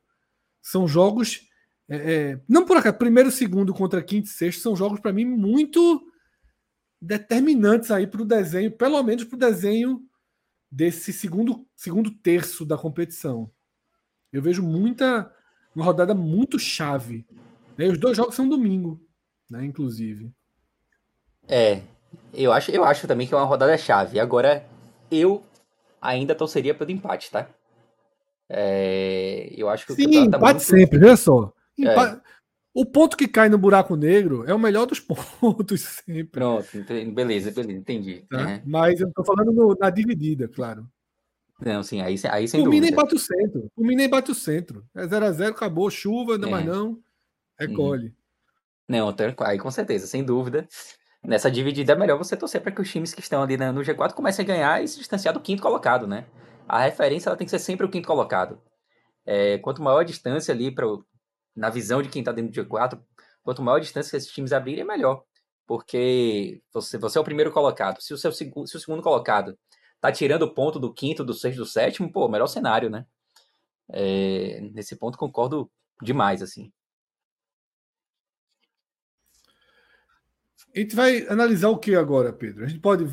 são 0.61 0.87
jogos. 0.87 1.41
É, 1.89 1.95
é, 1.95 2.41
não 2.47 2.65
por 2.65 2.77
acaso, 2.77 2.97
primeiro, 2.97 3.29
segundo 3.29 3.73
contra 3.73 4.01
quinto 4.01 4.27
e 4.27 4.31
sexto 4.31 4.61
são 4.61 4.75
jogos, 4.75 4.99
para 4.99 5.13
mim, 5.13 5.25
muito 5.25 6.01
determinantes 7.03 7.91
aí 7.91 8.07
para 8.07 8.21
o 8.21 8.25
desenho, 8.25 8.71
pelo 8.71 9.03
menos 9.03 9.25
para 9.25 9.35
o 9.35 9.39
desenho 9.39 10.01
desse 10.71 11.11
segundo, 11.11 11.67
segundo 11.75 12.09
terço 12.09 12.65
da 12.65 12.77
competição. 12.77 13.51
Eu 14.31 14.41
vejo 14.41 14.63
muita. 14.63 15.31
Uma 15.75 15.85
rodada 15.85 16.13
muito 16.13 16.57
chave. 16.57 17.25
Né? 17.77 17.87
Os 17.87 17.97
dois 17.97 18.15
jogos 18.15 18.35
são 18.35 18.47
domingo, 18.47 19.01
né? 19.49 19.65
Inclusive. 19.65 20.31
É, 21.47 21.81
eu 22.31 22.53
acho, 22.53 22.71
eu 22.71 22.83
acho 22.83 23.07
também 23.07 23.27
que 23.27 23.33
é 23.33 23.37
uma 23.37 23.45
rodada 23.45 23.77
chave. 23.77 24.19
Agora, 24.19 24.65
eu 25.11 25.43
ainda 26.01 26.35
torceria 26.35 26.75
pelo 26.75 26.91
empate, 26.91 27.31
tá? 27.31 27.49
É, 28.47 29.51
eu 29.57 29.67
acho 29.67 29.85
que 29.87 29.93
Sim, 29.93 30.29
tá 30.29 30.37
empate 30.37 30.43
muito... 30.43 30.61
sempre, 30.61 30.99
veja 30.99 31.17
só. 31.17 31.51
Empa... 31.77 32.21
É. 32.23 32.33
O 32.73 32.85
ponto 32.85 33.15
que 33.15 33.27
cai 33.27 33.49
no 33.49 33.57
buraco 33.57 33.95
negro 33.95 34.43
é 34.47 34.53
o 34.53 34.59
melhor 34.59 34.87
dos 34.87 34.99
pontos 35.39 35.81
sempre. 35.81 36.23
Pronto, 36.25 36.67
beleza, 37.13 37.51
beleza, 37.51 37.79
entendi. 37.79 38.25
Tá? 38.29 38.45
Uhum. 38.45 38.61
Mas 38.65 38.99
eu 38.99 39.11
tô 39.13 39.23
falando 39.23 39.51
no, 39.51 39.75
na 39.79 39.89
dividida, 39.89 40.47
claro. 40.47 40.87
Não, 41.61 41.83
sim, 41.83 42.01
aí, 42.01 42.15
aí 42.29 42.47
sem 42.47 42.61
o 42.61 42.63
dúvida. 42.65 42.81
O 42.81 42.85
nem 42.85 42.95
bate 42.95 43.15
o 43.15 43.19
centro. 43.19 43.71
O 43.75 43.85
nem 43.85 44.09
bate 44.09 44.31
o 44.31 44.35
centro. 44.35 44.85
É 44.95 45.05
0x0, 45.05 45.51
acabou, 45.51 45.89
chuva, 45.89 46.37
não 46.37 46.47
é. 46.49 46.51
mais 46.51 46.65
não. 46.65 46.99
Recolhe. 47.57 48.07
Uhum. 48.07 48.13
Não, 48.89 49.15
aí 49.41 49.57
com 49.57 49.71
certeza, 49.71 50.07
sem 50.07 50.23
dúvida. 50.23 50.67
Nessa 51.23 51.49
dividida 51.49 51.93
é 51.93 51.95
melhor 51.95 52.17
você 52.17 52.35
torcer 52.35 52.59
para 52.59 52.71
que 52.71 52.81
os 52.81 52.91
times 52.91 53.13
que 53.13 53.21
estão 53.21 53.41
ali 53.41 53.55
no 53.55 53.81
G4 53.81 54.13
comecem 54.13 54.43
a 54.43 54.47
ganhar 54.47 54.83
e 54.83 54.87
se 54.87 54.97
distanciar 54.97 55.33
do 55.33 55.39
quinto 55.39 55.61
colocado, 55.61 56.05
né? 56.05 56.25
A 56.67 56.81
referência 56.81 57.29
ela 57.29 57.37
tem 57.37 57.45
que 57.45 57.51
ser 57.51 57.59
sempre 57.59 57.85
o 57.85 57.89
quinto 57.89 58.07
colocado. 58.07 58.59
É, 59.25 59.57
quanto 59.59 59.81
maior 59.81 59.99
a 59.99 60.03
distância 60.03 60.53
ali, 60.53 60.69
pra, 60.69 60.85
na 61.55 61.69
visão 61.69 62.01
de 62.01 62.09
quem 62.09 62.21
está 62.21 62.31
dentro 62.31 62.51
do 62.51 62.69
G4, 62.69 62.99
quanto 63.43 63.61
maior 63.61 63.77
a 63.77 63.81
distância 63.81 64.11
que 64.11 64.17
esses 64.17 64.31
times 64.31 64.53
abrirem, 64.53 64.81
é 64.81 64.85
melhor. 64.85 65.23
Porque 65.65 66.61
você, 66.73 66.97
você 66.97 67.17
é 67.17 67.21
o 67.21 67.23
primeiro 67.23 67.51
colocado. 67.51 68.01
Se 68.01 68.13
o, 68.13 68.17
seu, 68.17 68.31
se 68.31 68.51
o 68.53 68.79
segundo 68.79 69.01
colocado 69.01 69.57
tá 70.01 70.11
tirando 70.11 70.53
ponto 70.53 70.79
do 70.79 70.93
quinto, 70.93 71.23
do 71.23 71.33
sexto, 71.33 71.59
do 71.59 71.65
sétimo, 71.65 72.11
pô, 72.11 72.27
melhor 72.27 72.47
cenário, 72.47 72.89
né? 72.89 73.05
É, 73.89 74.61
nesse 74.73 74.95
ponto 74.95 75.17
concordo 75.17 75.71
demais, 76.01 76.41
assim. 76.41 76.71
A 80.75 80.79
gente 80.79 80.95
vai 80.95 81.25
analisar 81.27 81.69
o 81.69 81.77
que 81.77 81.95
agora, 81.95 82.33
Pedro? 82.33 82.65
A 82.65 82.67
gente 82.67 82.81
pode. 82.81 83.05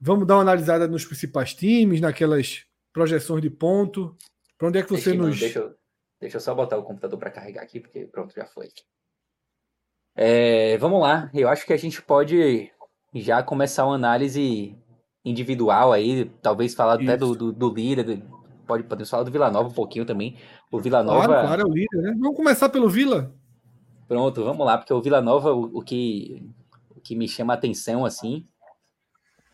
Vamos 0.00 0.26
dar 0.26 0.36
uma 0.36 0.42
analisada 0.42 0.86
nos 0.86 1.04
principais 1.04 1.52
times, 1.52 2.00
naquelas 2.00 2.64
projeções 2.92 3.42
de 3.42 3.50
ponto. 3.50 4.16
Para 4.56 4.68
onde 4.68 4.78
é 4.78 4.82
que 4.82 4.90
você 4.90 5.10
deixa, 5.10 5.22
nos. 5.22 5.40
Deixa 5.40 5.58
eu, 5.58 5.74
deixa 6.22 6.36
eu 6.36 6.40
só 6.40 6.54
botar 6.54 6.78
o 6.78 6.84
computador 6.84 7.18
para 7.18 7.32
carregar 7.32 7.62
aqui, 7.62 7.80
porque 7.80 8.06
pronto, 8.06 8.32
já 8.32 8.46
foi. 8.46 8.68
É, 10.14 10.78
vamos 10.78 11.00
lá. 11.00 11.28
Eu 11.34 11.48
acho 11.48 11.66
que 11.66 11.72
a 11.72 11.76
gente 11.76 12.00
pode 12.00 12.70
já 13.12 13.42
começar 13.42 13.84
uma 13.84 13.96
análise 13.96 14.78
individual 15.24 15.92
aí, 15.92 16.26
talvez 16.40 16.74
falar 16.74 17.00
Isso. 17.00 17.10
até 17.10 17.16
do, 17.16 17.34
do, 17.34 17.52
do 17.52 17.74
líder, 17.74 18.22
pode, 18.66 18.84
podemos 18.84 19.10
falar 19.10 19.24
do 19.24 19.32
Vila 19.32 19.50
Nova 19.50 19.68
um 19.68 19.74
pouquinho 19.74 20.06
também. 20.06 20.38
O 20.70 20.80
Vila 20.80 21.02
Nova. 21.02 21.26
Claro, 21.26 21.46
claro, 21.48 21.62
é 21.62 21.64
o 21.64 21.74
líder, 21.74 22.02
né? 22.02 22.14
Vamos 22.16 22.36
começar 22.36 22.68
pelo 22.68 22.88
Vila. 22.88 23.34
Pronto, 24.06 24.44
vamos 24.44 24.64
lá, 24.64 24.78
porque 24.78 24.94
o 24.94 25.02
Vila 25.02 25.20
Nova, 25.20 25.52
o, 25.52 25.78
o 25.78 25.82
que, 25.82 26.48
o 26.94 27.00
que 27.00 27.16
me 27.16 27.26
chama 27.26 27.52
a 27.52 27.56
atenção, 27.56 28.04
assim, 28.04 28.46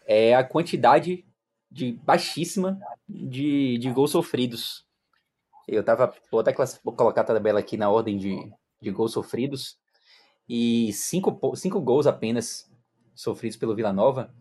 é 0.07 0.35
a 0.35 0.45
quantidade 0.45 1.25
de 1.71 1.93
baixíssima 2.05 2.79
de, 3.09 3.79
de 3.79 3.91
gols 3.91 4.11
sofridos. 4.11 4.88
Eu 5.69 5.85
tava, 5.85 6.13
vou 6.31 6.41
até 6.41 6.53
colocar 6.53 7.21
a 7.21 7.25
tabela 7.25 7.61
aqui 7.61 7.77
na 7.77 7.91
ordem 7.91 8.17
de, 8.17 8.51
de 8.81 8.91
gols 8.91 9.13
sofridos, 9.13 9.79
e 10.49 10.93
cinco, 10.95 11.55
cinco 11.55 11.81
gols 11.81 12.07
apenas 12.07 12.71
sofridos 13.15 13.59
pelo 13.59 13.77
Vila 13.77 13.93
Nova 13.93 14.33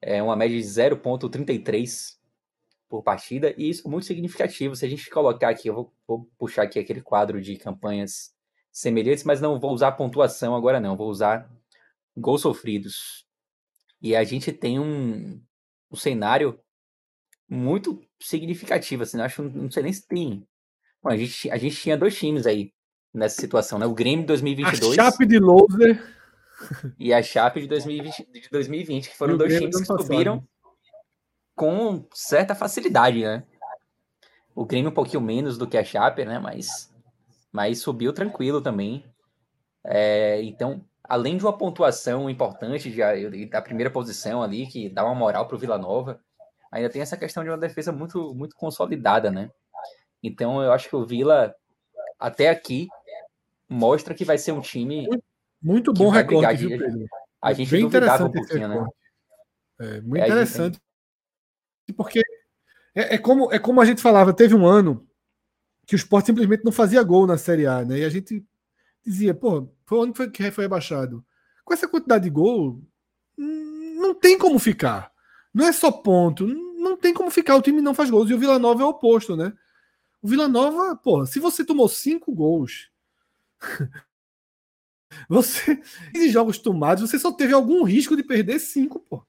é 0.00 0.22
uma 0.22 0.36
média 0.36 0.56
de 0.56 0.64
0,33 0.64 2.16
por 2.88 3.02
partida, 3.02 3.52
e 3.56 3.68
isso 3.70 3.86
é 3.86 3.90
muito 3.90 4.06
significativo. 4.06 4.76
Se 4.76 4.84
a 4.84 4.88
gente 4.88 5.10
colocar 5.10 5.48
aqui, 5.48 5.68
eu 5.68 5.74
vou, 5.74 5.92
vou, 6.06 6.30
puxar 6.38 6.62
aqui 6.62 6.78
aquele 6.78 7.00
quadro 7.00 7.40
de 7.40 7.56
campanhas 7.56 8.32
semelhantes, 8.70 9.24
mas 9.24 9.40
não 9.40 9.58
vou 9.58 9.72
usar 9.72 9.92
pontuação 9.92 10.54
agora 10.54 10.78
não, 10.78 10.96
vou 10.96 11.08
usar 11.08 11.50
gols 12.16 12.42
sofridos. 12.42 13.26
E 14.00 14.14
a 14.14 14.22
gente 14.22 14.52
tem 14.52 14.78
um, 14.78 15.42
um 15.90 15.96
cenário 15.96 16.60
muito 17.48 18.02
significativo, 18.20 19.02
assim, 19.02 19.20
acho, 19.20 19.42
não 19.42 19.70
sei 19.70 19.82
nem 19.82 19.92
se 19.92 20.06
tem. 20.06 20.46
Bom, 21.02 21.10
a, 21.10 21.16
gente, 21.16 21.50
a 21.50 21.56
gente 21.56 21.76
tinha 21.76 21.96
dois 21.96 22.18
times 22.18 22.46
aí 22.46 22.72
nessa 23.14 23.40
situação, 23.40 23.78
né? 23.78 23.86
O 23.86 23.94
Grêmio 23.94 24.26
2022. 24.26 24.98
A 24.98 25.04
Chape 25.04 25.26
de 25.26 25.38
Loser 25.38 26.16
e 26.98 27.12
a 27.12 27.22
Chape 27.22 27.60
de 27.60 27.66
2020, 27.66 28.26
de 28.32 28.48
2020 28.50 29.10
que 29.10 29.16
foram 29.16 29.36
dois 29.36 29.56
times 29.56 29.76
que 29.76 29.84
subiram 29.84 30.46
com 31.54 32.06
certa 32.12 32.54
facilidade, 32.54 33.22
né? 33.22 33.44
O 34.54 34.64
Grêmio 34.64 34.90
um 34.90 34.94
pouquinho 34.94 35.20
menos 35.20 35.56
do 35.56 35.66
que 35.66 35.76
a 35.76 35.84
Chape, 35.84 36.24
né? 36.24 36.38
Mas, 36.38 36.92
mas 37.52 37.80
subiu 37.80 38.12
tranquilo 38.12 38.60
também. 38.60 39.04
É, 39.84 40.42
então, 40.42 40.84
além 41.04 41.36
de 41.36 41.44
uma 41.44 41.56
pontuação 41.56 42.28
importante 42.28 42.90
de, 42.90 43.46
da 43.46 43.62
primeira 43.62 43.90
posição 43.90 44.42
ali, 44.42 44.66
que 44.66 44.88
dá 44.88 45.04
uma 45.04 45.14
moral 45.14 45.46
para 45.46 45.56
o 45.56 45.58
Vila 45.58 45.78
Nova, 45.78 46.20
ainda 46.76 46.90
tem 46.90 47.02
essa 47.02 47.16
questão 47.16 47.42
de 47.42 47.50
uma 47.50 47.58
defesa 47.58 47.92
muito, 47.92 48.34
muito 48.34 48.54
consolidada, 48.56 49.30
né? 49.30 49.50
Então, 50.22 50.62
eu 50.62 50.72
acho 50.72 50.88
que 50.88 50.96
o 50.96 51.06
Vila, 51.06 51.54
até 52.18 52.48
aqui, 52.48 52.88
mostra 53.68 54.14
que 54.14 54.24
vai 54.24 54.38
ser 54.38 54.52
um 54.52 54.60
time 54.60 55.08
muito 55.60 55.92
bom 55.92 56.10
recorte, 56.10 56.56
viu, 56.56 56.78
Pedro? 56.78 57.06
A 57.42 57.52
gente 57.52 57.70
Bem 57.70 57.84
interessante 57.84 58.22
um 58.22 58.32
pouquinho, 58.32 58.68
né? 58.68 58.86
É, 59.80 60.00
muito 60.00 60.22
é, 60.22 60.26
interessante. 60.26 60.80
Gente... 61.88 61.96
Porque 61.96 62.20
é, 62.94 63.14
é, 63.14 63.18
como, 63.18 63.52
é 63.52 63.58
como 63.58 63.80
a 63.80 63.84
gente 63.84 64.02
falava, 64.02 64.32
teve 64.32 64.54
um 64.54 64.66
ano 64.66 65.06
que 65.86 65.94
o 65.94 65.96
Sport 65.96 66.26
simplesmente 66.26 66.64
não 66.64 66.72
fazia 66.72 67.02
gol 67.02 67.26
na 67.26 67.38
Série 67.38 67.66
A, 67.66 67.84
né? 67.84 67.98
E 67.98 68.04
a 68.04 68.08
gente 68.08 68.44
dizia, 69.04 69.34
pô, 69.34 69.68
foi 69.84 69.98
o 69.98 70.02
ano 70.02 70.12
que 70.12 70.16
foi, 70.16 70.30
que 70.30 70.50
foi 70.50 70.64
rebaixado. 70.64 71.24
Com 71.64 71.72
essa 71.72 71.88
quantidade 71.88 72.24
de 72.24 72.30
gol, 72.30 72.82
não 73.36 74.14
tem 74.14 74.38
como 74.38 74.58
ficar. 74.58 75.12
Não 75.54 75.66
é 75.66 75.72
só 75.72 75.90
ponto, 75.90 76.46
não 76.90 76.96
tem 76.96 77.14
como 77.14 77.30
ficar. 77.30 77.56
O 77.56 77.62
time 77.62 77.80
não 77.80 77.94
faz 77.94 78.10
gols. 78.10 78.30
E 78.30 78.34
o 78.34 78.38
Vila 78.38 78.58
Nova 78.58 78.82
é 78.82 78.86
o 78.86 78.90
oposto, 78.90 79.36
né? 79.36 79.52
O 80.22 80.28
Vila 80.28 80.48
Nova, 80.48 80.96
pô, 80.96 81.24
se 81.26 81.38
você 81.38 81.64
tomou 81.64 81.88
cinco 81.88 82.34
gols 82.34 82.90
você, 85.28 85.80
esses 86.14 86.32
jogos 86.32 86.58
tomados, 86.58 87.08
você 87.08 87.18
só 87.18 87.32
teve 87.32 87.52
algum 87.52 87.82
risco 87.82 88.16
de 88.16 88.22
perder 88.22 88.58
cinco, 88.58 89.00
pô. 89.00 89.24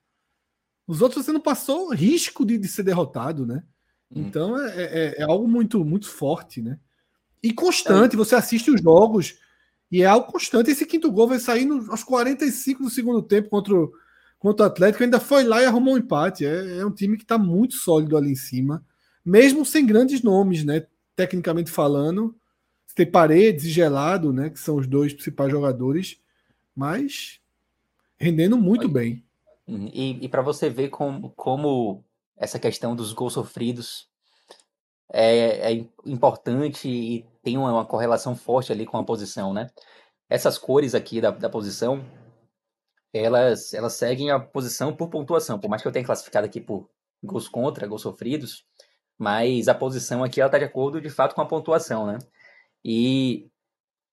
Os 0.87 1.01
outros 1.01 1.25
você 1.25 1.31
não 1.31 1.39
passou 1.39 1.93
risco 1.93 2.45
de, 2.45 2.57
de 2.57 2.67
ser 2.67 2.83
derrotado, 2.83 3.45
né? 3.45 3.63
Hum. 4.09 4.21
Então 4.21 4.57
é, 4.57 4.83
é, 4.83 5.15
é, 5.19 5.23
algo 5.23 5.47
muito, 5.47 5.83
muito 5.83 6.09
forte, 6.09 6.61
né? 6.61 6.79
E 7.43 7.53
constante, 7.53 8.15
é. 8.15 8.17
você 8.17 8.35
assiste 8.35 8.71
os 8.71 8.81
jogos 8.81 9.37
e 9.91 10.01
é 10.01 10.05
algo 10.05 10.31
constante. 10.31 10.71
Esse 10.71 10.85
quinto 10.85 11.11
gol 11.11 11.27
vai 11.27 11.39
sair 11.39 11.65
nos, 11.65 11.89
aos 11.89 12.03
45 12.03 12.83
do 12.83 12.89
segundo 12.89 13.21
tempo 13.21 13.49
contra 13.49 13.75
o, 13.75 13.91
contra 14.39 14.65
o 14.65 14.69
Atlético, 14.69 15.03
ainda 15.03 15.19
foi 15.19 15.43
lá 15.43 15.61
e 15.61 15.65
arrumou 15.65 15.95
um 15.95 15.97
empate. 15.97 16.45
É, 16.45 16.79
é 16.79 16.85
um 16.85 16.91
time 16.91 17.17
que 17.17 17.23
está 17.23 17.37
muito 17.37 17.75
sólido 17.75 18.17
ali 18.17 18.31
em 18.31 18.35
cima, 18.35 18.83
mesmo 19.25 19.65
sem 19.65 19.85
grandes 19.85 20.21
nomes, 20.21 20.63
né? 20.63 20.85
Tecnicamente 21.15 21.71
falando 21.71 22.35
tem 22.97 23.05
Paredes 23.05 23.63
e 23.65 23.69
Gelado, 23.69 24.33
né, 24.33 24.49
que 24.49 24.59
são 24.59 24.75
os 24.75 24.87
dois 24.87 25.13
principais 25.13 25.51
jogadores, 25.51 26.19
mas 26.75 27.39
rendendo 28.17 28.57
muito 28.57 28.89
bem. 28.89 29.23
Uhum. 29.67 29.87
E, 29.93 30.25
e 30.25 30.27
para 30.27 30.41
você 30.41 30.67
ver 30.67 30.89
como, 30.89 31.29
como 31.35 32.03
essa 32.35 32.57
questão 32.57 32.95
dos 32.95 33.13
gols 33.13 33.33
sofridos 33.33 34.09
é, 35.13 35.73
é 35.73 35.85
importante 36.07 36.89
e 36.89 37.23
tem 37.43 37.55
uma, 37.55 37.71
uma, 37.71 37.85
correlação 37.85 38.35
forte 38.35 38.71
ali 38.71 38.83
com 38.83 38.97
a 38.97 39.03
posição, 39.03 39.53
né? 39.53 39.69
Essas 40.27 40.57
cores 40.57 40.95
aqui 40.95 41.21
da, 41.21 41.29
da 41.29 41.49
posição, 41.49 42.03
elas, 43.17 43.73
elas 43.73 43.93
seguem 43.93 44.31
a 44.31 44.39
posição 44.39 44.95
por 44.95 45.09
pontuação, 45.09 45.59
por 45.59 45.69
mais 45.69 45.81
que 45.81 45.87
eu 45.87 45.91
tenha 45.91 46.05
classificado 46.05 46.45
aqui 46.45 46.61
por 46.61 46.89
gols 47.23 47.47
contra, 47.47 47.87
gols 47.87 48.01
sofridos, 48.01 48.65
mas 49.17 49.67
a 49.67 49.75
posição 49.75 50.23
aqui 50.23 50.39
ela 50.39 50.47
está 50.47 50.57
de 50.57 50.65
acordo 50.65 51.01
de 51.01 51.09
fato 51.09 51.35
com 51.35 51.41
a 51.41 51.45
pontuação, 51.45 52.05
né? 52.05 52.19
E 52.83 53.49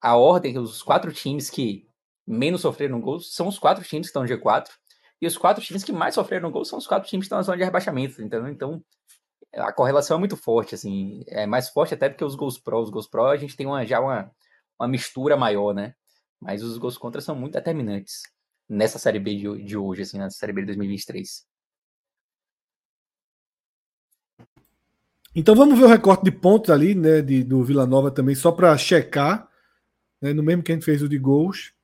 a 0.00 0.16
ordem, 0.16 0.58
os 0.58 0.82
quatro 0.82 1.12
times 1.12 1.50
que 1.50 1.88
menos 2.26 2.62
sofreram 2.62 3.00
gols 3.00 3.34
são 3.34 3.48
os 3.48 3.58
quatro 3.58 3.84
times 3.84 4.06
que 4.06 4.10
estão 4.10 4.22
no 4.22 4.28
G4. 4.28 4.68
E 5.20 5.26
os 5.26 5.38
quatro 5.38 5.62
times 5.62 5.84
que 5.84 5.92
mais 5.92 6.14
sofreram 6.14 6.50
gols 6.50 6.68
são 6.68 6.78
os 6.78 6.86
quatro 6.86 7.08
times 7.08 7.24
que 7.24 7.26
estão 7.26 7.38
na 7.38 7.42
zona 7.42 7.58
de 7.58 7.64
rebaixamento, 7.64 8.20
entendeu? 8.20 8.48
Então, 8.48 8.82
a 9.54 9.72
correlação 9.72 10.16
é 10.16 10.20
muito 10.20 10.36
forte, 10.36 10.74
assim. 10.74 11.24
É 11.28 11.46
mais 11.46 11.68
forte 11.70 11.94
até 11.94 12.08
do 12.08 12.16
que 12.16 12.24
os 12.24 12.34
gols 12.34 12.58
pró. 12.58 12.82
Os 12.82 12.90
gols 12.90 13.06
pró 13.08 13.30
a 13.30 13.36
gente 13.36 13.56
tem 13.56 13.66
uma, 13.66 13.84
já 13.86 14.00
uma, 14.00 14.30
uma 14.78 14.88
mistura 14.88 15.36
maior, 15.36 15.74
né? 15.74 15.94
Mas 16.40 16.62
os 16.62 16.76
gols 16.78 16.98
contra 16.98 17.20
são 17.20 17.34
muito 17.34 17.54
determinantes 17.54 18.22
nessa 18.68 18.98
Série 18.98 19.18
B 19.18 19.36
de, 19.36 19.64
de 19.64 19.76
hoje, 19.76 20.02
assim, 20.02 20.18
na 20.18 20.30
Série 20.30 20.52
B 20.52 20.62
de 20.62 20.66
2023. 20.68 21.46
Então 25.34 25.54
vamos 25.54 25.76
ver 25.76 25.86
o 25.86 25.88
recorte 25.88 26.24
de 26.24 26.30
pontos 26.30 26.70
ali, 26.70 26.94
né, 26.94 27.20
de, 27.20 27.42
do 27.42 27.64
Vila 27.64 27.86
Nova 27.86 28.10
também, 28.10 28.34
só 28.36 28.52
para 28.52 28.76
checar, 28.78 29.48
né, 30.20 30.32
no 30.32 30.42
mesmo 30.42 30.62
que 30.62 30.70
a 30.70 30.74
gente 30.74 30.84
fez 30.84 31.02
o 31.02 31.08
de 31.08 31.18
gols. 31.18 31.74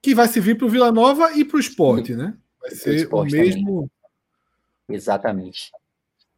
Que 0.00 0.14
vai 0.14 0.28
servir 0.28 0.56
para 0.56 0.66
o 0.66 0.70
Vila 0.70 0.92
Nova 0.92 1.32
e 1.32 1.44
para 1.44 1.56
o 1.56 1.60
esporte, 1.60 2.14
né? 2.14 2.38
Vai 2.60 2.70
ser 2.70 3.08
o 3.12 3.24
mesmo. 3.24 3.66
Também. 3.66 3.90
Exatamente. 4.88 5.70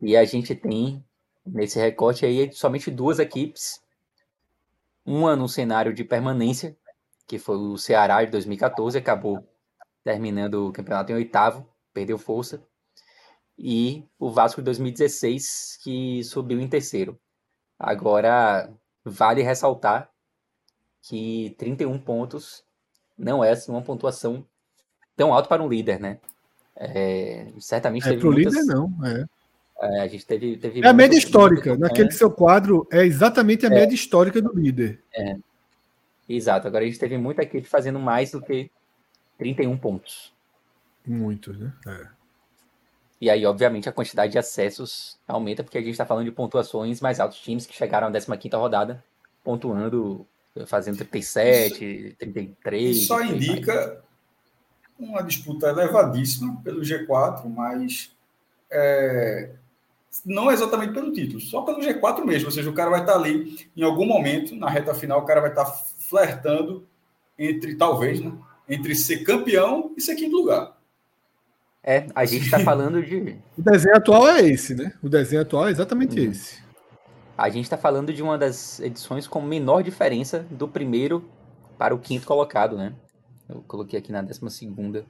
E 0.00 0.16
a 0.16 0.24
gente 0.24 0.54
tem 0.54 1.04
nesse 1.46 1.78
recorte 1.78 2.26
aí 2.26 2.52
somente 2.52 2.90
duas 2.90 3.18
equipes. 3.18 3.80
Uma 5.04 5.34
no 5.34 5.48
cenário 5.48 5.92
de 5.92 6.04
permanência, 6.04 6.76
que 7.26 7.38
foi 7.38 7.56
o 7.56 7.76
Ceará 7.76 8.24
de 8.24 8.30
2014, 8.30 8.98
acabou 8.98 9.46
terminando 10.04 10.68
o 10.68 10.72
campeonato 10.72 11.12
em 11.12 11.16
oitavo, 11.16 11.68
perdeu 11.92 12.18
força 12.18 12.62
e 13.58 14.04
o 14.18 14.30
Vasco 14.30 14.60
de 14.60 14.64
2016, 14.66 15.78
que 15.82 16.24
subiu 16.24 16.60
em 16.60 16.68
terceiro. 16.68 17.18
Agora, 17.78 18.72
vale 19.04 19.42
ressaltar 19.42 20.10
que 21.02 21.54
31 21.58 21.98
pontos 21.98 22.64
não 23.16 23.42
é 23.42 23.50
assim, 23.50 23.70
uma 23.70 23.82
pontuação 23.82 24.46
tão 25.16 25.32
alta 25.32 25.48
para 25.48 25.62
um 25.62 25.68
líder, 25.68 26.00
né? 26.00 26.18
É, 26.74 27.52
certamente 27.58 28.08
é, 28.08 28.16
para 28.16 28.28
o 28.28 28.32
muitas... 28.32 28.54
líder 28.54 28.66
não, 28.66 28.92
é. 29.04 29.24
É. 29.82 30.00
a 30.00 30.08
gente 30.08 30.24
teve, 30.24 30.56
teve 30.56 30.80
é 30.80 30.86
a 30.86 30.92
média 30.92 31.16
histórica. 31.18 31.76
Naquele 31.76 32.12
seu 32.12 32.30
quadro 32.30 32.86
é 32.90 33.04
exatamente 33.04 33.66
a 33.66 33.68
é. 33.68 33.72
média 33.72 33.94
histórica 33.94 34.40
do 34.40 34.52
líder. 34.54 35.00
É. 35.12 35.36
Exato. 36.28 36.68
Agora 36.68 36.84
a 36.84 36.86
gente 36.86 36.98
teve 36.98 37.18
muita 37.18 37.42
equipe 37.42 37.68
fazendo 37.68 37.98
mais 37.98 38.30
do 38.30 38.40
que 38.40 38.70
31 39.38 39.76
pontos. 39.76 40.32
Muitos, 41.06 41.58
né? 41.58 41.72
É. 41.86 42.06
E 43.20 43.30
aí, 43.30 43.44
obviamente, 43.46 43.88
a 43.88 43.92
quantidade 43.92 44.32
de 44.32 44.38
acessos 44.38 45.18
aumenta, 45.26 45.62
porque 45.62 45.78
a 45.78 45.80
gente 45.80 45.92
está 45.92 46.06
falando 46.06 46.24
de 46.24 46.32
pontuações 46.32 47.00
mais 47.00 47.20
altos. 47.20 47.38
Times 47.38 47.66
que 47.66 47.74
chegaram 47.74 48.08
à 48.08 48.10
15 48.10 48.28
rodada, 48.56 49.02
pontuando, 49.44 50.26
fazendo 50.66 50.96
37, 50.98 51.84
Isso. 51.84 52.16
33. 52.16 52.96
Isso 52.96 53.06
só 53.06 53.22
indica 53.22 54.02
uma 54.98 55.22
disputa 55.22 55.68
elevadíssima 55.68 56.60
pelo 56.62 56.80
G4, 56.80 57.48
mas 57.48 58.12
é, 58.70 59.50
não 60.24 60.50
exatamente 60.50 60.92
pelo 60.92 61.12
título, 61.12 61.40
só 61.40 61.62
pelo 61.62 61.80
G4 61.80 62.24
mesmo. 62.24 62.46
Ou 62.46 62.52
seja, 62.52 62.68
o 62.68 62.74
cara 62.74 62.90
vai 62.90 63.00
estar 63.00 63.14
ali, 63.14 63.68
em 63.76 63.82
algum 63.82 64.04
momento, 64.04 64.54
na 64.54 64.68
reta 64.68 64.94
final, 64.94 65.20
o 65.20 65.24
cara 65.24 65.40
vai 65.40 65.50
estar 65.50 65.64
tá 65.64 65.72
flertando 65.98 66.86
entre, 67.38 67.74
talvez, 67.74 68.20
né, 68.20 68.32
entre 68.68 68.94
ser 68.94 69.24
campeão 69.24 69.92
e 69.96 70.00
ser 70.00 70.14
quinto 70.14 70.36
lugar. 70.36 70.76
É, 71.82 72.06
a 72.14 72.24
gente 72.24 72.44
está 72.44 72.60
falando 72.60 73.02
de. 73.02 73.36
O 73.58 73.62
desenho 73.62 73.96
atual 73.96 74.28
é 74.28 74.42
esse, 74.42 74.74
né? 74.74 74.92
O 75.02 75.08
desenho 75.08 75.42
atual 75.42 75.66
é 75.66 75.70
exatamente 75.70 76.20
hum. 76.20 76.30
esse. 76.30 76.62
A 77.36 77.48
gente 77.48 77.64
está 77.64 77.76
falando 77.76 78.12
de 78.12 78.22
uma 78.22 78.38
das 78.38 78.78
edições 78.78 79.26
com 79.26 79.40
menor 79.40 79.82
diferença 79.82 80.46
do 80.50 80.68
primeiro 80.68 81.24
para 81.76 81.94
o 81.94 81.98
quinto 81.98 82.26
colocado, 82.26 82.76
né? 82.76 82.94
Eu 83.48 83.64
coloquei 83.66 83.98
aqui 83.98 84.12
na 84.12 84.22
décima 84.22 84.48
segunda. 84.48 85.04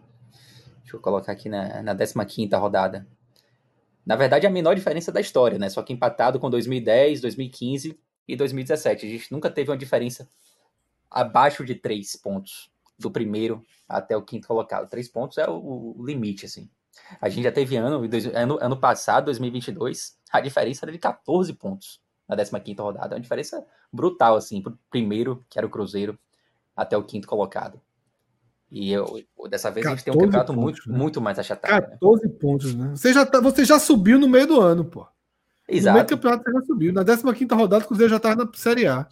Deixa 0.81 0.97
eu 0.97 1.01
colocar 1.01 1.33
aqui 1.33 1.49
na, 1.49 1.83
na 1.83 1.93
décima 1.93 2.25
quinta 2.25 2.57
rodada. 2.57 3.07
Na 4.05 4.17
verdade, 4.17 4.47
é 4.47 4.49
a 4.49 4.53
menor 4.53 4.75
diferença 4.75 5.13
da 5.13 5.21
história, 5.21 5.59
né? 5.59 5.69
Só 5.69 5.83
que 5.83 5.93
empatado 5.93 6.41
com 6.41 6.51
2010, 6.51 7.21
2015 7.21 7.99
e 8.27 8.37
2017. 8.37 9.07
A 9.07 9.09
gente 9.09 9.33
nunca 9.33 9.51
teve 9.51 9.71
uma 9.71 9.77
diferença 9.77 10.29
abaixo 11.11 11.65
de 11.65 11.75
três 11.75 12.17
pontos 12.17 12.71
do 12.99 13.11
primeiro 13.11 13.65
até 13.89 14.17
o 14.17 14.23
quinto 14.23 14.49
colocado. 14.49 14.89
Três 14.89 15.09
pontos 15.09 15.39
é 15.39 15.49
o, 15.49 15.97
limite, 16.05 16.47
assim. 16.47 16.69
A 17.21 17.29
gente 17.29 17.45
já 17.45 17.53
teve 17.53 17.77
ano, 17.77 18.09
ano, 18.35 18.59
ano 18.61 18.77
passado, 18.77 19.27
2022, 19.27 20.19
a 20.31 20.41
diferença 20.41 20.85
era 20.85 20.93
de 20.93 20.99
14 20.99 21.53
pontos 21.55 22.01
na 22.29 22.37
15 22.61 22.81
rodada. 22.81 23.15
É 23.15 23.17
uma 23.17 23.23
diferença 23.23 23.65
brutal, 23.93 24.37
assim, 24.37 24.63
pro 24.63 24.79
primeiro, 24.91 25.45
que 25.49 25.59
era 25.59 25.67
o 25.67 25.71
Cruzeiro, 25.71 26.19
até 26.75 26.97
o 26.97 27.05
quinto 27.05 27.29
colocado. 27.29 27.81
E 28.75 28.91
eu, 28.91 29.23
dessa 29.51 29.71
vez 29.71 29.87
a 29.87 29.91
gente 29.91 30.03
tem 30.03 30.15
um 30.15 30.17
campeonato 30.17 30.55
pontos, 30.55 30.65
muito, 30.65 30.91
né? 30.91 30.99
muito 30.99 31.21
mais 31.21 31.39
achatado. 31.39 31.91
14 31.91 32.27
né? 32.27 32.35
pontos, 32.41 32.75
né? 32.75 32.89
Você 32.97 33.13
já, 33.13 33.27
tá, 33.27 33.39
você 33.39 33.67
já 33.67 33.79
subiu 33.79 34.19
no 34.19 34.27
meio 34.27 34.47
do 34.47 34.59
ano, 34.63 34.83
pô. 34.83 35.07
Exato. 35.69 35.89
No 35.89 35.93
meio 35.93 36.07
do 36.07 36.09
campeonato 36.09 36.43
você 36.43 36.53
já 36.53 36.65
subiu. 36.65 36.93
Na 36.95 37.05
15 37.05 37.55
rodada, 37.55 37.85
o 37.85 37.87
Cruzeiro 37.87 38.09
já 38.11 38.17
estava 38.17 38.43
na 38.43 38.51
Série 38.55 38.87
A. 38.87 39.07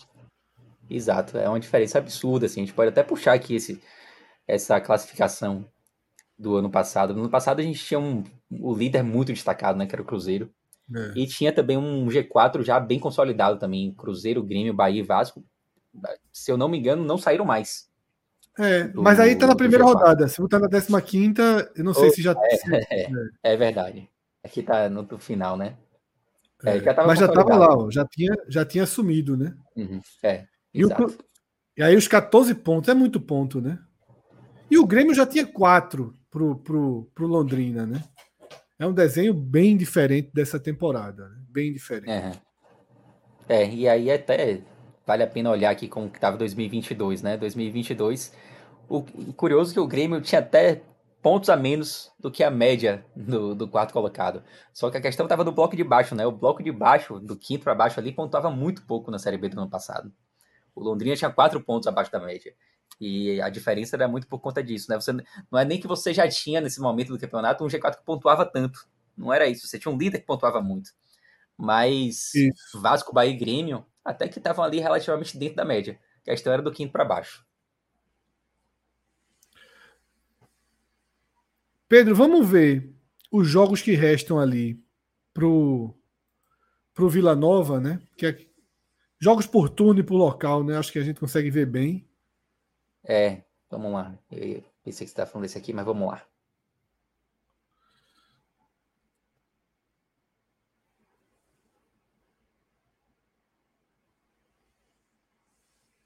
Exato, 0.88 1.36
é 1.36 1.46
uma 1.46 1.60
diferença 1.60 1.98
absurda, 1.98 2.46
assim. 2.46 2.62
A 2.62 2.64
gente 2.64 2.74
pode 2.74 2.88
até 2.88 3.02
puxar 3.02 3.34
aqui 3.34 3.56
esse, 3.56 3.78
essa 4.48 4.80
classificação 4.80 5.66
do 6.38 6.56
ano 6.56 6.70
passado. 6.70 7.12
No 7.12 7.20
ano 7.20 7.30
passado 7.30 7.60
a 7.60 7.62
gente 7.62 7.84
tinha 7.84 8.00
um, 8.00 8.24
o 8.50 8.74
líder 8.74 9.02
muito 9.02 9.30
destacado, 9.30 9.78
né, 9.78 9.84
que 9.84 9.94
era 9.94 10.00
o 10.00 10.06
Cruzeiro. 10.06 10.50
É. 10.96 11.18
E 11.18 11.26
tinha 11.26 11.52
também 11.52 11.76
um 11.76 12.06
G4 12.06 12.62
já 12.62 12.80
bem 12.80 12.98
consolidado 12.98 13.58
também, 13.58 13.92
Cruzeiro, 13.92 14.42
Grêmio, 14.42 14.72
Bahia 14.72 15.00
e 15.00 15.04
Vasco. 15.04 15.44
Se 16.32 16.50
eu 16.50 16.56
não 16.56 16.66
me 16.66 16.78
engano, 16.78 17.04
não 17.04 17.18
saíram 17.18 17.44
mais. 17.44 17.89
É, 18.58 18.84
do, 18.84 19.02
mas 19.02 19.20
aí 19.20 19.36
tá 19.36 19.46
na 19.46 19.56
primeira 19.56 19.84
rodada. 19.84 20.28
Se 20.28 20.40
botar 20.40 20.58
na 20.58 20.68
15 20.68 21.34
eu 21.76 21.84
não 21.84 21.94
sei 21.94 22.08
oh, 22.08 22.12
se 22.12 22.22
já. 22.22 22.32
É, 22.32 22.56
é, 23.04 23.52
é, 23.52 23.56
verdade. 23.56 24.08
Aqui 24.44 24.62
tá 24.62 24.88
no, 24.88 25.06
final, 25.18 25.56
né? 25.56 25.76
É, 26.64 26.78
já 26.78 26.94
mas 27.06 27.18
já 27.18 27.28
tava 27.28 27.56
lá, 27.56 27.74
ó, 27.74 27.90
já 27.90 28.04
tinha, 28.04 28.34
já 28.48 28.64
tinha 28.64 28.84
sumido, 28.84 29.36
né? 29.36 29.54
Uhum, 29.74 30.00
é. 30.22 30.44
E, 30.74 30.84
o, 30.84 30.90
e, 31.76 31.82
aí 31.82 31.96
os 31.96 32.06
14 32.06 32.54
pontos 32.54 32.88
é 32.90 32.94
muito 32.94 33.18
ponto, 33.18 33.60
né? 33.60 33.78
E 34.70 34.78
o 34.78 34.86
Grêmio 34.86 35.14
já 35.14 35.26
tinha 35.26 35.46
quatro 35.46 36.14
pro, 36.30 36.56
pro, 36.56 37.10
pro 37.14 37.26
Londrina, 37.26 37.86
né? 37.86 38.04
É 38.78 38.86
um 38.86 38.92
desenho 38.92 39.32
bem 39.32 39.76
diferente 39.76 40.30
dessa 40.32 40.60
temporada, 40.60 41.28
né? 41.28 41.36
bem 41.48 41.72
diferente. 41.72 42.10
É. 42.10 42.32
é, 43.48 43.68
e 43.68 43.88
aí 43.88 44.10
até 44.10 44.60
vale 45.10 45.24
a 45.24 45.26
pena 45.26 45.50
olhar 45.50 45.70
aqui 45.70 45.88
como 45.88 46.08
que 46.08 46.18
estava 46.18 46.36
2022, 46.36 47.20
né? 47.20 47.36
2022, 47.36 48.32
o 48.88 49.02
curioso 49.32 49.72
é 49.72 49.74
que 49.74 49.80
o 49.80 49.86
Grêmio 49.88 50.20
tinha 50.20 50.38
até 50.38 50.82
pontos 51.20 51.50
a 51.50 51.56
menos 51.56 52.12
do 52.16 52.30
que 52.30 52.44
a 52.44 52.50
média 52.50 53.04
do, 53.16 53.52
do 53.52 53.66
quarto 53.66 53.92
colocado. 53.92 54.40
Só 54.72 54.88
que 54.88 54.96
a 54.96 55.00
questão 55.00 55.26
estava 55.26 55.42
no 55.42 55.50
bloco 55.50 55.74
de 55.74 55.82
baixo, 55.82 56.14
né? 56.14 56.24
O 56.24 56.30
bloco 56.30 56.62
de 56.62 56.70
baixo, 56.70 57.18
do 57.18 57.36
quinto 57.36 57.64
para 57.64 57.74
baixo 57.74 57.98
ali, 57.98 58.12
pontuava 58.12 58.52
muito 58.52 58.86
pouco 58.86 59.10
na 59.10 59.18
Série 59.18 59.36
B 59.36 59.48
do 59.48 59.60
ano 59.60 59.68
passado. 59.68 60.12
O 60.76 60.80
Londrina 60.80 61.16
tinha 61.16 61.30
quatro 61.30 61.60
pontos 61.60 61.88
abaixo 61.88 62.12
da 62.12 62.20
média. 62.20 62.54
E 63.00 63.42
a 63.42 63.48
diferença 63.48 63.96
era 63.96 64.06
muito 64.06 64.28
por 64.28 64.38
conta 64.38 64.62
disso, 64.62 64.86
né? 64.88 64.94
Você, 64.94 65.12
não 65.50 65.58
é 65.58 65.64
nem 65.64 65.80
que 65.80 65.88
você 65.88 66.14
já 66.14 66.28
tinha 66.28 66.60
nesse 66.60 66.80
momento 66.80 67.08
do 67.08 67.18
campeonato 67.18 67.64
um 67.64 67.66
G4 67.66 67.96
que 67.96 68.04
pontuava 68.04 68.46
tanto. 68.46 68.86
Não 69.16 69.32
era 69.32 69.48
isso. 69.48 69.66
Você 69.66 69.76
tinha 69.76 69.92
um 69.92 69.98
líder 69.98 70.20
que 70.20 70.26
pontuava 70.26 70.62
muito. 70.62 70.92
Mas 71.60 72.34
isso. 72.34 72.80
Vasco, 72.80 73.12
Bahia 73.12 73.32
e 73.32 73.36
Grêmio 73.36 73.86
até 74.04 74.26
que 74.28 74.38
estavam 74.38 74.64
ali 74.64 74.80
relativamente 74.80 75.36
dentro 75.36 75.56
da 75.56 75.64
média. 75.64 76.00
A 76.22 76.30
questão 76.30 76.52
era 76.52 76.62
do 76.62 76.72
quinto 76.72 76.92
para 76.92 77.04
baixo. 77.04 77.44
Pedro, 81.88 82.14
vamos 82.14 82.48
ver 82.48 82.94
os 83.30 83.48
jogos 83.48 83.82
que 83.82 83.92
restam 83.92 84.38
ali 84.38 84.82
pro 85.34 85.94
pro 86.94 87.08
Vila 87.08 87.34
Nova, 87.34 87.80
né? 87.80 88.00
Que 88.16 88.26
é 88.26 88.38
jogos 89.18 89.46
por 89.46 89.68
turno 89.68 90.00
e 90.00 90.04
por 90.04 90.16
local, 90.16 90.64
né? 90.64 90.76
Acho 90.76 90.92
que 90.92 90.98
a 90.98 91.04
gente 91.04 91.20
consegue 91.20 91.50
ver 91.50 91.66
bem. 91.66 92.08
É, 93.04 93.42
vamos 93.70 93.92
lá. 93.92 94.18
Eu 94.30 94.62
pensei 94.82 94.82
que 94.82 94.92
você 94.92 95.04
estava 95.04 95.30
falando 95.30 95.46
desse 95.46 95.58
aqui, 95.58 95.72
mas 95.72 95.84
vamos 95.84 96.08
lá. 96.08 96.29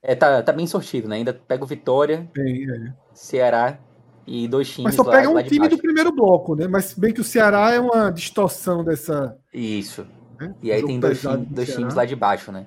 É, 0.07 0.15
tá, 0.15 0.43
tá 0.43 0.53
bem 0.53 0.67
sortido, 0.67 1.09
né? 1.09 1.17
Ainda 1.17 1.33
pega 1.33 1.65
o 1.65 1.67
Vitória, 1.67 2.31
bem, 2.35 2.71
é. 2.71 2.93
Ceará 3.15 3.79
e 4.27 4.47
dois 4.47 4.69
times 4.69 4.85
Mas 4.85 4.95
só 4.95 5.03
pega 5.03 5.31
lá, 5.31 5.41
um 5.41 5.43
time 5.43 5.67
do 5.67 5.79
primeiro 5.79 6.13
bloco, 6.13 6.55
né? 6.55 6.69
Mas 6.69 6.93
bem 6.93 7.11
que 7.11 7.23
o 7.23 7.25
Ceará 7.25 7.73
é 7.73 7.81
uma 7.81 8.11
distorção 8.11 8.85
dessa. 8.85 9.39
Isso. 9.53 10.07
Né? 10.39 10.55
E 10.63 10.71
aí 10.71 10.85
tem 10.85 11.01
dois, 11.01 11.21
time, 11.23 11.47
dois 11.47 11.75
times 11.75 11.95
lá 11.95 12.05
de 12.05 12.15
baixo, 12.15 12.53
né? 12.53 12.67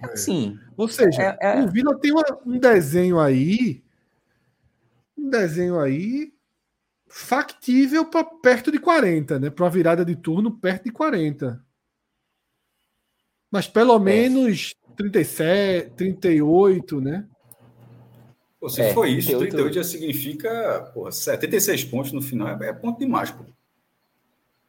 É. 0.00 0.16
Sim. 0.16 0.56
Ou 0.76 0.86
seja, 0.86 1.36
é, 1.40 1.58
é... 1.58 1.64
o 1.64 1.68
Vila 1.68 1.98
tem 1.98 2.12
uma, 2.12 2.24
um 2.46 2.56
desenho 2.56 3.18
aí, 3.18 3.82
um 5.18 5.28
desenho 5.28 5.80
aí 5.80 6.32
factível 7.08 8.04
para 8.04 8.22
perto 8.22 8.70
de 8.70 8.78
40, 8.78 9.40
né? 9.40 9.50
Para 9.50 9.64
uma 9.64 9.70
virada 9.70 10.04
de 10.04 10.14
turno 10.14 10.52
perto 10.52 10.84
de 10.84 10.92
40. 10.92 11.60
Mas 13.50 13.66
pelo 13.66 13.96
é. 13.96 13.98
menos 13.98 14.74
37, 14.96 15.90
38, 15.96 17.00
né? 17.00 17.26
Pô, 18.60 18.68
se 18.68 18.80
é, 18.80 18.94
for 18.94 19.06
isso, 19.06 19.28
38, 19.28 19.50
38 19.50 19.74
já 19.74 19.84
significa 19.84 20.90
porra, 20.94 21.12
76 21.12 21.84
pontos 21.84 22.12
no 22.12 22.22
final, 22.22 22.48
é, 22.48 22.68
é 22.68 22.72
ponto 22.72 22.98
demais, 22.98 23.30
pô. 23.30 23.44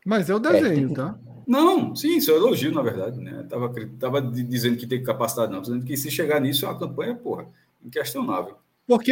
Mas 0.06 0.30
é 0.30 0.36
o 0.36 0.40
desenho, 0.40 0.92
é, 0.92 0.94
tá? 0.94 1.18
Não, 1.48 1.96
sim, 1.96 2.18
isso 2.18 2.32
é 2.32 2.34
um 2.34 2.38
elogio, 2.38 2.72
na 2.72 2.82
verdade, 2.82 3.20
né? 3.20 3.46
Tava, 3.50 3.74
tava 4.00 4.22
dizendo 4.22 4.78
que 4.78 4.88
tem 4.88 5.04
capacidade, 5.04 5.52
não. 5.52 5.62
dizendo 5.62 5.86
que 5.86 5.96
se 5.96 6.10
chegar 6.10 6.40
nisso 6.40 6.66
é 6.66 6.70
uma 6.70 6.80
campanha, 6.80 7.16
porra, 7.16 7.48
inquestionável. 7.84 8.56
Porque 8.88 9.12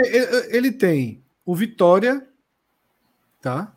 ele 0.49 0.71
tem 0.71 1.21
o 1.45 1.55
Vitória, 1.55 2.27
tá? 3.41 3.75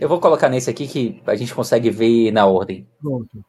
Eu 0.00 0.08
vou 0.08 0.20
colocar 0.20 0.48
nesse 0.48 0.70
aqui 0.70 0.86
que 0.86 1.20
a 1.26 1.34
gente 1.34 1.54
consegue 1.54 1.90
ver 1.90 2.30
na 2.30 2.46
ordem. 2.46 2.86
Pronto. 3.00 3.44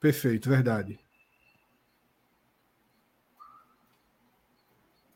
Perfeito, 0.00 0.48
verdade. 0.48 0.98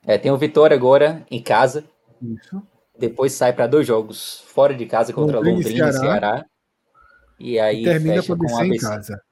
É, 0.06 0.18
tem 0.18 0.30
o 0.30 0.36
Vitória 0.36 0.76
agora 0.76 1.24
em 1.30 1.42
casa. 1.42 1.84
Isso. 2.20 2.62
Depois 2.98 3.32
sai 3.32 3.52
para 3.52 3.66
dois 3.66 3.86
jogos 3.86 4.42
fora 4.46 4.74
de 4.74 4.86
casa 4.86 5.12
contra 5.12 5.38
Londrina, 5.38 5.56
Londrina 5.56 5.88
e 5.88 5.92
Ceará. 5.92 6.10
Ceará. 6.20 6.46
E 7.38 7.58
aí 7.58 7.80
e 7.80 7.84
termina 7.84 8.22
para 8.22 8.34
ABC 8.34 8.64
em 8.64 8.76
casa. 8.76 9.22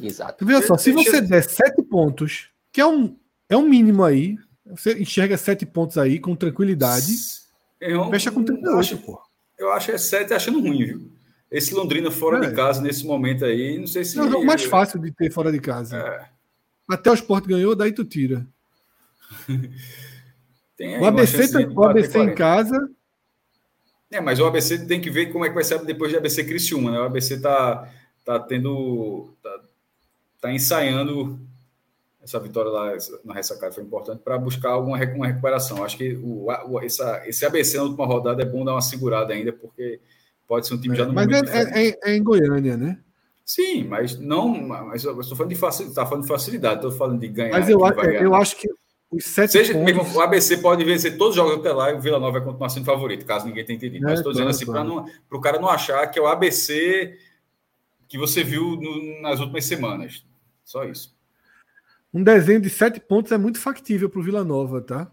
Exato. 0.00 0.44
Veja 0.44 0.66
só, 0.66 0.76
se 0.76 0.92
você 0.92 1.20
der 1.20 1.42
sete 1.42 1.82
pontos, 1.82 2.50
que 2.70 2.80
é 2.80 2.86
um, 2.86 3.16
é 3.48 3.56
um 3.56 3.66
mínimo 3.66 4.04
aí, 4.04 4.36
você 4.66 4.98
enxerga 4.98 5.38
sete 5.38 5.64
pontos 5.64 5.96
aí 5.96 6.18
com 6.18 6.36
tranquilidade, 6.36 7.12
eu, 7.80 8.08
fecha 8.10 8.30
com 8.30 8.42
38, 8.42 8.70
eu 8.70 8.78
acho, 8.78 8.98
pô. 8.98 9.20
Eu 9.58 9.72
acho 9.72 9.90
é 9.90 9.98
sete 9.98 10.34
achando 10.34 10.60
ruim, 10.60 10.84
viu? 10.84 11.12
Esse 11.50 11.74
Londrina 11.74 12.10
fora 12.10 12.44
é. 12.44 12.48
de 12.48 12.54
casa 12.54 12.82
nesse 12.82 13.06
momento 13.06 13.44
aí, 13.44 13.78
não 13.78 13.86
sei 13.86 14.04
se. 14.04 14.18
É 14.18 14.22
o 14.22 14.30
jogo 14.30 14.44
mais 14.44 14.64
fácil 14.64 15.00
de 15.00 15.10
ter 15.12 15.30
fora 15.30 15.52
de 15.52 15.60
casa. 15.60 15.96
É. 15.96 16.26
Até 16.90 17.10
o 17.10 17.14
Sport 17.14 17.46
ganhou, 17.46 17.74
daí 17.74 17.92
tu 17.92 18.04
tira. 18.04 18.46
o 21.00 21.04
ABC, 21.04 21.66
o 21.74 21.84
ABC 21.84 22.18
em 22.18 22.34
casa. 22.34 22.90
É, 24.10 24.20
mas 24.20 24.38
o 24.38 24.46
ABC 24.46 24.86
tem 24.86 25.00
que 25.00 25.10
ver 25.10 25.32
como 25.32 25.44
é 25.44 25.48
que 25.48 25.54
vai 25.54 25.64
ser 25.64 25.84
depois 25.84 26.10
de 26.10 26.16
ABC 26.16 26.44
Criciúma, 26.44 26.90
né? 26.90 27.00
O 27.00 27.04
ABC 27.04 27.40
tá, 27.40 27.90
tá 28.24 28.38
tendo. 28.38 29.34
Tá, 29.42 29.60
tá 30.40 30.52
ensaiando 30.52 31.38
essa 32.26 32.40
vitória 32.40 32.70
lá 32.70 32.92
na 33.24 33.34
ressacada 33.34 33.72
foi 33.72 33.84
importante 33.84 34.20
para 34.22 34.36
buscar 34.36 34.70
alguma 34.70 34.98
uma 35.14 35.26
recuperação. 35.26 35.84
Acho 35.84 35.96
que 35.96 36.14
o, 36.14 36.46
o, 36.68 36.80
essa, 36.82 37.22
esse 37.26 37.46
ABC 37.46 37.76
na 37.76 37.84
última 37.84 38.04
rodada 38.04 38.42
é 38.42 38.44
bom 38.44 38.64
dar 38.64 38.72
uma 38.72 38.80
segurada 38.80 39.32
ainda, 39.32 39.52
porque 39.52 40.00
pode 40.46 40.66
ser 40.66 40.74
um 40.74 40.80
time 40.80 40.94
é, 40.94 40.98
já 40.98 41.06
no 41.06 41.12
Mas 41.12 41.28
é, 41.30 41.88
é, 41.88 41.98
é, 42.02 42.16
em 42.16 42.22
Goiânia, 42.22 42.76
né? 42.76 42.98
Sim, 43.44 43.84
mas 43.84 44.18
não. 44.18 44.48
Mas 44.48 45.04
eu 45.04 45.20
estou 45.20 45.36
falando 45.36 45.52
de 45.52 45.56
facilidade, 45.56 45.94
tá 45.94 46.04
falando 46.04 46.22
de 46.22 46.28
facilidade, 46.28 46.74
estou 46.76 46.92
falando 46.92 47.20
de 47.20 47.28
ganhar. 47.28 47.52
Mas 47.52 47.68
eu, 47.68 47.78
eu 48.20 48.34
acho 48.34 48.56
que 48.56 48.68
os 49.10 49.24
sete 49.24 49.52
Seja, 49.52 49.72
pontos... 49.72 50.14
o 50.14 50.20
ABC 50.20 50.58
pode 50.58 50.84
vencer 50.84 51.16
todos 51.16 51.30
os 51.30 51.36
jogos 51.36 51.58
até 51.58 51.72
lá 51.72 51.92
e 51.92 51.94
o 51.94 52.00
Vila 52.00 52.18
Nova 52.18 52.38
vai 52.38 52.44
continuar 52.44 52.68
sendo 52.68 52.84
favorito, 52.84 53.24
caso 53.24 53.46
ninguém 53.46 53.64
tenha 53.64 53.76
entendido. 53.76 54.04
É, 54.04 54.10
mas 54.10 54.18
estou 54.18 54.32
dizendo 54.32 54.50
assim, 54.50 54.66
para 54.66 55.38
o 55.38 55.40
cara 55.40 55.60
não 55.60 55.68
achar 55.68 56.06
que 56.08 56.18
é 56.18 56.22
o 56.22 56.26
ABC 56.26 57.16
que 58.08 58.18
você 58.18 58.42
viu 58.42 58.76
no, 58.76 59.22
nas 59.22 59.40
últimas 59.40 59.64
semanas. 59.64 60.24
Só 60.64 60.84
isso. 60.84 61.16
Um 62.12 62.22
desenho 62.22 62.60
de 62.60 62.70
sete 62.70 62.98
pontos 62.98 63.30
é 63.30 63.38
muito 63.38 63.60
factível 63.60 64.08
para 64.10 64.20
o 64.20 64.22
Vila 64.22 64.42
Nova, 64.42 64.80
tá? 64.80 65.10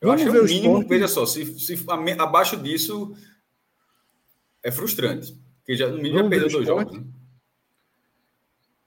Eu 0.00 0.08
Vamos 0.08 0.22
acho 0.22 0.32
ver 0.32 0.40
o 0.40 0.44
mínimo, 0.44 0.74
esporte... 0.74 0.88
veja 0.88 1.08
só, 1.08 1.24
se, 1.24 1.58
se 1.58 1.84
abaixo 2.18 2.56
disso 2.56 3.16
é 4.62 4.70
frustrante. 4.70 5.32
Porque 5.58 5.74
já, 5.74 5.88
no 5.88 5.96
mínimo 5.96 6.16
Vamos 6.18 6.26
já 6.26 6.30
perdeu 6.30 6.50
dois 6.50 6.66
jogos. 6.66 6.98
Né? 6.98 7.04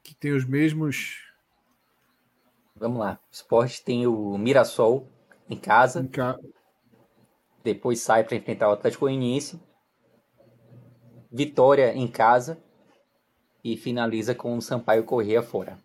Que 0.03 0.15
tem 0.15 0.33
os 0.33 0.45
mesmos 0.45 1.28
Vamos 2.79 2.99
lá. 2.99 3.19
O 3.29 3.33
esporte 3.33 3.83
tem 3.83 4.07
o 4.07 4.37
Mirassol 4.37 5.07
em 5.49 5.57
casa. 5.57 5.99
Em 5.99 6.07
ca... 6.07 6.37
Depois 7.63 7.99
sai 7.99 8.23
para 8.23 8.37
enfrentar 8.37 8.69
o 8.69 8.73
Atlético 8.73 9.05
Goianiense. 9.05 9.61
Vitória 11.31 11.93
em 11.93 12.07
casa. 12.07 12.57
E 13.63 13.75
finaliza 13.75 14.33
com 14.33 14.57
o 14.57 14.61
Sampaio 14.61 15.03
Correia 15.03 15.43
fora. 15.43 15.77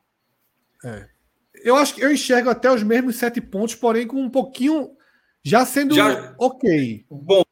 É. 0.84 1.08
Eu 1.54 1.76
acho 1.76 1.94
que 1.94 2.02
eu 2.02 2.12
enxergo 2.12 2.48
até 2.48 2.70
os 2.70 2.82
mesmos 2.82 3.16
sete 3.16 3.40
pontos, 3.40 3.74
porém 3.74 4.06
com 4.06 4.20
um 4.20 4.30
pouquinho. 4.30 4.96
Já 5.42 5.66
sendo 5.66 5.94
já... 5.94 6.34
ok. 6.38 7.04
Bom. 7.10 7.42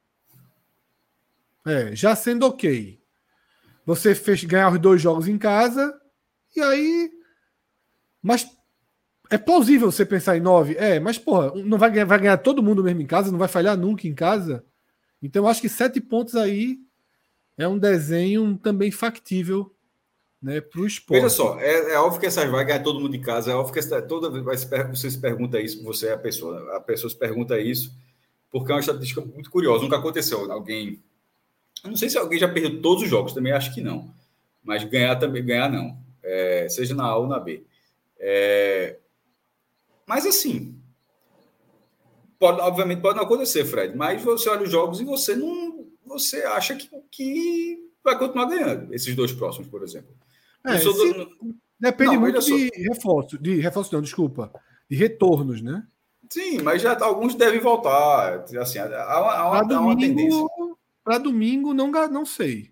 É, 1.66 1.94
já 1.94 2.14
sendo 2.14 2.46
ok. 2.46 3.00
Você 3.84 4.14
fez 4.14 4.44
ganhar 4.44 4.72
os 4.72 4.78
dois 4.78 5.02
jogos 5.02 5.26
em 5.26 5.36
casa. 5.36 6.00
E 6.54 6.60
aí. 6.60 7.10
Mas 8.22 8.46
é 9.32 9.38
plausível 9.38 9.90
você 9.90 10.04
pensar 10.04 10.36
em 10.36 10.40
nove, 10.40 10.76
é, 10.76 11.00
mas 11.00 11.16
porra, 11.16 11.52
não 11.54 11.78
vai 11.78 11.90
ganhar, 11.90 12.04
vai 12.04 12.18
ganhar 12.18 12.36
todo 12.36 12.62
mundo 12.62 12.84
mesmo 12.84 13.00
em 13.00 13.06
casa, 13.06 13.32
não 13.32 13.38
vai 13.38 13.48
falhar 13.48 13.76
nunca 13.78 14.06
em 14.06 14.14
casa. 14.14 14.62
Então 15.22 15.44
eu 15.44 15.48
acho 15.48 15.62
que 15.62 15.70
sete 15.70 16.02
pontos 16.02 16.36
aí 16.36 16.78
é 17.56 17.66
um 17.66 17.78
desenho 17.78 18.58
também 18.62 18.90
factível 18.90 19.74
né, 20.42 20.60
para 20.60 20.82
o 20.82 20.86
esporte. 20.86 21.22
Veja 21.22 21.34
só, 21.34 21.58
é, 21.60 21.92
é, 21.92 21.98
óbvio 21.98 22.20
que 22.20 22.26
essas 22.26 22.50
vai 22.50 22.62
ganhar 22.62 22.82
todo 22.82 23.00
mundo 23.00 23.16
em 23.16 23.22
casa, 23.22 23.52
é 23.52 23.54
óbvio 23.54 23.72
que 23.72 24.02
toda 24.02 24.28
vez 24.28 24.64
você 24.90 25.10
se 25.10 25.18
pergunta 25.18 25.58
isso, 25.58 25.82
você 25.82 26.08
é 26.08 26.12
a 26.12 26.18
pessoa, 26.18 26.76
a 26.76 26.80
pessoa 26.80 27.08
se 27.08 27.16
pergunta 27.16 27.58
isso, 27.58 27.96
porque 28.50 28.70
é 28.70 28.74
uma 28.74 28.80
estatística 28.80 29.22
muito 29.22 29.50
curiosa, 29.50 29.82
nunca 29.82 29.96
aconteceu. 29.96 30.52
Alguém. 30.52 31.02
Eu 31.82 31.88
não 31.88 31.96
sei 31.96 32.10
se 32.10 32.18
alguém 32.18 32.38
já 32.38 32.48
perdeu 32.48 32.82
todos 32.82 33.02
os 33.02 33.08
jogos, 33.08 33.32
também 33.32 33.52
acho 33.52 33.72
que 33.72 33.80
não. 33.80 34.12
Mas 34.62 34.84
ganhar 34.84 35.16
também, 35.16 35.42
ganhar 35.42 35.70
não. 35.70 35.96
É, 36.22 36.68
seja 36.68 36.94
na 36.94 37.04
A 37.04 37.16
ou 37.16 37.26
na 37.26 37.40
B. 37.40 37.64
É, 38.20 38.98
mas 40.06 40.26
assim, 40.26 40.78
pode, 42.38 42.60
obviamente 42.60 43.00
pode 43.00 43.16
não 43.16 43.24
acontecer, 43.24 43.64
Fred, 43.64 43.96
mas 43.96 44.22
você 44.22 44.48
olha 44.48 44.62
os 44.62 44.70
jogos 44.70 45.00
e 45.00 45.04
você 45.04 45.36
não. 45.36 45.86
Você 46.06 46.42
acha 46.42 46.74
que, 46.74 46.90
que 47.10 47.90
vai 48.02 48.18
continuar 48.18 48.46
ganhando 48.46 48.92
esses 48.92 49.14
dois 49.14 49.32
próximos, 49.32 49.68
por 49.68 49.82
exemplo. 49.82 50.14
É, 50.64 50.78
se, 50.78 50.84
do... 50.84 51.54
Depende 51.78 52.14
não, 52.14 52.20
muito 52.20 52.40
de 52.40 52.70
reforço, 52.76 53.38
de 53.38 53.60
reforço, 53.60 53.94
não, 53.94 54.02
desculpa, 54.02 54.52
de 54.88 54.96
retornos, 54.96 55.62
né? 55.62 55.84
Sim, 56.30 56.62
mas 56.62 56.80
já 56.80 56.98
alguns 57.04 57.34
devem 57.34 57.60
voltar. 57.60 58.44
Assim, 58.58 58.78
há, 58.78 58.86
há, 58.86 59.50
uma, 59.50 59.62
domingo, 59.62 59.74
há 59.74 59.80
uma 59.80 59.98
tendência. 59.98 60.46
Para 61.04 61.18
domingo, 61.18 61.74
não, 61.74 61.90
não 61.90 62.24
sei. 62.24 62.70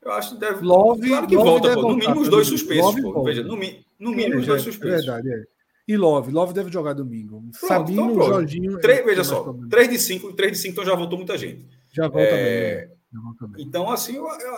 Eu 0.00 0.12
acho 0.12 0.34
que 0.34 0.40
deve. 0.40 0.64
Love, 0.64 1.08
claro 1.08 1.26
que 1.26 1.36
Love 1.36 1.48
volta, 1.48 1.74
pô. 1.74 1.82
No 1.82 1.96
mínimo 1.96 2.20
os 2.20 2.28
dois 2.28 2.46
suspensos, 2.46 3.00
pô. 3.00 3.22
Veja, 3.22 3.42
no, 3.42 3.58
no 3.98 4.12
mínimo 4.12 4.40
os 4.40 4.46
dois 4.46 4.62
é, 4.62 4.64
suspensos. 4.64 5.08
É 5.08 5.12
verdade, 5.12 5.32
é. 5.32 5.44
E 5.88 5.96
Love, 5.96 6.30
Love 6.30 6.52
deve 6.52 6.70
jogar 6.70 6.92
domingo. 6.92 7.40
Pronto, 7.40 7.66
Sabino, 7.66 8.12
então, 8.12 8.26
Jorginho. 8.26 8.78
Três, 8.78 8.98
é, 8.98 9.02
veja 9.02 9.24
só, 9.24 9.54
3 9.70 9.88
de 9.88 9.98
5, 9.98 10.32
3 10.34 10.52
de 10.52 10.58
5, 10.58 10.72
então 10.72 10.84
já 10.84 10.94
voltou 10.94 11.16
muita 11.16 11.38
gente. 11.38 11.66
Já 11.90 12.08
volta 12.08 12.20
é... 12.20 12.86
bem. 12.86 12.96
Já 13.10 13.20
volta 13.20 13.46
bem. 13.48 13.64
Então, 13.64 13.90
assim, 13.90 14.16
eu, 14.16 14.26
eu, 14.26 14.56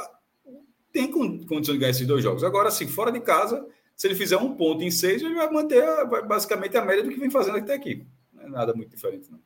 tem 0.93 1.11
condição 1.11 1.73
de 1.73 1.79
ganhar 1.79 1.91
esses 1.91 2.07
dois 2.07 2.23
jogos. 2.23 2.43
Agora, 2.43 2.69
assim, 2.69 2.89
fora 2.89 3.12
de 3.12 3.21
casa, 3.21 3.65
se 3.97 4.09
ele 4.09 4.17
fizer 4.17 4.39
um 4.39 4.57
ponto 4.57 4.83
em 4.83 4.91
seis, 4.91 5.23
ele 5.23 5.35
vai 5.35 5.49
manter 5.51 5.83
a, 5.83 6.05
basicamente 6.05 6.77
a 6.77 6.85
média 6.85 7.05
do 7.05 7.11
que 7.11 7.21
vem 7.21 7.31
fazendo 7.31 7.59
até 7.59 7.75
aqui. 7.75 8.05
Não 8.33 8.43
é 8.43 8.49
nada 8.49 8.75
muito 8.75 8.91
diferente, 8.91 9.31
não. 9.31 9.39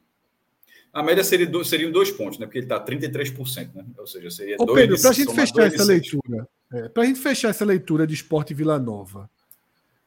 A 0.90 1.02
média 1.02 1.24
seria 1.24 1.46
do, 1.46 1.64
seriam 1.64 1.90
dois 1.90 2.10
pontos, 2.10 2.38
né? 2.38 2.46
Porque 2.46 2.58
ele 2.58 2.66
está 2.66 2.82
33%, 2.82 3.74
né? 3.74 3.84
Ou 3.98 4.06
seja, 4.06 4.30
seria 4.30 4.56
Ô, 4.58 4.64
dois. 4.64 4.80
Pedro, 4.80 5.00
para 5.00 5.10
a 5.10 5.12
gente 5.12 5.34
fechar 5.34 5.66
essa 5.66 5.84
leitura, 5.84 6.48
é, 6.72 6.88
para 6.88 7.02
a 7.02 7.06
gente 7.06 7.18
fechar 7.18 7.48
essa 7.48 7.64
leitura 7.64 8.06
de 8.06 8.14
Esporte 8.14 8.54
Vila 8.54 8.78
Nova, 8.78 9.28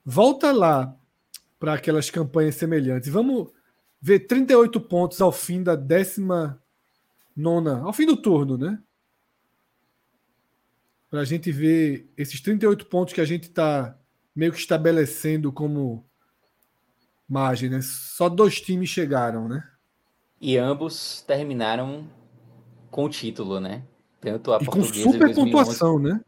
volta 0.09 0.53
lá 0.53 0.97
para 1.59 1.73
aquelas 1.73 2.09
campanhas 2.09 2.55
semelhantes. 2.55 3.09
Vamos 3.09 3.51
ver 3.99 4.21
38 4.21 4.79
pontos 4.79 5.19
ao 5.19 5.34
fim 5.34 5.61
da 5.61 5.75
décima 5.75 6.63
nona, 7.35 7.81
ao 7.81 7.91
fim 7.91 8.05
do 8.05 8.15
turno, 8.15 8.57
né? 8.57 8.81
Para 11.09 11.21
a 11.21 11.25
gente 11.25 11.51
ver 11.51 12.09
esses 12.15 12.39
38 12.39 12.85
pontos 12.85 13.13
que 13.13 13.19
a 13.19 13.25
gente 13.25 13.49
está 13.49 13.99
meio 14.34 14.53
que 14.53 14.59
estabelecendo 14.59 15.51
como 15.51 16.05
margem, 17.27 17.69
né? 17.69 17.81
Só 17.81 18.29
dois 18.29 18.61
times 18.61 18.89
chegaram, 18.89 19.49
né? 19.49 19.69
E 20.39 20.57
ambos 20.57 21.21
terminaram 21.27 22.07
com 22.89 23.05
o 23.05 23.09
título, 23.09 23.59
né? 23.59 23.84
Tanto 24.21 24.53
a 24.53 24.59
e 24.61 24.65
com 24.65 24.84
super 24.84 25.35
pontuação, 25.35 25.99
né? 25.99 26.21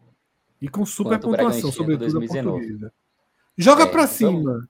E 0.61 0.67
com 0.67 0.85
super 0.85 1.17
pontuação, 1.17 1.71
sobretudo 1.71 2.11
2019. 2.11 2.39
a 2.39 2.51
portuguesa. 2.51 2.98
Joga 3.59 3.83
é, 3.83 3.85
para 3.85 4.03
então... 4.03 4.07
cima. 4.07 4.69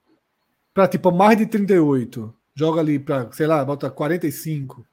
Para 0.74 0.88
tipo 0.88 1.10
mais 1.10 1.38
de 1.38 1.46
38. 1.46 2.34
Joga 2.54 2.80
ali 2.80 2.98
para, 2.98 3.30
sei 3.32 3.46
lá, 3.46 3.64
bota 3.64 3.90
45. 3.90 4.84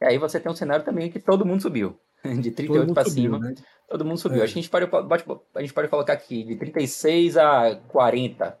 E 0.00 0.04
aí 0.04 0.18
você 0.18 0.38
tem 0.38 0.52
um 0.52 0.54
cenário 0.54 0.84
também 0.84 1.10
que 1.10 1.18
todo 1.18 1.44
mundo 1.44 1.62
subiu. 1.62 1.98
De 2.40 2.50
38 2.50 2.94
para 2.94 3.08
cima. 3.08 3.38
Né? 3.38 3.54
Todo 3.88 4.04
mundo 4.04 4.18
subiu. 4.18 4.40
É. 4.40 4.44
Acho 4.44 4.52
que 4.52 4.58
a 4.58 4.62
gente, 4.62 4.70
pode, 4.70 4.86
a 5.54 5.60
gente 5.60 5.72
pode 5.72 5.88
colocar 5.88 6.12
aqui 6.12 6.44
de 6.44 6.56
36 6.56 7.36
a 7.36 7.76
40 7.88 8.58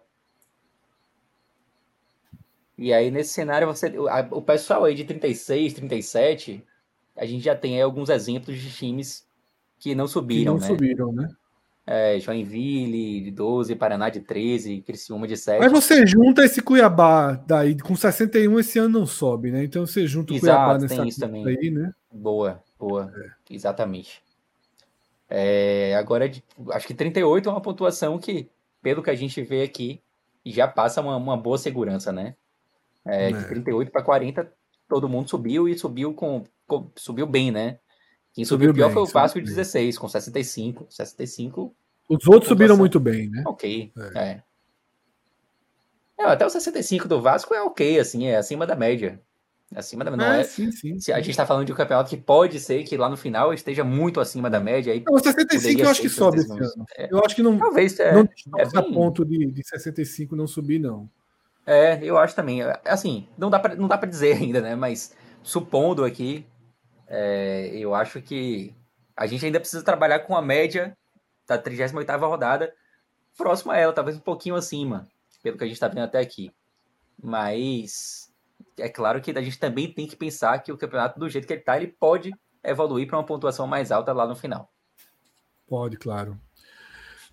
e 2.80 2.94
aí, 2.94 3.10
nesse 3.10 3.34
cenário, 3.34 3.66
você, 3.66 3.92
o 4.30 4.40
pessoal 4.40 4.84
aí 4.84 4.94
de 4.94 5.04
36, 5.04 5.74
37, 5.74 6.64
a 7.14 7.26
gente 7.26 7.44
já 7.44 7.54
tem 7.54 7.78
alguns 7.82 8.08
exemplos 8.08 8.58
de 8.58 8.72
times 8.72 9.28
que 9.78 9.94
não 9.94 10.08
subiram, 10.08 10.54
que 10.54 10.62
não 10.62 10.66
né? 10.66 10.66
subiram, 10.66 11.12
né? 11.12 11.28
É, 11.92 12.20
Joinville 12.20 13.20
de 13.20 13.32
12, 13.32 13.74
Paraná 13.74 14.08
de 14.08 14.20
13, 14.20 14.80
Criciúma 14.82 15.26
de 15.26 15.36
7. 15.36 15.58
Mas 15.58 15.72
você 15.72 16.06
junta 16.06 16.44
esse 16.44 16.62
Cuiabá 16.62 17.32
daí, 17.32 17.76
com 17.76 17.96
61 17.96 18.60
esse 18.60 18.78
ano 18.78 19.00
não 19.00 19.06
sobe, 19.06 19.50
né? 19.50 19.64
Então 19.64 19.84
você 19.84 20.06
junta 20.06 20.32
o 20.32 20.36
Exato, 20.36 20.56
Cuiabá 20.56 20.78
nessa 20.78 20.96
tem 20.96 21.08
isso 21.08 21.18
também. 21.18 21.44
aí, 21.44 21.68
né? 21.68 21.92
Boa, 22.12 22.62
boa. 22.78 23.12
É. 23.16 23.54
Exatamente. 23.54 24.22
É, 25.28 25.96
agora, 25.96 26.30
acho 26.70 26.86
que 26.86 26.94
38 26.94 27.48
é 27.48 27.52
uma 27.52 27.60
pontuação 27.60 28.20
que, 28.20 28.48
pelo 28.80 29.02
que 29.02 29.10
a 29.10 29.16
gente 29.16 29.42
vê 29.42 29.62
aqui, 29.62 30.00
já 30.46 30.68
passa 30.68 31.00
uma, 31.00 31.16
uma 31.16 31.36
boa 31.36 31.58
segurança, 31.58 32.12
né? 32.12 32.36
É, 33.04 33.32
de 33.32 33.48
38 33.48 33.90
para 33.90 34.02
40 34.02 34.48
todo 34.88 35.08
mundo 35.08 35.28
subiu 35.28 35.68
e 35.68 35.78
subiu 35.78 36.12
com, 36.12 36.44
com 36.66 36.90
subiu 36.96 37.26
bem, 37.26 37.50
né? 37.50 37.78
Quem 38.32 38.44
subiu, 38.44 38.68
subiu 38.68 38.74
pior 38.74 38.86
bem, 38.86 38.94
foi 38.94 39.02
o 39.02 39.06
Vasco 39.06 39.40
de 39.40 39.46
16, 39.46 39.98
com 39.98 40.08
65. 40.08 40.86
65. 40.88 41.74
Os 42.10 42.26
outros 42.26 42.48
subiram 42.48 42.76
muito 42.76 42.98
bem, 42.98 43.30
né? 43.30 43.44
Ok. 43.46 43.92
É. 44.14 44.18
é. 44.18 44.42
É, 46.18 46.24
até 46.24 46.44
o 46.44 46.50
65 46.50 47.08
do 47.08 47.22
Vasco 47.22 47.54
é 47.54 47.62
ok, 47.62 47.98
assim, 47.98 48.26
é 48.26 48.36
acima 48.36 48.66
da 48.66 48.76
média. 48.76 49.18
Acima 49.74 50.04
da 50.04 50.10
não 50.10 50.24
é, 50.24 50.40
é 50.40 50.44
sim, 50.44 50.72
sim, 50.72 50.98
sim. 50.98 51.12
A 51.12 51.18
gente 51.18 51.30
está 51.30 51.46
falando 51.46 51.64
de 51.64 51.72
um 51.72 51.76
campeonato 51.76 52.10
que 52.10 52.16
pode 52.16 52.58
ser 52.58 52.82
que 52.82 52.96
lá 52.96 53.08
no 53.08 53.16
final 53.16 53.54
esteja 53.54 53.84
muito 53.84 54.18
acima 54.18 54.50
da 54.50 54.58
média. 54.58 54.92
Aí 54.92 55.02
o 55.08 55.18
65 55.18 55.80
eu 55.80 55.88
acho 55.88 56.02
que 56.02 56.08
sobe 56.08 56.38
esse 56.38 56.52
ano. 56.52 56.84
É. 56.98 57.08
Eu 57.10 57.24
acho 57.24 57.36
que 57.36 57.42
não. 57.42 57.56
Talvez 57.56 57.98
é, 58.00 58.12
não 58.12 58.28
é 58.58 58.64
a 58.74 58.82
ponto 58.82 59.24
de, 59.24 59.46
de 59.46 59.66
65 59.66 60.34
não 60.34 60.48
subir, 60.48 60.80
não. 60.80 61.08
É, 61.64 62.00
eu 62.02 62.18
acho 62.18 62.34
também. 62.34 62.62
Assim, 62.84 63.28
não 63.38 63.48
dá 63.48 63.60
para 63.60 63.76
não 63.76 63.86
dá 63.86 63.96
para 63.96 64.08
dizer 64.08 64.34
ainda, 64.42 64.60
né? 64.60 64.74
Mas 64.74 65.14
supondo 65.40 66.04
aqui, 66.04 66.44
é, 67.06 67.70
eu 67.72 67.94
acho 67.94 68.20
que 68.20 68.74
a 69.16 69.24
gente 69.26 69.46
ainda 69.46 69.60
precisa 69.60 69.84
trabalhar 69.84 70.18
com 70.20 70.36
a 70.36 70.42
média 70.42 70.96
da 71.56 71.62
38 71.62 72.26
rodada 72.26 72.72
próxima 73.36 73.74
a 73.74 73.78
ela, 73.78 73.92
talvez 73.92 74.16
um 74.16 74.20
pouquinho 74.20 74.54
acima, 74.54 75.08
pelo 75.42 75.56
que 75.56 75.64
a 75.64 75.66
gente 75.66 75.74
está 75.74 75.88
vendo 75.88 76.00
até 76.00 76.18
aqui. 76.18 76.52
Mas 77.22 78.32
é 78.78 78.88
claro 78.88 79.20
que 79.20 79.30
a 79.30 79.42
gente 79.42 79.58
também 79.58 79.92
tem 79.92 80.06
que 80.06 80.16
pensar 80.16 80.58
que 80.60 80.72
o 80.72 80.78
campeonato, 80.78 81.18
do 81.18 81.28
jeito 81.28 81.46
que 81.46 81.52
ele 81.52 81.60
está, 81.60 81.76
ele 81.76 81.88
pode 81.88 82.32
evoluir 82.62 83.06
para 83.06 83.18
uma 83.18 83.26
pontuação 83.26 83.66
mais 83.66 83.90
alta 83.90 84.12
lá 84.12 84.26
no 84.26 84.36
final. 84.36 84.72
Pode, 85.66 85.96
claro. 85.96 86.38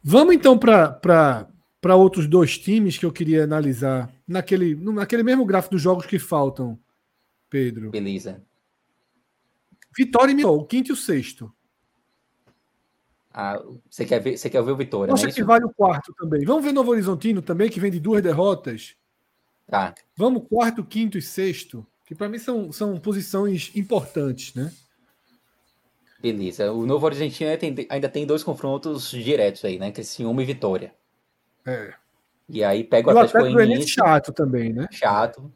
Vamos 0.03 0.35
então 0.35 0.57
para 0.57 1.95
outros 1.95 2.27
dois 2.27 2.57
times 2.57 2.97
que 2.97 3.05
eu 3.05 3.11
queria 3.11 3.43
analisar 3.43 4.11
naquele, 4.27 4.75
naquele 4.75 5.23
mesmo 5.23 5.45
gráfico 5.45 5.75
dos 5.75 5.81
jogos 5.81 6.05
que 6.05 6.19
faltam, 6.19 6.79
Pedro. 7.49 7.91
Beleza. 7.91 8.43
Vitória 9.95 10.31
e 10.31 10.35
Mirassol, 10.35 10.59
o 10.59 10.65
quinto 10.65 10.91
e 10.91 10.93
o 10.93 10.95
sexto. 10.95 11.51
Ah, 13.39 13.61
você 13.87 14.03
quer 14.03 14.19
ver, 14.19 14.35
você 14.35 14.49
quer 14.49 14.63
ver 14.63 14.71
o 14.71 14.75
Vitória? 14.75 15.13
Acho 15.13 15.27
é 15.27 15.31
que 15.31 15.43
vale 15.43 15.63
o 15.63 15.69
quarto 15.69 16.11
também. 16.15 16.43
Vamos 16.43 16.65
ver 16.65 16.71
Novo 16.71 16.89
Horizontino 16.89 17.39
também, 17.39 17.69
que 17.69 17.79
vem 17.79 17.91
de 17.91 17.99
duas 17.99 18.23
derrotas. 18.23 18.95
Tá. 19.67 19.93
Vamos 20.15 20.47
quarto, 20.49 20.83
quinto 20.83 21.19
e 21.19 21.21
sexto, 21.21 21.85
que 22.03 22.15
para 22.15 22.27
mim 22.27 22.39
são, 22.39 22.71
são 22.71 22.97
posições 22.97 23.71
importantes, 23.75 24.55
né? 24.55 24.73
Beleza. 26.19 26.71
O 26.71 26.83
Novo 26.87 27.05
Argentino 27.05 27.51
ainda 27.89 28.09
tem 28.09 28.25
dois 28.25 28.43
confrontos 28.43 29.11
diretos 29.11 29.63
aí, 29.63 29.77
né? 29.77 29.91
Criciúma 29.91 30.41
e 30.41 30.45
Vitória. 30.45 30.95
É. 31.63 31.93
E 32.49 32.63
aí 32.63 32.83
pega 32.83 33.13
o 33.13 33.19
Atlético 33.19 33.53
Goianiense. 33.53 33.89
chato 33.89 34.33
também, 34.33 34.73
né? 34.73 34.87
Chato. 34.89 35.53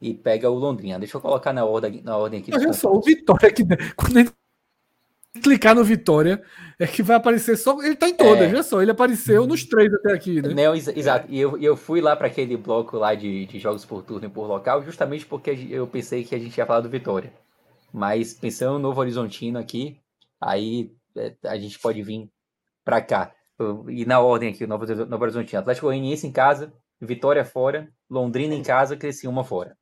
E 0.00 0.12
pega 0.12 0.50
o 0.50 0.54
Londrina. 0.54 0.98
Deixa 0.98 1.16
eu 1.16 1.20
colocar 1.20 1.52
na 1.52 1.64
ordem, 1.64 2.02
na 2.02 2.16
ordem 2.16 2.40
aqui. 2.40 2.50
Olha 2.52 2.72
só, 2.72 2.92
o 2.92 3.00
Vitória 3.00 3.52
que 3.52 3.62
quando 3.94 4.18
ele 4.18 4.32
clicar 5.40 5.74
no 5.74 5.84
Vitória, 5.84 6.42
é 6.78 6.86
que 6.86 7.02
vai 7.02 7.16
aparecer 7.16 7.56
só. 7.56 7.80
Ele 7.82 7.96
tá 7.96 8.08
em 8.08 8.14
todas, 8.14 8.52
é. 8.52 8.62
só. 8.62 8.82
Ele 8.82 8.90
apareceu 8.90 9.46
nos 9.46 9.64
três 9.64 9.92
até 9.94 10.12
aqui, 10.12 10.42
né? 10.42 10.52
Não, 10.54 10.74
ex 10.74 10.88
exato. 10.88 11.26
E 11.30 11.40
eu, 11.40 11.56
eu 11.58 11.76
fui 11.76 12.00
lá 12.00 12.14
para 12.14 12.26
aquele 12.26 12.56
bloco 12.56 12.96
lá 12.98 13.14
de, 13.14 13.46
de 13.46 13.58
jogos 13.58 13.84
por 13.84 14.02
turno 14.02 14.26
e 14.26 14.30
por 14.30 14.46
local, 14.46 14.82
justamente 14.82 15.24
porque 15.24 15.68
eu 15.70 15.86
pensei 15.86 16.24
que 16.24 16.34
a 16.34 16.38
gente 16.38 16.56
ia 16.56 16.66
falar 16.66 16.80
do 16.80 16.88
Vitória. 16.88 17.32
Mas 17.92 18.34
pensando 18.34 18.74
no 18.74 18.78
Novo 18.78 19.00
Horizontino 19.00 19.58
aqui, 19.58 19.98
aí 20.40 20.92
é, 21.16 21.34
a 21.44 21.56
gente 21.58 21.78
pode 21.78 22.02
vir 22.02 22.28
para 22.84 23.00
cá. 23.00 23.32
E 23.88 24.04
na 24.04 24.18
ordem 24.18 24.50
aqui, 24.50 24.64
o 24.64 24.68
Novo, 24.68 24.86
Novo 25.06 25.22
Horizontino. 25.22 25.60
Atlético 25.60 25.86
Goianiense 25.86 26.26
em 26.26 26.32
casa, 26.32 26.72
Vitória 27.00 27.44
fora, 27.44 27.88
Londrina 28.08 28.54
em 28.54 28.62
casa, 28.62 28.96
Criciúma 28.96 29.44
fora. 29.44 29.76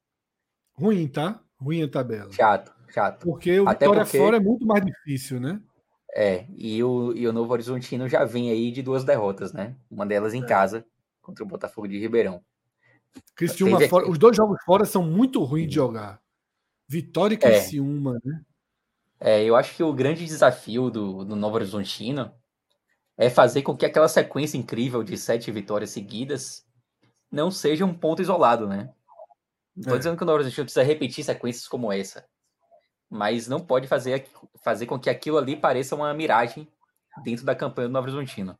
Ruim, 0.74 1.08
tá? 1.08 1.40
Ruim 1.58 1.82
a 1.82 1.88
tabela. 1.88 2.32
Chato. 2.32 2.72
Chato. 2.92 3.24
Porque 3.24 3.60
o 3.60 3.68
Até 3.68 3.86
Vitória 3.86 4.04
porque... 4.04 4.18
fora 4.18 4.36
é 4.36 4.40
muito 4.40 4.66
mais 4.66 4.84
difícil, 4.84 5.40
né? 5.40 5.60
É, 6.14 6.46
e 6.56 6.82
o, 6.82 7.12
e 7.14 7.26
o 7.26 7.32
Novo 7.32 7.52
Horizontino 7.52 8.08
já 8.08 8.24
vem 8.24 8.50
aí 8.50 8.72
de 8.72 8.82
duas 8.82 9.04
derrotas, 9.04 9.52
né? 9.52 9.76
Uma 9.90 10.04
delas 10.04 10.34
em 10.34 10.42
é. 10.42 10.46
casa, 10.46 10.84
contra 11.22 11.44
o 11.44 11.46
Botafogo 11.46 11.86
de 11.86 11.98
Ribeirão. 11.98 12.42
Criciúma 13.34 13.80
fora, 13.88 14.10
os 14.10 14.18
dois 14.18 14.36
jogos 14.36 14.58
fora 14.64 14.84
são 14.84 15.02
muito 15.02 15.42
ruins 15.44 15.68
de 15.68 15.74
jogar. 15.74 16.20
Vitória 16.88 17.34
e 17.34 17.36
é. 17.36 17.40
Criciúma, 17.40 18.20
é. 18.24 18.28
né? 18.28 18.40
É, 19.20 19.44
eu 19.44 19.54
acho 19.54 19.76
que 19.76 19.82
o 19.82 19.92
grande 19.92 20.24
desafio 20.24 20.90
do, 20.90 21.24
do 21.24 21.36
Novo 21.36 21.56
Horizontino 21.56 22.32
é 23.16 23.28
fazer 23.28 23.62
com 23.62 23.76
que 23.76 23.84
aquela 23.84 24.08
sequência 24.08 24.56
incrível 24.56 25.04
de 25.04 25.16
sete 25.16 25.50
vitórias 25.52 25.90
seguidas 25.90 26.66
não 27.30 27.50
seja 27.50 27.84
um 27.84 27.94
ponto 27.94 28.22
isolado, 28.22 28.66
né? 28.66 28.90
Não 29.76 29.84
tô 29.84 29.94
é. 29.94 29.98
dizendo 29.98 30.16
que 30.16 30.22
o 30.22 30.26
Novo 30.26 30.36
Horizontino 30.36 30.64
precisa 30.64 30.82
repetir 30.82 31.22
sequências 31.22 31.68
como 31.68 31.92
essa 31.92 32.26
mas 33.10 33.48
não 33.48 33.58
pode 33.58 33.88
fazer, 33.88 34.28
fazer 34.62 34.86
com 34.86 34.98
que 34.98 35.10
aquilo 35.10 35.36
ali 35.36 35.56
pareça 35.56 35.96
uma 35.96 36.14
miragem 36.14 36.68
dentro 37.24 37.44
da 37.44 37.56
campanha 37.56 37.88
do 37.88 37.92
Novo 37.92 38.06
Horizontino. 38.06 38.56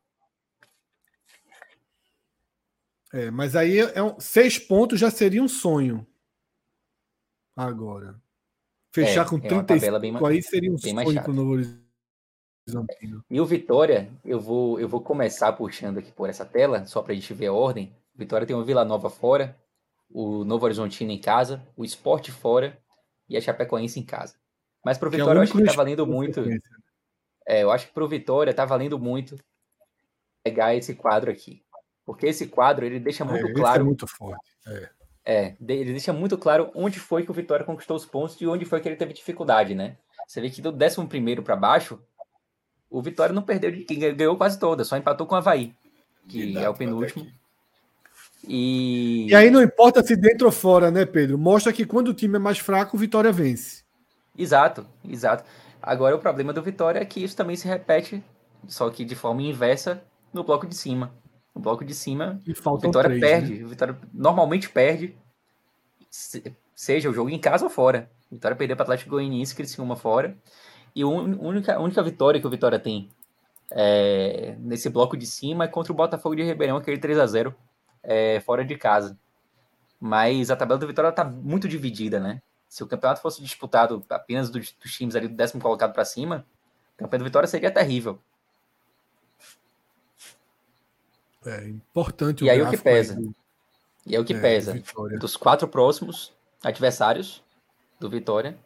É, 3.13 3.31
mas 3.31 3.55
aí 3.55 3.79
é 3.79 4.03
um, 4.03 4.19
seis 4.19 4.57
pontos 4.59 4.99
já 4.99 5.09
seria 5.09 5.41
um 5.41 5.47
sonho. 5.47 6.05
Agora. 7.55 8.21
Fechar 8.93 9.25
é, 9.25 9.29
com 9.29 9.39
35 9.39 9.95
é 9.95 9.99
bem, 9.99 10.13
aí 10.25 10.41
seria 10.41 10.71
um 10.71 10.77
sonho 10.77 11.21
para 11.21 11.31
o 11.31 11.33
Novo 11.33 11.51
Horizontino. 11.51 13.23
E 13.29 13.39
o 13.39 13.45
Vitória, 13.45 14.11
eu 14.23 14.39
vou, 14.39 14.79
eu 14.79 14.87
vou 14.87 15.01
começar 15.01 15.51
puxando 15.53 15.97
aqui 15.97 16.11
por 16.11 16.29
essa 16.29 16.45
tela, 16.45 16.85
só 16.85 17.01
para 17.01 17.13
a 17.13 17.15
gente 17.15 17.33
ver 17.33 17.47
a 17.47 17.53
ordem. 17.53 17.95
Vitória 18.13 18.45
tem 18.45 18.55
o 18.55 18.63
Vila 18.63 18.83
Nova 18.83 19.09
fora, 19.09 19.57
o 20.09 20.43
Novo 20.43 20.65
Horizontino 20.65 21.11
em 21.11 21.19
casa, 21.19 21.65
o 21.75 21.85
Esporte 21.85 22.31
fora 22.31 22.77
e 23.29 23.37
a 23.37 23.41
Chapecoense 23.41 23.99
em 23.99 24.03
casa. 24.03 24.40
Mas 24.83 24.97
pro 24.97 25.09
Vitória 25.09 25.33
é 25.33 25.39
eu 25.39 25.43
acho 25.43 25.53
que 25.53 25.63
tá 25.63 25.73
valendo 25.73 26.07
muito. 26.07 26.43
É, 27.47 27.63
eu 27.63 27.71
acho 27.71 27.87
que 27.87 27.93
pro 27.93 28.07
Vitória 28.07 28.53
tá 28.53 28.65
valendo 28.65 28.97
muito 28.97 29.37
pegar 30.43 30.75
esse 30.75 30.95
quadro 30.95 31.31
aqui. 31.31 31.63
Porque 32.05 32.25
esse 32.25 32.47
quadro 32.47 32.85
ele 32.85 32.99
deixa 32.99 33.23
muito 33.23 33.47
é, 33.47 33.53
claro. 33.53 33.81
É 33.81 33.85
muito 33.85 34.07
forte. 34.07 34.51
É. 34.67 34.89
é, 35.25 35.55
ele 35.67 35.91
deixa 35.91 36.11
muito 36.11 36.37
claro 36.37 36.71
onde 36.75 36.99
foi 36.99 37.23
que 37.23 37.31
o 37.31 37.33
Vitória 37.33 37.65
conquistou 37.65 37.95
os 37.95 38.05
pontos 38.05 38.39
e 38.41 38.47
onde 38.47 38.65
foi 38.65 38.79
que 38.79 38.89
ele 38.89 38.95
teve 38.95 39.13
dificuldade, 39.13 39.75
né? 39.75 39.97
Você 40.27 40.41
vê 40.41 40.49
que 40.49 40.61
do 40.61 40.71
11 40.71 41.41
para 41.43 41.55
baixo, 41.55 41.99
o 42.89 43.01
Vitória 43.01 43.33
não 43.33 43.41
perdeu, 43.41 43.71
ganhou 44.15 44.37
quase 44.37 44.59
toda, 44.59 44.83
só 44.83 44.97
empatou 44.97 45.27
com 45.27 45.35
o 45.35 45.37
Havaí, 45.37 45.73
que 46.27 46.57
é 46.57 46.69
o 46.69 46.73
penúltimo. 46.73 47.27
E... 48.47 49.27
e 49.29 49.35
aí 49.35 49.51
não 49.51 49.61
importa 49.61 50.01
se 50.01 50.15
dentro 50.15 50.47
ou 50.47 50.51
fora, 50.51 50.89
né, 50.89 51.05
Pedro? 51.05 51.37
Mostra 51.37 51.71
que 51.71 51.85
quando 51.85 52.07
o 52.07 52.13
time 52.13 52.37
é 52.37 52.39
mais 52.39 52.57
fraco, 52.57 52.97
o 52.97 52.99
Vitória 52.99 53.31
vence. 53.31 53.83
Exato, 54.37 54.85
exato. 55.07 55.43
Agora 55.81 56.15
o 56.15 56.19
problema 56.19 56.53
do 56.53 56.61
Vitória 56.61 56.99
é 56.99 57.05
que 57.05 57.23
isso 57.23 57.35
também 57.35 57.55
se 57.55 57.67
repete, 57.67 58.23
só 58.67 58.89
que 58.89 59.03
de 59.03 59.15
forma 59.15 59.41
inversa, 59.41 60.03
no 60.33 60.43
bloco 60.43 60.67
de 60.67 60.75
cima. 60.75 61.11
No 61.53 61.61
bloco 61.61 61.83
de 61.83 61.93
cima, 61.93 62.39
o 62.65 62.77
Vitória 62.77 63.09
três, 63.09 63.21
perde. 63.21 63.59
Né? 63.59 63.65
O 63.65 63.67
Vitória 63.67 63.97
normalmente 64.13 64.69
perde, 64.69 65.17
seja 66.73 67.09
o 67.09 67.13
jogo 67.13 67.29
em 67.29 67.39
casa 67.39 67.65
ou 67.65 67.69
fora. 67.69 68.09
O 68.31 68.35
Vitória 68.35 68.55
perdeu 68.55 68.77
para 68.77 68.83
o 68.83 68.85
Atlético 68.85 69.11
Goianiense, 69.11 69.55
Criciúma 69.55 69.95
fora. 69.95 70.37
E 70.95 71.01
a 71.03 71.07
única, 71.07 71.79
única 71.79 72.03
vitória 72.03 72.39
que 72.39 72.47
o 72.47 72.49
Vitória 72.49 72.79
tem 72.79 73.09
é, 73.71 74.55
nesse 74.59 74.89
bloco 74.89 75.15
de 75.15 75.25
cima 75.25 75.63
é 75.63 75.67
contra 75.67 75.91
o 75.91 75.95
Botafogo 75.95 76.35
de 76.35 76.43
Ribeirão, 76.43 76.77
aquele 76.77 76.97
3 76.97 77.17
a 77.19 77.25
0 77.25 77.55
é, 78.03 78.39
fora 78.41 78.63
de 78.63 78.75
casa. 78.77 79.17
Mas 79.99 80.51
a 80.51 80.55
tabela 80.55 80.79
do 80.79 80.87
Vitória 80.87 81.09
está 81.09 81.23
muito 81.23 81.67
dividida, 81.67 82.19
né? 82.19 82.41
Se 82.71 82.81
o 82.85 82.87
campeonato 82.87 83.19
fosse 83.19 83.41
disputado 83.41 84.01
apenas 84.09 84.49
dos, 84.49 84.73
dos 84.81 84.93
times 84.93 85.13
ali 85.13 85.27
do 85.27 85.35
décimo 85.35 85.61
colocado 85.61 85.91
para 85.91 86.05
cima, 86.05 86.45
o 86.95 86.99
campeão 86.99 87.19
do 87.19 87.25
Vitória 87.25 87.45
seria 87.45 87.69
terrível. 87.69 88.17
É 91.45 91.67
importante 91.67 92.45
o 92.45 92.47
E 92.47 92.49
aí 92.49 92.61
o 92.61 92.69
que 92.69 92.77
pesa? 92.77 93.15
Do... 93.15 93.35
E 94.05 94.15
aí 94.15 94.21
o 94.21 94.23
que 94.23 94.33
é, 94.33 94.39
pesa? 94.39 94.81
Dos 95.19 95.35
quatro 95.35 95.67
próximos 95.67 96.31
adversários 96.63 97.43
do 97.99 98.09
Vitória, 98.09 98.57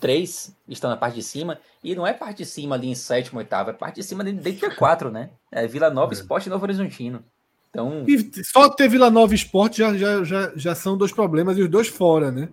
três 0.00 0.56
estão 0.66 0.88
na 0.88 0.96
parte 0.96 1.16
de 1.16 1.22
cima, 1.22 1.60
e 1.82 1.94
não 1.94 2.06
é 2.06 2.14
parte 2.14 2.38
de 2.38 2.46
cima 2.46 2.76
ali 2.76 2.88
em 2.88 2.94
sétimo, 2.94 3.40
oitavo, 3.40 3.68
é 3.68 3.74
parte 3.74 3.96
de 3.96 4.04
cima 4.04 4.24
dentro 4.24 4.42
de 4.42 4.74
quatro, 4.74 5.10
né? 5.10 5.28
É 5.52 5.66
Vila 5.66 5.90
Nova, 5.90 6.14
é. 6.14 6.16
Esporte 6.16 6.46
e 6.46 6.50
Novo 6.50 6.64
Horizontino. 6.64 7.22
Então... 7.68 8.06
E 8.08 8.42
só 8.42 8.70
ter 8.70 8.88
Vila 8.88 9.10
Nova 9.10 9.34
Esporte 9.34 9.76
já, 9.76 9.94
já, 9.94 10.24
já, 10.24 10.52
já 10.56 10.74
são 10.74 10.96
dois 10.96 11.12
problemas, 11.12 11.58
e 11.58 11.62
os 11.62 11.68
dois 11.68 11.88
fora, 11.88 12.32
né? 12.32 12.48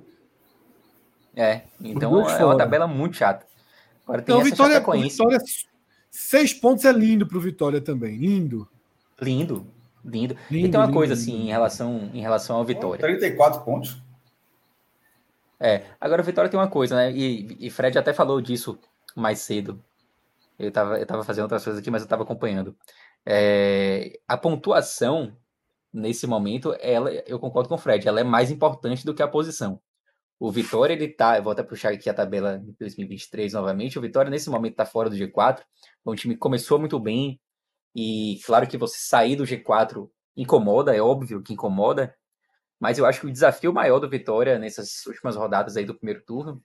É, 1.35 1.61
então 1.79 2.27
é 2.29 2.45
uma 2.45 2.57
tabela 2.57 2.87
muito 2.87 3.15
chata. 3.15 3.45
Agora 4.03 4.21
tem 4.21 4.35
então, 4.35 4.43
Vitória, 4.43 4.79
Vitória, 4.79 5.39
seis 6.09 6.53
pontos 6.53 6.83
é 6.85 6.91
lindo 6.91 7.25
para 7.25 7.37
o 7.37 7.41
Vitória 7.41 7.79
também, 7.79 8.17
lindo. 8.17 8.67
Lindo, 9.21 9.65
lindo. 10.03 10.35
lindo 10.49 10.67
e 10.67 10.71
tem 10.71 10.79
uma 10.79 10.87
lindo, 10.87 10.97
coisa 10.97 11.13
assim 11.13 11.31
lindo. 11.31 11.43
em 11.43 11.47
relação, 11.47 12.09
em 12.13 12.21
relação 12.21 12.57
ao 12.57 12.65
Vitória. 12.65 12.99
34 12.99 13.61
pontos. 13.61 14.01
É, 15.59 15.83
agora 16.01 16.21
o 16.21 16.25
Vitória 16.25 16.49
tem 16.49 16.59
uma 16.59 16.67
coisa, 16.67 16.95
né? 16.95 17.11
E, 17.11 17.55
e 17.59 17.69
Fred 17.69 17.97
até 17.97 18.11
falou 18.13 18.41
disso 18.41 18.79
mais 19.15 19.39
cedo. 19.39 19.81
Eu 20.57 20.69
estava 20.69 20.99
eu 20.99 21.05
tava 21.05 21.23
fazendo 21.23 21.43
outras 21.43 21.63
coisas 21.63 21.79
aqui, 21.79 21.91
mas 21.91 22.01
eu 22.01 22.05
estava 22.05 22.23
acompanhando. 22.23 22.75
É, 23.25 24.19
a 24.27 24.35
pontuação, 24.35 25.35
nesse 25.93 26.25
momento, 26.25 26.75
ela, 26.79 27.11
eu 27.27 27.39
concordo 27.39 27.69
com 27.69 27.75
o 27.75 27.77
Fred, 27.77 28.07
ela 28.07 28.19
é 28.19 28.23
mais 28.23 28.49
importante 28.49 29.05
do 29.05 29.13
que 29.13 29.21
a 29.21 29.27
posição. 29.27 29.79
O 30.41 30.51
Vitória, 30.51 30.95
ele 30.95 31.07
tá, 31.07 31.39
vou 31.39 31.51
até 31.51 31.61
puxar 31.61 31.93
aqui 31.93 32.09
a 32.09 32.13
tabela 32.15 32.57
de 32.57 32.71
2023 32.79 33.53
novamente. 33.53 33.99
O 33.99 34.01
Vitória, 34.01 34.31
nesse 34.31 34.49
momento, 34.49 34.75
tá 34.75 34.87
fora 34.87 35.07
do 35.07 35.15
G4. 35.15 35.59
É 35.59 36.09
um 36.09 36.15
time 36.15 36.35
começou 36.35 36.79
muito 36.79 36.99
bem. 36.99 37.39
E 37.93 38.39
claro 38.43 38.67
que 38.67 38.75
você 38.75 38.97
sair 38.97 39.35
do 39.35 39.43
G4 39.43 40.09
incomoda, 40.35 40.95
é 40.95 40.99
óbvio 40.99 41.43
que 41.43 41.53
incomoda. 41.53 42.15
Mas 42.79 42.97
eu 42.97 43.05
acho 43.05 43.19
que 43.19 43.27
o 43.27 43.31
desafio 43.31 43.71
maior 43.71 43.99
do 43.99 44.09
Vitória 44.09 44.57
nessas 44.57 45.05
últimas 45.05 45.35
rodadas 45.35 45.77
aí 45.77 45.85
do 45.85 45.93
primeiro 45.93 46.23
turno 46.25 46.59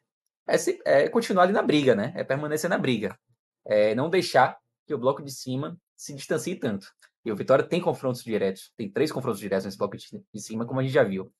é, 0.47 0.57
se, 0.57 0.81
é 0.87 1.07
continuar 1.11 1.43
ali 1.43 1.53
na 1.53 1.61
briga, 1.61 1.95
né? 1.95 2.15
É 2.17 2.25
permanecer 2.25 2.71
na 2.71 2.79
briga. 2.79 3.15
É 3.63 3.95
não 3.95 4.09
deixar 4.09 4.57
que 4.87 4.95
o 4.95 4.99
bloco 4.99 5.23
de 5.23 5.31
cima 5.31 5.79
se 5.95 6.15
distancie 6.15 6.57
tanto. 6.57 6.91
E 7.27 7.31
o 7.31 7.37
Vitória 7.37 7.63
tem 7.63 7.83
confrontos 7.83 8.25
diretos, 8.25 8.73
tem 8.75 8.91
três 8.91 9.13
confrontos 9.13 9.39
diretos 9.39 9.67
nesse 9.67 9.77
bloco 9.77 9.99
de 9.99 10.41
cima, 10.41 10.65
como 10.65 10.81
a 10.81 10.83
gente 10.83 10.95
já 10.95 11.05
viu. 11.05 11.31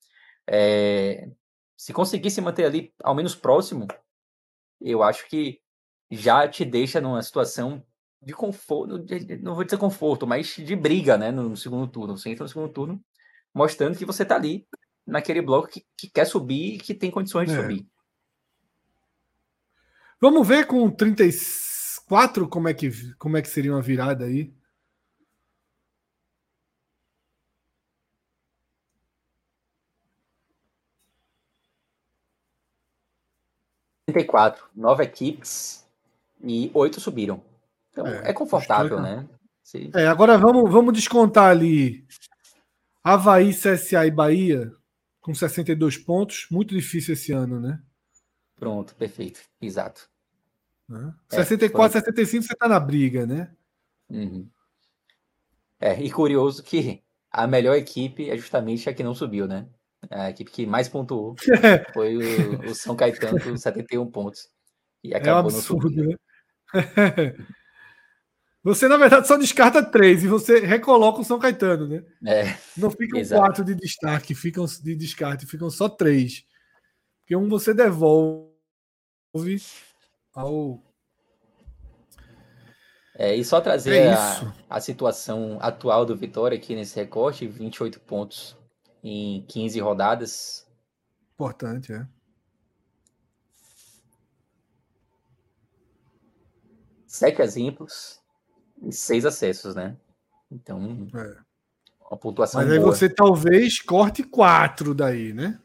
É, 0.47 1.31
se 1.77 1.93
conseguir 1.93 2.31
se 2.31 2.41
manter 2.41 2.65
ali 2.65 2.93
ao 3.03 3.15
menos 3.15 3.35
próximo, 3.35 3.87
eu 4.81 5.03
acho 5.03 5.29
que 5.29 5.61
já 6.11 6.49
te 6.49 6.65
deixa 6.65 7.01
numa 7.01 7.23
situação 7.23 7.85
de 8.23 8.33
conforto, 8.33 9.05
não 9.41 9.55
vou 9.55 9.65
dizer 9.65 9.77
conforto, 9.77 10.27
mas 10.27 10.49
de 10.49 10.75
briga, 10.75 11.17
né, 11.19 11.31
no, 11.31 11.57
segundo 11.57 11.87
turno. 11.87 12.17
Você 12.17 12.31
entra 12.31 12.45
no 12.45 12.49
segundo 12.49 12.73
turno 12.73 13.05
mostrando 13.55 13.97
que 13.97 14.05
você 14.05 14.25
tá 14.25 14.37
ali 14.37 14.67
naquele 15.07 15.41
bloco 15.41 15.69
que, 15.69 15.87
que 15.97 16.11
quer 16.11 16.25
subir 16.25 16.75
e 16.75 16.79
que 16.79 16.95
tem 16.95 17.11
condições 17.11 17.49
de 17.49 17.57
é. 17.57 17.61
subir. 17.61 17.87
Vamos 20.21 20.49
ver 20.49 20.67
com 20.67 20.91
34 20.91 22.49
como 22.49 22.69
é 22.69 22.75
que, 22.75 22.91
como 23.17 23.37
é 23.37 23.43
que 23.43 23.49
seria 23.49 23.73
uma 23.73 23.83
virada 23.83 24.25
aí. 24.25 24.53
34, 34.07 34.65
nove 34.75 35.03
equipes 35.03 35.85
e 36.43 36.71
oito 36.73 37.01
subiram. 37.01 37.43
Então 37.91 38.07
é, 38.07 38.31
é 38.31 38.33
confortável, 38.33 39.01
né? 39.01 39.29
Sim. 39.63 39.91
É, 39.95 40.07
agora 40.07 40.39
vamos, 40.39 40.71
vamos 40.71 40.93
descontar 40.95 41.51
ali 41.51 42.07
Havaí, 43.03 43.53
CSA 43.53 44.07
e 44.07 44.11
Bahia 44.11 44.73
com 45.21 45.35
62 45.35 45.99
pontos. 45.99 46.47
Muito 46.51 46.75
difícil 46.75 47.15
esse 47.15 47.33
ano, 47.33 47.61
né? 47.61 47.83
Pronto, 48.55 48.95
perfeito. 48.95 49.41
Exato. 49.61 50.09
Né? 50.89 51.13
É, 51.33 51.37
64, 51.37 51.93
foi... 51.93 52.01
65 52.01 52.45
você 52.45 52.55
tá 52.55 52.69
na 52.69 52.79
briga, 52.79 53.27
né? 53.27 53.51
Uhum. 54.09 54.49
É, 55.81 56.01
e 56.01 56.11
curioso 56.11 56.63
que 56.63 57.03
a 57.31 57.47
melhor 57.47 57.75
equipe 57.77 58.31
é 58.31 58.37
justamente 58.37 58.89
a 58.89 58.95
que 58.95 59.03
não 59.03 59.15
subiu, 59.15 59.47
né? 59.47 59.67
A 60.11 60.31
equipe 60.31 60.51
que 60.51 60.67
mais 60.67 60.89
pontuou 60.89 61.35
foi 61.93 62.17
o, 62.17 62.71
o 62.71 62.75
São 62.75 62.97
Caetano 62.97 63.41
com 63.41 63.57
71 63.57 64.11
pontos. 64.11 64.49
E 65.03 65.15
acabou 65.15 65.51
é 65.51 65.55
um 65.55 65.57
absurdo, 65.57 65.91
né? 65.91 66.17
Você, 68.67 68.89
na 68.89 68.97
verdade, 68.97 69.29
só 69.29 69.37
descarta 69.37 69.81
três 69.81 70.25
e 70.25 70.27
você 70.27 70.59
recoloca 70.59 71.21
o 71.21 71.25
São 71.25 71.39
Caetano, 71.39 71.87
né? 71.87 72.03
É, 72.27 72.59
Não 72.77 72.91
ficam 72.91 73.21
exato. 73.21 73.41
quatro 73.41 73.65
de 73.65 73.77
destaque, 73.77 74.35
ficam 74.35 74.65
de 74.65 74.97
descarte, 74.97 75.47
ficam 75.47 75.71
só 75.71 75.89
três. 75.89 76.45
Porque 77.21 77.37
um 77.37 77.49
você 77.49 77.73
devolve 77.73 78.51
ao. 80.35 80.83
É, 83.15 83.37
e 83.37 83.45
só 83.45 83.61
trazer 83.61 83.99
é 83.99 84.13
a, 84.13 84.53
a 84.69 84.81
situação 84.81 85.59
atual 85.61 86.05
do 86.05 86.17
Vitória 86.17 86.59
aqui 86.59 86.75
nesse 86.75 86.97
recorte: 86.97 87.47
28 87.47 88.01
pontos 88.01 88.57
em 89.09 89.43
15 89.43 89.79
rodadas. 89.79 90.67
Importante, 91.35 91.93
é. 91.93 92.05
Sete 97.07 97.41
exemplos 97.41 98.21
e 98.83 98.93
seis 98.93 99.25
acessos, 99.25 99.77
né? 99.77 99.97
Então, 100.51 101.07
é. 101.15 101.37
uma 102.11 102.17
pontuação 102.17 102.61
Mas 102.61 102.71
aí 102.71 102.81
boa. 102.81 102.93
você 102.93 103.09
talvez 103.09 103.81
corte 103.81 104.25
quatro 104.25 104.93
daí, 104.93 105.33
né? 105.33 105.61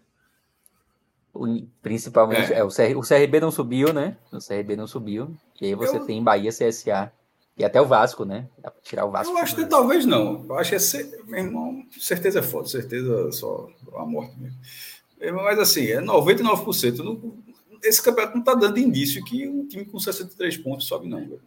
Principalmente, 1.82 2.54
é. 2.54 2.60
é 2.60 2.64
o, 2.64 2.70
CR, 2.70 2.96
o 2.96 3.02
CRB 3.02 3.40
não 3.40 3.50
subiu, 3.50 3.92
né? 3.92 4.18
O 4.32 4.38
CRB 4.38 4.76
não 4.76 4.86
subiu. 4.86 5.36
E 5.60 5.66
aí 5.66 5.76
você 5.76 5.98
Eu... 5.98 6.06
tem 6.06 6.24
Bahia, 6.24 6.52
CSA 6.52 7.12
e 7.57 7.65
até 7.65 7.82
o 7.82 7.86
Vasco, 7.86 8.26
né? 8.26 8.48
Dá 8.57 8.72
pra 8.72 8.82
tirar 8.82 9.06
o 9.06 9.11
Vasco. 9.11 9.34
Eu 9.34 9.38
acho 9.38 9.56
que 9.56 9.65
talvez 9.65 10.06
não. 10.06 10.45
Eu 10.48 10.57
acho 10.57 10.69
que 10.69 10.76
é 10.76 10.80
ser, 10.80 11.23
meu 11.26 11.40
irmão, 11.40 11.84
certeza 11.99 12.40
é 12.40 12.41
foda, 12.41 12.68
certeza 12.68 13.32
só 13.32 13.68
a 13.95 14.06
morte 14.06 14.36
mesmo. 14.40 14.57
Mas 15.44 15.60
assim, 15.60 15.86
é 15.86 16.02
99%. 16.02 16.98
Não, 16.98 17.38
esse 17.84 18.02
campeonato 18.02 18.38
não 18.38 18.44
tá 18.44 18.56
dando 18.56 18.80
indício 18.80 19.23
que 19.23 19.48
um 19.48 19.68
time 19.68 19.86
com 19.86 19.99
63 19.99 20.57
pontos 20.57 20.88
sobe, 20.88 21.07
não, 21.07 21.19
velho. 21.19 21.41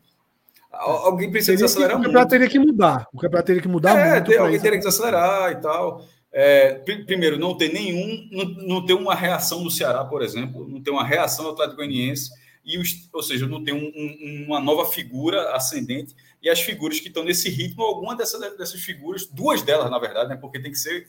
Alguém 0.71 1.31
precisa 1.31 1.53
desacelerar 1.53 1.97
muito. 1.97 2.07
O 2.07 2.09
campeonato 2.09 2.31
teria 2.31 2.49
que 2.49 2.59
mudar. 2.59 3.07
O 3.13 3.19
campeonato 3.19 3.47
teria 3.47 3.63
que 3.63 3.69
mudar 3.69 3.99
é, 3.99 4.21
muito. 4.21 4.41
alguém 4.41 4.61
teria 4.61 4.79
que 4.79 4.85
desacelerar 4.85 5.53
e 5.53 5.57
tal. 5.57 6.05
É, 6.33 6.75
primeiro, 7.07 7.39
não 7.39 7.57
ter 7.57 7.73
nenhum, 7.73 8.29
não, 8.31 8.45
não 8.67 8.87
ter 8.87 8.95
uma 8.95 9.15
reação 9.15 9.63
do 9.63 9.71
Ceará, 9.71 10.05
por 10.05 10.21
exemplo, 10.21 10.69
não 10.69 10.83
ter 10.83 10.91
uma 10.91 11.05
reação 11.05 11.45
do 11.45 11.51
Atlético 11.53 11.77
Goianiense 11.77 12.31
e 12.65 12.79
os, 12.79 13.09
ou 13.13 13.23
seja, 13.23 13.47
não 13.47 13.63
tem 13.63 13.75
um, 13.75 13.93
um, 13.95 14.45
uma 14.47 14.61
nova 14.61 14.87
figura 14.87 15.55
ascendente 15.55 16.15
e 16.43 16.49
as 16.49 16.61
figuras 16.61 16.99
que 16.99 17.09
estão 17.09 17.25
nesse 17.25 17.49
ritmo, 17.51 17.83
alguma 17.83 18.17
dessas, 18.17 18.41
dessas 18.57 18.81
figuras, 18.81 19.27
duas 19.27 19.63
delas, 19.63 19.91
na 19.91 19.99
verdade, 19.99 20.31
né, 20.31 20.37
porque 20.37 20.61
tem 20.61 20.71
que 20.71 20.79
ser 20.79 21.09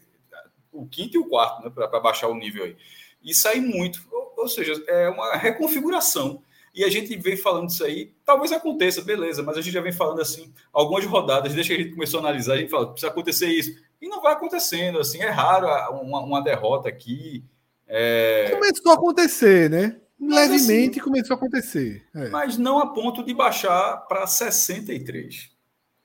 o 0.72 0.86
quinto 0.86 1.16
e 1.16 1.20
o 1.20 1.26
quarto, 1.26 1.64
né, 1.64 1.70
para 1.70 2.00
baixar 2.00 2.28
o 2.28 2.36
nível 2.36 2.66
aí. 2.66 2.76
E 3.24 3.34
sair 3.34 3.62
muito, 3.62 4.06
ou, 4.12 4.34
ou, 4.38 4.48
seja, 4.48 4.82
é 4.88 5.10
uma 5.10 5.36
reconfiguração. 5.36 6.42
E 6.74 6.84
a 6.84 6.90
gente 6.90 7.16
vem 7.16 7.38
falando 7.38 7.70
isso 7.70 7.84
aí, 7.86 8.14
talvez 8.26 8.52
aconteça, 8.52 9.02
beleza, 9.02 9.42
mas 9.42 9.58
a 9.58 9.62
gente 9.62 9.74
já 9.74 9.82
vem 9.82 9.94
falando 9.94 10.22
assim, 10.22 10.54
algumas 10.74 11.06
rodadas, 11.06 11.54
desde 11.54 11.74
que 11.74 11.82
a 11.82 11.84
gente 11.84 11.96
começou 11.96 12.20
a 12.20 12.24
analisar, 12.24 12.54
a 12.54 12.58
gente 12.58 12.70
fala, 12.70 12.88
precisa 12.88 13.08
acontecer 13.08 13.48
isso. 13.48 13.78
E 14.02 14.10
não 14.10 14.22
vai 14.22 14.34
acontecendo, 14.34 15.00
assim, 15.00 15.22
é 15.22 15.30
raro 15.30 15.68
uma, 16.02 16.20
uma 16.20 16.42
derrota 16.42 16.90
aqui. 16.90 17.44
É... 17.88 18.50
Começou 18.52 18.92
a 18.92 18.96
acontecer, 18.96 19.70
né? 19.70 20.00
Levemente 20.20 21.00
assim, 21.00 21.10
começou 21.10 21.36
a 21.36 21.38
acontecer. 21.38 22.06
É. 22.16 22.30
Mas 22.30 22.58
não 22.58 22.80
a 22.80 22.94
ponto 22.94 23.24
de 23.24 23.34
baixar 23.34 23.98
para 24.08 24.26
63. 24.26 25.52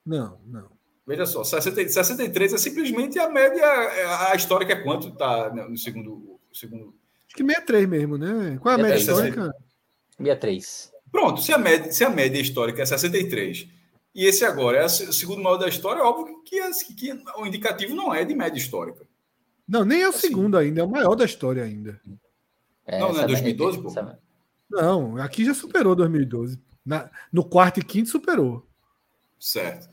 Não, 0.05 0.39
não. 0.47 0.69
Veja 1.07 1.27
só, 1.27 1.43
60, 1.43 1.89
63 1.89 2.53
é 2.53 2.59
simplesmente 2.59 3.19
a 3.19 3.29
média, 3.29 3.65
é, 3.65 4.31
a 4.31 4.35
histórica 4.35 4.75
é 4.75 4.83
quanto 4.83 5.09
está 5.09 5.53
no 5.53 5.77
segundo, 5.77 6.39
segundo. 6.53 6.95
Acho 7.27 7.37
que 7.37 7.45
63 7.45 7.89
mesmo, 7.89 8.17
né? 8.17 8.59
Qual 8.61 8.77
é 8.77 8.79
a 8.79 8.83
média 8.83 8.99
histórica? 8.99 9.53
63. 10.19 10.93
Pronto, 11.11 11.41
se 11.41 11.53
a, 11.53 11.59
média, 11.59 11.91
se 11.91 12.05
a 12.05 12.11
média 12.11 12.41
histórica 12.41 12.83
é 12.83 12.87
63 12.87 13.67
e 14.15 14.27
esse 14.27 14.45
agora 14.45 14.79
é 14.79 14.85
o 14.85 14.89
segundo 14.89 15.43
maior 15.43 15.57
da 15.57 15.69
história, 15.69 16.01
é 16.01 16.05
óbvio 16.05 16.43
que, 16.45 16.61
que, 16.85 16.95
que 16.95 17.23
o 17.37 17.47
indicativo 17.47 17.95
não 17.95 18.15
é 18.15 18.25
de 18.25 18.35
média 18.35 18.59
histórica. 18.59 19.05
Não, 19.67 19.85
nem 19.85 20.03
é 20.03 20.07
o 20.07 20.11
assim. 20.11 20.29
segundo 20.29 20.57
ainda, 20.57 20.81
é 20.81 20.85
o 20.85 20.91
maior 20.91 21.15
da 21.15 21.25
história 21.25 21.63
ainda. 21.63 22.01
É, 22.91 22.99
não, 22.99 23.13
não 23.13 23.21
é 23.21 23.27
2012, 23.27 23.81
pô? 23.81 23.95
Não, 24.69 25.17
aqui 25.17 25.45
já 25.45 25.55
superou 25.55 25.95
2012. 25.95 26.61
Na, 26.85 27.09
no 27.33 27.45
quarto 27.45 27.79
e 27.79 27.85
quinto 27.85 28.09
superou. 28.09 28.67
Certo. 29.39 29.89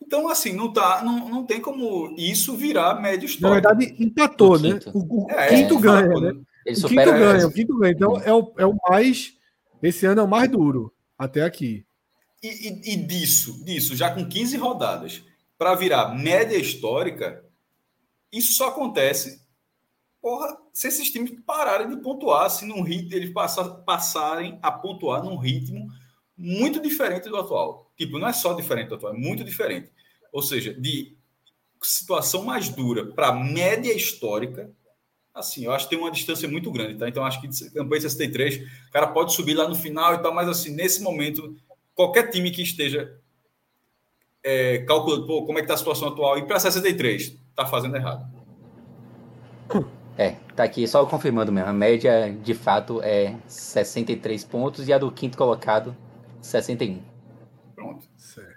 Então, 0.00 0.28
assim, 0.28 0.52
não, 0.54 0.72
tá, 0.72 1.02
não, 1.04 1.28
não 1.28 1.44
tem 1.44 1.60
como 1.60 2.14
isso 2.16 2.56
virar 2.56 3.00
médio 3.00 3.26
histórico. 3.26 3.68
Na 3.68 3.74
verdade, 3.74 4.02
empatou, 4.02 4.54
o 4.54 4.58
né? 4.58 4.80
O, 4.94 5.24
o 5.24 5.30
é, 5.30 5.48
quinto 5.48 5.74
é, 5.74 5.80
ganha, 5.80 6.20
né? 6.20 6.40
Ele 6.64 6.78
o 6.78 6.88
quinto 6.88 7.12
ganha, 7.12 7.46
o 7.46 7.52
quinto 7.52 7.78
ganha. 7.78 7.92
Então, 7.92 8.16
é 8.18 8.32
o, 8.32 8.52
é 8.56 8.66
o 8.66 8.76
mais. 8.88 9.34
Esse 9.82 10.06
ano 10.06 10.22
é 10.22 10.24
o 10.24 10.28
mais 10.28 10.48
duro, 10.50 10.92
até 11.18 11.42
aqui. 11.42 11.84
E, 12.42 12.48
e, 12.48 12.94
e 12.94 12.96
disso, 12.96 13.62
disso, 13.64 13.94
já 13.94 14.10
com 14.10 14.26
15 14.26 14.56
rodadas, 14.56 15.22
para 15.58 15.74
virar 15.74 16.14
média 16.14 16.56
histórica, 16.56 17.44
isso 18.32 18.52
só 18.54 18.68
acontece 18.68 19.42
Porra, 20.20 20.56
se 20.72 20.88
esses 20.88 21.10
times 21.10 21.32
pararem 21.46 21.88
de 21.88 21.96
pontuar, 21.96 22.50
se 22.50 22.66
num 22.66 22.82
ritmo 22.82 23.14
eles 23.14 23.32
passarem 23.86 24.58
a 24.62 24.70
pontuar 24.70 25.24
num 25.24 25.36
ritmo 25.36 25.88
muito 26.36 26.80
diferente 26.80 27.28
do 27.28 27.36
atual. 27.36 27.90
Tipo, 27.96 28.18
não 28.18 28.28
é 28.28 28.32
só 28.32 28.52
diferente 28.52 28.88
do 28.88 28.96
atual, 28.96 29.14
é 29.14 29.16
muito 29.16 29.42
diferente. 29.42 29.90
Ou 30.32 30.42
seja, 30.42 30.74
de 30.74 31.16
situação 31.82 32.44
mais 32.44 32.68
dura 32.68 33.06
para 33.06 33.32
média 33.32 33.94
histórica, 33.94 34.70
assim, 35.34 35.64
eu 35.64 35.72
acho 35.72 35.86
que 35.86 35.90
tem 35.90 35.98
uma 35.98 36.10
distância 36.10 36.48
muito 36.48 36.70
grande, 36.70 36.98
tá? 36.98 37.08
Então, 37.08 37.24
acho 37.24 37.40
que 37.40 37.48
campanha 37.70 38.02
63, 38.02 38.56
o 38.88 38.92
cara 38.92 39.06
pode 39.06 39.32
subir 39.32 39.54
lá 39.54 39.66
no 39.66 39.74
final 39.74 40.14
e 40.14 40.18
tal, 40.18 40.34
mas 40.34 40.48
assim, 40.48 40.74
nesse 40.74 41.02
momento, 41.02 41.56
qualquer 41.94 42.30
time 42.30 42.50
que 42.50 42.62
esteja 42.62 43.18
é, 44.42 44.78
calculando, 44.78 45.26
pô, 45.26 45.46
como 45.46 45.58
é 45.58 45.62
que 45.62 45.68
tá 45.68 45.74
a 45.74 45.78
situação 45.78 46.08
atual 46.08 46.38
e 46.38 46.46
para 46.46 46.58
63, 46.58 47.36
tá 47.54 47.66
fazendo 47.66 47.96
errado. 47.96 48.30
É, 50.18 50.36
tá 50.54 50.64
aqui 50.64 50.86
só 50.86 51.04
confirmando 51.06 51.50
mesmo. 51.50 51.68
A 51.68 51.72
média 51.72 52.34
de 52.42 52.54
fato 52.54 53.00
é 53.02 53.36
63 53.46 54.44
pontos 54.44 54.88
e 54.88 54.92
a 54.92 54.98
do 54.98 55.10
quinto 55.10 55.38
colocado 55.38 55.96
61. 56.42 57.00
Pronto. 57.74 58.06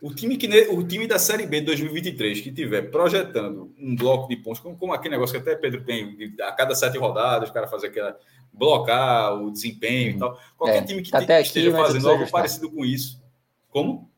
O 0.02 0.14
time, 0.14 0.36
que, 0.36 0.48
o 0.70 0.84
time 0.86 1.08
da 1.08 1.18
Série 1.18 1.46
B 1.46 1.62
de 1.62 1.68
2023 1.68 2.42
que 2.42 2.52
tiver 2.52 2.92
projetando 2.92 3.74
um 3.80 3.96
bloco 3.96 4.28
de 4.28 4.36
pontos, 4.36 4.60
como, 4.60 4.76
como 4.76 4.94
aquele 4.94 5.14
negócio 5.14 5.34
que 5.34 5.50
até 5.50 5.60
Pedro 5.60 5.84
tem, 5.84 6.36
a 6.42 6.52
cada 6.52 6.76
sete 6.76 6.98
rodadas, 6.98 7.50
o 7.50 7.54
cara 7.54 7.68
fazer 7.68 7.88
aquela. 7.88 8.18
blocar 8.52 9.42
o 9.42 9.50
desempenho 9.50 10.12
e 10.12 10.20
tal. 10.20 10.38
Qualquer 10.58 10.78
é, 10.78 10.86
time 10.86 11.02
que, 11.02 11.10
tá 11.10 11.26
te, 11.26 11.32
esteja 11.42 11.72
fazendo 11.72 12.10
algo 12.10 12.30
parecido 12.30 12.70
com 12.70 12.84
isso. 12.84 13.24
Como? 13.70 14.12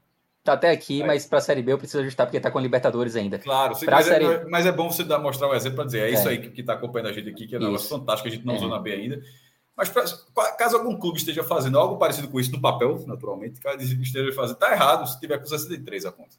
Tá 0.46 0.54
até 0.54 0.70
aqui, 0.70 1.02
é. 1.02 1.06
mas 1.08 1.26
para 1.26 1.40
a 1.40 1.42
Série 1.42 1.64
B 1.64 1.74
eu 1.74 1.78
preciso 1.80 2.02
ajustar 2.02 2.28
porque 2.28 2.40
tá 2.40 2.52
com 2.52 2.60
Libertadores 2.60 3.16
ainda. 3.16 3.40
Claro, 3.40 3.74
sim, 3.74 3.88
mas, 3.90 4.08
é, 4.08 4.12
série... 4.12 4.26
é, 4.26 4.46
mas, 4.46 4.68
é, 4.68 4.72
bom 4.72 4.92
você 4.92 5.04
dar, 5.04 5.18
mostrar 5.18 5.50
um 5.50 5.56
exemplo 5.56 5.78
para 5.78 5.86
dizer, 5.86 6.02
é, 6.02 6.12
isso 6.12 6.28
é. 6.28 6.34
aí 6.34 6.38
que 6.38 6.62
está 6.62 6.74
acompanhando 6.74 7.10
a 7.10 7.14
gente 7.14 7.28
aqui, 7.28 7.48
que 7.48 7.56
é 7.56 7.58
um 7.58 7.64
negócio 7.64 7.90
fantástico, 7.90 8.28
a 8.28 8.32
gente 8.32 8.46
não 8.46 8.54
é. 8.54 8.58
usou 8.58 8.70
na 8.70 8.78
B 8.78 8.92
ainda. 8.92 9.20
Mas 9.76 9.90
pra, 9.90 10.06
caso 10.52 10.78
algum 10.78 11.00
clube 11.00 11.18
esteja 11.18 11.44
fazendo 11.44 11.80
algo 11.80 11.98
parecido 11.98 12.28
com 12.28 12.40
isso 12.40 12.52
no 12.52 12.62
papel, 12.62 13.04
naturalmente, 13.08 13.60
caso 13.60 13.80
esteja 13.82 14.32
fazendo, 14.34 14.58
tá 14.58 14.72
errado 14.72 15.08
se 15.08 15.20
tiver 15.20 15.40
com 15.40 15.48
63 15.48 16.06
a 16.06 16.12
conta. 16.12 16.36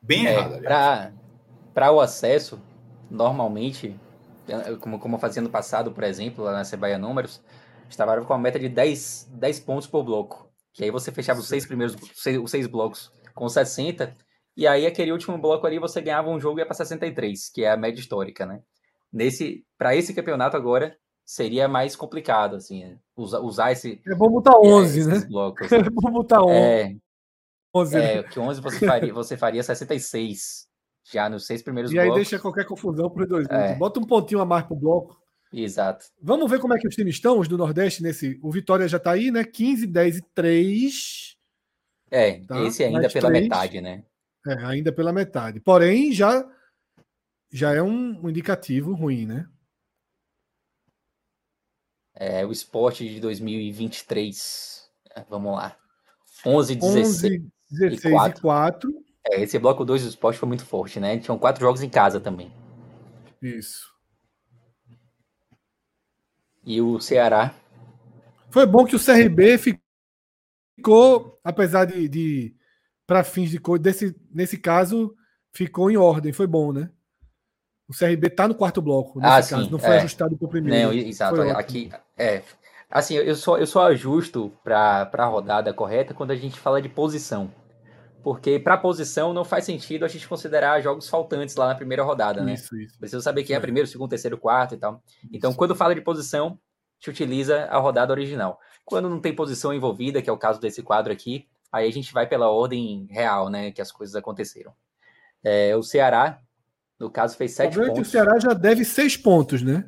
Bem 0.00 0.26
é, 0.26 0.32
errado. 0.32 1.12
Para 1.74 1.92
o 1.92 2.00
acesso, 2.00 2.58
normalmente, 3.10 3.94
como, 4.80 4.98
como 4.98 5.16
eu 5.16 5.20
fazia 5.20 5.42
no 5.42 5.50
passado, 5.50 5.92
por 5.92 6.02
exemplo, 6.02 6.42
lá 6.42 6.52
na 6.52 6.64
Cebaia 6.64 6.96
Números, 6.96 7.42
estava 7.90 8.18
com 8.24 8.32
a 8.32 8.38
meta 8.38 8.58
de 8.58 8.70
10, 8.70 9.32
10 9.34 9.60
pontos 9.60 9.86
por 9.86 10.02
bloco. 10.02 10.48
Que 10.74 10.84
aí 10.84 10.90
você 10.90 11.12
fechava 11.12 11.40
os 11.40 11.48
seis 11.48 11.64
primeiros, 11.64 11.96
seis, 12.14 12.36
os 12.36 12.50
seis 12.50 12.66
blocos 12.66 13.10
com 13.32 13.48
60, 13.48 14.14
e 14.56 14.66
aí 14.66 14.86
aquele 14.86 15.12
último 15.12 15.38
bloco 15.38 15.66
ali 15.66 15.78
você 15.78 16.00
ganhava 16.00 16.28
um 16.28 16.38
jogo 16.38 16.58
e 16.58 16.60
ia 16.60 16.66
para 16.66 16.74
63, 16.74 17.48
que 17.48 17.64
é 17.64 17.70
a 17.70 17.76
média 17.76 18.00
histórica, 18.00 18.44
né? 18.44 18.60
Nesse, 19.12 19.64
para 19.78 19.94
esse 19.94 20.12
campeonato 20.12 20.56
agora, 20.56 20.96
seria 21.24 21.68
mais 21.68 21.96
complicado, 21.96 22.56
assim, 22.56 22.84
né? 22.84 22.98
usar, 23.16 23.40
usar 23.40 23.72
esse. 23.72 24.00
É 24.06 24.14
bom 24.14 24.28
botar 24.28 24.58
11, 24.58 25.00
é, 25.00 25.04
né? 25.04 25.26
Blocos, 25.28 25.70
é 25.72 25.90
bom 25.90 26.10
botar 26.10 26.42
11. 26.42 26.52
É, 26.52 26.96
11 27.74 27.96
é, 27.96 28.22
que 28.24 28.38
11 28.38 28.60
você 28.60 28.86
faria, 28.86 29.14
você 29.14 29.36
faria 29.36 29.62
66, 29.62 30.66
já 31.12 31.28
nos 31.28 31.46
seis 31.46 31.62
primeiros 31.62 31.90
e 31.92 31.94
blocos. 31.94 32.08
E 32.08 32.12
aí 32.12 32.16
deixa 32.16 32.38
qualquer 32.38 32.64
confusão 32.66 33.08
para 33.10 33.22
os 33.22 33.28
dois. 33.28 33.46
É. 33.48 33.74
Bota 33.76 34.00
um 34.00 34.06
pontinho 34.06 34.40
a 34.40 34.44
mais 34.44 34.64
pro 34.64 34.76
bloco. 34.76 35.16
Exato. 35.56 36.06
Vamos 36.20 36.50
ver 36.50 36.58
como 36.58 36.74
é 36.74 36.78
que 36.78 36.88
os 36.88 36.94
times 36.94 37.14
estão, 37.14 37.38
os 37.38 37.46
do 37.46 37.56
Nordeste, 37.56 38.02
nesse. 38.02 38.38
O 38.42 38.50
Vitória 38.50 38.88
já 38.88 38.96
está 38.96 39.12
aí, 39.12 39.30
né? 39.30 39.44
15, 39.44 39.86
10 39.86 40.16
e 40.16 40.22
3. 40.34 41.36
É, 42.10 42.40
tá? 42.40 42.60
esse 42.62 42.82
ainda 42.82 43.00
Mais 43.00 43.12
pela 43.12 43.28
3. 43.28 43.42
metade, 43.44 43.80
né? 43.80 44.04
É, 44.46 44.64
ainda 44.64 44.92
pela 44.92 45.12
metade. 45.12 45.60
Porém, 45.60 46.12
já, 46.12 46.44
já 47.52 47.72
é 47.72 47.80
um, 47.80 48.20
um 48.20 48.28
indicativo 48.28 48.94
ruim, 48.94 49.26
né? 49.26 49.46
É, 52.16 52.44
o 52.44 52.50
esporte 52.50 53.08
de 53.08 53.20
2023. 53.20 54.90
É, 55.14 55.24
vamos 55.28 55.52
lá. 55.52 55.76
11, 56.44 56.74
16, 56.74 57.06
11, 57.06 57.52
16 57.70 58.04
e 58.04 58.10
4. 58.10 58.38
E 58.38 58.42
4. 58.42 59.04
É, 59.30 59.40
esse 59.40 59.58
bloco 59.58 59.84
2 59.84 60.02
do 60.02 60.08
esporte 60.08 60.38
foi 60.38 60.48
muito 60.48 60.66
forte, 60.66 60.98
né? 60.98 61.16
Tinham 61.18 61.38
quatro 61.38 61.60
jogos 61.60 61.82
em 61.82 61.88
casa 61.88 62.20
também. 62.20 62.52
Isso. 63.40 63.93
E 66.66 66.80
o 66.80 67.00
Ceará. 67.00 67.54
Foi 68.50 68.66
bom 68.66 68.84
que 68.84 68.96
o 68.96 69.04
CRB 69.04 69.58
ficou, 70.76 71.38
apesar 71.42 71.84
de, 71.84 72.08
de 72.08 72.54
para 73.06 73.24
fins 73.24 73.50
de 73.50 73.58
coisa, 73.58 73.82
desse, 73.82 74.16
nesse 74.32 74.56
caso, 74.56 75.14
ficou 75.52 75.90
em 75.90 75.96
ordem. 75.96 76.32
Foi 76.32 76.46
bom, 76.46 76.72
né? 76.72 76.90
O 77.88 77.92
CRB 77.92 78.30
tá 78.30 78.48
no 78.48 78.54
quarto 78.54 78.80
bloco, 78.80 79.18
nesse 79.18 79.28
ah, 79.28 79.56
caso, 79.56 79.64
sim, 79.64 79.70
não 79.70 79.78
foi 79.78 79.90
é. 79.90 79.98
ajustado 79.98 80.36
para 80.36 80.46
o 80.46 80.48
primeiro. 80.48 80.88
Não, 80.88 80.94
exato. 80.94 81.40
Aqui, 81.42 81.92
é. 82.16 82.42
Assim, 82.90 83.14
eu 83.14 83.34
só, 83.34 83.58
eu 83.58 83.66
só 83.66 83.86
ajusto 83.86 84.52
para 84.62 85.10
a 85.12 85.26
rodada 85.26 85.74
correta 85.74 86.14
quando 86.14 86.30
a 86.30 86.36
gente 86.36 86.58
fala 86.58 86.80
de 86.80 86.88
posição. 86.88 87.50
Porque 88.24 88.58
para 88.58 88.78
posição 88.78 89.34
não 89.34 89.44
faz 89.44 89.66
sentido 89.66 90.02
a 90.02 90.08
gente 90.08 90.26
considerar 90.26 90.80
jogos 90.80 91.10
faltantes 91.10 91.56
lá 91.56 91.68
na 91.68 91.74
primeira 91.74 92.02
rodada, 92.02 92.42
né? 92.42 92.54
Isso, 92.54 92.74
isso. 92.74 92.98
Precisa 92.98 93.20
saber 93.20 93.44
quem 93.44 93.52
é, 93.52 93.58
é 93.58 93.60
primeiro, 93.60 93.86
segundo, 93.86 94.08
terceiro, 94.08 94.38
quarto 94.38 94.74
e 94.74 94.78
tal. 94.78 95.02
Então, 95.30 95.50
isso. 95.50 95.58
quando 95.58 95.76
fala 95.76 95.94
de 95.94 96.00
posição, 96.00 96.46
a 96.46 96.50
gente 96.98 97.10
utiliza 97.10 97.66
a 97.66 97.78
rodada 97.78 98.14
original. 98.14 98.58
Quando 98.82 99.10
não 99.10 99.20
tem 99.20 99.34
posição 99.34 99.74
envolvida, 99.74 100.22
que 100.22 100.30
é 100.30 100.32
o 100.32 100.38
caso 100.38 100.58
desse 100.58 100.82
quadro 100.82 101.12
aqui, 101.12 101.46
aí 101.70 101.86
a 101.86 101.92
gente 101.92 102.14
vai 102.14 102.26
pela 102.26 102.48
ordem 102.48 103.06
real, 103.10 103.50
né? 103.50 103.70
Que 103.70 103.82
as 103.82 103.92
coisas 103.92 104.16
aconteceram. 104.16 104.72
É, 105.42 105.76
o 105.76 105.82
Ceará, 105.82 106.40
no 106.98 107.10
caso, 107.10 107.36
fez 107.36 107.52
sete 107.52 107.76
pontos. 107.76 108.08
o 108.08 108.10
Ceará 108.10 108.38
já 108.38 108.54
deve 108.54 108.86
seis 108.86 109.18
pontos, 109.18 109.60
né? 109.60 109.86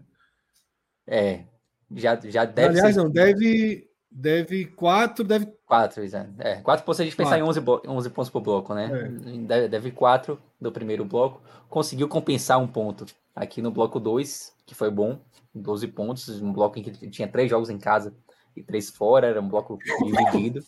É, 1.07 1.45
já, 1.91 2.21
já 2.23 2.45
deve. 2.45 2.69
Aliás, 2.69 2.97
não, 2.97 3.09
deve, 3.09 3.86
deve 4.17 4.65
quatro, 4.65 5.23
deve 5.23 5.47
Quatro, 5.67 6.05
exato. 6.05 6.31
É, 6.39 6.57
quatro 6.61 6.85
pontos 6.85 7.01
a 7.01 7.05
gente 7.05 7.17
pensar 7.17 7.41
em 7.41 7.43
11, 7.43 7.61
11 7.89 8.11
pontos 8.11 8.31
por 8.31 8.41
bloco, 8.41 8.73
né? 8.73 9.11
É. 9.49 9.69
Deve 9.69 9.91
quatro 9.91 10.41
do 10.61 10.71
primeiro 10.71 11.05
bloco. 11.05 11.43
Conseguiu 11.69 12.07
compensar 12.07 12.61
um 12.61 12.69
ponto 12.69 13.05
aqui 13.35 13.61
no 13.61 13.73
bloco 13.73 13.99
2, 13.99 14.55
que 14.65 14.77
foi 14.77 14.93
bom. 14.93 15.19
12 15.53 15.89
pontos, 15.89 16.41
um 16.41 16.53
bloco 16.53 16.79
em 16.79 16.83
que 16.85 17.11
tinha 17.11 17.27
três 17.27 17.51
jogos 17.51 17.69
em 17.69 17.79
casa 17.79 18.15
e 18.55 18.63
três 18.63 18.91
fora, 18.91 19.27
era 19.27 19.41
um 19.41 19.49
bloco 19.49 19.77
dividido. 20.05 20.65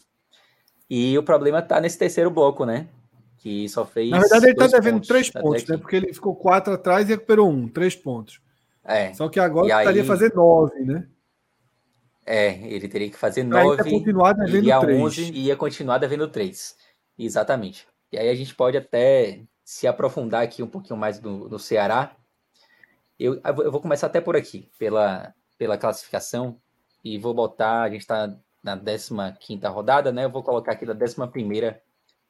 E 0.91 1.17
o 1.17 1.23
problema 1.23 1.63
tá 1.63 1.81
nesse 1.81 1.97
terceiro 1.97 2.31
bloco, 2.31 2.65
né? 2.65 2.89
Que 3.37 3.69
só 3.69 3.87
fez. 3.87 4.11
Na 4.11 4.19
verdade, 4.19 4.47
ele 4.47 4.55
tá 4.57 4.67
devendo 4.67 4.95
pontos, 4.95 5.09
três 5.09 5.31
pontos, 5.31 5.67
né? 5.69 5.77
Porque 5.77 5.95
ele 5.95 6.13
ficou 6.13 6.35
quatro 6.35 6.73
atrás 6.73 7.09
e 7.09 7.13
recuperou 7.13 7.49
um, 7.49 7.69
três 7.69 7.95
pontos. 7.95 8.41
É. 8.83 9.15
Só 9.15 9.29
que 9.29 9.39
agora 9.39 9.69
estaria 9.69 10.03
aí... 10.03 10.09
fazer 10.09 10.35
nove, 10.35 10.81
né? 10.81 11.07
É, 12.31 12.59
ele 12.69 12.87
teria 12.89 13.09
que 13.09 13.17
fazer 13.17 13.43
9, 13.43 13.91
continuar 13.91 14.35
devendo 14.35 14.59
iria 14.59 14.79
3. 14.79 15.01
11 15.01 15.33
e 15.33 15.47
ia 15.47 15.57
continuar 15.57 15.97
devendo 15.97 16.29
3. 16.29 16.77
Exatamente. 17.19 17.89
E 18.13 18.19
aí 18.19 18.29
a 18.29 18.35
gente 18.35 18.55
pode 18.55 18.77
até 18.77 19.41
se 19.65 19.87
aprofundar 19.87 20.43
aqui 20.43 20.63
um 20.63 20.67
pouquinho 20.69 20.99
mais 20.99 21.19
no, 21.23 21.49
no 21.49 21.59
Ceará. 21.59 22.15
Eu, 23.19 23.41
eu 23.43 23.73
vou 23.73 23.81
começar 23.81 24.09
até 24.09 24.21
por 24.21 24.37
aqui, 24.37 24.69
pela, 24.79 25.35
pela 25.57 25.79
classificação, 25.79 26.61
e 27.03 27.17
vou 27.17 27.33
botar, 27.33 27.85
a 27.85 27.89
gente 27.89 28.03
está 28.03 28.37
na 28.63 28.77
15 28.77 29.67
rodada, 29.67 30.13
né? 30.13 30.27
Eu 30.27 30.31
vou 30.31 30.43
colocar 30.43 30.73
aqui 30.73 30.85
da 30.85 30.93
11 30.93 31.17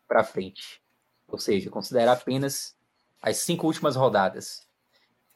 para 0.06 0.22
frente. 0.22 0.80
Ou 1.26 1.38
seja, 1.38 1.70
considerar 1.70 2.12
apenas 2.12 2.76
as 3.20 3.38
cinco 3.38 3.66
últimas 3.66 3.96
rodadas. 3.96 4.64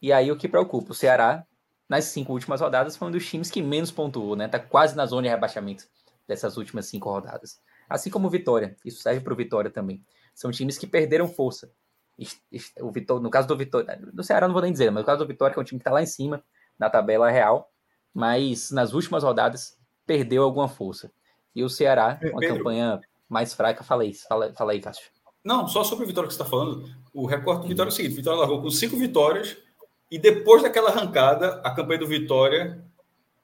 E 0.00 0.12
aí 0.12 0.30
o 0.30 0.36
que 0.36 0.48
preocupa, 0.48 0.92
o 0.92 0.94
Ceará 0.94 1.44
nas 1.92 2.06
cinco 2.06 2.32
últimas 2.32 2.62
rodadas, 2.62 2.96
foi 2.96 3.08
um 3.08 3.10
dos 3.10 3.28
times 3.28 3.50
que 3.50 3.60
menos 3.60 3.90
pontuou, 3.90 4.34
né? 4.34 4.48
Tá 4.48 4.58
quase 4.58 4.96
na 4.96 5.04
zona 5.04 5.24
de 5.24 5.28
rebaixamento 5.28 5.84
dessas 6.26 6.56
últimas 6.56 6.86
cinco 6.86 7.10
rodadas. 7.10 7.60
Assim 7.86 8.08
como 8.08 8.28
o 8.28 8.30
Vitória, 8.30 8.74
isso 8.82 9.02
serve 9.02 9.20
para 9.20 9.34
o 9.34 9.36
Vitória 9.36 9.70
também. 9.70 10.02
São 10.34 10.50
times 10.50 10.78
que 10.78 10.86
perderam 10.86 11.28
força. 11.28 11.70
O 12.80 12.90
Vitória, 12.90 13.22
no 13.22 13.28
caso 13.28 13.46
do 13.46 13.54
Vitória, 13.58 14.00
do 14.10 14.24
Ceará 14.24 14.46
não 14.46 14.54
vou 14.54 14.62
nem 14.62 14.72
dizer, 14.72 14.90
mas 14.90 15.02
no 15.02 15.06
caso 15.06 15.18
do 15.18 15.28
Vitória, 15.28 15.52
que 15.52 15.60
é 15.60 15.62
um 15.62 15.64
time 15.66 15.78
que 15.78 15.82
está 15.82 15.92
lá 15.92 16.00
em 16.00 16.06
cima, 16.06 16.42
na 16.78 16.88
tabela 16.88 17.30
real, 17.30 17.70
mas 18.14 18.70
nas 18.70 18.94
últimas 18.94 19.22
rodadas 19.22 19.76
perdeu 20.06 20.44
alguma 20.44 20.68
força. 20.68 21.12
E 21.54 21.62
o 21.62 21.68
Ceará, 21.68 22.18
uma 22.22 22.40
Pedro, 22.40 22.56
campanha 22.56 23.02
mais 23.28 23.52
fraca, 23.52 23.84
fala 23.84 24.06
isso. 24.06 24.26
Fala, 24.26 24.50
fala 24.54 24.72
aí, 24.72 24.80
Cássio. 24.80 25.10
Não, 25.44 25.68
só 25.68 25.84
sobre 25.84 26.04
o 26.04 26.08
Vitória 26.08 26.26
que 26.26 26.34
você 26.34 26.40
está 26.40 26.50
falando. 26.50 26.88
O 27.12 27.26
recorde 27.26 27.60
do 27.60 27.68
Vitória 27.68 27.90
é 27.90 27.92
o 27.92 27.94
seguinte: 27.94 28.14
o 28.14 28.16
Vitória 28.16 28.40
largou 28.40 28.62
com 28.62 28.70
cinco 28.70 28.96
vitórias 28.96 29.58
e 30.12 30.18
depois 30.18 30.62
daquela 30.62 30.90
arrancada, 30.90 31.62
a 31.64 31.74
campanha 31.74 32.00
do 32.00 32.06
Vitória 32.06 32.84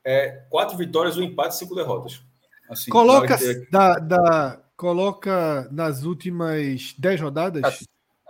é 0.04 0.44
quatro 0.50 0.76
vitórias, 0.76 1.16
um 1.16 1.22
empate 1.22 1.54
e 1.54 1.58
cinco 1.58 1.74
derrotas. 1.74 2.22
Assim, 2.68 2.90
coloca, 2.90 3.38
da, 3.70 3.94
da, 3.94 4.60
coloca 4.76 5.66
nas 5.72 6.02
últimas 6.02 6.94
dez 6.98 7.18
rodadas. 7.18 7.62
Ah, 7.64 7.72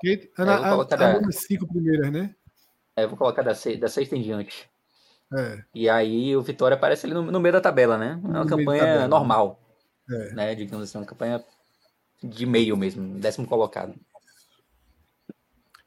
que, 0.01 0.31
é, 0.39 0.45
na, 0.45 0.75
a, 0.75 0.85
da, 0.85 1.33
cinco 1.33 1.67
primeiras, 1.67 2.13
né? 2.13 2.33
É, 2.97 3.03
eu 3.03 3.09
vou 3.09 3.19
colocar 3.19 3.43
da, 3.43 3.57
se, 3.57 3.77
da 3.77 3.89
sexta 3.89 4.15
em 4.15 4.23
diante. 4.23 4.71
É. 5.37 5.65
E 5.75 5.89
aí 5.89 6.37
o 6.37 6.41
Vitória 6.41 6.77
aparece 6.77 7.07
ali 7.07 7.15
no, 7.15 7.23
no 7.23 7.41
meio 7.41 7.55
da 7.55 7.61
tabela, 7.61 7.99
né? 7.99 8.21
É 8.23 8.29
uma 8.29 8.45
no 8.45 8.49
campanha 8.49 9.09
normal. 9.09 9.61
É. 10.09 10.33
Né? 10.33 10.55
Digamos 10.55 10.89
assim, 10.89 10.99
uma 10.99 11.05
campanha 11.05 11.43
de 12.23 12.47
meio 12.47 12.77
mesmo, 12.77 13.19
décimo 13.19 13.49
colocado. 13.49 13.95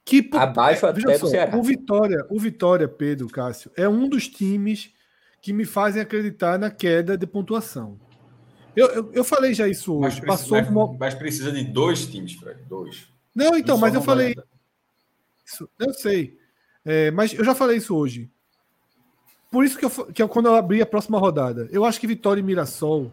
Que, 0.04 0.28
Abaixo 0.34 0.86
até 0.86 1.18
só, 1.18 1.26
do 1.26 1.32
Ceará. 1.32 1.56
O 1.56 1.64
Vitória, 1.64 2.26
o 2.30 2.40
Vitória, 2.40 2.88
Pedro, 2.88 3.28
Cássio, 3.28 3.72
é 3.78 3.88
um 3.88 4.10
dos 4.10 4.28
times 4.28 4.92
que 5.42 5.54
me 5.54 5.66
fazem 5.66 6.02
acreditar 6.02 6.58
na 6.58 6.70
queda 6.70 7.18
de 7.18 7.26
pontuação. 7.26 8.00
Eu, 8.76 8.88
eu, 8.88 9.14
eu 9.14 9.24
falei 9.24 9.54
já 9.54 9.68
isso 9.68 9.94
hoje. 9.94 10.02
Mas 10.02 10.20
precisa, 10.20 10.62
Passou 10.62 10.88
mas, 10.88 11.00
mas 11.00 11.16
precisa 11.16 11.52
de 11.52 11.64
dois 11.64 12.06
times, 12.08 12.34
Fred. 12.34 12.62
Dois. 12.64 13.08
Não, 13.36 13.56
então, 13.56 13.78
mas 13.78 13.94
eu 13.94 14.02
falei. 14.02 14.36
Isso, 15.46 15.70
eu 15.80 15.94
sei. 15.94 16.38
É, 16.86 17.12
mas 17.12 17.34
eu 17.34 17.44
já 17.44 17.54
falei 17.54 17.78
isso 17.78 17.96
hoje. 17.96 18.30
Por 19.52 19.66
isso 19.66 19.78
que, 19.78 19.86
eu, 19.86 19.90
que 19.90 20.24
eu, 20.24 20.30
quando 20.30 20.46
eu 20.46 20.56
abri 20.56 20.82
a 20.82 20.86
próxima 20.86 21.20
rodada, 21.20 21.68
eu 21.72 21.84
acho 21.84 22.00
que 22.00 22.08
Vitória 22.08 22.40
e 22.40 22.44
Mirassol, 22.44 23.12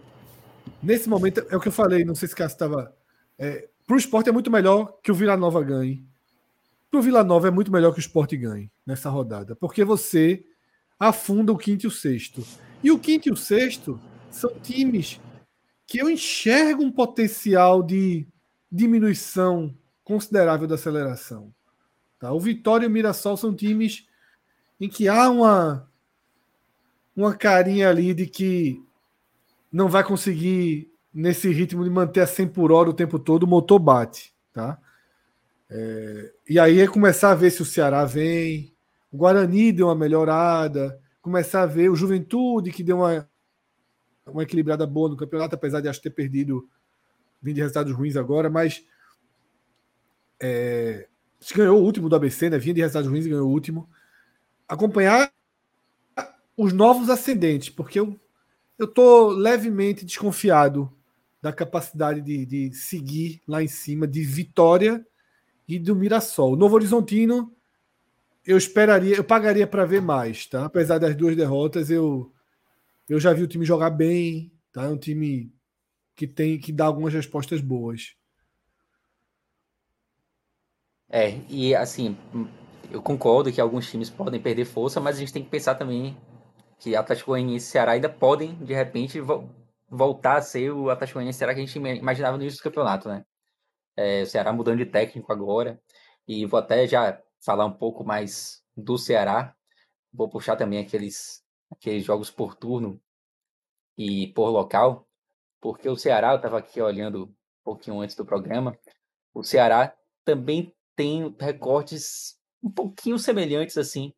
nesse 0.81 1.09
momento, 1.09 1.44
é 1.51 1.56
o 1.56 1.60
que 1.60 1.69
eu 1.69 1.73
falei, 1.73 2.05
não 2.05 2.15
sei 2.15 2.28
se 2.28 2.36
Cássio 2.36 2.55
estava. 2.55 2.94
É, 3.36 3.69
Para 3.86 3.97
o 3.97 3.98
esporte 3.98 4.28
é 4.28 4.32
muito 4.32 4.51
melhor 4.51 4.98
que 5.02 5.10
o 5.10 5.15
Vila 5.15 5.36
Nova 5.36 5.62
ganhe 5.62 6.06
para 6.90 7.01
o 7.01 7.02
Vila 7.02 7.23
Nova 7.23 7.48
é 7.48 7.51
muito 7.51 7.70
melhor 7.70 7.93
que 7.93 7.98
o 7.98 8.01
Sport 8.01 8.35
ganhe 8.35 8.70
nessa 8.86 9.10
rodada, 9.10 9.55
porque 9.55 9.85
você 9.85 10.44
afunda 10.98 11.52
o 11.52 11.59
quinto 11.59 11.85
e 11.85 11.89
o 11.89 11.90
sexto. 11.90 12.44
E 12.82 12.90
o 12.90 12.98
quinto 12.98 13.28
e 13.28 13.32
o 13.32 13.36
sexto 13.36 14.01
são 14.31 14.51
times 14.60 15.20
que 15.86 15.98
eu 15.98 16.10
enxergo 16.10 16.82
um 16.82 16.93
potencial 16.93 17.82
de 17.82 18.27
diminuição 18.70 19.74
considerável 20.05 20.66
da 20.66 20.74
aceleração. 20.74 21.52
Tá? 22.19 22.32
O 22.32 22.40
Vitória 22.40 22.85
e 22.85 22.89
o 22.89 22.90
Mirassol 22.90 23.36
são 23.36 23.55
times 23.55 24.06
em 24.81 24.89
que 24.89 25.09
há 25.09 25.31
uma, 25.31 25.90
uma 27.16 27.35
carinha 27.35 27.89
ali 27.89 28.15
de 28.15 28.27
que 28.27 28.82
não 29.73 29.89
vai 29.89 30.05
conseguir, 30.05 30.90
nesse 31.12 31.51
ritmo 31.51 31.85
de 31.85 31.90
manter 31.90 32.20
a 32.20 32.27
100 32.27 32.48
por 32.48 32.73
hora 32.73 32.90
o 32.90 32.94
tempo 32.94 33.19
todo, 33.19 33.44
o 33.44 33.47
motor 33.47 33.78
bate. 33.78 34.35
Tá? 34.52 34.78
É, 35.70 36.32
e 36.49 36.59
aí 36.59 36.81
é 36.81 36.86
começar 36.86 37.31
a 37.31 37.35
ver 37.35 37.51
se 37.51 37.61
o 37.61 37.66
Ceará 37.66 38.05
vem, 38.05 38.74
o 39.12 39.16
Guarani 39.16 39.73
deu 39.73 39.86
uma 39.86 39.95
melhorada, 39.95 41.01
começar 41.20 41.62
a 41.62 41.66
ver 41.66 41.90
o 41.90 41.97
Juventude, 41.97 42.73
que 42.73 42.82
deu 42.82 42.99
uma, 42.99 43.28
uma 44.27 44.43
equilibrada 44.43 44.86
boa 44.86 45.11
no 45.11 45.16
campeonato, 45.16 45.55
apesar 45.55 45.81
de 45.81 45.89
acho 45.89 46.01
ter 46.01 46.11
perdido, 46.11 46.69
vindo 47.43 47.57
de 47.57 47.61
resultados 47.61 47.93
ruins 47.93 48.16
agora, 48.16 48.49
mas 48.49 48.85
é, 50.40 51.07
ganhou 51.55 51.81
o 51.81 51.85
último 51.85 52.09
do 52.09 52.16
ABC, 52.16 52.49
né? 52.49 52.59
Vinha 52.59 52.74
de 52.74 52.81
resultados 52.81 53.11
ruins 53.11 53.27
e 53.27 53.31
ganhou 53.31 53.49
o 53.49 53.53
último. 53.53 53.89
Acompanhar 54.66 55.32
os 56.57 56.73
novos 56.73 57.09
ascendentes, 57.09 57.69
porque 57.69 58.01
eu 58.01 58.86
tô 58.86 59.28
levemente 59.28 60.05
desconfiado 60.05 60.93
da 61.40 61.53
capacidade 61.53 62.20
de, 62.20 62.45
de 62.45 62.74
seguir 62.74 63.40
lá 63.47 63.62
em 63.62 63.69
cima 63.69 64.07
de 64.07 64.23
Vitória 64.24 65.07
e 65.69 65.78
do 65.78 65.95
Mirassol. 65.95 66.57
Novo 66.57 66.74
Horizontino 66.74 67.55
eu 68.45 68.57
esperaria, 68.57 69.16
eu 69.16 69.24
pagaria 69.24 69.66
para 69.66 69.85
ver 69.85 70.01
mais, 70.01 70.47
tá? 70.47 70.65
Apesar 70.65 70.99
das 70.99 71.15
duas 71.15 71.36
derrotas, 71.36 71.90
eu 71.90 72.32
eu 73.09 73.20
já 73.20 73.32
vi 73.32 73.43
o 73.43 73.47
time 73.47 73.65
jogar 73.65 73.90
bem, 73.90 74.51
tá? 74.73 74.85
É 74.85 74.89
um 74.89 74.97
time 74.99 75.53
que 76.16 76.27
tem 76.27 76.59
que 76.59 76.73
dá 76.73 76.86
algumas 76.86 77.12
respostas 77.12 77.61
boas. 77.61 78.16
É, 81.11 81.39
e 81.49 81.74
assim, 81.74 82.16
eu 82.90 83.03
concordo 83.03 83.53
que 83.53 83.61
alguns 83.61 83.90
times 83.90 84.11
podem 84.11 84.40
perder 84.40 84.65
força, 84.65 85.01
mas 85.01 85.16
a 85.16 85.20
gente 85.20 85.32
tem 85.32 85.43
que 85.43 85.51
pensar 85.51 85.74
também 85.74 86.16
que 86.78 86.95
Atlético 86.97 87.32
Goianiense 87.32 87.66
e 87.66 87.70
Ceará 87.70 87.93
ainda 87.93 88.09
podem, 88.09 88.55
de 88.57 88.73
repente, 88.73 89.20
vo 89.20 89.49
voltar 89.90 90.36
a 90.36 90.43
ser 90.43 90.70
o 90.70 90.90
Atlético 90.90 91.19
Goianiense 91.19 91.39
Ceará 91.39 91.55
que 91.55 91.61
a 91.61 91.66
gente 91.66 91.78
imaginava 91.78 92.36
no 92.36 92.43
início 92.43 92.61
do 92.61 92.62
campeonato, 92.62 93.09
né? 93.09 93.24
É, 93.99 94.23
o 94.23 94.27
Ceará 94.27 94.53
mudando 94.53 94.79
de 94.79 94.87
técnico 94.87 95.33
agora, 95.33 95.83
e 96.27 96.47
vou 96.47 96.61
até 96.61 96.87
já 96.87 97.20
falar 97.45 97.66
um 97.66 97.73
pouco 97.73 98.05
mais 98.05 98.62
do 98.77 98.97
Ceará. 98.97 99.57
Vou 100.12 100.29
puxar 100.29 100.55
também 100.55 100.79
aqueles, 100.79 101.43
aqueles 101.69 102.05
jogos 102.05 102.31
por 102.31 102.55
turno 102.55 103.01
e 103.97 104.29
por 104.29 104.51
local, 104.51 105.09
porque 105.61 105.89
o 105.89 105.97
Ceará, 105.97 106.31
eu 106.31 106.37
estava 106.37 106.59
aqui 106.59 106.81
olhando 106.81 107.25
um 107.25 107.35
pouquinho 107.65 108.01
antes 108.01 108.15
do 108.15 108.25
programa, 108.25 108.79
o 109.35 109.43
Ceará 109.43 109.93
também 110.25 110.73
tem 110.95 111.35
recortes 111.41 112.39
um 112.62 112.70
pouquinho 112.70 113.19
semelhantes 113.19 113.77
assim 113.77 114.12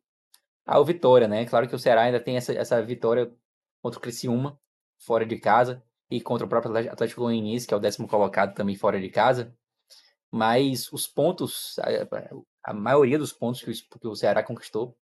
ao 0.63 0.85
Vitória, 0.85 1.27
né? 1.27 1.43
Claro 1.45 1.67
que 1.67 1.75
o 1.75 1.79
Ceará 1.79 2.03
ainda 2.03 2.19
tem 2.19 2.37
essa, 2.37 2.53
essa 2.53 2.79
vitória 2.83 3.33
contra 3.81 3.97
o 3.97 4.01
Criciúma, 4.01 4.59
fora 4.99 5.25
de 5.25 5.39
casa, 5.39 5.83
e 6.09 6.21
contra 6.21 6.45
o 6.45 6.49
próprio 6.49 6.75
Atlético 6.91 7.21
Goianiense, 7.21 7.65
que 7.65 7.73
é 7.73 7.77
o 7.77 7.79
décimo 7.79 8.07
colocado 8.07 8.53
também 8.53 8.75
fora 8.75 9.01
de 9.01 9.09
casa. 9.09 9.55
Mas 10.31 10.91
os 10.93 11.07
pontos, 11.07 11.75
a 12.63 12.73
maioria 12.73 13.19
dos 13.19 13.33
pontos 13.33 13.61
que 13.61 13.71
o, 13.71 13.99
que 13.99 14.07
o 14.07 14.15
Ceará 14.15 14.41
conquistou 14.43 14.97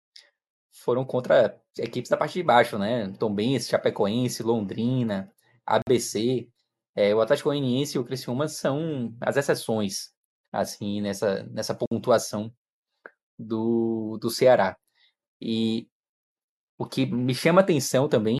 foram 0.71 1.05
contra 1.05 1.61
equipes 1.77 2.09
da 2.09 2.17
parte 2.17 2.33
de 2.33 2.43
baixo, 2.43 2.77
né? 2.77 3.11
Tombense, 3.19 3.69
Chapecoense, 3.69 4.43
Londrina, 4.43 5.31
ABC. 5.65 6.49
É, 6.95 7.13
o 7.13 7.21
Atlético 7.21 7.49
Goianiense 7.49 7.97
e 7.97 7.99
o 7.99 8.05
Criciúma 8.05 8.47
são 8.47 9.15
as 9.21 9.37
exceções, 9.37 10.13
assim, 10.51 11.01
nessa, 11.01 11.43
nessa 11.43 11.75
pontuação 11.75 12.53
do, 13.37 14.17
do 14.19 14.29
Ceará. 14.29 14.77
E 15.41 15.87
o 16.77 16.85
que 16.85 17.05
me 17.05 17.35
chama 17.35 17.61
atenção 17.61 18.09
também 18.09 18.37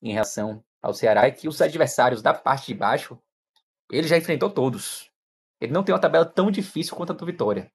em 0.00 0.12
relação 0.12 0.64
ao 0.80 0.94
Ceará 0.94 1.26
é 1.26 1.30
que 1.30 1.46
os 1.46 1.60
adversários 1.60 2.22
da 2.22 2.34
parte 2.34 2.66
de 2.66 2.74
baixo, 2.74 3.18
ele 3.98 4.08
já 4.08 4.16
enfrentou 4.16 4.50
todos. 4.50 5.10
Ele 5.60 5.72
não 5.72 5.84
tem 5.84 5.94
uma 5.94 6.00
tabela 6.00 6.24
tão 6.24 6.50
difícil 6.50 6.96
quanto 6.96 7.12
a 7.12 7.14
do 7.14 7.26
Vitória. 7.26 7.70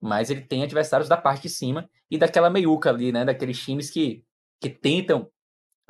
Mas 0.00 0.28
ele 0.28 0.42
tem 0.42 0.62
adversários 0.62 1.08
da 1.08 1.16
parte 1.16 1.42
de 1.42 1.48
cima 1.48 1.88
e 2.10 2.18
daquela 2.18 2.50
meiuca 2.50 2.90
ali, 2.90 3.12
né? 3.12 3.24
Daqueles 3.24 3.58
times 3.58 3.88
que, 3.88 4.24
que 4.60 4.68
tentam 4.68 5.30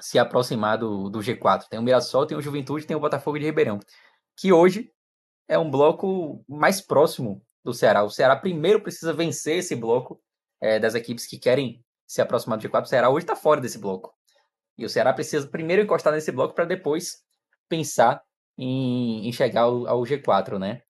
se 0.01 0.19
aproximar 0.19 0.78
do, 0.78 1.09
do 1.09 1.20
G4. 1.20 1.69
Tem 1.69 1.78
o 1.78 1.82
Mirassol, 1.82 2.27
tem 2.27 2.36
o 2.36 2.43
Juventude, 2.43 2.86
tem 2.86 2.97
o 2.97 3.01
Botafogo 3.01 3.39
de 3.39 3.47
Ribeirão. 3.47 3.81
Que 4.36 4.53
hoje 4.53 4.93
é 5.49 5.59
um 5.59 5.70
bloco 5.70 6.44
mais 6.47 6.81
próximo 6.81 7.43
do 7.65 7.73
Ceará. 7.73 8.05
O 8.05 8.11
Ceará 8.11 8.36
primeiro 8.36 8.81
precisa 8.81 9.12
vencer 9.12 9.59
esse 9.59 9.74
bloco 9.74 10.20
é, 10.61 10.78
das 10.78 10.94
equipes 10.94 11.27
que 11.27 11.39
querem 11.39 11.82
se 12.07 12.20
aproximar 12.20 12.59
do 12.59 12.69
G4. 12.69 12.82
O 12.82 12.86
Ceará 12.86 13.11
hoje 13.11 13.24
está 13.24 13.35
fora 13.35 13.61
desse 13.61 13.78
bloco. 13.78 14.15
E 14.77 14.85
o 14.85 14.89
Ceará 14.89 15.12
precisa 15.12 15.47
primeiro 15.47 15.82
encostar 15.82 16.12
nesse 16.12 16.31
bloco 16.31 16.55
para 16.55 16.65
depois 16.65 17.23
pensar 17.69 18.23
em, 18.56 19.28
em 19.28 19.32
chegar 19.32 19.62
ao, 19.62 19.86
ao 19.86 20.02
G4, 20.02 20.58
né? 20.58 20.82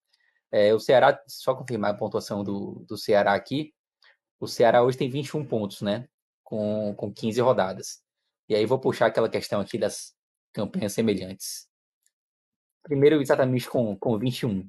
É, 0.50 0.74
o 0.74 0.78
Ceará, 0.78 1.18
só 1.26 1.54
confirmar 1.54 1.92
a 1.92 1.96
pontuação 1.96 2.44
do, 2.44 2.84
do 2.86 2.96
Ceará 2.96 3.34
aqui, 3.34 3.72
o 4.38 4.46
Ceará 4.46 4.82
hoje 4.82 4.98
tem 4.98 5.08
21 5.08 5.44
pontos, 5.46 5.80
né? 5.82 6.08
Com, 6.42 6.94
com 6.94 7.12
15 7.12 7.40
rodadas. 7.40 8.02
E 8.48 8.54
aí 8.54 8.66
vou 8.66 8.78
puxar 8.78 9.06
aquela 9.06 9.28
questão 9.28 9.60
aqui 9.60 9.78
das 9.78 10.14
campanhas 10.52 10.92
semelhantes. 10.92 11.68
Primeiro, 12.82 13.22
exatamente 13.22 13.68
com, 13.68 13.96
com 13.96 14.18
21. 14.18 14.68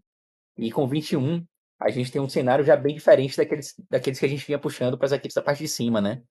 E 0.57 0.71
com 0.71 0.87
21, 0.87 1.45
a 1.79 1.89
gente 1.89 2.11
tem 2.11 2.21
um 2.21 2.29
cenário 2.29 2.63
já 2.63 2.77
bem 2.77 2.95
diferente 2.95 3.35
daqueles, 3.35 3.73
daqueles 3.89 4.19
que 4.19 4.25
a 4.25 4.29
gente 4.29 4.45
vinha 4.45 4.59
puxando 4.59 4.97
para 4.97 5.07
as 5.07 5.11
equipes 5.11 5.35
da 5.35 5.41
parte 5.41 5.63
de 5.63 5.67
cima, 5.67 5.99
né? 5.99 6.23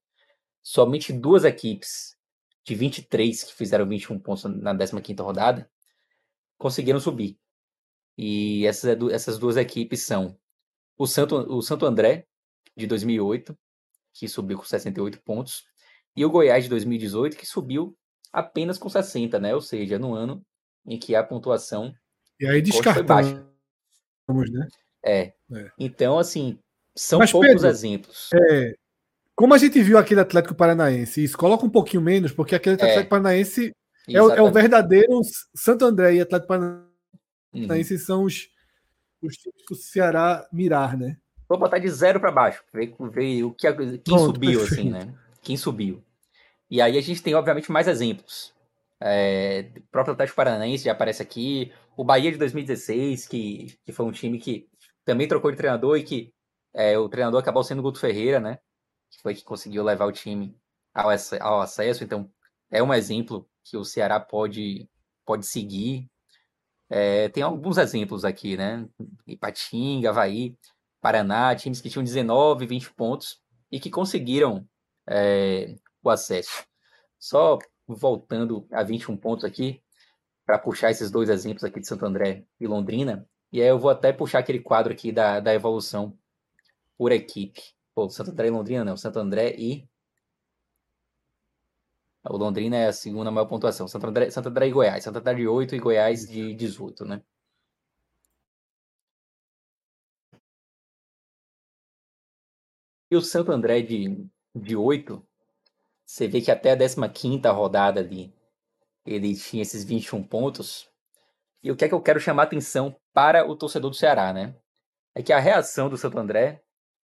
Somente 0.62 1.12
duas 1.12 1.44
equipes 1.44 2.16
de 2.64 2.74
23 2.74 3.43
que 3.43 3.52
fizeram 3.52 3.86
21 3.86 4.18
pontos 4.20 4.44
na 4.44 4.74
15 4.76 5.20
rodada 5.20 5.68
conseguiram 6.62 7.01
subir. 7.01 7.36
E 8.16 8.64
essas, 8.66 8.97
essas 9.10 9.39
duas 9.39 9.56
equipes 9.56 10.02
são 10.02 10.39
o 10.97 11.06
Santo, 11.06 11.36
o 11.36 11.60
Santo 11.60 11.84
André, 11.84 12.26
de 12.76 12.86
2008, 12.86 13.59
que 14.14 14.28
subiu 14.28 14.59
com 14.59 14.64
68 14.64 15.20
pontos, 15.22 15.64
e 16.16 16.24
o 16.24 16.30
Goiás 16.30 16.64
de 16.64 16.70
2018, 16.70 17.36
que 17.36 17.47
subiu 17.47 17.97
apenas 18.32 18.78
com 18.78 18.89
60, 18.89 19.40
né? 19.40 19.55
Ou 19.55 19.60
seja, 19.60 19.98
no 19.98 20.14
ano 20.14 20.44
em 20.86 20.98
que 20.98 21.16
a 21.16 21.24
pontuação 21.24 21.93
e 22.40 22.47
aí 22.47 22.62
descartamos, 22.62 23.32
né? 24.28 24.68
É. 25.05 25.20
é. 25.20 25.34
Então, 25.78 26.18
assim, 26.18 26.59
são 26.97 27.18
Mas, 27.18 27.32
poucos 27.32 27.51
Pedro, 27.51 27.68
exemplos. 27.68 28.28
É, 28.34 28.74
como 29.34 29.55
a 29.55 29.59
gente 29.59 29.82
viu 29.82 29.98
aquele 29.98 30.20
Atlético 30.20 30.55
Paranaense, 30.55 31.24
isso 31.24 31.36
coloca 31.36 31.64
um 31.64 31.70
pouquinho 31.70 32.02
menos, 32.02 32.32
porque 32.32 32.55
aquele 32.55 32.74
é. 32.74 32.76
Atlético 32.76 33.10
Paranaense 33.10 33.72
é, 34.09 34.15
é, 34.15 34.43
o 34.43 34.51
verdadeiro 34.51 35.20
Santo 35.55 35.85
André 35.85 36.15
e 36.15 36.20
Atlético 36.20 36.49
Paranaense 36.49 36.93
Uhum. 37.55 37.99
São 37.99 38.24
os, 38.24 38.49
os 39.23 39.37
times 39.37 39.62
que 39.66 39.74
o 39.74 39.77
Ceará 39.77 40.49
mirar, 40.53 40.97
né? 40.97 41.19
Vou 41.49 41.59
botar 41.59 41.79
de 41.79 41.89
zero 41.89 42.19
para 42.19 42.33
baixo, 42.33 42.65
ver, 42.73 42.95
ver 43.11 43.45
o 43.45 43.53
que 43.53 43.70
quem 43.70 43.99
Pronto, 44.03 44.35
subiu, 44.35 44.61
perfeito. 44.61 44.81
assim, 44.81 44.91
né? 44.91 45.15
Quem 45.43 45.57
subiu. 45.57 46.03
E 46.70 46.81
aí 46.81 46.97
a 46.97 47.01
gente 47.03 47.23
tem, 47.23 47.35
obviamente, 47.35 47.70
mais 47.70 47.87
exemplos. 47.87 48.55
É, 48.99 49.70
o 49.77 49.83
próprio 49.91 50.15
Atlético 50.15 50.37
Paranaense 50.37 50.85
já 50.85 50.93
aparece 50.93 51.23
aqui. 51.23 51.70
O 51.97 52.05
Bahia 52.05 52.33
de 52.33 52.39
2016, 52.39 53.29
que, 53.29 53.79
que 53.85 53.93
foi 53.93 54.07
um 54.07 54.12
time 54.12 54.39
que 54.39 54.66
também 55.05 55.29
trocou 55.29 55.51
de 55.51 55.57
treinador 55.57 55.99
e 55.99 56.03
que 56.03 56.33
é, 56.73 56.97
o 56.97 57.09
treinador 57.09 57.41
acabou 57.41 57.62
sendo 57.62 57.81
o 57.81 57.83
Guto 57.83 58.01
Ferreira, 58.01 58.41
né? 58.41 58.59
Que 59.11 59.20
foi 59.20 59.35
que 59.35 59.45
conseguiu 59.45 59.85
levar 59.85 60.07
o 60.07 60.12
time 60.12 60.57
ao, 60.95 61.11
ao 61.41 61.61
acesso. 61.61 62.03
Então, 62.03 62.31
é 62.70 62.83
um 62.83 62.95
exemplo 62.95 63.47
que 63.64 63.76
o 63.76 63.84
Ceará 63.84 64.18
pode, 64.20 64.89
pode 65.24 65.47
seguir. 65.47 66.09
É, 66.90 67.28
tem 67.30 67.43
alguns 67.43 67.78
exemplos 67.78 68.24
aqui, 68.24 68.56
né? 68.56 68.86
Ipatinga, 69.26 70.10
Havaí, 70.10 70.56
Paraná, 71.01 71.55
times 71.56 71.80
que 71.80 71.89
tinham 71.89 72.05
19, 72.05 72.66
20 72.66 72.93
pontos 72.94 73.40
e 73.70 73.80
que 73.80 73.90
conseguiram 73.90 74.66
é, 75.09 75.76
o 76.02 76.10
acesso. 76.10 76.64
Só 77.18 77.59
voltando 77.86 78.66
a 78.70 78.82
21 78.82 79.16
pontos 79.16 79.44
aqui, 79.44 79.82
para 80.44 80.59
puxar 80.59 80.90
esses 80.90 81.10
dois 81.10 81.28
exemplos 81.28 81.64
aqui 81.64 81.80
de 81.80 81.86
Santo 81.86 82.05
André 82.05 82.44
e 82.60 82.66
Londrina, 82.66 83.26
e 83.52 83.60
aí 83.60 83.68
eu 83.68 83.78
vou 83.78 83.90
até 83.90 84.12
puxar 84.12 84.40
aquele 84.40 84.60
quadro 84.60 84.93
aqui 84.93 85.12
da, 85.12 85.40
da 85.40 85.55
evolução 85.55 86.16
por 86.97 87.12
equipe. 87.12 87.62
Pô, 87.94 88.09
Santo 88.09 88.30
André 88.30 88.48
e 88.48 88.51
Londrina 88.51 88.84
não, 88.84 88.97
Santo 88.97 89.18
André 89.18 89.55
e 89.56 89.89
o 92.24 92.36
Londrina 92.36 92.77
é 92.77 92.86
a 92.89 92.93
segunda 92.93 93.31
maior 93.31 93.47
pontuação. 93.47 93.89
Santo 93.89 94.07
André, 94.07 94.31
Santo 94.31 94.49
André 94.49 94.69
e 94.69 94.70
Goiás. 94.70 95.05
Santo 95.05 95.19
André 95.19 95.35
de 95.35 95.49
8 95.49 95.74
e 95.74 95.78
Goiás 95.78 96.28
de 96.28 96.55
18, 96.55 97.05
né? 97.05 97.23
E 103.11 103.16
o 103.16 103.20
Santo 103.20 103.53
André 103.53 103.82
de, 103.82 104.27
de 104.55 104.77
8, 104.77 105.23
você 106.05 106.28
vê 106.28 106.40
que 106.40 106.51
até 106.51 106.73
a 106.73 107.09
15 107.09 107.49
rodada 107.49 108.01
ali, 108.01 108.35
ele 109.05 109.35
tinha 109.36 109.62
esses 109.62 109.85
21 109.85 110.23
pontos. 110.23 110.89
E 111.62 111.70
o 111.70 111.77
que 111.77 111.85
é 111.85 111.89
que 111.89 111.94
eu 111.94 112.01
quero 112.03 112.20
chamar 112.20 112.44
atenção 112.44 112.97
para 113.12 113.47
o 113.47 113.57
torcedor 113.57 113.90
do 113.90 113.97
Ceará, 113.97 114.32
né? 114.32 114.57
É 115.15 115.23
que 115.23 115.32
a 115.32 115.39
reação 115.39 115.89
do 115.90 115.99
Santo 115.99 116.19
André, 116.19 116.62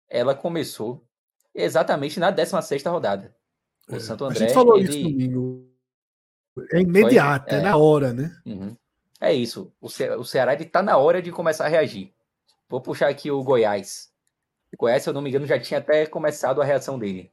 ela 0.09 0.35
começou 0.35 1.07
exatamente 1.55 2.19
na 2.19 2.31
16 2.31 2.83
rodada. 2.85 3.38
O 3.89 3.97
é, 3.97 4.01
Santo 4.01 4.25
André. 4.25 4.37
A 4.37 4.41
gente 4.41 4.55
falou 4.55 4.79
ele... 4.79 4.89
isso 4.89 5.03
domingo. 5.03 5.69
É 6.73 6.81
imediato, 6.81 7.55
é. 7.55 7.59
é. 7.59 7.63
na 7.63 7.77
hora, 7.77 8.13
né? 8.13 8.37
Uhum. 8.45 8.77
É 9.21 9.33
isso. 9.33 9.73
O, 9.81 9.89
Ce... 9.89 10.09
o 10.11 10.25
Ceará 10.25 10.55
está 10.55 10.83
na 10.83 10.97
hora 10.97 11.23
de 11.23 11.31
começar 11.33 11.67
a 11.67 11.69
reagir. 11.69 12.13
Vou 12.69 12.81
puxar 12.81 13.09
aqui 13.09 13.31
o 13.31 13.43
Goiás. 13.43 14.13
O 14.73 14.77
Goiás, 14.77 15.03
se 15.03 15.09
eu 15.09 15.15
não 15.15 15.23
me 15.23 15.31
engano, 15.31 15.47
já 15.47 15.59
tinha 15.59 15.79
até 15.79 16.07
começado 16.07 16.61
a 16.61 16.65
reação 16.65 16.99
dele. 16.99 17.33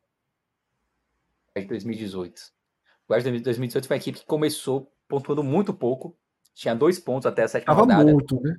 De 1.55 1.65
2018. 1.65 2.39
O 2.39 3.07
Goiás 3.09 3.23
de 3.23 3.39
2018 3.39 3.87
foi 3.87 3.95
uma 3.95 4.01
equipe 4.01 4.19
que 4.19 4.25
começou 4.25 4.91
pontuando 5.07 5.43
muito 5.43 5.73
pouco. 5.73 6.15
Tinha 6.53 6.73
dois 6.73 6.99
pontos 6.99 7.25
até 7.25 7.43
a 7.43 7.47
sétima 7.47 7.75
Tava 7.75 7.81
rodada. 7.81 8.11
morto, 8.11 8.41
né? 8.41 8.55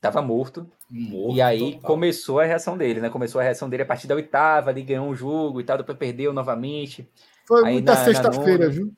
Tava 0.00 0.22
morto. 0.22 0.70
morto 0.90 1.36
e 1.36 1.42
aí 1.42 1.74
total. 1.74 1.80
começou 1.82 2.40
a 2.40 2.44
reação 2.44 2.76
dele, 2.76 3.00
né? 3.00 3.10
Começou 3.10 3.40
a 3.40 3.44
reação 3.44 3.68
dele 3.68 3.82
a 3.82 3.86
partir 3.86 4.06
da 4.06 4.14
oitava, 4.14 4.70
ele 4.70 4.82
ganhou 4.82 5.06
um 5.06 5.14
jogo 5.14 5.60
e 5.60 5.64
tal, 5.64 5.78
depois 5.78 5.98
perdeu 5.98 6.32
novamente. 6.32 7.08
Foi 7.50 7.66
aí 7.66 7.72
muita 7.72 7.96
sexta-feira, 7.96 8.68
viu? 8.68 8.94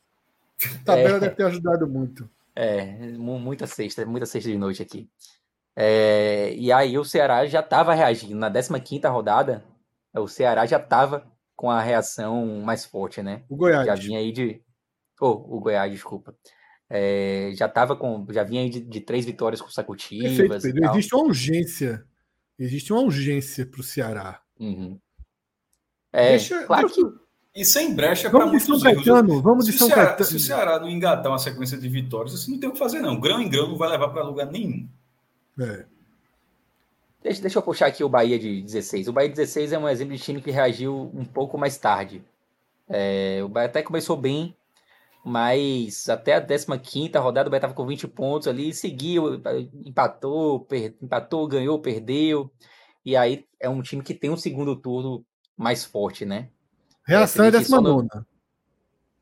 A 0.62 0.84
tabela 0.84 1.16
é, 1.16 1.20
deve 1.20 1.34
ter 1.36 1.46
ajudado 1.46 1.88
muito. 1.88 2.28
É, 2.54 2.84
muita 3.16 3.66
sexta, 3.66 4.04
muita 4.04 4.26
sexta 4.26 4.50
de 4.50 4.58
noite 4.58 4.82
aqui. 4.82 5.08
É, 5.74 6.52
e 6.54 6.70
aí 6.70 6.98
o 6.98 7.04
Ceará 7.04 7.46
já 7.46 7.60
estava 7.60 7.94
reagindo. 7.94 8.34
Na 8.34 8.50
15 8.50 9.06
rodada, 9.06 9.64
o 10.14 10.28
Ceará 10.28 10.66
já 10.66 10.76
estava 10.76 11.26
com 11.56 11.70
a 11.70 11.80
reação 11.80 12.60
mais 12.60 12.84
forte, 12.84 13.22
né? 13.22 13.42
O 13.48 13.56
Goiás. 13.56 13.86
Já 13.86 13.94
vinha 13.94 14.18
aí 14.18 14.30
de. 14.30 14.60
Oh, 15.18 15.56
o 15.56 15.58
Goiás, 15.58 15.90
desculpa. 15.90 16.36
É, 16.90 17.52
já 17.54 17.70
tava 17.70 17.96
com. 17.96 18.26
Já 18.30 18.44
vinha 18.44 18.60
aí 18.60 18.68
de, 18.68 18.80
de 18.80 19.00
três 19.00 19.24
vitórias 19.24 19.62
consecutivas. 19.62 20.36
Perfeito, 20.36 20.62
Pedro. 20.62 20.90
Existe 20.90 21.14
uma 21.14 21.24
urgência. 21.24 22.06
Existe 22.58 22.92
uma 22.92 23.00
urgência 23.00 23.64
para 23.64 23.80
o 23.80 23.82
Ceará. 23.82 24.42
Uhum. 24.60 25.00
É, 26.12 26.32
deixa, 26.32 26.64
claro 26.64 26.86
deixa... 26.86 27.00
que. 27.02 27.22
E 27.54 27.64
sem 27.64 27.94
brecha 27.94 28.30
para 28.30 28.46
muitos 28.46 28.64
São 28.64 28.80
Caetano, 28.80 29.42
Vamos 29.42 29.66
de 29.66 29.72
São 29.72 29.86
Ceará, 29.86 30.06
Caetano. 30.06 30.30
Se 30.30 30.36
o 30.36 30.40
Ceará 30.40 30.80
não 30.80 30.88
engatar 30.88 31.30
uma 31.30 31.38
sequência 31.38 31.76
de 31.76 31.88
vitórias, 31.88 32.32
você 32.32 32.50
não 32.50 32.58
tem 32.58 32.68
o 32.68 32.72
que 32.72 32.78
fazer, 32.78 33.00
não. 33.00 33.20
Grão 33.20 33.40
em 33.40 33.48
grão 33.48 33.68
não 33.68 33.76
vai 33.76 33.90
levar 33.90 34.08
para 34.08 34.22
lugar 34.22 34.46
nenhum. 34.46 34.88
É. 35.60 35.84
Deixa, 37.22 37.42
deixa 37.42 37.58
eu 37.58 37.62
puxar 37.62 37.86
aqui 37.86 38.02
o 38.02 38.08
Bahia 38.08 38.38
de 38.38 38.62
16. 38.62 39.08
O 39.08 39.12
Bahia 39.12 39.28
de 39.28 39.36
16 39.36 39.72
é 39.72 39.78
um 39.78 39.88
exemplo 39.88 40.16
de 40.16 40.22
time 40.22 40.40
que 40.40 40.50
reagiu 40.50 41.10
um 41.14 41.24
pouco 41.24 41.58
mais 41.58 41.76
tarde. 41.76 42.24
É, 42.88 43.40
o 43.44 43.48
Bahia 43.48 43.68
até 43.68 43.82
começou 43.82 44.16
bem, 44.16 44.56
mas 45.24 46.08
até 46.08 46.34
a 46.34 46.42
15 46.42 47.10
rodada 47.18 47.48
o 47.48 47.50
Bahia 47.50 47.58
estava 47.58 47.74
com 47.74 47.86
20 47.86 48.08
pontos 48.08 48.48
ali, 48.48 48.72
seguiu, 48.72 49.40
empatou, 49.84 50.60
per, 50.60 50.94
empatou, 51.00 51.46
ganhou, 51.46 51.78
perdeu. 51.78 52.50
E 53.04 53.14
aí 53.14 53.44
é 53.60 53.68
um 53.68 53.82
time 53.82 54.02
que 54.02 54.14
tem 54.14 54.30
um 54.30 54.36
segundo 54.36 54.74
turno 54.74 55.24
mais 55.56 55.84
forte, 55.84 56.24
né? 56.24 56.48
Reação 57.04 57.44
é, 57.44 57.48
é 57.48 57.50
19. 57.50 58.08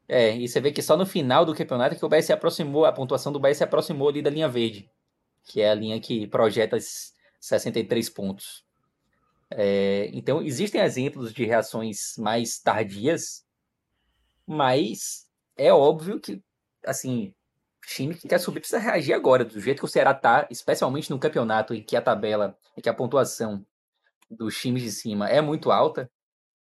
É, 0.09 0.37
e 0.37 0.49
você 0.49 0.61
vê 0.61 0.73
que 0.73 0.83
só 0.83 0.97
no 0.97 1.07
final 1.07 1.45
do 1.45 1.55
campeonato 1.55 1.97
que 1.97 2.05
o 2.05 2.09
Bahia 2.09 2.23
se 2.23 2.33
aproximou, 2.33 2.85
a 2.85 2.93
pontuação 2.93 3.33
do 3.33 3.39
Bahia 3.39 3.55
se 3.55 3.65
aproximou 3.65 4.09
ali 4.09 4.21
da 4.21 4.31
linha 4.31 4.49
verde 4.49 4.91
que 5.45 5.61
é 5.61 5.71
a 5.71 5.75
linha 5.75 6.01
que 6.01 6.27
projeta 6.27 6.77
63 7.41 8.09
pontos. 8.11 8.65
É, 9.51 10.09
então, 10.13 10.41
existem 10.43 10.81
exemplos 10.81 11.33
de 11.33 11.45
reações 11.45 12.17
mais 12.17 12.59
tardias, 12.59 13.45
mas 14.47 15.29
é 15.57 15.73
óbvio 15.73 16.21
que, 16.21 16.41
assim, 16.87 17.35
time 17.85 18.15
que 18.15 18.29
quer 18.29 18.39
subir 18.39 18.61
precisa 18.61 18.79
reagir 18.79 19.13
agora, 19.13 19.45
do 19.45 19.61
jeito 19.61 19.81
que 19.81 19.85
o 19.85 19.89
Ceará 19.89 20.15
tá, 20.15 20.47
especialmente 20.51 21.11
no 21.11 21.19
campeonato 21.19 21.75
em 21.75 21.83
que 21.83 21.97
a 21.97 22.03
tabela, 22.03 22.57
em 22.77 22.81
que 22.81 22.89
a 22.89 22.95
pontuação 22.95 23.67
dos 24.31 24.57
times 24.57 24.83
de 24.83 24.93
cima 24.93 25.29
é 25.29 25.41
muito 25.41 25.73
alta, 25.73 26.09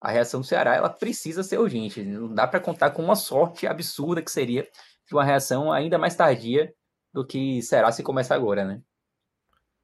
a 0.02 0.12
reação 0.12 0.42
do 0.42 0.48
Ceará 0.48 0.76
ela 0.76 0.90
precisa 0.90 1.44
ser 1.44 1.60
urgente. 1.60 2.04
Não 2.04 2.34
dá 2.34 2.48
para 2.48 2.60
contar 2.60 2.92
com 2.92 3.04
uma 3.04 3.16
sorte 3.16 3.68
absurda 3.68 4.22
que 4.22 4.32
seria 4.32 4.68
de 5.08 5.14
uma 5.14 5.24
reação 5.24 5.72
ainda 5.72 5.98
mais 5.98 6.16
tardia 6.16 6.74
do 7.14 7.26
que 7.26 7.62
será 7.62 7.92
se 7.92 8.04
começar 8.04 8.36
agora, 8.36 8.64
né? 8.64 8.82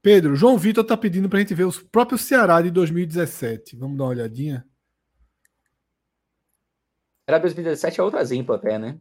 Pedro, 0.02 0.36
João 0.36 0.58
Vitor 0.58 0.84
tá 0.84 0.96
pedindo 0.96 1.28
pra 1.28 1.40
gente 1.40 1.56
ver 1.56 1.64
o 1.64 1.90
próprio 1.90 2.18
Ceará 2.18 2.62
de 2.62 2.70
2017. 2.70 3.76
Vamos 3.76 3.98
dar 3.98 4.04
uma 4.04 4.12
olhadinha. 4.12 4.66
Ceará 7.28 7.40
2017 7.40 8.00
é 8.00 8.04
outro 8.04 8.20
exemplo 8.20 8.54
até, 8.54 8.78
né? 8.78 9.00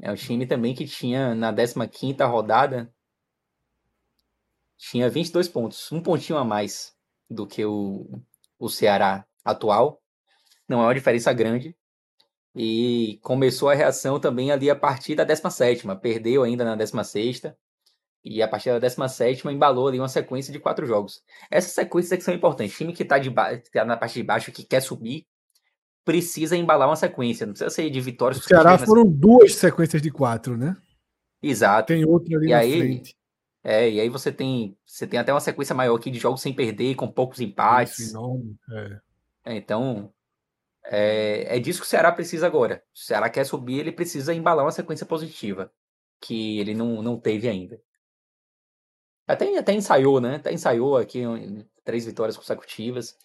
É 0.00 0.10
um 0.10 0.14
time 0.14 0.46
também 0.46 0.74
que 0.74 0.86
tinha 0.86 1.34
na 1.34 1.52
15ª 1.52 2.26
rodada 2.26 2.90
tinha 4.80 5.10
22 5.10 5.46
pontos, 5.46 5.92
um 5.92 6.02
pontinho 6.02 6.38
a 6.38 6.44
mais 6.44 6.96
do 7.28 7.46
que 7.46 7.62
o, 7.62 8.08
o 8.60 8.68
Ceará 8.68 9.26
atual. 9.44 10.00
Não 10.68 10.80
é 10.80 10.84
uma 10.84 10.94
diferença 10.94 11.32
grande, 11.32 11.74
e 12.54 13.18
começou 13.22 13.68
a 13.68 13.74
reação 13.74 14.18
também 14.18 14.50
ali 14.50 14.68
a 14.68 14.76
partir 14.76 15.14
da 15.14 15.24
17 15.24 15.86
perdeu 16.02 16.42
ainda 16.42 16.64
na 16.64 16.74
16 16.74 17.42
e 18.24 18.42
a 18.42 18.48
partir 18.48 18.70
da 18.70 18.78
17 18.78 19.46
embalou 19.48 19.88
ali 19.88 19.98
uma 19.98 20.08
sequência 20.08 20.52
de 20.52 20.58
quatro 20.58 20.84
jogos. 20.84 21.22
Essas 21.50 21.72
sequências 21.72 22.12
é 22.12 22.16
que 22.16 22.24
são 22.24 22.34
importantes. 22.34 22.74
O 22.74 22.78
time 22.78 22.92
que 22.92 23.02
está 23.02 23.16
tá 23.72 23.84
na 23.84 23.96
parte 23.96 24.14
de 24.14 24.22
baixo, 24.22 24.52
que 24.52 24.64
quer 24.64 24.82
subir, 24.82 25.26
precisa 26.04 26.56
embalar 26.56 26.88
uma 26.88 26.96
sequência. 26.96 27.46
Não 27.46 27.52
precisa 27.52 27.70
ser 27.70 27.88
de 27.88 28.00
vitórias. 28.00 28.44
O 28.44 28.46
Ceará 28.46 28.76
foram 28.76 29.06
duas 29.06 29.54
sequências 29.54 30.02
de 30.02 30.10
quatro, 30.10 30.56
né? 30.56 30.76
Exato. 31.42 31.94
Tem 31.94 32.04
outra 32.04 32.36
ali 32.36 32.48
e 32.48 32.50
na 32.50 32.58
aí, 32.58 32.78
frente. 32.78 33.16
É, 33.62 33.90
e 33.90 34.00
aí 34.00 34.08
você 34.08 34.32
tem, 34.32 34.76
você 34.84 35.06
tem 35.06 35.20
até 35.20 35.32
uma 35.32 35.40
sequência 35.40 35.74
maior 35.74 35.96
aqui 35.96 36.10
de 36.10 36.18
jogos 36.18 36.40
sem 36.40 36.52
perder, 36.52 36.94
com 36.94 37.10
poucos 37.10 37.40
empates. 37.40 38.10
Enorme. 38.10 38.56
É. 38.72 39.00
É, 39.44 39.56
então, 39.56 40.12
é, 40.84 41.56
é 41.56 41.58
disso 41.58 41.80
que 41.80 41.86
o 41.86 41.88
Ceará 41.88 42.10
precisa 42.12 42.46
agora. 42.46 42.82
Se 42.92 43.04
o 43.04 43.06
Ceará 43.06 43.28
quer 43.28 43.44
subir, 43.44 43.80
ele 43.80 43.92
precisa 43.92 44.34
embalar 44.34 44.64
uma 44.64 44.72
sequência 44.72 45.06
positiva, 45.06 45.72
que 46.20 46.58
ele 46.58 46.74
não, 46.74 47.02
não 47.02 47.18
teve 47.18 47.48
ainda. 47.48 47.80
Até, 49.26 49.56
até 49.56 49.72
ensaiou, 49.72 50.20
né? 50.20 50.36
Até 50.36 50.52
ensaiou 50.52 50.96
aqui 50.96 51.22
três 51.84 52.04
vitórias 52.04 52.36
consecutivas, 52.36 53.16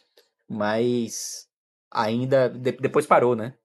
mas 0.47 1.49
ainda 1.89 2.49
de, 2.49 2.73
depois 2.73 3.07
parou, 3.07 3.35
né? 3.35 3.55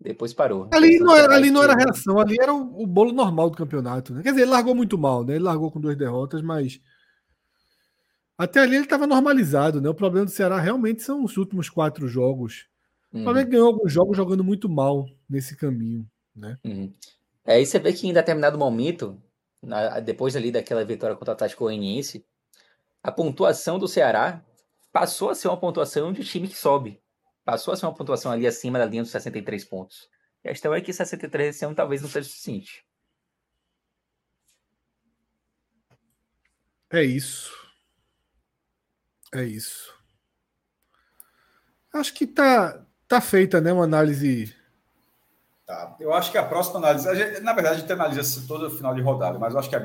Depois 0.00 0.32
parou. 0.32 0.68
Ali 0.72 0.98
não 0.98 1.14
era, 1.14 1.34
ali 1.34 1.50
não 1.50 1.62
era 1.62 1.74
reação, 1.74 2.18
ali 2.18 2.36
era 2.40 2.54
o, 2.54 2.82
o, 2.82 2.86
bolo 2.86 3.12
normal 3.12 3.50
do 3.50 3.56
campeonato. 3.56 4.14
Né? 4.14 4.22
Quer 4.22 4.30
dizer, 4.30 4.42
ele 4.42 4.50
largou 4.50 4.74
muito 4.74 4.96
mal, 4.96 5.24
né? 5.24 5.34
Ele 5.34 5.44
largou 5.44 5.70
com 5.70 5.80
duas 5.80 5.96
derrotas, 5.96 6.40
mas 6.40 6.80
até 8.38 8.60
ali 8.60 8.76
ele 8.76 8.84
estava 8.84 9.06
normalizado, 9.06 9.80
né? 9.80 9.90
O 9.90 9.94
problema 9.94 10.24
do 10.24 10.30
Ceará 10.30 10.58
realmente 10.58 11.02
são 11.02 11.22
os 11.22 11.36
últimos 11.36 11.68
quatro 11.68 12.08
jogos 12.08 12.70
Uhum. 13.12 13.20
O 13.20 13.24
Flamengo 13.24 13.50
ganhou 13.50 13.66
alguns 13.66 13.92
jogos 13.92 14.16
jogando 14.16 14.44
muito 14.44 14.68
mal 14.68 15.06
nesse 15.28 15.56
caminho, 15.56 16.08
né? 16.34 16.56
Uhum. 16.64 16.92
É, 17.44 17.54
aí 17.54 17.66
você 17.66 17.78
vê 17.78 17.92
que 17.92 18.06
em 18.06 18.12
determinado 18.12 18.56
momento, 18.56 19.20
na, 19.60 19.98
depois 20.00 20.36
ali 20.36 20.52
daquela 20.52 20.84
vitória 20.84 21.16
contra 21.16 21.32
o 21.32 21.34
Atlético 21.34 21.64
Goianiense, 21.64 22.24
a 23.02 23.10
pontuação 23.10 23.78
do 23.78 23.88
Ceará 23.88 24.44
passou 24.92 25.30
a 25.30 25.34
ser 25.34 25.48
uma 25.48 25.56
pontuação 25.56 26.12
de 26.12 26.24
time 26.24 26.48
que 26.48 26.56
sobe. 26.56 26.99
Passou 27.50 27.74
a 27.74 27.76
ser 27.76 27.86
uma 27.86 27.94
pontuação 27.94 28.30
ali 28.30 28.46
acima 28.46 28.78
da 28.78 28.84
linha 28.84 29.02
dos 29.02 29.10
63 29.10 29.64
pontos. 29.64 30.08
E 30.44 30.48
a 30.48 30.52
questão 30.52 30.72
é 30.72 30.80
que 30.80 30.92
63 30.92 31.56
esse 31.56 31.64
ano 31.64 31.74
talvez 31.74 32.00
não 32.00 32.08
seja 32.08 32.28
suficiente. 32.28 32.86
É 36.92 37.02
isso. 37.02 37.52
É 39.32 39.42
isso. 39.42 39.92
Acho 41.92 42.14
que 42.14 42.24
tá, 42.24 42.86
Tá 43.10 43.20
feita, 43.20 43.60
né, 43.60 43.72
uma 43.72 43.82
análise. 43.82 44.54
Tá. 45.66 45.96
Eu 45.98 46.14
acho 46.14 46.30
que 46.30 46.38
a 46.38 46.44
próxima 46.44 46.78
análise, 46.78 47.08
a 47.08 47.14
gente, 47.16 47.40
na 47.40 47.52
verdade, 47.52 47.78
a 47.78 47.80
gente 47.80 47.92
analisa 47.92 48.46
todo 48.46 48.68
o 48.68 48.70
final 48.70 48.94
de 48.94 49.02
rodada, 49.02 49.36
mas 49.36 49.52
eu 49.52 49.58
acho 49.58 49.68
que 49.68 49.74
a, 49.74 49.84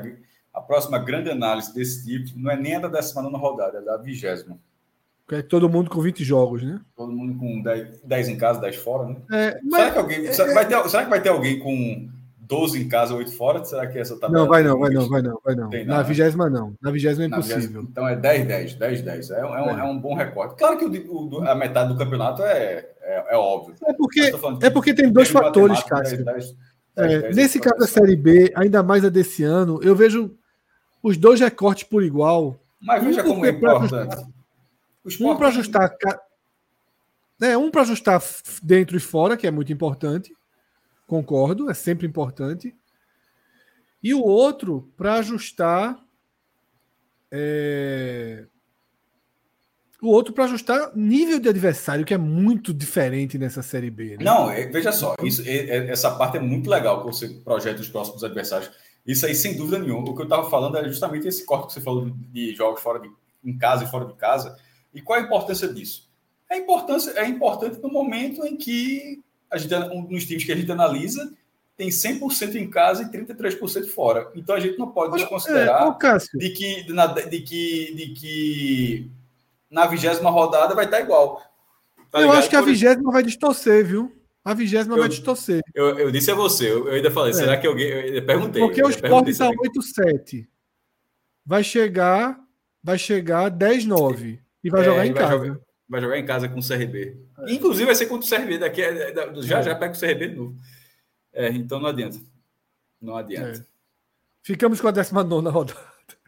a 0.54 0.60
próxima 0.60 1.00
grande 1.00 1.28
análise 1.28 1.74
desse 1.74 2.04
tipo 2.04 2.38
não 2.38 2.52
é 2.52 2.56
nem 2.56 2.76
a 2.76 2.78
da 2.78 2.86
19 2.86 3.36
rodada, 3.36 3.78
é 3.78 3.82
da 3.82 3.96
vigésima. 3.96 4.56
É 5.30 5.42
todo 5.42 5.68
mundo 5.68 5.90
com 5.90 6.00
20 6.00 6.22
jogos, 6.22 6.62
né? 6.62 6.80
Todo 6.94 7.10
mundo 7.10 7.36
com 7.36 7.60
10, 7.60 8.02
10 8.04 8.28
em 8.28 8.36
casa, 8.36 8.60
10 8.60 8.76
fora, 8.76 9.08
né? 9.08 9.16
É, 9.32 9.58
será, 9.68 9.90
que 9.90 9.98
alguém, 9.98 10.26
é, 10.26 10.32
será, 10.32 10.48
que 10.48 10.54
vai 10.54 10.68
ter, 10.68 10.88
será 10.88 11.04
que 11.04 11.10
vai 11.10 11.20
ter 11.20 11.28
alguém 11.30 11.58
com 11.58 12.08
12 12.38 12.80
em 12.80 12.88
casa, 12.88 13.12
8 13.12 13.32
fora? 13.32 13.64
Será 13.64 13.88
que 13.88 13.98
essa 13.98 14.16
tabela? 14.20 14.44
Não, 14.44 14.48
vai 14.48 14.62
não, 14.62 14.78
vai 14.78 14.90
não, 14.90 15.08
vai 15.08 15.22
não, 15.22 15.40
vai 15.44 15.54
não. 15.56 15.68
Tem, 15.68 15.84
na 15.84 16.00
vigésima 16.02 16.48
não. 16.48 16.74
Na 16.80 16.92
vigésima 16.92 17.24
é 17.24 17.26
impossível. 17.26 17.82
então 17.82 18.08
é 18.08 18.14
10, 18.14 18.46
10, 18.46 18.74
10, 18.74 19.02
10. 19.02 19.30
É, 19.32 19.40
é, 19.40 19.44
um, 19.44 19.70
é. 19.70 19.84
um 19.84 19.98
bom 19.98 20.14
recorde. 20.14 20.54
Claro 20.56 20.78
que 20.78 20.84
o, 20.84 21.28
o, 21.28 21.42
a 21.42 21.56
metade 21.56 21.92
do 21.92 21.98
campeonato 21.98 22.42
é, 22.42 22.88
é, 23.02 23.24
é 23.30 23.36
óbvio. 23.36 23.74
É 23.84 23.92
porque, 23.94 24.32
é 24.62 24.70
porque 24.70 24.94
tem 24.94 25.10
dois 25.10 25.28
fatores, 25.28 25.82
Cássio. 25.82 26.24
10, 26.24 26.24
10, 26.24 26.56
10, 26.96 27.24
é, 27.24 27.32
nesse 27.32 27.58
caso 27.58 27.78
da 27.78 27.86
Série 27.86 28.14
B, 28.14 28.52
ainda 28.54 28.80
mais 28.80 29.04
a 29.04 29.08
desse 29.08 29.42
ano, 29.42 29.80
eu 29.82 29.96
vejo 29.96 30.30
os 31.02 31.16
dois 31.16 31.40
recortes 31.40 31.82
por 31.82 32.04
igual. 32.04 32.56
Mas 32.80 33.02
veja 33.02 33.24
como 33.24 33.44
é 33.44 33.50
importante. 33.50 34.24
Um 35.20 35.36
para 35.36 35.48
ajustar. 35.48 35.96
Né, 37.38 37.56
um 37.56 37.70
para 37.70 37.82
ajustar 37.82 38.22
dentro 38.62 38.96
e 38.96 39.00
fora, 39.00 39.36
que 39.36 39.46
é 39.46 39.50
muito 39.50 39.72
importante. 39.72 40.34
Concordo, 41.06 41.70
é 41.70 41.74
sempre 41.74 42.06
importante. 42.06 42.74
E 44.02 44.14
o 44.14 44.22
outro 44.22 44.92
para 44.96 45.14
ajustar. 45.14 45.98
É... 47.30 48.46
O 50.02 50.08
outro 50.08 50.32
para 50.32 50.44
ajustar 50.44 50.92
nível 50.94 51.40
de 51.40 51.48
adversário, 51.48 52.04
que 52.04 52.14
é 52.14 52.18
muito 52.18 52.72
diferente 52.72 53.38
nessa 53.38 53.62
Série 53.62 53.90
B. 53.90 54.16
Né? 54.18 54.24
Não, 54.24 54.50
é, 54.50 54.66
veja 54.66 54.92
só, 54.92 55.16
isso, 55.22 55.42
é, 55.46 55.88
essa 55.90 56.14
parte 56.14 56.36
é 56.36 56.40
muito 56.40 56.68
legal 56.68 57.00
que 57.00 57.06
você 57.06 57.28
projeta 57.28 57.80
os 57.80 57.88
próximos 57.88 58.22
adversários. 58.22 58.70
Isso 59.06 59.24
aí, 59.24 59.34
sem 59.34 59.56
dúvida 59.56 59.78
nenhuma. 59.78 60.10
O 60.10 60.14
que 60.14 60.20
eu 60.20 60.26
estava 60.26 60.50
falando 60.50 60.76
era 60.76 60.88
justamente 60.88 61.26
esse 61.26 61.44
corte 61.44 61.68
que 61.68 61.72
você 61.72 61.80
falou 61.80 62.10
de 62.10 62.54
jogos 62.54 62.80
fora 62.80 63.00
de, 63.00 63.10
em 63.44 63.56
casa 63.56 63.84
e 63.84 63.86
fora 63.88 64.04
de 64.04 64.14
casa. 64.14 64.56
E 64.96 65.02
qual 65.02 65.18
a 65.20 65.22
importância 65.22 65.68
disso? 65.68 66.08
É, 66.50 66.56
importância, 66.56 67.10
é 67.10 67.26
importante 67.28 67.78
no 67.82 67.90
momento 67.90 68.44
em 68.46 68.56
que 68.56 69.22
a 69.50 69.58
gente, 69.58 69.74
um 69.92 70.02
dos 70.02 70.24
times 70.24 70.44
que 70.44 70.52
a 70.52 70.56
gente 70.56 70.72
analisa 70.72 71.32
tem 71.76 71.90
100% 71.90 72.54
em 72.54 72.70
casa 72.70 73.02
e 73.02 73.06
33% 73.06 73.88
fora. 73.88 74.32
Então 74.34 74.54
a 74.54 74.60
gente 74.60 74.78
não 74.78 74.90
pode 74.90 75.12
desconsiderar 75.18 75.98
é, 76.02 76.38
de, 76.38 76.50
que, 76.50 76.82
de, 76.84 77.40
que, 77.42 77.94
de 77.94 78.14
que 78.14 79.10
na 79.70 79.86
vigésima 79.86 80.30
rodada 80.30 80.74
vai 80.74 80.86
estar 80.86 81.00
igual. 81.00 81.42
Tá 82.10 82.22
eu 82.22 82.32
acho 82.32 82.48
que 82.48 82.56
a 82.56 82.62
vigésima 82.62 83.12
vai 83.12 83.22
distorcer, 83.22 83.84
viu? 83.84 84.10
A 84.42 84.54
vigésima 84.54 84.96
vai 84.96 85.08
distorcer. 85.10 85.60
Eu, 85.74 85.98
eu, 85.98 86.10
disse 86.10 86.30
a 86.30 86.34
você, 86.34 86.70
eu, 86.70 86.86
eu 86.88 86.94
ainda 86.94 87.10
falei, 87.10 87.32
é. 87.32 87.34
será 87.34 87.58
que 87.58 87.66
alguém. 87.66 87.88
Eu 87.88 88.24
perguntei. 88.24 88.62
Porque 88.62 88.82
o 88.82 88.88
Sport 88.88 89.28
está 89.28 89.50
8-7. 89.50 90.46
Vai 91.44 91.62
chegar, 91.62 92.40
vai 92.82 92.96
chegar 92.96 93.50
10-9 93.50 94.45
e 94.66 94.70
vai 94.70 94.80
é, 94.80 94.84
jogar 94.84 95.06
em 95.06 95.12
vai 95.12 95.22
casa. 95.22 95.44
Jogar, 95.44 95.60
vai 95.88 96.00
jogar 96.00 96.18
em 96.18 96.26
casa 96.26 96.48
com 96.48 96.58
o 96.58 96.66
CRB. 96.66 97.16
É. 97.38 97.52
Inclusive 97.52 97.86
vai 97.86 97.94
ser 97.94 98.06
contra 98.06 98.26
o 98.26 98.30
CRB 98.38 98.58
daqui. 98.58 98.82
Já 99.42 99.60
é. 99.60 99.62
já 99.62 99.74
pega 99.76 99.94
o 99.94 99.98
CRB 99.98 100.28
de 100.28 100.34
novo. 100.34 100.56
É, 101.32 101.48
então 101.50 101.78
não 101.78 101.88
adianta. 101.88 102.18
Não 103.00 103.16
adianta. 103.16 103.60
É. 103.60 103.64
Ficamos 104.42 104.80
com 104.80 104.88
a 104.88 104.90
19 104.90 105.48
rodada. 105.48 105.80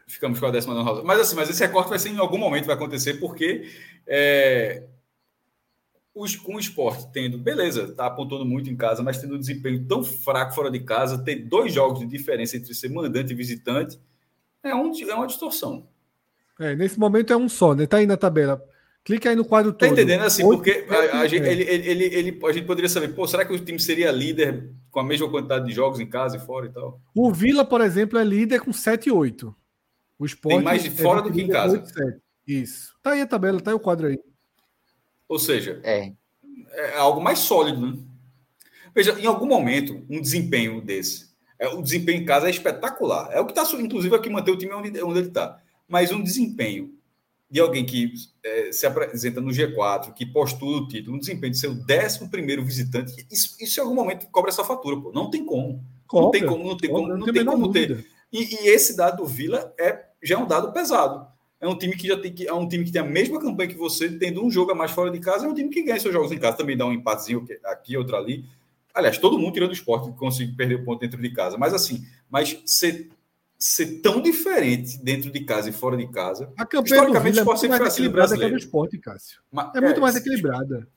Ficamos 0.07 0.39
com 0.39 0.45
a 0.45 0.51
19 0.51 0.81
rodada. 0.81 1.05
Mas 1.05 1.19
assim, 1.19 1.35
mas 1.35 1.49
esse 1.49 1.61
recorte 1.61 1.89
vai 1.89 1.99
ser 1.99 2.09
em 2.09 2.17
algum 2.17 2.37
momento 2.37 2.65
vai 2.65 2.75
acontecer, 2.75 3.15
porque 3.15 3.69
os, 6.15 6.35
com 6.35 6.55
o 6.55 6.59
esporte 6.59 7.07
tendo, 7.11 7.37
beleza, 7.37 7.93
tá 7.93 8.05
apontando 8.05 8.45
muito 8.45 8.69
em 8.69 8.75
casa, 8.75 9.03
mas 9.03 9.19
tendo 9.19 9.35
um 9.35 9.39
desempenho 9.39 9.85
tão 9.85 10.03
fraco 10.03 10.53
fora 10.53 10.71
de 10.71 10.79
casa, 10.79 11.23
ter 11.23 11.35
dois 11.35 11.73
jogos 11.73 11.99
de 11.99 12.05
diferença 12.05 12.55
entre 12.55 12.73
ser 12.73 12.89
mandante 12.89 13.33
e 13.33 13.35
visitante, 13.35 13.99
é, 14.63 14.73
um, 14.73 14.91
é 14.93 15.15
uma 15.15 15.27
distorção. 15.27 15.87
É, 16.59 16.75
nesse 16.75 16.99
momento 16.99 17.31
é 17.31 17.37
um 17.37 17.47
só, 17.47 17.73
né? 17.73 17.87
Tá 17.87 17.97
aí 17.97 18.05
na 18.05 18.17
tabela. 18.17 18.61
Clica 19.03 19.29
aí 19.29 19.35
no 19.35 19.45
quadro 19.45 19.71
tá 19.71 19.87
todo. 19.87 19.95
Tá 19.95 20.01
entendendo 20.01 20.23
assim? 20.23 20.43
Oito, 20.43 20.57
porque 20.57 20.85
a, 20.89 21.21
a, 21.21 21.27
gente, 21.27 21.47
ele, 21.47 21.63
ele, 21.63 22.03
ele, 22.03 22.39
a 22.45 22.51
gente 22.51 22.65
poderia 22.65 22.89
saber, 22.89 23.15
pô, 23.15 23.25
será 23.25 23.45
que 23.45 23.53
o 23.53 23.59
time 23.59 23.79
seria 23.79 24.11
líder 24.11 24.69
com 24.91 24.99
a 24.99 25.03
mesma 25.03 25.29
quantidade 25.29 25.65
de 25.65 25.71
jogos 25.71 25.99
em 25.99 26.05
casa 26.05 26.37
e 26.37 26.39
fora 26.39 26.65
e 26.65 26.69
tal? 26.69 26.99
O 27.15 27.31
Vila, 27.31 27.63
por 27.63 27.81
exemplo, 27.81 28.19
é 28.19 28.23
líder 28.23 28.59
com 28.59 28.73
7 28.73 29.07
e 29.07 29.11
8. 29.11 29.55
O 30.19 30.25
Sport 30.25 30.55
Tem 30.55 30.63
mais 30.63 30.83
de 30.83 30.91
fora 30.91 31.21
é 31.21 31.23
do 31.23 31.31
que 31.31 31.41
em 31.41 31.47
casa. 31.47 31.77
8, 31.77 32.21
Isso. 32.45 32.93
Tá 33.01 33.11
aí 33.11 33.21
a 33.21 33.27
tabela, 33.27 33.61
tá 33.61 33.71
aí 33.71 33.75
o 33.75 33.79
quadro 33.79 34.07
aí. 34.07 34.19
Ou 35.29 35.39
seja, 35.39 35.79
é, 35.83 36.11
é 36.71 36.97
algo 36.97 37.21
mais 37.21 37.39
sólido, 37.39 37.79
né? 37.79 37.97
Veja, 38.93 39.17
em 39.17 39.25
algum 39.25 39.45
momento, 39.45 40.03
um 40.09 40.19
desempenho 40.19 40.81
desse, 40.81 41.29
é, 41.57 41.67
o 41.69 41.81
desempenho 41.81 42.21
em 42.21 42.25
casa 42.25 42.47
é 42.47 42.49
espetacular. 42.49 43.29
É 43.31 43.39
o 43.39 43.45
que 43.45 43.57
está, 43.57 43.63
inclusive, 43.79 44.13
é 44.13 44.17
o 44.17 44.21
que 44.21 44.29
mantém 44.29 44.53
o 44.53 44.57
time 44.57 44.73
onde, 44.73 45.01
onde 45.01 45.19
ele 45.19 45.27
está. 45.29 45.61
Mas 45.89 46.11
um 46.11 46.21
desempenho 46.21 46.93
de 47.49 47.59
alguém 47.59 47.83
que 47.83 48.13
é, 48.43 48.71
se 48.71 48.85
apresenta 48.85 49.41
no 49.41 49.49
G4, 49.49 50.13
que 50.13 50.25
postula 50.25 50.77
o 50.77 50.87
título, 50.87 51.17
um 51.17 51.19
desempenho 51.19 51.51
de 51.51 51.59
ser 51.59 51.67
o 51.67 51.79
11 51.81 52.61
visitante, 52.61 53.25
isso, 53.31 53.55
isso, 53.59 53.79
em 53.79 53.83
algum 53.83 53.95
momento 53.95 54.27
cobra 54.31 54.51
essa 54.51 54.63
fatura, 54.63 55.01
pô. 55.01 55.11
Não 55.11 55.31
tem 55.31 55.43
como. 55.43 55.83
Cobra, 56.07 56.25
não 56.25 56.31
tem 56.31 56.45
como, 56.45 56.63
não 56.63 56.77
tem 56.77 56.89
como, 56.91 57.17
não 57.17 57.33
tem 57.33 57.45
como 57.45 57.71
ter. 57.71 58.05
E, 58.31 58.43
e, 58.43 58.69
esse 58.69 58.95
dado 58.95 59.17
do 59.17 59.25
Vila 59.25 59.73
é, 59.79 60.05
já 60.21 60.35
é 60.35 60.37
um 60.37 60.45
dado 60.45 60.71
pesado. 60.71 61.27
É 61.59 61.67
um 61.67 61.77
time 61.77 61.95
que 61.95 62.07
já 62.07 62.17
tem 62.17 62.31
que 62.31 62.47
é 62.47 62.53
um 62.53 62.67
time 62.67 62.85
que 62.85 62.91
tem 62.91 63.01
a 63.01 63.05
mesma 63.05 63.39
campanha 63.39 63.69
que 63.69 63.75
você, 63.75 64.09
tendo 64.09 64.45
um 64.45 64.49
jogo 64.49 64.71
a 64.71 64.75
mais 64.75 64.91
fora 64.91 65.09
de 65.09 65.19
casa, 65.19 65.45
é 65.45 65.49
um 65.49 65.53
time 65.53 65.69
que 65.69 65.81
ganha 65.81 65.99
seus 65.99 66.13
jogos 66.13 66.31
em 66.31 66.37
casa, 66.37 66.55
também 66.55 66.77
dá 66.77 66.85
um 66.85 66.93
empatezinho 66.93 67.45
aqui, 67.65 67.97
outro 67.97 68.15
ali. 68.15 68.45
Aliás, 68.93 69.17
todo 69.17 69.37
mundo 69.37 69.53
tirando 69.53 69.71
o 69.71 69.73
esporte 69.73 70.11
consegue 70.17 70.53
perder 70.53 70.75
o 70.75 70.85
ponto 70.85 70.99
dentro 70.99 71.21
de 71.21 71.31
casa. 71.31 71.57
Mas 71.57 71.73
assim, 71.73 72.05
mas 72.29 72.61
ser 72.65 73.09
ser 73.59 73.99
tão 74.01 74.21
diferente 74.21 74.97
dentro 75.03 75.29
de 75.29 75.41
casa 75.41 75.69
e 75.69 75.73
fora 75.73 75.97
de 75.97 76.07
casa. 76.07 76.51
A 76.57 76.65
campanha 76.65 77.05
do 77.05 77.19
Vila 77.19 77.41
é 77.41 77.43
muito 77.43 77.67
mais 77.67 77.81
assim 77.81 78.03
equilibrada 78.03 78.37
que 78.37 78.43
a 78.45 78.49
do 78.49 78.57
esporte, 78.57 78.97
Cássio. 78.97 79.41
Mas, 79.51 79.75
é, 79.75 79.81
muito 79.81 79.99
mais 79.99 80.15
equilibrada. 80.15 80.87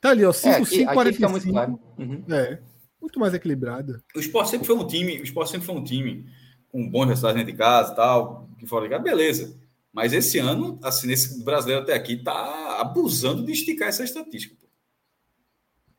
Tá 0.00 0.10
ali, 0.10 0.24
ó, 0.24 0.32
5, 0.32 0.66
5, 0.66 0.92
45. 0.92 1.30
Muito, 1.30 1.48
claro. 1.48 1.80
uhum. 1.96 2.24
É, 2.28 2.60
muito 3.00 3.20
mais 3.20 3.32
equilibrada. 3.32 4.02
O 4.16 4.18
esporte 4.18 4.50
sempre 4.50 4.66
foi 4.66 4.74
um 4.74 4.86
time, 4.86 5.20
o 5.20 5.22
esporte 5.22 5.52
sempre 5.52 5.66
foi 5.66 5.76
um 5.76 5.84
time 5.84 6.26
com 6.68 6.88
bons 6.88 7.06
resultados 7.06 7.36
dentro 7.36 7.52
de 7.52 7.58
casa 7.58 7.92
e 7.92 7.96
tal, 7.96 8.48
que 8.58 8.66
fora 8.66 8.84
de 8.84 8.90
casa, 8.90 9.02
beleza. 9.02 9.56
Mas 9.92 10.12
esse 10.12 10.38
ano, 10.38 10.78
assim, 10.82 11.06
nesse 11.06 11.44
brasileiro 11.44 11.82
até 11.82 11.94
aqui, 11.94 12.16
tá 12.16 12.80
abusando 12.80 13.44
de 13.44 13.52
esticar 13.52 13.88
essa 13.88 14.02
estatística. 14.02 14.56
Pô. 14.60 14.68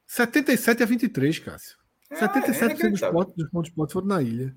77 0.07 0.83
a 0.83 0.85
23, 0.85 1.39
Cássio. 1.39 1.77
É, 2.09 2.15
77% 2.15 2.79
é 2.79 2.89
dos, 2.89 3.01
pontos, 3.01 3.33
dos 3.35 3.49
pontos 3.49 3.87
de 3.87 3.93
foram 3.93 4.07
na 4.07 4.21
ilha. 4.21 4.55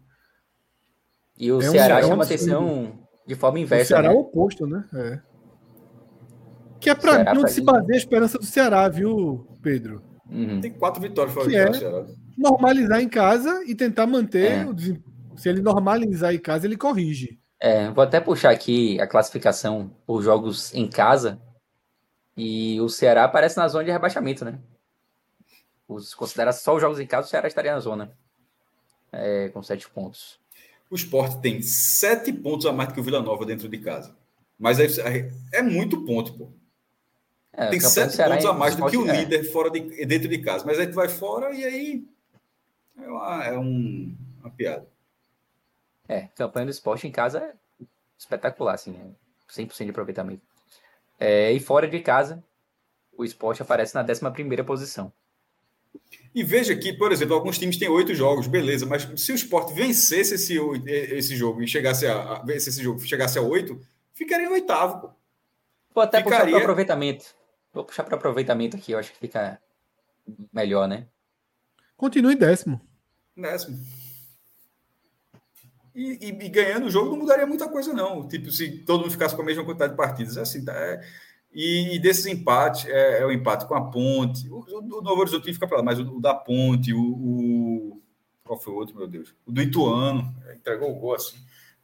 E 1.38 1.50
o 1.50 1.60
é 1.60 1.68
Ceará 1.68 1.98
um, 1.98 2.08
chama 2.08 2.22
é 2.22 2.26
atenção 2.26 2.98
de 3.26 3.34
forma 3.34 3.58
inversa. 3.58 3.84
O 3.84 3.88
Ceará 3.88 4.08
né? 4.08 4.14
é 4.14 4.16
o 4.16 4.20
oposto, 4.20 4.66
né? 4.66 4.84
É. 4.94 5.20
Que 6.80 6.90
é 6.90 6.94
para 6.94 7.34
mim 7.34 7.40
onde 7.40 7.52
se 7.52 7.60
baseia 7.60 7.94
a 7.94 7.98
esperança 7.98 8.38
do 8.38 8.44
Ceará, 8.44 8.88
viu, 8.88 9.46
Pedro? 9.62 10.02
Uhum. 10.30 10.60
Tem 10.60 10.70
quatro 10.72 11.00
vitórias 11.00 11.34
fora 11.34 11.48
que 11.48 11.56
é 11.56 11.72
Ceará. 11.72 12.04
Normalizar 12.36 13.00
em 13.00 13.08
casa 13.08 13.62
e 13.66 13.74
tentar 13.74 14.06
manter. 14.06 14.50
É. 14.50 14.66
O, 14.66 14.74
se 15.36 15.48
ele 15.48 15.62
normalizar 15.62 16.34
em 16.34 16.38
casa, 16.38 16.66
ele 16.66 16.76
corrige. 16.76 17.38
É, 17.58 17.90
vou 17.90 18.04
até 18.04 18.20
puxar 18.20 18.50
aqui 18.50 19.00
a 19.00 19.06
classificação 19.06 19.90
por 20.06 20.22
jogos 20.22 20.72
em 20.74 20.88
casa. 20.88 21.40
E 22.36 22.80
o 22.80 22.88
Ceará 22.88 23.24
aparece 23.24 23.56
na 23.56 23.68
zona 23.68 23.84
de 23.84 23.90
rebaixamento, 23.90 24.44
né? 24.44 24.58
Os, 25.88 26.14
considera 26.14 26.52
só 26.52 26.74
os 26.74 26.80
jogos 26.80 26.98
em 27.00 27.06
casa, 27.06 27.26
o 27.26 27.30
Ceará 27.30 27.48
estaria 27.48 27.72
na 27.72 27.80
zona. 27.80 28.12
É, 29.12 29.48
com 29.50 29.62
sete 29.62 29.88
pontos. 29.88 30.40
O 30.94 30.96
esporte 30.96 31.40
tem 31.40 31.60
sete 31.60 32.32
pontos 32.32 32.66
a 32.66 32.72
mais 32.72 32.92
que 32.92 33.00
o 33.00 33.02
Vila 33.02 33.20
Nova 33.20 33.44
dentro 33.44 33.68
de 33.68 33.78
casa. 33.78 34.16
Mas 34.56 34.78
é, 34.78 35.28
é 35.52 35.60
muito 35.60 36.04
ponto, 36.04 36.32
pô. 36.34 36.52
É, 37.52 37.68
tem 37.68 37.80
sete 37.80 38.16
pontos 38.16 38.46
a 38.46 38.52
mais 38.52 38.76
do 38.76 38.86
que 38.86 38.96
o 38.96 39.10
é. 39.10 39.16
líder 39.16 39.42
fora 39.50 39.70
de, 39.70 39.80
dentro 40.06 40.28
de 40.28 40.38
casa. 40.38 40.64
Mas 40.64 40.78
aí 40.78 40.86
tu 40.86 40.94
vai 40.94 41.08
fora 41.08 41.52
e 41.52 41.64
aí 41.64 42.08
é 42.96 43.08
uma, 43.08 43.44
é 43.44 43.58
um, 43.58 44.16
uma 44.38 44.50
piada. 44.50 44.86
É, 46.06 46.28
campanha 46.36 46.66
do 46.66 46.70
esporte 46.70 47.08
em 47.08 47.10
casa 47.10 47.40
é 47.40 47.54
espetacular, 48.16 48.74
assim, 48.74 48.96
é 48.96 49.52
100% 49.52 49.86
de 49.86 49.90
aproveitamento. 49.90 50.42
É, 51.18 51.50
e 51.50 51.58
fora 51.58 51.88
de 51.88 51.98
casa, 51.98 52.40
o 53.18 53.24
esporte 53.24 53.60
aparece 53.60 53.96
na 53.96 54.02
11 54.02 54.62
posição. 54.62 55.12
E 56.34 56.42
veja 56.42 56.74
que, 56.74 56.92
por 56.92 57.12
exemplo, 57.12 57.34
alguns 57.34 57.58
times 57.58 57.76
têm 57.76 57.88
oito 57.88 58.14
jogos, 58.14 58.48
beleza, 58.48 58.84
mas 58.84 59.08
se 59.16 59.32
o 59.32 59.34
esporte 59.34 59.72
vencesse 59.72 60.34
esse, 60.34 60.58
esse 60.86 61.36
jogo 61.36 61.62
e 61.62 61.68
chegasse 61.68 62.06
a, 62.06 62.34
a 62.34 62.42
vencesse 62.42 62.70
esse 62.70 62.82
jogo, 62.82 62.98
chegasse 63.00 63.38
a 63.38 63.42
oito, 63.42 63.80
ficaria 64.12 64.46
em 64.46 64.50
oitavo. 64.50 65.00
Pô. 65.00 65.14
Vou 65.94 66.02
até 66.02 66.18
ficaria... 66.18 66.40
puxar 66.40 66.50
para 66.50 66.62
aproveitamento. 66.62 67.24
Vou 67.72 67.84
puxar 67.84 68.04
para 68.04 68.16
aproveitamento 68.16 68.76
aqui, 68.76 68.92
eu 68.92 68.98
acho 68.98 69.12
que 69.12 69.18
fica 69.18 69.60
melhor, 70.52 70.88
né? 70.88 71.06
Continue 71.96 72.34
décimo. 72.34 72.80
Décimo. 73.36 73.78
E, 75.94 76.18
e, 76.20 76.28
e, 76.28 76.48
ganhando 76.48 76.86
o 76.86 76.90
jogo 76.90 77.10
não 77.10 77.18
mudaria 77.18 77.46
muita 77.46 77.68
coisa, 77.68 77.92
não. 77.92 78.26
Tipo, 78.26 78.50
se 78.50 78.78
todo 78.78 79.02
mundo 79.02 79.12
ficasse 79.12 79.36
com 79.36 79.42
a 79.42 79.44
mesma 79.44 79.64
quantidade 79.64 79.92
de 79.92 79.96
partidas. 79.96 80.36
É 80.36 80.40
assim, 80.40 80.64
tá? 80.64 80.72
É, 80.72 81.00
e, 81.54 81.94
e 81.94 81.98
desses 82.00 82.26
empates, 82.26 82.84
é, 82.86 83.20
é, 83.20 83.26
o 83.26 83.30
empate 83.30 83.66
com 83.66 83.74
a 83.74 83.90
Ponte. 83.90 84.48
O, 84.50 84.56
o, 84.56 84.98
o 84.98 85.02
Novo 85.02 85.20
Horizonte 85.20 85.52
fica 85.52 85.68
para 85.68 85.78
lá, 85.78 85.84
mas 85.84 86.00
o, 86.00 86.16
o, 86.16 86.20
da 86.20 86.34
Ponte, 86.34 86.92
o, 86.92 87.00
o, 87.00 88.02
Qual 88.42 88.58
foi 88.58 88.72
o 88.72 88.76
outro, 88.76 88.96
meu 88.96 89.06
Deus? 89.06 89.34
O 89.46 89.52
do 89.52 89.62
Ituano, 89.62 90.34
é, 90.46 90.54
entregou 90.54 90.90
o 90.90 90.98
gol 90.98 91.14
assim. 91.14 91.36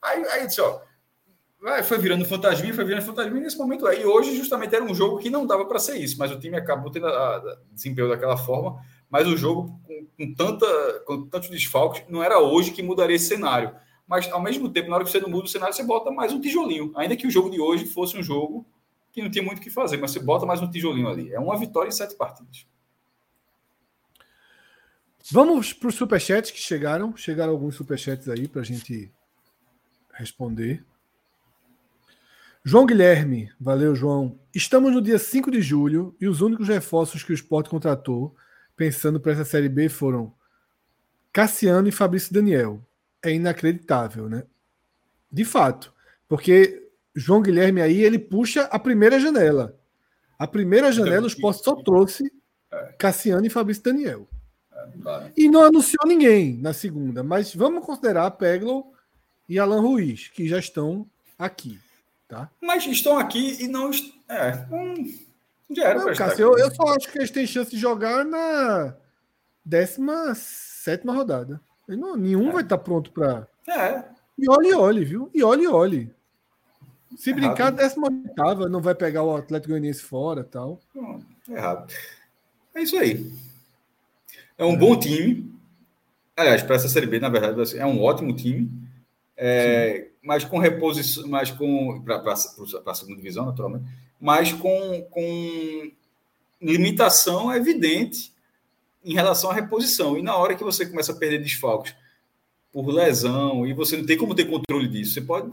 Aí, 0.02 0.24
aí 0.26 0.47
disse, 0.47 0.60
ó. 0.60 0.80
Foi 1.84 1.98
virando 1.98 2.24
fantasminha, 2.24 2.72
foi 2.72 2.84
virando 2.86 3.05
fantasminha 3.05 3.42
nesse 3.42 3.59
momento 3.59 3.86
aí. 3.86 4.05
Hoje, 4.05 4.34
justamente, 4.34 4.74
era 4.74 4.82
um 4.82 4.94
jogo 4.94 5.18
que 5.18 5.28
não 5.28 5.47
dava 5.47 5.66
para 5.66 5.78
ser 5.78 5.98
isso, 5.98 6.16
mas 6.18 6.32
o 6.32 6.40
time 6.40 6.56
acabou 6.56 6.90
tendo 6.90 7.06
a, 7.06 7.36
a 7.36 7.56
desempenho 7.70 8.09
daquela 8.09 8.36
forma. 8.36 8.80
Mas 9.10 9.28
o 9.28 9.36
jogo, 9.36 9.78
com, 9.86 10.06
com, 10.16 10.34
tanta, 10.34 10.66
com 11.06 11.26
tantos 11.26 11.51
desfalques, 11.51 12.02
não 12.09 12.22
era 12.22 12.40
hoje 12.40 12.70
que 12.70 12.82
mudaria 12.82 13.16
esse 13.16 13.26
cenário. 13.26 13.74
Mas, 14.09 14.28
ao 14.32 14.40
mesmo 14.40 14.70
tempo, 14.70 14.88
na 14.88 14.97
hora 14.97 15.05
que 15.05 15.10
você 15.10 15.20
não 15.20 15.28
muda 15.28 15.44
o 15.44 15.48
cenário, 15.48 15.74
você 15.74 15.84
bota 15.84 16.10
mais 16.10 16.32
um 16.32 16.40
tijolinho. 16.40 16.92
Ainda 16.97 17.14
que 17.14 17.26
o 17.26 17.30
jogo 17.30 17.51
de 17.51 17.60
hoje 17.60 17.84
fosse 17.84 18.16
um 18.16 18.22
jogo 18.22 18.66
que 19.12 19.23
não 19.23 19.31
tinha 19.31 19.45
muito 19.45 19.59
o 19.59 19.62
que 19.62 19.70
fazer, 19.70 19.97
mas 19.97 20.12
você 20.12 20.20
bota 20.20 20.47
mais 20.47 20.61
um 20.61 20.70
tijolinho 20.70 21.09
ali. 21.09 21.32
É 21.32 21.41
uma 21.41 21.59
vitória 21.59 21.89
em 21.89 21.93
sete 21.93 22.15
partidas. 22.15 22.66
Vamos 25.31 25.73
para 25.73 25.89
os 25.89 25.95
superchats 25.95 26.51
que 26.51 26.59
chegaram. 26.59 27.16
Chegaram 27.16 27.53
alguns 27.53 27.77
superchats 27.77 28.28
aí 28.28 28.49
para 28.49 28.62
a 28.62 28.65
gente 28.65 29.12
responder. 30.12 30.85
João 32.65 32.85
Guilherme, 32.85 33.51
valeu, 33.59 33.95
João. 33.95 34.39
Estamos 34.55 34.93
no 34.93 35.01
dia 35.01 35.19
5 35.19 35.51
de 35.51 35.62
julho 35.62 36.15
e 36.20 36.28
os 36.28 36.41
únicos 36.41 36.69
reforços 36.69 37.23
que 37.23 37.32
o 37.32 37.35
Sport 37.35 37.69
contratou, 37.69 38.35
pensando 38.77 39.19
para 39.19 39.32
essa 39.32 39.45
Série 39.45 39.69
B, 39.69 39.89
foram 39.89 40.35
Cassiano 41.32 41.89
e 41.89 41.93
Fabrício 41.93 42.35
Daniel. 42.35 42.85
é 43.23 43.32
inacreditável, 43.32 44.28
né? 44.28 44.45
De 45.31 45.45
fato. 45.45 45.95
Porque 46.28 46.89
João 47.15 47.43
Guilherme 47.43 47.81
aí, 47.81 48.03
ele 48.03 48.19
puxa 48.19 48.62
a 48.62 48.78
primeira 48.78 49.19
janela. 49.19 49.77
A 50.39 50.47
primeira 50.47 50.91
janela, 50.91 51.24
o 51.24 51.27
Sport 51.27 51.59
só 51.62 51.74
trouxe 51.77 52.32
é. 52.73 52.95
Cassiano 52.99 53.45
e 53.45 53.51
Fabrício 53.51 53.82
Daniel. 53.82 54.28
É, 54.73 55.32
e 55.37 55.49
não 55.49 55.62
anunciou 55.62 56.07
ninguém 56.07 56.57
na 56.57 56.73
segunda, 56.73 57.23
mas 57.23 57.55
vamos 57.55 57.85
considerar 57.85 58.31
Peglo 58.32 58.93
e 59.49 59.59
Alan 59.59 59.81
Ruiz, 59.81 60.28
que 60.28 60.49
já 60.49 60.59
estão 60.59 61.07
aqui. 61.39 61.78
Tá? 62.28 62.49
Mas 62.61 62.87
estão 62.87 63.19
aqui 63.19 63.62
e 63.62 63.66
não. 63.66 63.91
É, 64.28 64.66
não, 64.70 64.95
já 65.74 65.89
era 65.89 65.99
não, 65.99 66.15
Cássio, 66.15 66.45
eu, 66.45 66.59
eu, 66.59 66.74
só 66.74 66.95
acho 66.95 67.11
que 67.11 67.19
eles 67.19 67.31
têm 67.31 67.47
chance 67.47 67.70
de 67.70 67.77
jogar 67.77 68.24
na 68.24 68.95
17 69.65 71.07
rodada. 71.07 71.61
Não, 71.89 72.16
nenhum 72.16 72.51
é. 72.51 72.53
vai 72.53 72.62
estar 72.62 72.78
pronto 72.78 73.11
para. 73.11 73.49
É. 73.66 74.05
E 74.39 74.49
olhe, 74.49 74.73
olhe, 74.73 75.05
viu? 75.05 75.31
E 75.35 75.43
olhe, 75.43 75.66
olhe. 75.66 76.15
Se 77.16 77.31
errado. 77.31 77.41
brincar, 77.41 77.70
18 77.70 78.69
não 78.69 78.81
vai 78.81 78.95
pegar 78.95 79.23
o 79.23 79.37
Atlético 79.37 79.70
Goianiense 79.70 80.03
fora 80.03 80.45
tal. 80.45 80.81
errado. 81.49 81.93
É 82.74 82.82
isso 82.82 82.97
aí. 82.97 83.32
É 84.57 84.65
um 84.65 84.74
é. 84.74 84.77
bom 84.77 84.99
time. 84.99 85.53
Aliás, 86.37 86.62
para 86.62 86.77
essa 86.77 86.89
Série 86.89 87.07
B, 87.07 87.19
na 87.19 87.28
verdade, 87.28 87.78
é 87.78 87.85
um 87.85 88.03
ótimo 88.03 88.35
time. 88.35 88.70
É, 89.37 90.09
mas 90.23 90.45
com 90.45 90.59
reposição, 90.59 91.27
mas 91.27 91.51
com 91.51 92.03
para 92.03 92.32
a 92.32 92.95
segunda 92.95 93.16
divisão, 93.16 93.47
naturalmente, 93.47 93.85
mas 94.20 94.53
com, 94.53 95.03
com 95.11 95.91
limitação 96.61 97.53
evidente 97.55 98.35
em 99.03 99.15
relação 99.15 99.51
à 99.51 99.55
reposição. 99.55 100.19
E 100.19 100.23
na 100.23 100.37
hora 100.37 100.55
que 100.55 100.62
você 100.62 100.87
começa 100.87 101.12
a 101.12 101.16
perder 101.16 101.39
desfalques 101.39 101.95
por 102.72 102.86
lesão 102.88 103.66
e 103.66 103.72
você 103.72 103.97
não 103.97 104.06
tem 104.06 104.16
como 104.16 104.34
ter 104.34 104.44
controle 104.44 104.88
disso, 104.88 105.14
você 105.14 105.20
pode, 105.20 105.51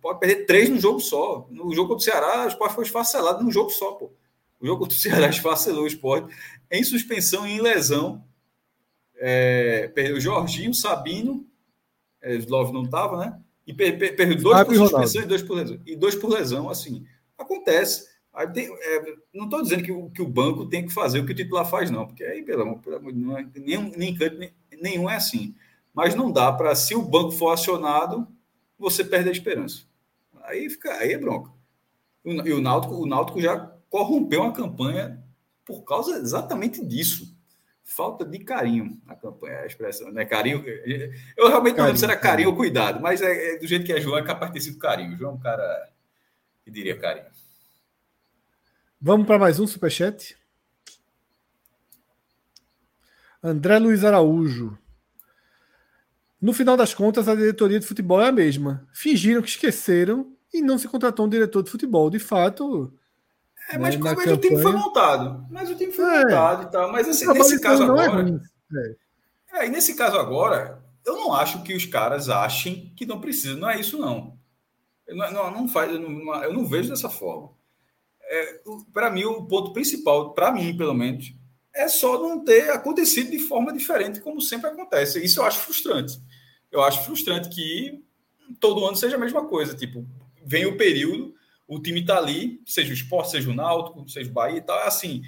pode 0.00 0.20
perder 0.20 0.46
três 0.46 0.70
no 0.70 0.80
jogo 0.80 1.00
só. 1.00 1.46
No 1.50 1.74
jogo 1.74 1.88
contra 1.88 2.00
o 2.00 2.00
Ceará, 2.00 2.44
o 2.44 2.48
Sport 2.48 2.72
foi 2.72 2.84
esfacelado 2.84 3.44
num 3.44 3.50
jogo 3.50 3.70
só, 3.70 3.92
pô. 3.92 4.10
O 4.58 4.66
jogo 4.66 4.80
contra 4.80 4.96
o 4.96 5.00
Ceará 5.00 5.28
esfacelou 5.30 5.84
o 5.84 5.88
Sport 5.88 6.32
em 6.70 6.82
suspensão 6.82 7.46
e 7.46 7.52
em 7.52 7.60
lesão. 7.60 8.24
É, 9.18 9.88
perdeu 9.88 10.20
Jorginho, 10.20 10.74
Sabino, 10.74 11.46
é, 12.22 12.38
Love 12.48 12.72
não 12.72 12.82
estava, 12.82 13.18
né? 13.18 13.38
E 13.66 13.74
perdeu 13.74 13.98
per, 13.98 14.16
per, 14.16 14.40
dois 14.40 14.64
por 14.64 14.74
suspensão 14.76 15.22
e 15.22 15.26
dois 15.26 15.42
por 15.42 15.56
lesão. 15.56 15.80
E 15.86 15.96
dois 15.96 16.14
por 16.14 16.30
lesão, 16.30 16.70
assim. 16.70 17.04
Acontece. 17.36 18.16
Tem, 18.52 18.66
é, 18.66 19.14
não 19.32 19.44
estou 19.44 19.62
dizendo 19.62 19.82
que 19.82 19.92
o, 19.92 20.10
que 20.10 20.20
o 20.20 20.28
banco 20.28 20.66
tem 20.66 20.86
que 20.86 20.92
fazer 20.92 21.20
o 21.20 21.26
que 21.26 21.32
o 21.32 21.34
titular 21.34 21.68
faz, 21.68 21.90
não, 21.90 22.06
porque 22.06 22.22
aí, 22.22 22.42
pelo 22.42 22.62
amor, 22.62 22.80
amor 22.94 23.12
não 23.14 23.38
é, 23.38 23.46
nenhum, 23.56 23.90
nem 23.96 24.14
canto 24.14 24.36
nem, 24.36 24.52
nenhum 24.78 25.08
é 25.08 25.16
assim. 25.16 25.54
Mas 25.96 26.14
não 26.14 26.30
dá 26.30 26.52
para, 26.52 26.74
se 26.74 26.94
o 26.94 27.00
banco 27.00 27.30
for 27.30 27.48
acionado, 27.48 28.28
você 28.78 29.02
perde 29.02 29.30
a 29.30 29.32
esperança. 29.32 29.84
Aí 30.42 30.68
fica, 30.68 30.92
aí 30.92 31.12
é 31.12 31.18
bronca. 31.18 31.50
E 32.22 32.52
o 32.52 32.60
Náutico, 32.60 32.94
o 32.94 33.06
Náutico 33.06 33.40
já 33.40 33.58
corrompeu 33.88 34.42
uma 34.42 34.52
campanha 34.52 35.24
por 35.64 35.84
causa 35.84 36.18
exatamente 36.18 36.84
disso 36.84 37.34
falta 37.82 38.24
de 38.24 38.40
carinho 38.40 39.00
na 39.06 39.14
campanha, 39.14 39.60
a 39.60 39.66
expressão, 39.66 40.10
né? 40.10 40.24
Carinho. 40.24 40.62
Eu 41.36 41.48
realmente 41.48 41.76
carinho, 41.76 41.76
não 41.76 41.84
lembro 41.84 41.98
se 41.98 42.04
era 42.04 42.16
carinho 42.16 42.50
ou 42.50 42.56
cuidado, 42.56 43.00
mas 43.00 43.22
é, 43.22 43.54
é, 43.54 43.58
do 43.58 43.66
jeito 43.66 43.86
que 43.86 43.92
é 43.92 44.00
João, 44.00 44.18
é 44.18 44.24
capaz 44.24 44.50
de 44.50 44.58
ter 44.58 44.64
sido 44.64 44.78
carinho. 44.78 45.16
João 45.16 45.32
é 45.32 45.34
um 45.34 45.38
cara 45.38 45.88
que 46.64 46.70
diria 46.70 46.98
carinho. 46.98 47.26
Vamos 49.00 49.26
para 49.26 49.38
mais 49.38 49.60
um 49.60 49.66
superchat? 49.66 50.36
André 53.42 53.78
Luiz 53.78 54.04
Araújo. 54.04 54.76
No 56.46 56.52
final 56.52 56.76
das 56.76 56.94
contas, 56.94 57.26
a 57.26 57.34
diretoria 57.34 57.80
de 57.80 57.86
futebol 57.88 58.22
é 58.22 58.28
a 58.28 58.32
mesma. 58.32 58.86
Fingiram 58.92 59.42
que 59.42 59.48
esqueceram 59.48 60.32
e 60.54 60.62
não 60.62 60.78
se 60.78 60.86
contratou 60.86 61.26
um 61.26 61.28
diretor 61.28 61.60
de 61.60 61.72
futebol. 61.72 62.08
De 62.08 62.20
fato, 62.20 62.94
é, 63.68 63.76
mas, 63.76 63.96
né, 63.96 64.14
mas 64.14 64.30
o 64.30 64.36
time 64.36 64.62
foi 64.62 64.70
montado. 64.70 65.44
Mas 65.50 65.68
o 65.68 65.74
time 65.74 65.90
foi 65.90 66.04
é. 66.04 66.22
montado 66.22 66.62
e 66.62 66.70
tal. 66.70 66.92
Mas 66.92 67.08
assim, 67.08 67.26
nesse 67.32 67.60
caso 67.60 67.82
é 67.82 67.86
agora. 67.86 68.40
É, 69.54 69.58
é. 69.58 69.66
e 69.66 69.70
nesse 69.70 69.96
caso 69.96 70.18
agora, 70.18 70.80
eu 71.04 71.16
não 71.16 71.32
acho 71.34 71.64
que 71.64 71.74
os 71.74 71.84
caras 71.84 72.28
achem 72.28 72.92
que 72.94 73.04
não 73.04 73.20
precisa. 73.20 73.56
Não 73.56 73.68
é 73.68 73.80
isso, 73.80 73.98
não. 73.98 74.38
Eu 75.04 75.16
não, 75.16 75.32
não, 75.32 75.50
não 75.50 75.68
faz, 75.68 75.92
eu 75.92 75.98
não, 75.98 76.44
eu 76.44 76.52
não 76.52 76.64
vejo 76.64 76.90
dessa 76.90 77.10
forma. 77.10 77.50
É, 78.22 78.60
para 78.92 79.10
mim, 79.10 79.24
o 79.24 79.46
ponto 79.46 79.72
principal, 79.72 80.32
para 80.32 80.52
mim, 80.52 80.76
pelo 80.76 80.94
menos, 80.94 81.34
é 81.74 81.88
só 81.88 82.22
não 82.22 82.44
ter 82.44 82.70
acontecido 82.70 83.32
de 83.32 83.40
forma 83.40 83.72
diferente, 83.72 84.20
como 84.20 84.40
sempre 84.40 84.70
acontece. 84.70 85.24
Isso 85.24 85.40
eu 85.40 85.44
acho 85.44 85.58
frustrante. 85.58 86.24
Eu 86.76 86.84
acho 86.84 87.04
frustrante 87.04 87.48
que 87.48 88.02
todo 88.60 88.84
ano 88.84 88.96
seja 88.96 89.16
a 89.16 89.18
mesma 89.18 89.46
coisa. 89.46 89.74
Tipo, 89.76 90.06
vem 90.44 90.66
o 90.66 90.76
período 90.76 91.36
o 91.68 91.80
time 91.80 92.00
está 92.00 92.18
ali, 92.18 92.60
seja 92.64 92.90
o 92.90 92.94
esporte, 92.94 93.32
seja 93.32 93.50
o 93.50 93.54
Náutico, 93.54 94.08
seja 94.08 94.30
o 94.30 94.32
Bahia 94.32 94.58
e 94.58 94.60
tal, 94.60 94.78
é 94.78 94.86
assim. 94.86 95.22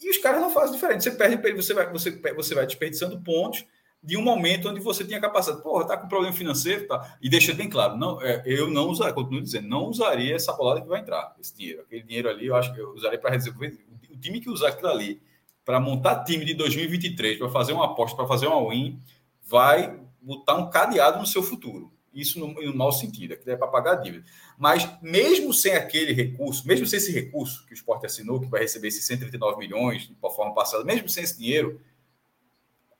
E 0.00 0.10
os 0.10 0.16
caras 0.18 0.40
não 0.40 0.50
fazem 0.50 0.74
diferente. 0.74 1.04
Você 1.04 1.10
perde, 1.10 1.52
você 1.52 1.74
vai, 1.74 1.92
você, 1.92 2.10
você 2.34 2.54
vai 2.54 2.66
desperdiçando 2.66 3.20
pontos 3.20 3.64
de 4.02 4.16
um 4.16 4.22
momento 4.22 4.68
onde 4.70 4.80
você 4.80 5.04
tinha 5.04 5.20
capacidade. 5.20 5.62
Porra, 5.62 5.86
tá 5.86 5.96
com 5.96 6.08
problema 6.08 6.34
financeiro, 6.34 6.86
tá? 6.86 7.18
E 7.20 7.28
deixa 7.28 7.52
bem 7.52 7.68
claro, 7.68 7.96
não, 7.96 8.22
é, 8.22 8.42
eu 8.46 8.70
não 8.70 8.88
usaria, 8.88 9.12
continuo 9.12 9.42
dizendo, 9.42 9.68
não 9.68 9.86
usaria 9.86 10.34
essa 10.34 10.52
bolada 10.52 10.80
que 10.80 10.88
vai 10.88 11.00
entrar, 11.00 11.34
esse 11.38 11.54
dinheiro. 11.54 11.82
Aquele 11.82 12.02
dinheiro 12.02 12.30
ali, 12.30 12.46
eu 12.46 12.56
acho 12.56 12.72
que 12.72 12.80
eu 12.80 12.94
usaria 12.94 13.18
para 13.18 13.30
resolver. 13.30 13.78
O 14.10 14.16
time 14.16 14.40
que 14.40 14.48
usar 14.48 14.68
aquilo 14.68 14.88
ali 14.88 15.20
para 15.64 15.78
montar 15.78 16.24
time 16.24 16.46
de 16.46 16.54
2023, 16.54 17.38
para 17.38 17.50
fazer 17.50 17.74
uma 17.74 17.86
aposta, 17.86 18.16
para 18.16 18.26
fazer 18.26 18.46
uma 18.46 18.70
win, 18.70 18.98
vai 19.42 20.00
botar 20.28 20.56
um 20.56 20.68
cadeado 20.68 21.18
no 21.18 21.26
seu 21.26 21.42
futuro. 21.42 21.90
Isso 22.12 22.38
no, 22.38 22.52
no 22.52 22.76
mau 22.76 22.92
sentido, 22.92 23.34
aquilo 23.34 23.52
é 23.52 23.56
para 23.56 23.68
pagar 23.68 23.92
a 23.92 23.96
dívida. 23.96 24.24
Mas 24.58 24.88
mesmo 25.00 25.54
sem 25.54 25.74
aquele 25.74 26.12
recurso, 26.12 26.66
mesmo 26.66 26.86
sem 26.86 26.98
esse 26.98 27.12
recurso 27.12 27.64
que 27.66 27.72
o 27.72 27.74
esporte 27.74 28.06
assinou, 28.06 28.40
que 28.40 28.46
vai 28.46 28.60
receber 28.60 28.88
esses 28.88 29.04
139 29.06 29.58
milhões 29.58 30.02
de 30.08 30.14
forma 30.20 30.54
passada, 30.54 30.84
mesmo 30.84 31.08
sem 31.08 31.24
esse 31.24 31.38
dinheiro, 31.38 31.80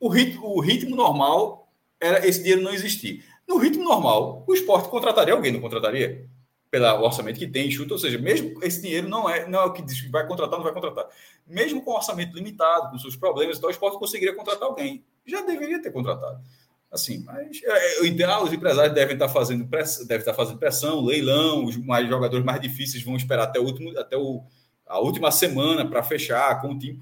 o 0.00 0.08
ritmo, 0.08 0.46
o 0.46 0.60
ritmo 0.60 0.94
normal 0.94 1.70
era 2.00 2.26
esse 2.26 2.38
dinheiro 2.40 2.62
não 2.62 2.72
existir. 2.72 3.24
No 3.46 3.58
ritmo 3.58 3.84
normal, 3.84 4.44
o 4.46 4.54
esporte 4.54 4.88
contrataria 4.88 5.34
alguém, 5.34 5.52
não 5.52 5.60
contrataria? 5.60 6.26
Pelo 6.70 7.02
orçamento 7.02 7.38
que 7.38 7.46
tem, 7.46 7.70
chuta, 7.70 7.94
ou 7.94 7.98
seja, 7.98 8.18
mesmo 8.18 8.62
esse 8.62 8.82
dinheiro 8.82 9.08
não 9.08 9.28
é, 9.28 9.48
não 9.48 9.60
é 9.60 9.64
o 9.64 9.72
que 9.72 9.82
diz 9.82 10.00
que 10.00 10.10
vai 10.10 10.26
contratar, 10.26 10.58
não 10.58 10.64
vai 10.64 10.74
contratar. 10.74 11.06
Mesmo 11.46 11.82
com 11.82 11.92
orçamento 11.92 12.34
limitado, 12.34 12.90
com 12.90 12.98
seus 12.98 13.16
problemas, 13.16 13.56
então 13.56 13.68
o 13.68 13.72
esporte 13.72 13.98
conseguiria 13.98 14.34
contratar 14.34 14.68
alguém. 14.68 15.02
Já 15.26 15.40
deveria 15.40 15.80
ter 15.80 15.90
contratado. 15.90 16.42
Assim, 16.90 17.22
mas 17.22 17.60
é, 17.62 17.98
é 17.98 18.02
os 18.02 18.52
empresários 18.52 18.94
devem 18.94 19.14
estar 19.14 19.28
fazendo 19.28 19.66
pressão, 19.66 20.06
devem 20.06 20.20
estar 20.20 20.32
fazendo 20.32 20.58
pressão, 20.58 21.04
leilão, 21.04 21.64
os 21.64 21.76
mais 21.76 22.08
jogadores 22.08 22.44
mais 22.44 22.60
difíceis 22.60 23.02
vão 23.02 23.14
esperar 23.14 23.44
até, 23.44 23.60
o 23.60 23.64
último, 23.64 23.98
até 23.98 24.16
o, 24.16 24.42
a 24.86 24.98
última 24.98 25.30
semana 25.30 25.86
para 25.86 26.02
fechar 26.02 26.60
com 26.62 26.72
o 26.72 26.78
time. 26.78 26.98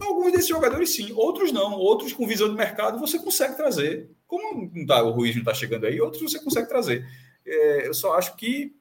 Alguns 0.00 0.30
desses 0.30 0.48
jogadores 0.48 0.94
sim, 0.94 1.12
outros 1.12 1.50
não, 1.50 1.72
outros 1.72 2.12
com 2.12 2.28
visão 2.28 2.48
de 2.48 2.54
mercado 2.54 3.00
você 3.00 3.18
consegue 3.18 3.56
trazer. 3.56 4.08
Como 4.24 4.86
tá, 4.86 5.02
o 5.02 5.10
Ruiz 5.10 5.34
não 5.34 5.42
está 5.42 5.52
chegando 5.52 5.86
aí, 5.86 6.00
outros 6.00 6.22
você 6.22 6.38
consegue 6.38 6.68
trazer. 6.68 7.04
É, 7.44 7.88
eu 7.88 7.94
só 7.94 8.16
acho 8.16 8.36
que 8.36 8.72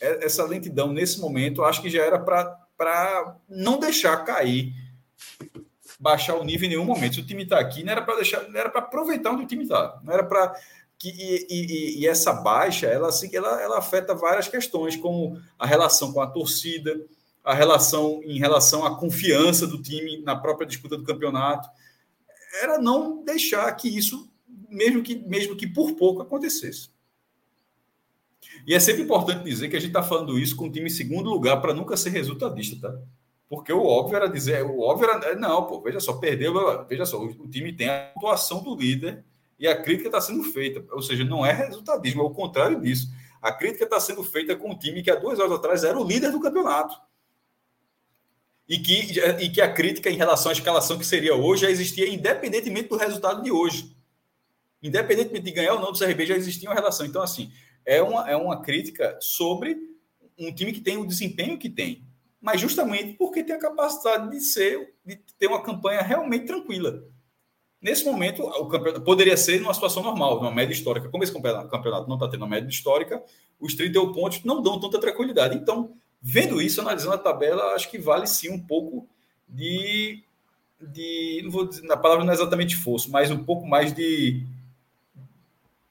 é, 0.00 0.24
essa 0.24 0.44
lentidão 0.44 0.92
nesse 0.92 1.20
momento, 1.20 1.62
acho 1.62 1.80
que 1.80 1.90
já 1.90 2.02
era 2.02 2.18
para 2.18 3.36
não 3.48 3.78
deixar 3.78 4.16
cair 4.24 4.72
baixar 5.98 6.36
o 6.36 6.44
nível 6.44 6.66
em 6.66 6.70
nenhum 6.70 6.84
momento. 6.84 7.14
Se 7.14 7.20
o 7.20 7.26
time 7.26 7.42
está 7.42 7.58
aqui, 7.58 7.82
não 7.82 7.92
era 7.92 8.02
para 8.02 8.16
deixar, 8.16 8.48
não 8.48 8.58
era 8.58 8.68
para 8.68 8.80
aproveitar 8.80 9.32
onde 9.32 9.44
o 9.44 9.46
time 9.46 9.64
está. 9.64 10.00
Não 10.02 10.12
era 10.12 10.24
para 10.24 10.54
que 10.98 11.10
e, 11.10 11.46
e, 11.48 12.00
e, 12.00 12.08
essa 12.08 12.32
baixa, 12.32 12.86
ela, 12.86 13.08
ela, 13.32 13.62
ela 13.62 13.78
afeta 13.78 14.14
várias 14.14 14.48
questões, 14.48 14.96
como 14.96 15.40
a 15.56 15.64
relação 15.64 16.12
com 16.12 16.20
a 16.20 16.26
torcida, 16.26 17.00
a 17.44 17.54
relação 17.54 18.20
em 18.24 18.38
relação 18.38 18.84
à 18.84 18.98
confiança 18.98 19.66
do 19.66 19.80
time 19.80 20.20
na 20.22 20.34
própria 20.34 20.66
disputa 20.66 20.96
do 20.96 21.04
campeonato. 21.04 21.68
Era 22.62 22.78
não 22.78 23.22
deixar 23.24 23.72
que 23.74 23.88
isso, 23.88 24.28
mesmo 24.68 25.02
que, 25.02 25.14
mesmo 25.14 25.56
que 25.56 25.66
por 25.66 25.92
pouco, 25.92 26.20
acontecesse. 26.20 26.90
E 28.66 28.74
é 28.74 28.80
sempre 28.80 29.02
importante 29.02 29.44
dizer 29.44 29.68
que 29.68 29.76
a 29.76 29.80
gente 29.80 29.90
está 29.90 30.02
falando 30.02 30.38
isso 30.38 30.56
com 30.56 30.66
o 30.66 30.72
time 30.72 30.86
em 30.86 30.92
segundo 30.92 31.30
lugar 31.30 31.60
para 31.60 31.72
nunca 31.72 31.96
ser 31.96 32.10
resultadista, 32.10 32.88
tá? 32.88 32.98
Porque 33.48 33.72
o 33.72 33.82
óbvio 33.82 34.16
era 34.16 34.28
dizer, 34.28 34.62
o 34.62 34.80
óbvio 34.80 35.08
era, 35.08 35.34
não, 35.34 35.66
pô, 35.66 35.80
veja 35.80 36.00
só, 36.00 36.12
perdeu, 36.14 36.86
veja 36.86 37.06
só, 37.06 37.18
o, 37.18 37.48
time 37.48 37.72
tem 37.72 37.88
a 37.88 38.10
atuação 38.14 38.62
do 38.62 38.76
líder 38.76 39.24
e 39.58 39.66
a 39.66 39.80
crítica 39.80 40.08
está 40.08 40.20
sendo 40.20 40.44
feita, 40.44 40.84
ou 40.92 41.00
seja, 41.00 41.24
não 41.24 41.44
é 41.44 41.52
resultadismo, 41.52 42.20
é 42.20 42.24
o 42.24 42.30
contrário 42.30 42.78
disso. 42.80 43.08
A 43.40 43.50
crítica 43.50 43.84
está 43.84 43.98
sendo 43.98 44.22
feita 44.22 44.54
com 44.54 44.70
um 44.70 44.78
time 44.78 45.02
que 45.02 45.10
há 45.10 45.14
duas 45.14 45.38
horas 45.38 45.52
atrás 45.52 45.82
era 45.82 45.98
o 45.98 46.04
líder 46.04 46.30
do 46.30 46.40
campeonato. 46.40 46.94
E 48.68 48.78
que, 48.78 49.18
e 49.40 49.48
que 49.48 49.62
a 49.62 49.72
crítica 49.72 50.10
em 50.10 50.16
relação 50.16 50.50
à 50.50 50.52
escalação 50.52 50.98
que 50.98 51.06
seria 51.06 51.34
hoje 51.34 51.62
já 51.62 51.70
existia 51.70 52.06
independentemente 52.06 52.88
do 52.90 52.96
resultado 52.96 53.42
de 53.42 53.50
hoje. 53.50 53.96
Independentemente 54.82 55.46
de 55.46 55.52
ganhar 55.52 55.72
ou 55.72 55.80
não 55.80 55.90
do 55.90 55.98
CRB, 55.98 56.26
já 56.26 56.36
existia 56.36 56.68
uma 56.68 56.74
relação. 56.74 57.06
Então, 57.06 57.22
assim, 57.22 57.50
é 57.86 58.02
uma, 58.02 58.30
é 58.30 58.36
uma 58.36 58.60
crítica 58.60 59.16
sobre 59.22 59.78
um 60.38 60.52
time 60.52 60.70
que 60.70 60.82
tem 60.82 60.98
o 60.98 61.06
desempenho 61.06 61.58
que 61.58 61.70
tem 61.70 62.06
mas 62.40 62.60
justamente 62.60 63.14
porque 63.14 63.42
tem 63.42 63.56
a 63.56 63.60
capacidade 63.60 64.30
de 64.30 64.40
ser, 64.40 64.94
de 65.04 65.16
ter 65.38 65.46
uma 65.46 65.62
campanha 65.62 66.02
realmente 66.02 66.46
tranquila. 66.46 67.02
Nesse 67.80 68.04
momento, 68.04 68.42
o 68.42 68.66
campeonato 68.66 69.04
poderia 69.04 69.36
ser 69.36 69.60
numa 69.60 69.74
situação 69.74 70.02
normal, 70.02 70.36
numa 70.36 70.50
média 70.50 70.72
histórica. 70.72 71.08
Como 71.08 71.22
esse 71.22 71.32
campeonato 71.32 72.08
não 72.08 72.16
está 72.16 72.28
tendo 72.28 72.42
uma 72.42 72.48
média 72.48 72.68
histórica, 72.68 73.22
os 73.60 73.74
31 73.74 74.12
pontos 74.12 74.42
não 74.44 74.60
dão 74.60 74.80
tanta 74.80 74.98
tranquilidade. 74.98 75.56
Então, 75.56 75.92
vendo 76.20 76.60
isso, 76.60 76.80
analisando 76.80 77.14
a 77.14 77.18
tabela, 77.18 77.74
acho 77.74 77.88
que 77.88 77.98
vale 77.98 78.26
sim 78.26 78.50
um 78.50 78.58
pouco 78.58 79.06
de. 79.48 80.24
de 80.80 81.40
não 81.44 81.50
vou 81.52 81.68
dizer, 81.68 81.82
na 81.82 81.96
palavra 81.96 82.24
não 82.24 82.32
é 82.32 82.34
exatamente 82.34 82.74
força, 82.74 83.08
mas 83.10 83.30
um 83.30 83.44
pouco 83.44 83.64
mais 83.64 83.92
de 83.92 84.44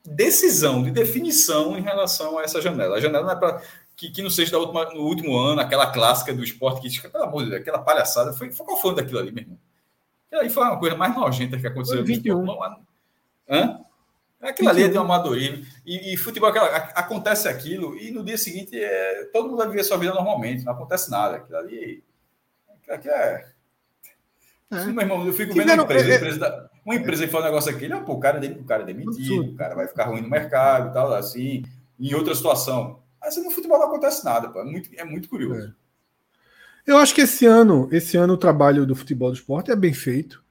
decisão, 0.05 0.83
de 0.83 0.91
definição 0.91 1.77
em 1.77 1.81
relação 1.81 2.37
a 2.37 2.43
essa 2.43 2.61
janela. 2.61 2.97
A 2.97 3.01
janela 3.01 3.25
não 3.25 3.31
é 3.31 3.35
para 3.35 3.61
que, 3.97 4.11
que 4.11 4.21
não 4.21 4.29
seja 4.29 4.51
da 4.51 4.59
última, 4.59 4.85
no 4.93 5.01
último 5.01 5.35
ano, 5.35 5.59
aquela 5.59 5.91
clássica 5.91 6.31
do 6.31 6.43
esporte 6.43 6.87
que, 6.87 7.09
pelo 7.09 7.23
amor 7.23 7.43
de 7.43 7.49
Deus, 7.49 7.61
aquela 7.61 7.79
palhaçada. 7.79 8.31
Foi, 8.31 8.51
foi 8.51 8.65
qual 8.65 8.79
foi 8.79 8.95
daquilo 8.95 9.17
ali, 9.17 9.31
meu 9.31 9.41
irmão? 9.41 9.57
Aquilo 10.27 10.41
aí 10.41 10.49
foi 10.51 10.63
uma 10.63 10.77
coisa 10.77 10.95
mais 10.95 11.15
nojenta 11.15 11.57
que 11.57 11.65
aconteceu. 11.65 11.97
Foi 11.97 12.05
21. 12.05 12.45
Hã? 13.49 13.79
Aquilo 14.39 14.69
ali 14.69 14.83
é 14.83 14.87
de 14.87 14.97
um 14.99 15.01
amadorismo. 15.01 15.65
E, 15.83 16.13
e 16.13 16.17
futebol, 16.17 16.49
aquela, 16.49 16.67
acontece 16.67 17.47
aquilo, 17.47 17.97
e 17.97 18.11
no 18.11 18.23
dia 18.23 18.37
seguinte 18.37 18.79
é, 18.79 19.25
todo 19.33 19.45
mundo 19.49 19.57
vai 19.57 19.67
viver 19.67 19.83
sua 19.83 19.97
vida 19.97 20.13
normalmente, 20.13 20.63
não 20.63 20.73
acontece 20.73 21.09
nada. 21.09 21.37
Aquilo 21.37 21.57
ali. 21.57 22.03
Aquilo 22.87 23.13
é. 23.15 23.51
é. 24.71 24.85
Meu 24.85 25.01
irmão, 25.01 25.25
eu 25.25 25.33
fico 25.33 25.55
vendo 25.55 25.73
uma 25.73 25.83
empresa, 25.83 26.07
é, 26.07 26.11
é... 26.11 26.15
empresa 26.17 26.39
da, 26.39 26.69
uma 26.85 26.95
empresa 26.95 27.25
que 27.25 27.31
faz 27.31 27.43
um 27.43 27.47
negócio 27.47 27.75
aqui, 27.75 27.87
não, 27.87 28.05
pô, 28.05 28.13
o 28.13 28.19
cara, 28.19 28.39
o 28.39 28.63
cara 28.63 28.83
é 28.83 28.85
demitido, 28.85 29.41
o 29.41 29.55
cara 29.55 29.73
vai 29.73 29.87
ficar 29.87 30.05
ruim 30.05 30.21
no 30.21 30.29
mercado 30.29 30.91
e 30.91 30.93
tal, 30.93 31.11
assim, 31.13 31.65
em 31.99 32.13
outra 32.13 32.35
situação. 32.35 32.99
Assim, 33.21 33.43
no 33.43 33.51
futebol 33.51 33.77
não 33.77 33.87
acontece 33.87 34.23
nada, 34.23 34.49
pô. 34.49 34.59
É 34.59 34.63
muito, 34.63 34.89
é 34.95 35.03
muito 35.03 35.29
curioso. 35.29 35.67
É. 35.67 36.91
Eu 36.91 36.97
acho 36.97 37.13
que 37.13 37.21
esse 37.21 37.45
ano, 37.45 37.89
esse 37.91 38.15
ano 38.15 38.33
o 38.33 38.37
trabalho 38.37 38.85
do 38.85 38.95
futebol 38.95 39.29
do 39.29 39.35
esporte 39.35 39.71
é 39.71 39.75
bem 39.75 39.93
feito. 39.93 40.41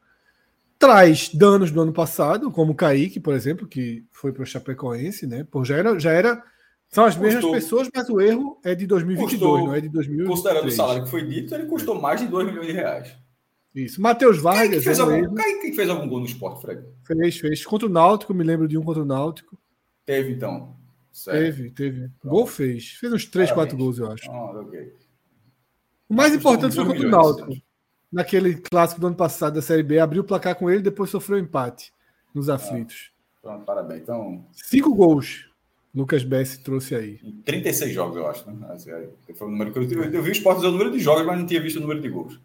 Traz 0.78 1.30
danos 1.32 1.70
do 1.70 1.80
ano 1.80 1.93
passado, 1.93 2.51
como 2.51 2.72
o 2.72 2.74
Kaique, 2.74 3.18
por 3.18 3.32
exemplo, 3.32 3.66
que 3.66 4.05
foi 4.12 4.32
para 4.32 4.43
o 4.43 4.47
Chapecoense, 4.47 5.26
né? 5.26 5.47
Pô, 5.51 5.64
já 5.64 5.76
era, 5.76 5.98
já 5.98 6.12
era. 6.12 6.43
São 6.90 7.06
as 7.06 7.16
mesmas 7.16 7.44
pessoas, 7.44 7.88
mas 7.94 8.09
o 8.10 8.20
erro 8.20 8.60
é 8.62 8.74
de 8.74 8.86
2022, 8.86 9.40
custou, 9.40 9.66
não 9.66 9.74
é 9.74 9.80
de 9.80 9.88
2023. 9.88 10.28
Considerando 10.28 10.68
o 10.68 10.70
salário 10.70 11.05
que 11.05 11.10
foi 11.10 11.26
dito, 11.26 11.55
ele 11.55 11.66
custou 11.66 12.01
mais 12.01 12.20
de 12.20 12.26
2 12.26 12.47
milhões 12.47 12.66
de 12.66 12.72
reais. 12.72 13.16
Isso. 13.74 14.01
Matheus 14.01 14.38
Vargas. 14.38 14.70
Quem 14.70 14.82
fez, 14.82 15.01
algum, 15.01 15.34
quem 15.34 15.72
fez 15.74 15.88
algum 15.88 16.09
gol 16.09 16.20
no 16.20 16.26
esporte, 16.26 16.60
Fred? 16.60 16.82
Fez, 17.05 17.38
fez. 17.38 17.64
Contra 17.64 17.86
o 17.86 17.90
Náutico, 17.90 18.34
me 18.34 18.44
lembro 18.44 18.68
de 18.68 18.76
um 18.76 18.82
contra 18.82 19.02
o 19.02 19.06
Náutico. 19.06 19.59
Teve, 20.05 20.32
então. 20.32 20.76
Certo. 21.16 21.38
Teve, 21.38 21.70
teve. 21.70 22.10
Pronto. 22.20 22.34
Gol 22.34 22.47
fez. 22.47 22.90
Fez 22.90 23.10
uns 23.10 23.24
3, 23.24 23.51
4 23.51 23.74
gols, 23.74 23.98
eu 23.98 24.12
acho. 24.12 24.30
Ah, 24.30 24.51
ok. 24.60 24.93
O 26.10 26.14
mais 26.14 26.34
importante 26.34 26.74
foi 26.74 26.84
contra 26.84 27.06
o 27.06 27.10
Náutico. 27.10 27.56
Naquele 28.12 28.56
clássico 28.56 29.01
do 29.01 29.06
ano 29.06 29.16
passado 29.16 29.55
da 29.55 29.62
Série 29.62 29.82
B, 29.82 29.98
abriu 29.98 30.22
o 30.22 30.26
placar 30.26 30.55
com 30.56 30.70
ele 30.70 30.82
depois 30.82 31.09
sofreu 31.09 31.38
empate 31.38 31.90
nos 32.34 32.51
aflitos. 32.51 33.12
Ah, 33.38 33.40
pronto, 33.43 33.64
parabéns. 33.64 34.02
Então... 34.02 34.44
Cinco 34.52 34.94
gols. 34.94 35.48
Lucas 35.94 36.22
Bessi 36.22 36.60
trouxe 36.60 36.94
aí. 36.94 37.18
Em 37.24 37.32
36 37.40 37.94
jogos, 37.94 38.16
eu 38.18 38.26
acho. 38.26 38.51
Né? 38.51 38.66
Assim, 38.68 38.90
foi 39.34 39.48
o 39.48 39.51
número 39.51 39.72
que 39.72 39.78
eu, 39.78 39.84
eu 39.84 40.22
vi 40.22 40.28
o 40.28 40.32
Sport 40.32 40.56
dizer 40.56 40.68
o 40.68 40.72
número 40.72 40.93
de 40.93 40.98
jogos, 40.98 41.24
mas 41.24 41.38
não 41.38 41.47
tinha 41.47 41.62
visto 41.62 41.76
o 41.76 41.80
número 41.80 42.02
de 42.02 42.10
gols. 42.10 42.38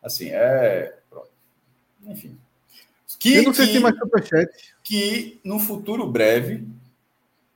Assim, 0.00 0.28
é. 0.28 0.96
Pronto. 1.10 1.28
Enfim. 2.06 2.38
Que, 3.18 3.34
eu 3.34 3.42
não 3.42 3.52
sei 3.52 3.66
que, 3.66 3.72
se 3.72 3.78
tem 3.78 3.82
mais 3.82 3.98
superchat. 3.98 4.74
Que 4.84 5.40
no 5.42 5.58
futuro 5.58 6.08
breve 6.08 6.64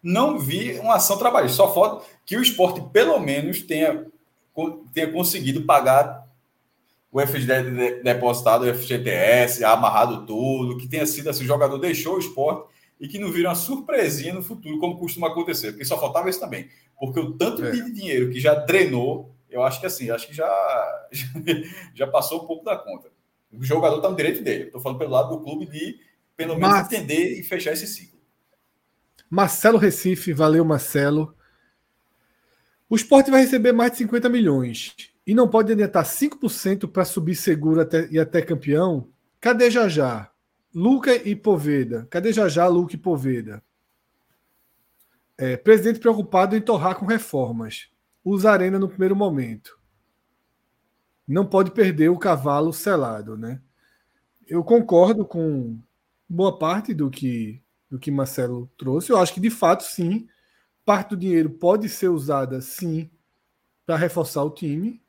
não 0.06 0.38
vi 0.38 0.78
uma 0.78 0.94
ação 0.94 1.18
trabalhista. 1.18 1.56
Só 1.56 1.74
falta 1.74 2.06
que 2.24 2.36
o 2.36 2.42
esporte, 2.42 2.80
pelo 2.92 3.18
menos, 3.18 3.62
tenha 3.62 4.06
tenha 4.94 5.12
conseguido 5.12 5.62
pagar 5.62 6.26
o 7.12 7.20
FGTS 7.20 8.02
depositado, 8.02 8.62
o 8.62 8.74
FGTS, 8.74 9.64
amarrado 9.64 10.24
tudo, 10.24 10.78
que 10.78 10.88
tenha 10.88 11.04
sido 11.04 11.28
assim, 11.28 11.44
o 11.44 11.46
jogador 11.46 11.76
deixou 11.76 12.16
o 12.16 12.18
esporte 12.18 12.68
e 12.98 13.06
que 13.06 13.18
não 13.18 13.30
vira 13.30 13.50
uma 13.50 13.54
surpresinha 13.54 14.32
no 14.32 14.42
futuro, 14.42 14.78
como 14.78 14.96
costuma 14.96 15.26
acontecer, 15.26 15.72
porque 15.72 15.84
só 15.84 16.00
faltava 16.00 16.30
isso 16.30 16.40
também. 16.40 16.68
Porque 16.98 17.20
o 17.20 17.32
tanto 17.32 17.64
é. 17.64 17.70
de 17.70 17.92
dinheiro 17.92 18.30
que 18.30 18.40
já 18.40 18.54
drenou, 18.54 19.30
eu 19.50 19.62
acho 19.62 19.80
que 19.80 19.86
assim, 19.86 20.10
acho 20.10 20.26
que 20.26 20.34
já, 20.34 20.48
já 21.94 22.06
passou 22.06 22.42
um 22.42 22.46
pouco 22.46 22.64
da 22.64 22.76
conta. 22.76 23.08
O 23.52 23.62
jogador 23.62 23.96
está 23.96 24.08
no 24.08 24.16
direito 24.16 24.42
dele. 24.42 24.64
Estou 24.64 24.80
falando 24.80 24.98
pelo 24.98 25.10
lado 25.10 25.36
do 25.36 25.42
clube 25.42 25.66
de 25.66 25.98
pelo 26.36 26.54
menos 26.54 26.76
Mas... 26.76 26.92
entender 26.92 27.38
e 27.38 27.42
fechar 27.42 27.72
esse 27.72 27.86
ciclo. 27.86 28.15
Marcelo 29.28 29.78
Recife, 29.78 30.32
valeu 30.32 30.64
Marcelo. 30.64 31.34
O 32.88 32.94
esporte 32.94 33.30
vai 33.30 33.40
receber 33.40 33.72
mais 33.72 33.92
de 33.92 33.98
50 33.98 34.28
milhões 34.28 34.94
e 35.26 35.34
não 35.34 35.48
pode 35.48 35.72
adiantar 35.72 36.04
5% 36.04 36.88
para 36.90 37.04
subir 37.04 37.34
seguro 37.34 37.80
até, 37.80 38.08
e 38.10 38.18
até 38.18 38.40
campeão. 38.40 39.08
Cadê 39.40 39.70
Jajá? 39.70 40.30
Luca 40.72 41.14
e 41.14 41.34
Poveda. 41.34 42.06
Cadê 42.08 42.32
Jajá, 42.32 42.68
Luca 42.68 42.94
e 42.94 42.98
Poveda? 42.98 43.62
É, 45.36 45.56
presidente 45.56 45.98
preocupado 45.98 46.54
em 46.54 46.60
torrar 46.60 46.96
com 46.96 47.06
reformas. 47.06 47.90
Usa 48.24 48.52
arena 48.52 48.78
no 48.78 48.88
primeiro 48.88 49.16
momento. 49.16 49.78
Não 51.26 51.44
pode 51.44 51.72
perder 51.72 52.08
o 52.08 52.18
cavalo 52.18 52.72
selado, 52.72 53.36
né? 53.36 53.60
Eu 54.46 54.62
concordo 54.62 55.24
com 55.24 55.78
boa 56.28 56.56
parte 56.56 56.94
do 56.94 57.10
que 57.10 57.60
do 57.90 57.98
que 57.98 58.10
Marcelo 58.10 58.70
trouxe. 58.76 59.10
Eu 59.10 59.18
acho 59.18 59.32
que 59.32 59.40
de 59.40 59.50
fato 59.50 59.84
sim 59.84 60.26
parte 60.86 61.10
do 61.10 61.16
dinheiro 61.16 61.50
pode 61.50 61.88
ser 61.88 62.08
usada, 62.08 62.60
sim, 62.60 63.10
para 63.84 63.96
reforçar 63.96 64.44
o 64.44 64.50
time. 64.50 65.02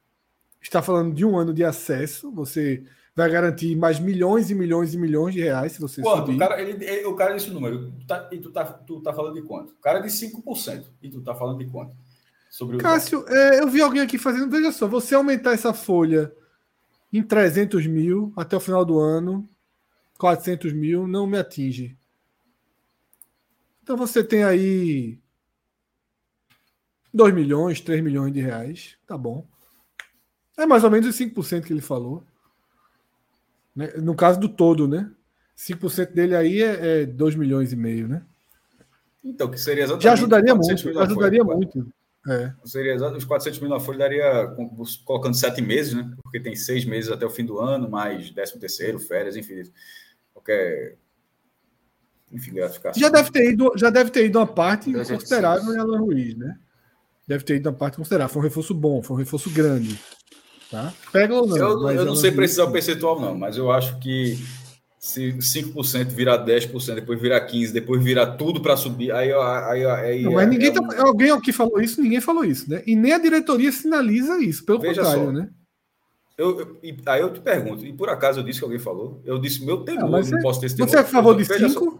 Está 0.60 0.82
falando 0.82 1.14
de 1.14 1.24
um 1.24 1.38
ano 1.38 1.54
de 1.54 1.64
acesso. 1.64 2.32
Você 2.32 2.84
vai 3.16 3.30
garantir 3.30 3.76
mais 3.76 4.00
milhões 4.00 4.50
e 4.50 4.56
milhões 4.56 4.94
e 4.94 4.98
milhões 4.98 5.36
de 5.36 5.42
reais 5.42 5.74
se 5.74 5.80
você 5.80 6.02
quanto? 6.02 6.26
subir. 6.26 6.36
O 6.36 6.40
cara, 6.40 6.62
ele, 6.62 6.84
ele, 6.84 7.06
o 7.06 7.16
cara 7.16 7.36
disse 7.36 7.52
o 7.52 7.54
número. 7.54 7.94
Tá, 8.08 8.28
e 8.32 8.40
tu 8.40 8.52
tá, 8.52 8.66
tu 8.66 9.00
tá 9.02 9.14
falando 9.14 9.36
de 9.36 9.44
quanto? 9.44 9.72
O 9.72 9.82
cara 9.82 10.00
disse 10.00 10.30
5%. 10.32 10.86
E 11.02 11.10
tu 11.10 11.22
tá 11.22 11.36
falando 11.36 11.60
de 11.60 11.70
quanto? 11.70 11.96
Sobre 12.50 12.78
Cássio, 12.78 13.24
é, 13.28 13.60
eu 13.62 13.68
vi 13.68 13.82
alguém 13.82 14.02
aqui 14.02 14.18
fazendo. 14.18 14.50
Veja 14.50 14.72
só, 14.72 14.88
você 14.88 15.14
aumentar 15.14 15.54
essa 15.54 15.74
folha 15.74 16.34
em 17.14 17.22
300 17.22 17.86
mil 17.86 18.34
até 18.36 18.58
o 18.58 18.60
final 18.60 18.84
do 18.84 19.00
ano, 19.00 19.48
400 20.18 20.74
mil, 20.74 21.08
não 21.08 21.28
me 21.28 21.38
atinge. 21.38 21.96
Então 23.88 23.96
você 23.96 24.22
tem 24.22 24.44
aí 24.44 25.18
2 27.14 27.34
milhões, 27.34 27.80
3 27.80 28.04
milhões 28.04 28.34
de 28.34 28.42
reais, 28.42 28.98
tá 29.08 29.18
bom. 29.18 29.48
É 30.58 30.66
mais 30.66 30.84
ou 30.84 30.92
menos 30.92 31.08
os 31.08 31.16
5% 31.16 31.64
que 31.64 31.72
ele 31.72 31.80
falou. 31.80 32.22
Né? 33.74 33.94
No 33.96 34.14
caso 34.14 34.42
do 34.42 34.50
todo, 34.50 34.90
né? 34.90 35.10
5% 35.58 36.12
dele 36.12 36.36
aí 36.36 36.62
é, 36.62 37.04
é 37.04 37.06
2 37.06 37.36
milhões 37.36 37.72
e 37.72 37.78
meio, 37.78 38.10
né? 38.10 38.26
Então, 39.24 39.50
que 39.50 39.58
seria 39.58 39.86
exatamente. 39.86 40.04
Já 40.04 40.12
ajudaria 40.12 40.54
muito, 40.54 41.00
ajudaria 41.00 41.46
folha, 41.46 41.56
muito. 41.56 41.94
É. 42.28 42.54
Seria 42.66 42.94
exatamente, 42.94 43.22
os 43.22 43.26
400 43.26 43.62
mil 43.62 43.70
na 43.70 43.80
folha 43.80 44.00
daria 44.00 44.54
colocando 45.06 45.34
sete 45.34 45.62
meses, 45.62 45.94
né? 45.94 46.14
Porque 46.22 46.42
tem 46.42 46.58
seis 46.58 46.84
meses 46.84 47.10
até 47.10 47.26
o 47.26 47.30
fim 47.30 47.46
do 47.46 47.58
ano, 47.58 47.90
mais 47.90 48.32
13 48.32 48.60
terceiro, 48.60 49.00
férias, 49.00 49.38
enfim. 49.38 49.64
Qualquer 50.34 50.98
enfim, 52.32 52.54
gratificação. 52.54 53.02
Já 53.02 53.10
deve 53.10 53.32
ter 53.32 53.52
ido, 53.52 53.72
já 53.76 53.90
deve 53.90 54.10
ter 54.10 54.26
ido 54.26 54.40
uma 54.40 54.48
parte 54.48 54.92
considerável 54.92 55.74
em 55.74 55.78
Alan 55.78 56.00
Ruiz, 56.00 56.36
né? 56.38 56.58
deve 57.28 57.44
ter 57.44 57.58
ido 57.58 57.70
na 57.70 57.78
parte 57.78 57.98
considerável. 57.98 58.34
Foi 58.34 58.42
um 58.42 58.46
reforço 58.46 58.74
bom, 58.74 59.04
foi 59.04 59.16
um 59.16 59.20
reforço 59.20 59.50
grande. 59.50 60.00
Tá? 60.72 60.94
Pega 61.12 61.34
ou 61.36 61.46
não? 61.46 61.58
Eu, 61.58 61.90
eu 61.92 62.06
não 62.06 62.16
sei 62.16 62.32
precisar 62.32 62.64
o 62.64 62.72
percentual, 62.72 63.20
não, 63.20 63.38
mas 63.38 63.58
eu 63.58 63.70
acho 63.72 64.00
que 64.00 64.38
se 64.98 65.34
5% 65.34 66.08
virar 66.08 66.46
10%, 66.46 66.96
depois 66.96 67.20
virar 67.20 67.46
15%, 67.48 67.72
depois 67.72 68.04
virar 68.04 68.38
tudo 68.38 68.62
para 68.62 68.76
subir, 68.76 69.12
aí, 69.12 69.32
aí, 69.32 69.86
aí 69.86 70.24
não, 70.24 70.34
mas 70.34 70.50
ninguém 70.50 70.70
é, 70.70 70.74
tá, 70.74 70.82
alguém 71.00 71.32
aqui 71.32 71.54
falou 71.54 71.80
isso, 71.80 72.02
ninguém 72.02 72.20
falou 72.20 72.44
isso, 72.44 72.70
né? 72.70 72.82
E 72.86 72.96
nem 72.96 73.14
a 73.14 73.18
diretoria 73.18 73.72
sinaliza 73.72 74.40
isso, 74.40 74.66
pelo 74.66 74.80
Veja 74.80 75.02
contrário, 75.02 75.26
só, 75.26 75.32
né? 75.32 75.50
Eu, 76.38 76.60
eu, 76.60 76.78
aí 77.06 77.22
eu 77.22 77.34
te 77.34 77.40
pergunto, 77.40 77.86
e 77.86 77.94
por 77.94 78.10
acaso 78.10 78.40
eu 78.40 78.44
disse 78.44 78.60
que 78.60 78.66
alguém 78.66 78.80
falou? 78.80 79.22
Eu 79.26 79.40
disse 79.40 79.66
meu 79.66 79.78
temor, 79.78 80.10
não, 80.10 80.20
não 80.20 80.40
posso 80.42 80.60
ter 80.60 80.66
esse 80.66 80.76
temor. 80.76 80.90
Você 80.90 80.98
é 80.98 81.00
a 81.00 81.06
favor 81.06 81.36
de 81.36 81.46
5? 81.46 82.00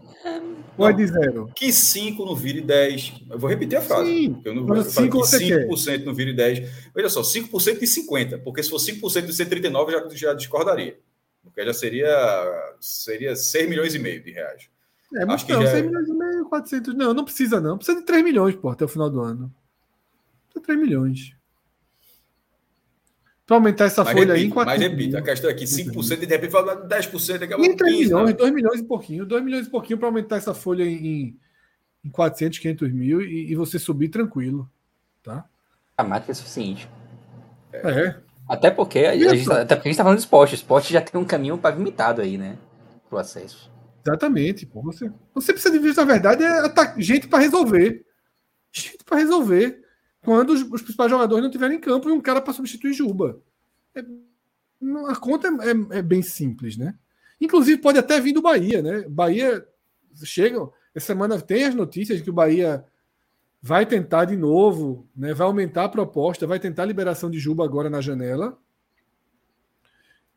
Ou 0.78 0.88
é 0.88 0.92
de 0.92 1.06
zero? 1.06 1.50
Que 1.54 1.72
5 1.72 2.24
não 2.24 2.36
vire 2.36 2.60
10. 2.60 3.22
Eu 3.30 3.38
vou 3.38 3.50
repetir 3.50 3.76
a 3.76 3.82
frase. 3.82 4.08
Sim, 4.08 4.40
eu 4.44 4.54
não 4.54 4.64
vou 4.64 4.84
falar 4.84 5.08
que 5.08 5.16
5% 5.16 6.04
não 6.04 6.14
vire 6.14 6.32
10. 6.32 6.70
Veja 6.94 7.08
só, 7.08 7.22
5% 7.22 7.80
de 7.80 7.86
50. 7.86 8.38
Porque 8.38 8.62
se 8.62 8.70
for 8.70 8.78
5% 8.78 9.26
de 9.26 9.34
139, 9.34 9.92
eu 9.92 10.10
já, 10.10 10.16
já 10.16 10.34
discordaria. 10.34 10.96
Porque 11.42 11.64
já 11.64 11.74
seria, 11.74 12.76
seria 12.80 13.34
6 13.34 13.68
milhões 13.68 13.94
e 13.94 13.98
meio 13.98 14.22
de 14.22 14.30
reais. 14.30 14.68
É, 15.14 15.24
mas 15.24 15.42
Acho 15.42 15.50
não, 15.50 15.58
que 15.58 15.64
já... 15.66 15.72
6 15.72 15.86
milhões 15.86 16.08
e 16.08 16.12
meio, 16.12 16.44
400. 16.48 16.94
Não, 16.94 17.14
não 17.14 17.24
precisa 17.24 17.60
não. 17.60 17.76
Precisa 17.76 17.98
de 17.98 18.06
3 18.06 18.22
milhões, 18.22 18.54
pô, 18.54 18.68
até 18.68 18.84
o 18.84 18.88
final 18.88 19.10
do 19.10 19.20
ano. 19.20 19.52
Precisa 20.46 20.60
de 20.60 20.66
3 20.66 20.78
milhões. 20.78 21.37
Para 23.48 23.56
aumentar 23.56 23.86
essa 23.86 24.04
mas 24.04 24.12
folha 24.12 24.34
repito, 24.34 24.40
aí 24.40 24.46
em 24.46 24.50
4 24.50 24.70
Mas 24.70 24.80
repito, 24.80 25.16
a 25.16 25.22
questão 25.22 25.50
é 25.50 25.54
que 25.54 25.64
5% 25.64 26.22
e 26.22 26.26
de 26.26 26.26
repente 26.26 26.50
fala 26.52 26.86
10%, 26.86 27.42
acaba 27.42 27.66
com 27.66 27.76
3 27.76 27.98
milhões, 27.98 28.34
2 28.34 28.52
milhões 28.52 28.80
e 28.80 28.84
pouquinho, 28.84 29.26
2 29.26 29.42
milhões 29.42 29.66
e 29.66 29.70
pouquinho 29.70 29.98
para 29.98 30.06
aumentar 30.06 30.36
essa 30.36 30.52
folha 30.52 30.84
em, 30.84 31.36
em 32.04 32.10
400, 32.10 32.58
500 32.58 32.92
mil 32.92 33.22
e, 33.22 33.50
e 33.50 33.56
você 33.56 33.78
subir 33.78 34.10
tranquilo, 34.10 34.70
tá? 35.22 35.44
A 35.96 36.04
máquina 36.04 36.30
é 36.30 36.34
suficiente. 36.34 36.88
É. 37.72 38.14
Até 38.46 38.70
porque, 38.70 39.00
a, 39.00 39.16
gente, 39.16 39.44
tá, 39.46 39.62
até 39.62 39.74
porque 39.74 39.88
a 39.88 39.90
gente 39.90 39.98
tá 39.98 40.04
falando 40.04 40.18
de 40.18 40.24
esporte, 40.24 40.52
o 40.52 40.54
esporte 40.54 40.92
já 40.92 41.00
tem 41.00 41.20
um 41.20 41.24
caminho 41.24 41.56
pavimentado 41.58 42.20
aí, 42.20 42.38
né? 42.38 42.58
pro 43.08 43.18
acesso. 43.18 43.70
Exatamente. 44.06 44.66
Pô. 44.66 44.82
Você, 44.82 45.10
você 45.34 45.52
precisa 45.52 45.78
de, 45.78 45.96
na 45.96 46.04
verdade, 46.04 46.44
é 46.44 47.00
gente 47.00 47.26
para 47.26 47.40
resolver. 47.40 48.04
Gente 48.72 49.04
para 49.04 49.18
resolver. 49.18 49.82
Quando 50.22 50.50
os, 50.50 50.62
os, 50.62 50.82
principais 50.82 51.10
jogadores 51.10 51.42
não 51.42 51.48
estiverem 51.48 51.76
em 51.76 51.80
campo 51.80 52.08
e 52.08 52.12
um 52.12 52.20
cara 52.20 52.40
para 52.40 52.52
substituir 52.52 52.92
Juba. 52.92 53.40
É, 53.94 54.04
a 55.08 55.16
conta 55.16 55.48
é, 55.48 55.50
é, 55.50 55.98
é, 55.98 56.02
bem 56.02 56.22
simples, 56.22 56.76
né? 56.76 56.94
Inclusive 57.40 57.80
pode 57.80 57.98
até 57.98 58.20
vir 58.20 58.32
do 58.32 58.42
Bahia, 58.42 58.82
né? 58.82 59.02
Bahia 59.08 59.66
chegam. 60.24 60.72
Essa 60.94 61.08
semana 61.08 61.40
tem 61.40 61.64
as 61.64 61.74
notícias 61.74 62.20
que 62.20 62.30
o 62.30 62.32
Bahia 62.32 62.84
vai 63.62 63.86
tentar 63.86 64.24
de 64.24 64.36
novo, 64.36 65.08
né? 65.16 65.34
Vai 65.34 65.46
aumentar 65.46 65.84
a 65.84 65.88
proposta, 65.88 66.46
vai 66.46 66.58
tentar 66.58 66.82
a 66.82 66.86
liberação 66.86 67.30
de 67.30 67.38
Juba 67.38 67.64
agora 67.64 67.88
na 67.88 68.00
janela. 68.00 68.58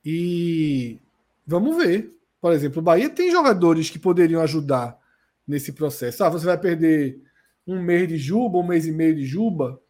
E 0.04 1.00
vamos 1.46 1.78
ver. 1.78 2.16
Por 2.40 2.54
exemplo, 2.54 2.80
o 2.80 2.84
Bahia 2.84 3.10
tem 3.10 3.32
jogadores 3.32 3.90
que 3.90 4.00
poderiam 4.00 4.42
ajudar 4.42 5.00
nesse 5.48 5.72
processo. 5.72 6.24
Ah, 6.24 6.30
você 6.30 6.46
vai 6.46 6.58
perder 6.58 7.22
um 7.66 7.82
mês 7.82 8.08
de 8.08 8.18
Juba, 8.18 8.58
um 8.58 8.68
mês 8.68 8.86
e 8.86 8.92
meio 8.92 9.16
de 9.16 9.26
Juba. 9.26 9.82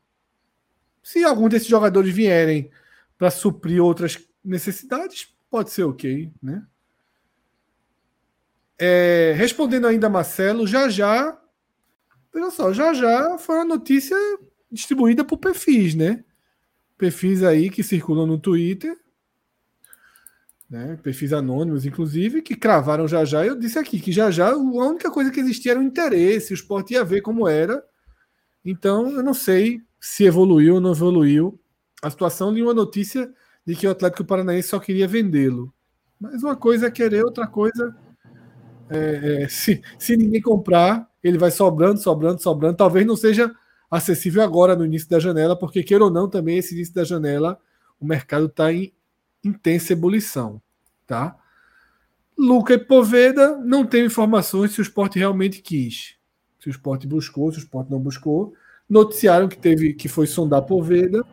Se 1.04 1.24
algum 1.24 1.50
desses 1.50 1.68
jogadores 1.68 2.14
vierem 2.14 2.70
para 3.18 3.32
suprir 3.32 3.84
outras 3.84 4.20
necessidades, 4.44 5.34
pode 5.50 5.72
ser 5.72 5.84
ok, 5.84 6.32
né? 6.42 6.66
É, 8.80 9.34
respondendo 9.38 9.86
ainda 9.86 10.08
a 10.08 10.10
Marcelo, 10.10 10.66
já 10.66 10.90
já, 10.90 11.40
veja 12.34 12.50
só, 12.50 12.74
já 12.74 12.94
já 12.94 13.38
foi 13.38 13.58
uma 13.58 13.66
notícia 13.66 14.18
distribuída 14.72 15.24
por 15.24 15.38
perfis, 15.38 15.94
né? 15.94 16.24
Perfis 16.98 17.44
aí 17.44 17.70
que 17.70 17.84
circulam 17.84 18.26
no 18.26 18.40
Twitter, 18.40 18.98
né? 20.72 20.98
Perfis 21.04 21.34
anônimos, 21.34 21.86
inclusive, 21.86 22.42
que 22.42 22.56
cravaram 22.56 23.06
já 23.06 23.26
já. 23.26 23.46
Eu 23.46 23.60
disse 23.60 23.78
aqui 23.78 24.00
que 24.00 24.10
já 24.10 24.32
já 24.32 24.52
a 24.52 24.56
única 24.56 25.12
coisa 25.12 25.30
que 25.30 25.42
existia 25.42 25.74
era 25.74 25.82
o 25.82 25.84
interesse, 25.84 26.54
o 26.54 26.56
esporte 26.56 26.94
ia 26.94 27.04
ver 27.04 27.20
como 27.20 27.46
era. 27.46 27.84
Então, 28.64 29.10
eu 29.10 29.22
não 29.22 29.34
sei 29.34 29.82
se 30.00 30.24
evoluiu 30.24 30.76
ou 30.76 30.82
não 30.82 30.92
evoluiu 30.92 31.60
a 32.02 32.10
situação 32.10 32.54
de 32.54 32.64
uma 32.64 32.74
notícia 32.74 33.30
de 33.68 33.76
que 33.76 33.86
o 33.86 33.92
Atlético 33.92 34.24
Paranaense 34.24 34.70
só 34.70 34.80
queria 34.80 35.08
vendê-lo. 35.08 35.74
Mas 36.18 36.42
uma 36.42 36.56
coisa 36.56 36.88
é 36.88 36.92
querer, 36.92 37.26
outra 37.26 37.46
coisa 37.48 37.94
é, 38.90 39.44
é, 39.44 39.48
se, 39.50 39.82
se 40.00 40.16
ninguém 40.16 40.42
comprar, 40.42 41.06
ele 41.22 41.38
vai 41.38 41.52
sobrando, 41.52 42.00
sobrando, 42.00 42.42
sobrando. 42.42 42.78
Talvez 42.78 43.06
não 43.06 43.18
seja 43.18 43.52
acessível 43.90 44.42
agora 44.42 44.74
no 44.74 44.86
início 44.86 45.10
da 45.10 45.20
janela, 45.20 45.58
porque 45.58 45.84
queira 45.84 46.06
ou 46.06 46.10
não, 46.10 46.30
também 46.30 46.58
esse 46.58 46.74
início 46.74 46.94
da 46.94 47.04
janela, 47.04 47.60
o 48.00 48.06
mercado 48.06 48.46
está 48.46 48.72
em 48.72 48.94
intensa 49.44 49.94
ebulição. 49.94 50.62
Tá? 51.06 51.36
Luca 52.38 52.74
e 52.74 52.78
Poveda 52.78 53.58
não 53.58 53.86
tem 53.86 54.06
informações 54.06 54.72
se 54.72 54.80
o 54.80 54.82
esporte 54.82 55.20
realmente 55.20 55.62
quis. 55.62 56.16
Se 56.60 56.68
o 56.68 56.72
esporte 56.72 57.08
buscou, 57.08 57.52
se 57.52 57.58
o 57.58 57.62
esporte 57.62 57.92
não 57.92 58.00
buscou. 58.00 58.54
Noticiaram 58.90 59.48
que 59.48 59.58
teve 59.58 59.94
que 59.94 60.08
foi 60.08 60.28
sondar 60.28 60.64
Poveda, 60.64 61.26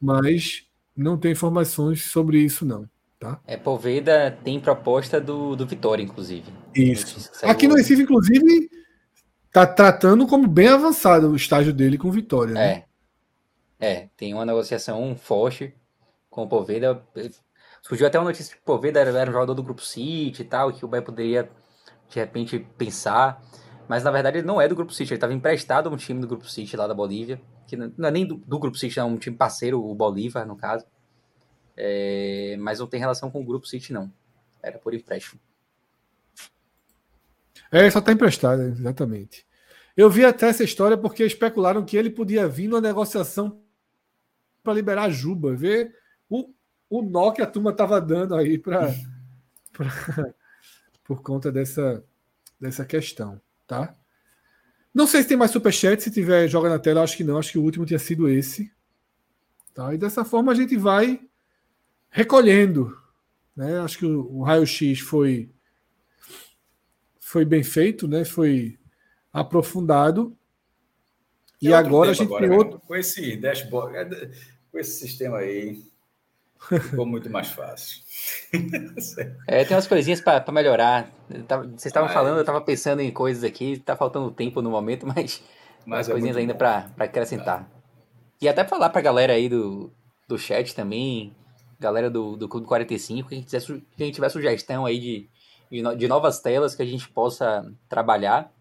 mas 0.00 0.66
não 0.96 1.16
tem 1.16 1.32
informações 1.32 2.04
sobre 2.04 2.38
isso, 2.38 2.64
não. 2.64 2.88
Tá? 3.18 3.40
É, 3.46 3.56
Poveda 3.56 4.36
tem 4.44 4.60
proposta 4.60 5.20
do, 5.20 5.56
do 5.56 5.66
Vitória, 5.66 6.02
inclusive. 6.02 6.52
Isso. 6.74 7.30
Aqui 7.42 7.66
no 7.66 7.74
Recife, 7.74 8.02
inclusive, 8.02 8.70
tá 9.52 9.66
tratando 9.66 10.26
como 10.26 10.46
bem 10.46 10.68
avançado 10.68 11.30
o 11.30 11.36
estágio 11.36 11.72
dele 11.72 11.98
com 11.98 12.10
Vitória. 12.10 12.54
Né? 12.54 12.70
É. 12.70 12.88
É, 13.80 14.08
tem 14.16 14.34
uma 14.34 14.44
negociação 14.44 15.14
forte 15.16 15.72
com 16.38 16.44
o 16.44 16.48
Poveda. 16.48 17.02
Surgiu 17.82 18.06
até 18.06 18.16
uma 18.16 18.26
notícia 18.26 18.54
que 18.54 18.60
o 18.60 18.64
Poveda 18.64 19.00
era, 19.00 19.28
um 19.28 19.32
jogador 19.32 19.54
do 19.54 19.62
Grupo 19.62 19.82
City 19.82 20.42
e 20.42 20.44
tal, 20.44 20.72
que 20.72 20.84
o 20.84 20.88
Bahia 20.88 21.02
poderia, 21.02 21.50
de 22.08 22.20
repente, 22.20 22.60
pensar. 22.76 23.42
Mas 23.88 24.04
na 24.04 24.10
verdade 24.10 24.38
ele 24.38 24.46
não 24.46 24.60
é 24.60 24.68
do 24.68 24.76
Grupo 24.76 24.92
City, 24.92 25.12
ele 25.12 25.16
estava 25.16 25.32
emprestado 25.32 25.88
a 25.88 25.92
um 25.92 25.96
time 25.96 26.20
do 26.20 26.28
Grupo 26.28 26.48
City 26.48 26.76
lá 26.76 26.86
da 26.86 26.94
Bolívia, 26.94 27.40
que 27.66 27.76
não 27.76 28.08
é 28.08 28.10
nem 28.10 28.24
do, 28.24 28.36
do 28.36 28.58
Grupo 28.58 28.76
City, 28.76 29.00
é 29.00 29.04
um 29.04 29.16
time 29.16 29.36
parceiro, 29.36 29.82
o 29.84 29.94
Bolívar, 29.94 30.46
no 30.46 30.54
caso. 30.56 30.84
É, 31.76 32.56
mas 32.60 32.78
não 32.78 32.86
tem 32.86 33.00
relação 33.00 33.30
com 33.30 33.40
o 33.40 33.44
Grupo 33.44 33.66
City, 33.66 33.92
não. 33.92 34.12
Era 34.62 34.78
por 34.78 34.94
empréstimo. 34.94 35.40
É, 37.72 37.90
só 37.90 37.98
está 37.98 38.12
emprestado, 38.12 38.62
exatamente. 38.62 39.44
Eu 39.96 40.08
vi 40.08 40.24
até 40.24 40.48
essa 40.48 40.62
história 40.62 40.96
porque 40.96 41.24
especularam 41.24 41.84
que 41.84 41.96
ele 41.96 42.10
podia 42.10 42.46
vir 42.46 42.68
numa 42.68 42.80
negociação 42.80 43.60
para 44.62 44.74
liberar 44.74 45.10
Juba. 45.10 45.54
Ver 45.54 45.97
o, 46.28 46.52
o 46.88 47.02
nó 47.02 47.32
que 47.32 47.42
a 47.42 47.46
turma 47.46 47.70
estava 47.70 48.00
dando 48.00 48.34
aí 48.34 48.58
para 48.58 48.94
por 51.04 51.22
conta 51.22 51.50
dessa, 51.50 52.04
dessa 52.60 52.84
questão, 52.84 53.40
tá? 53.66 53.96
Não 54.92 55.06
sei 55.06 55.22
se 55.22 55.28
tem 55.28 55.36
mais 55.36 55.50
superchat, 55.50 56.02
se 56.02 56.10
tiver, 56.10 56.48
joga 56.48 56.68
na 56.68 56.78
tela, 56.78 57.02
acho 57.02 57.16
que 57.16 57.24
não, 57.24 57.38
acho 57.38 57.52
que 57.52 57.58
o 57.58 57.62
último 57.62 57.86
tinha 57.86 57.98
sido 57.98 58.28
esse. 58.28 58.70
Tá? 59.72 59.94
E 59.94 59.98
dessa 59.98 60.24
forma 60.24 60.50
a 60.50 60.54
gente 60.54 60.76
vai 60.76 61.20
recolhendo. 62.10 62.96
Né? 63.54 63.78
Acho 63.80 63.98
que 63.98 64.06
o, 64.06 64.28
o 64.32 64.42
raio-x 64.42 65.00
foi, 65.00 65.50
foi 67.20 67.44
bem 67.44 67.62
feito, 67.62 68.08
né? 68.08 68.24
foi 68.24 68.78
aprofundado. 69.32 70.36
e 71.62 71.72
agora 71.72 72.10
a 72.10 72.14
gente 72.14 72.26
agora, 72.26 72.48
tem 72.48 72.56
outro. 72.56 72.80
Com 72.80 72.96
esse 72.96 73.36
dashboard, 73.36 74.30
com 74.72 74.78
esse 74.78 74.98
sistema 74.98 75.38
aí, 75.38 75.82
ficou 76.58 77.06
muito 77.06 77.30
mais 77.30 77.48
fácil. 77.48 78.02
é, 79.46 79.64
tem 79.64 79.76
umas 79.76 79.86
coisinhas 79.86 80.20
para 80.20 80.44
melhorar. 80.52 81.10
Vocês 81.28 81.86
estavam 81.86 82.08
falando, 82.08 82.36
eu 82.36 82.40
estava 82.40 82.60
pensando 82.60 83.00
em 83.00 83.10
coisas 83.10 83.44
aqui, 83.44 83.72
está 83.72 83.96
faltando 83.96 84.30
tempo 84.30 84.60
no 84.60 84.70
momento, 84.70 85.06
mas, 85.06 85.42
mas 85.86 86.08
é 86.08 86.12
coisinhas 86.12 86.36
ainda 86.36 86.54
para 86.54 86.90
acrescentar. 86.98 87.68
E 88.40 88.48
até 88.48 88.64
falar 88.64 88.90
para 88.90 89.00
a 89.00 89.04
galera 89.04 89.32
aí 89.32 89.48
do, 89.48 89.92
do 90.28 90.38
chat 90.38 90.74
também, 90.74 91.34
galera 91.78 92.10
do, 92.10 92.36
do 92.36 92.48
Clube 92.48 92.66
45, 92.66 93.28
quem, 93.28 93.42
quiser, 93.42 93.62
quem 93.96 94.12
tiver 94.12 94.28
sugestão 94.28 94.86
aí 94.86 94.98
de, 94.98 95.28
de, 95.70 95.96
de, 95.96 96.08
novas 96.08 96.40
telas 96.40 96.74
que 96.74 96.82
a 96.82 96.86
gente 96.86 97.08
possa 97.08 97.70
trabalhar, 97.88 98.52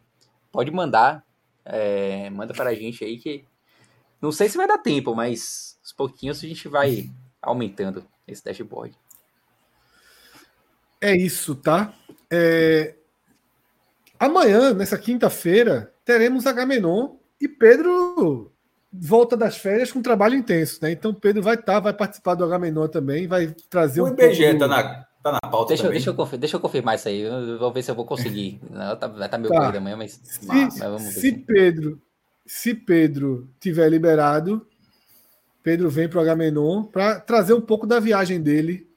pode 0.52 0.72
mandar. 0.72 1.24
É, 1.66 2.30
manda 2.30 2.54
para 2.54 2.70
a 2.70 2.76
gente 2.76 3.04
aí 3.04 3.18
que. 3.18 3.44
Não 4.22 4.32
sei 4.32 4.50
se 4.50 4.58
vai 4.58 4.68
dar 4.68 4.80
tempo, 4.80 5.14
mas 5.14 5.78
aos 5.82 5.92
pouquinhos 5.92 6.44
a 6.44 6.48
gente 6.48 6.68
vai 6.68 7.12
aumentando 7.48 8.06
esse 8.28 8.44
dashboard. 8.44 8.96
É 11.00 11.16
isso, 11.16 11.56
tá? 11.56 11.94
É... 12.30 12.96
Amanhã, 14.20 14.74
nessa 14.74 14.98
quinta-feira, 14.98 15.94
teremos 16.04 16.48
Agamenon 16.48 17.16
e 17.40 17.48
Pedro 17.48 18.52
volta 18.92 19.38
das 19.38 19.58
férias 19.58 19.92
com 19.92 20.02
trabalho 20.02 20.36
intenso, 20.36 20.80
né? 20.82 20.92
Então 20.92 21.14
Pedro 21.14 21.44
vai 21.44 21.56
estar, 21.56 21.74
tá, 21.74 21.80
vai 21.80 21.94
participar 21.94 22.36
do 22.36 22.44
Agamenon 22.44 22.88
também, 22.88 23.28
vai 23.28 23.54
trazer 23.70 24.02
o 24.02 24.06
um 24.06 24.08
IBGE 24.08 24.44
pouco... 24.44 24.60
tá, 24.60 24.68
na, 24.68 24.84
tá 25.22 25.32
na 25.34 25.40
pauta 25.40 25.70
deixa, 25.70 25.84
também. 25.84 25.98
Deixa 25.98 26.10
eu, 26.10 26.16
confirmar, 26.16 26.40
deixa 26.40 26.56
eu 26.56 26.60
confirmar 26.60 26.96
isso 26.96 27.08
aí, 27.08 27.22
eu 27.22 27.60
vou 27.60 27.72
ver 27.72 27.84
se 27.84 27.92
eu 27.92 27.96
vou 27.96 28.06
conseguir. 28.06 28.60
Não, 28.72 28.96
tá, 28.96 29.08
vai 29.08 29.28
estar 29.28 29.30
tá 29.30 29.38
meio 29.38 29.54
tá. 29.54 29.60
corrido 29.60 29.78
amanhã, 29.78 29.98
mas, 29.98 30.20
se, 30.24 30.48
mas 30.48 30.80
vamos 30.80 31.04
ver. 31.04 31.12
Se 31.12 31.32
Pedro, 31.32 32.02
se 32.46 32.74
Pedro 32.74 33.50
tiver 33.60 33.90
liberado, 33.90 34.66
Pedro 35.68 35.90
vem 35.90 36.08
para 36.08 36.20
o 36.20 36.22
Agamenon 36.22 36.84
para 36.86 37.20
trazer 37.20 37.52
um 37.52 37.60
pouco 37.60 37.86
da 37.86 38.00
viagem 38.00 38.42
dele 38.42 38.90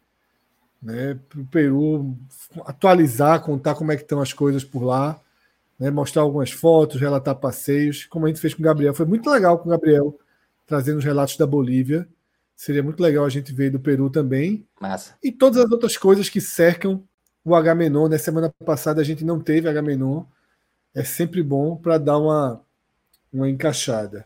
né, 0.81 1.19
para 1.29 1.41
o 1.41 1.47
Peru, 1.47 2.17
atualizar, 2.65 3.43
contar 3.43 3.75
como 3.75 3.91
é 3.91 3.97
que 3.97 4.03
estão 4.03 4.21
as 4.21 4.33
coisas 4.33 4.63
por 4.63 4.85
lá 4.85 5.21
né, 5.77 5.91
mostrar 5.91 6.23
algumas 6.23 6.53
fotos, 6.53 7.01
relatar 7.01 7.35
passeios, 7.35 8.05
como 8.05 8.25
a 8.27 8.29
gente 8.29 8.41
fez 8.41 8.55
com 8.55 8.61
o 8.61 8.65
Gabriel. 8.65 8.95
Foi 8.95 9.05
muito 9.05 9.29
legal 9.29 9.59
com 9.59 9.69
o 9.69 9.73
Gabriel 9.73 10.17
trazendo 10.65 10.99
os 10.99 11.05
relatos 11.05 11.37
da 11.37 11.45
Bolívia. 11.45 12.07
Seria 12.55 12.85
muito 12.85 13.03
legal 13.03 13.25
a 13.25 13.29
gente 13.29 13.53
ver 13.53 13.71
do 13.71 13.81
Peru 13.81 14.09
também. 14.09 14.65
Massa. 14.81 15.17
E 15.21 15.33
todas 15.33 15.65
as 15.65 15.73
outras 15.73 15.97
coisas 15.97 16.29
que 16.29 16.41
cercam 16.41 17.03
o 17.45 17.57
H-Menon. 17.57 18.05
Na 18.05 18.11
né? 18.11 18.19
semana 18.19 18.55
passada 18.65 19.01
a 19.01 19.05
gente 19.05 19.25
não 19.25 19.41
teve 19.41 19.69
H-Menon. 19.69 20.25
É 20.95 21.03
sempre 21.03 21.43
bom 21.43 21.75
para 21.75 21.99
dar 21.99 22.19
uma, 22.19 22.61
uma 23.33 23.49
encaixada. 23.51 24.25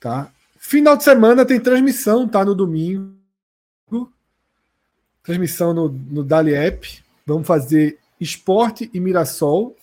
Tá? 0.00 0.32
Final 0.58 0.96
de 0.96 1.04
semana 1.04 1.46
tem 1.46 1.60
transmissão, 1.60 2.28
tá? 2.28 2.44
No 2.44 2.54
domingo. 2.54 3.16
Transmissão 5.22 5.72
no, 5.72 5.88
no 5.88 6.24
Dali 6.24 6.54
App. 6.54 7.02
Vamos 7.24 7.46
fazer 7.46 7.98
Esporte 8.20 8.90
e 8.92 9.00
Mirassol 9.00 9.76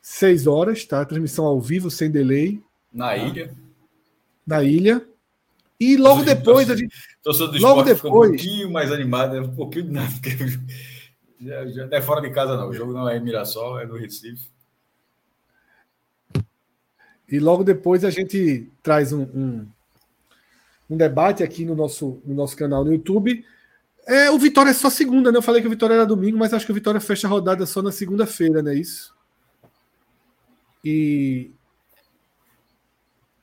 6 0.00 0.46
horas, 0.46 0.84
tá? 0.84 1.04
Transmissão 1.04 1.44
ao 1.44 1.60
vivo, 1.60 1.90
sem 1.90 2.10
delay. 2.10 2.62
Na 2.92 3.08
tá? 3.08 3.16
ilha. 3.16 3.54
Na 4.46 4.62
ilha. 4.62 5.06
E 5.78 5.96
logo 5.96 6.22
depois 6.22 6.70
a 6.70 6.76
gente. 6.76 6.94
do 7.24 7.58
logo 7.58 7.82
depois, 7.82 8.30
um 8.30 8.34
pouquinho 8.36 8.70
mais 8.70 8.90
animado, 8.92 9.36
é 9.36 9.40
um 9.40 9.54
pouquinho 9.54 9.86
de 9.86 9.90
nada, 9.90 10.10
porque 10.12 10.30
já, 11.40 11.66
já 11.66 11.86
não 11.86 11.98
é 11.98 12.00
fora 12.00 12.20
de 12.20 12.30
casa, 12.30 12.56
não. 12.56 12.68
O 12.68 12.72
jogo 12.72 12.92
não 12.92 13.08
é 13.08 13.16
em 13.16 13.20
Mirassol, 13.20 13.80
é 13.80 13.86
no 13.86 13.96
Recife. 13.96 14.48
E 17.28 17.40
logo 17.40 17.64
depois 17.64 18.04
a 18.04 18.10
gente 18.10 18.70
traz 18.82 19.12
um, 19.12 19.22
um, 19.22 19.66
um, 20.88 20.96
debate 20.96 21.42
aqui 21.42 21.64
no 21.64 21.74
nosso, 21.74 22.20
no 22.24 22.34
nosso 22.34 22.56
canal 22.56 22.84
no 22.84 22.92
YouTube. 22.92 23.44
É, 24.06 24.30
o 24.30 24.38
Vitória 24.38 24.70
é 24.70 24.74
só 24.74 24.88
segunda, 24.88 25.32
né? 25.32 25.38
Eu 25.38 25.42
falei 25.42 25.60
que 25.60 25.66
o 25.66 25.70
Vitória 25.70 25.94
era 25.94 26.06
domingo, 26.06 26.38
mas 26.38 26.54
acho 26.54 26.64
que 26.64 26.72
o 26.72 26.74
Vitória 26.74 27.00
fecha 27.00 27.26
a 27.26 27.30
rodada 27.30 27.66
só 27.66 27.82
na 27.82 27.90
segunda-feira, 27.90 28.62
não 28.62 28.70
é 28.70 28.76
isso? 28.76 29.14
E. 30.84 31.50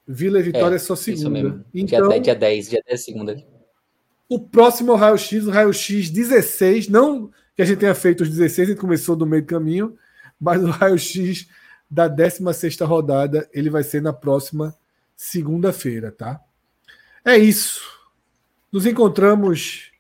Vila 0.07 0.39
e 0.39 0.43
Vitória 0.43 0.75
é, 0.75 0.77
é 0.77 0.79
só 0.79 0.95
segunda. 0.95 1.21
Isso 1.21 1.29
mesmo. 1.29 1.65
Então, 1.73 2.09
dia, 2.09 2.19
dia 2.19 2.35
10, 2.35 2.69
dia 2.69 2.83
10 2.87 3.03
segunda. 3.03 3.43
O 4.29 4.39
próximo 4.39 4.91
é 4.91 4.95
o 4.95 4.97
raio-x, 4.97 5.45
o 5.45 5.51
raio-x 5.51 6.09
16, 6.09 6.87
não 6.87 7.29
que 7.55 7.61
a 7.61 7.65
gente 7.65 7.79
tenha 7.79 7.93
feito 7.93 8.21
os 8.21 8.29
16, 8.29 8.67
a 8.67 8.71
gente 8.71 8.81
começou 8.81 9.15
do 9.15 9.25
meio 9.25 9.43
do 9.43 9.47
caminho, 9.47 9.97
mas 10.39 10.63
o 10.63 10.69
raio-x 10.69 11.47
da 11.89 12.07
16 12.07 12.79
rodada, 12.81 13.47
ele 13.53 13.69
vai 13.69 13.83
ser 13.83 14.01
na 14.01 14.11
próxima 14.11 14.75
segunda-feira, 15.15 16.11
tá? 16.11 16.41
É 17.25 17.37
isso. 17.37 17.81
Nos 18.71 18.85
encontramos 18.85 19.91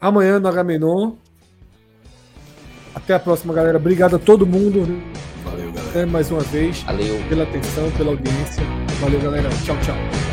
amanhã 0.00 0.38
no 0.38 0.48
Agamenon. 0.48 1.14
Até 2.94 3.14
a 3.14 3.20
próxima, 3.20 3.52
galera. 3.52 3.78
Obrigado 3.78 4.16
a 4.16 4.18
todo 4.18 4.46
mundo. 4.46 5.02
Valeu, 5.44 5.72
galera. 5.72 6.06
mais 6.06 6.30
uma 6.30 6.40
vez. 6.40 6.82
Valeu. 6.82 7.22
Pela 7.28 7.44
atenção, 7.44 7.90
pela 7.92 8.10
audiência. 8.10 8.62
Valeu, 9.00 9.20
galera. 9.20 9.48
Tchau, 9.64 9.76
tchau. 9.80 10.25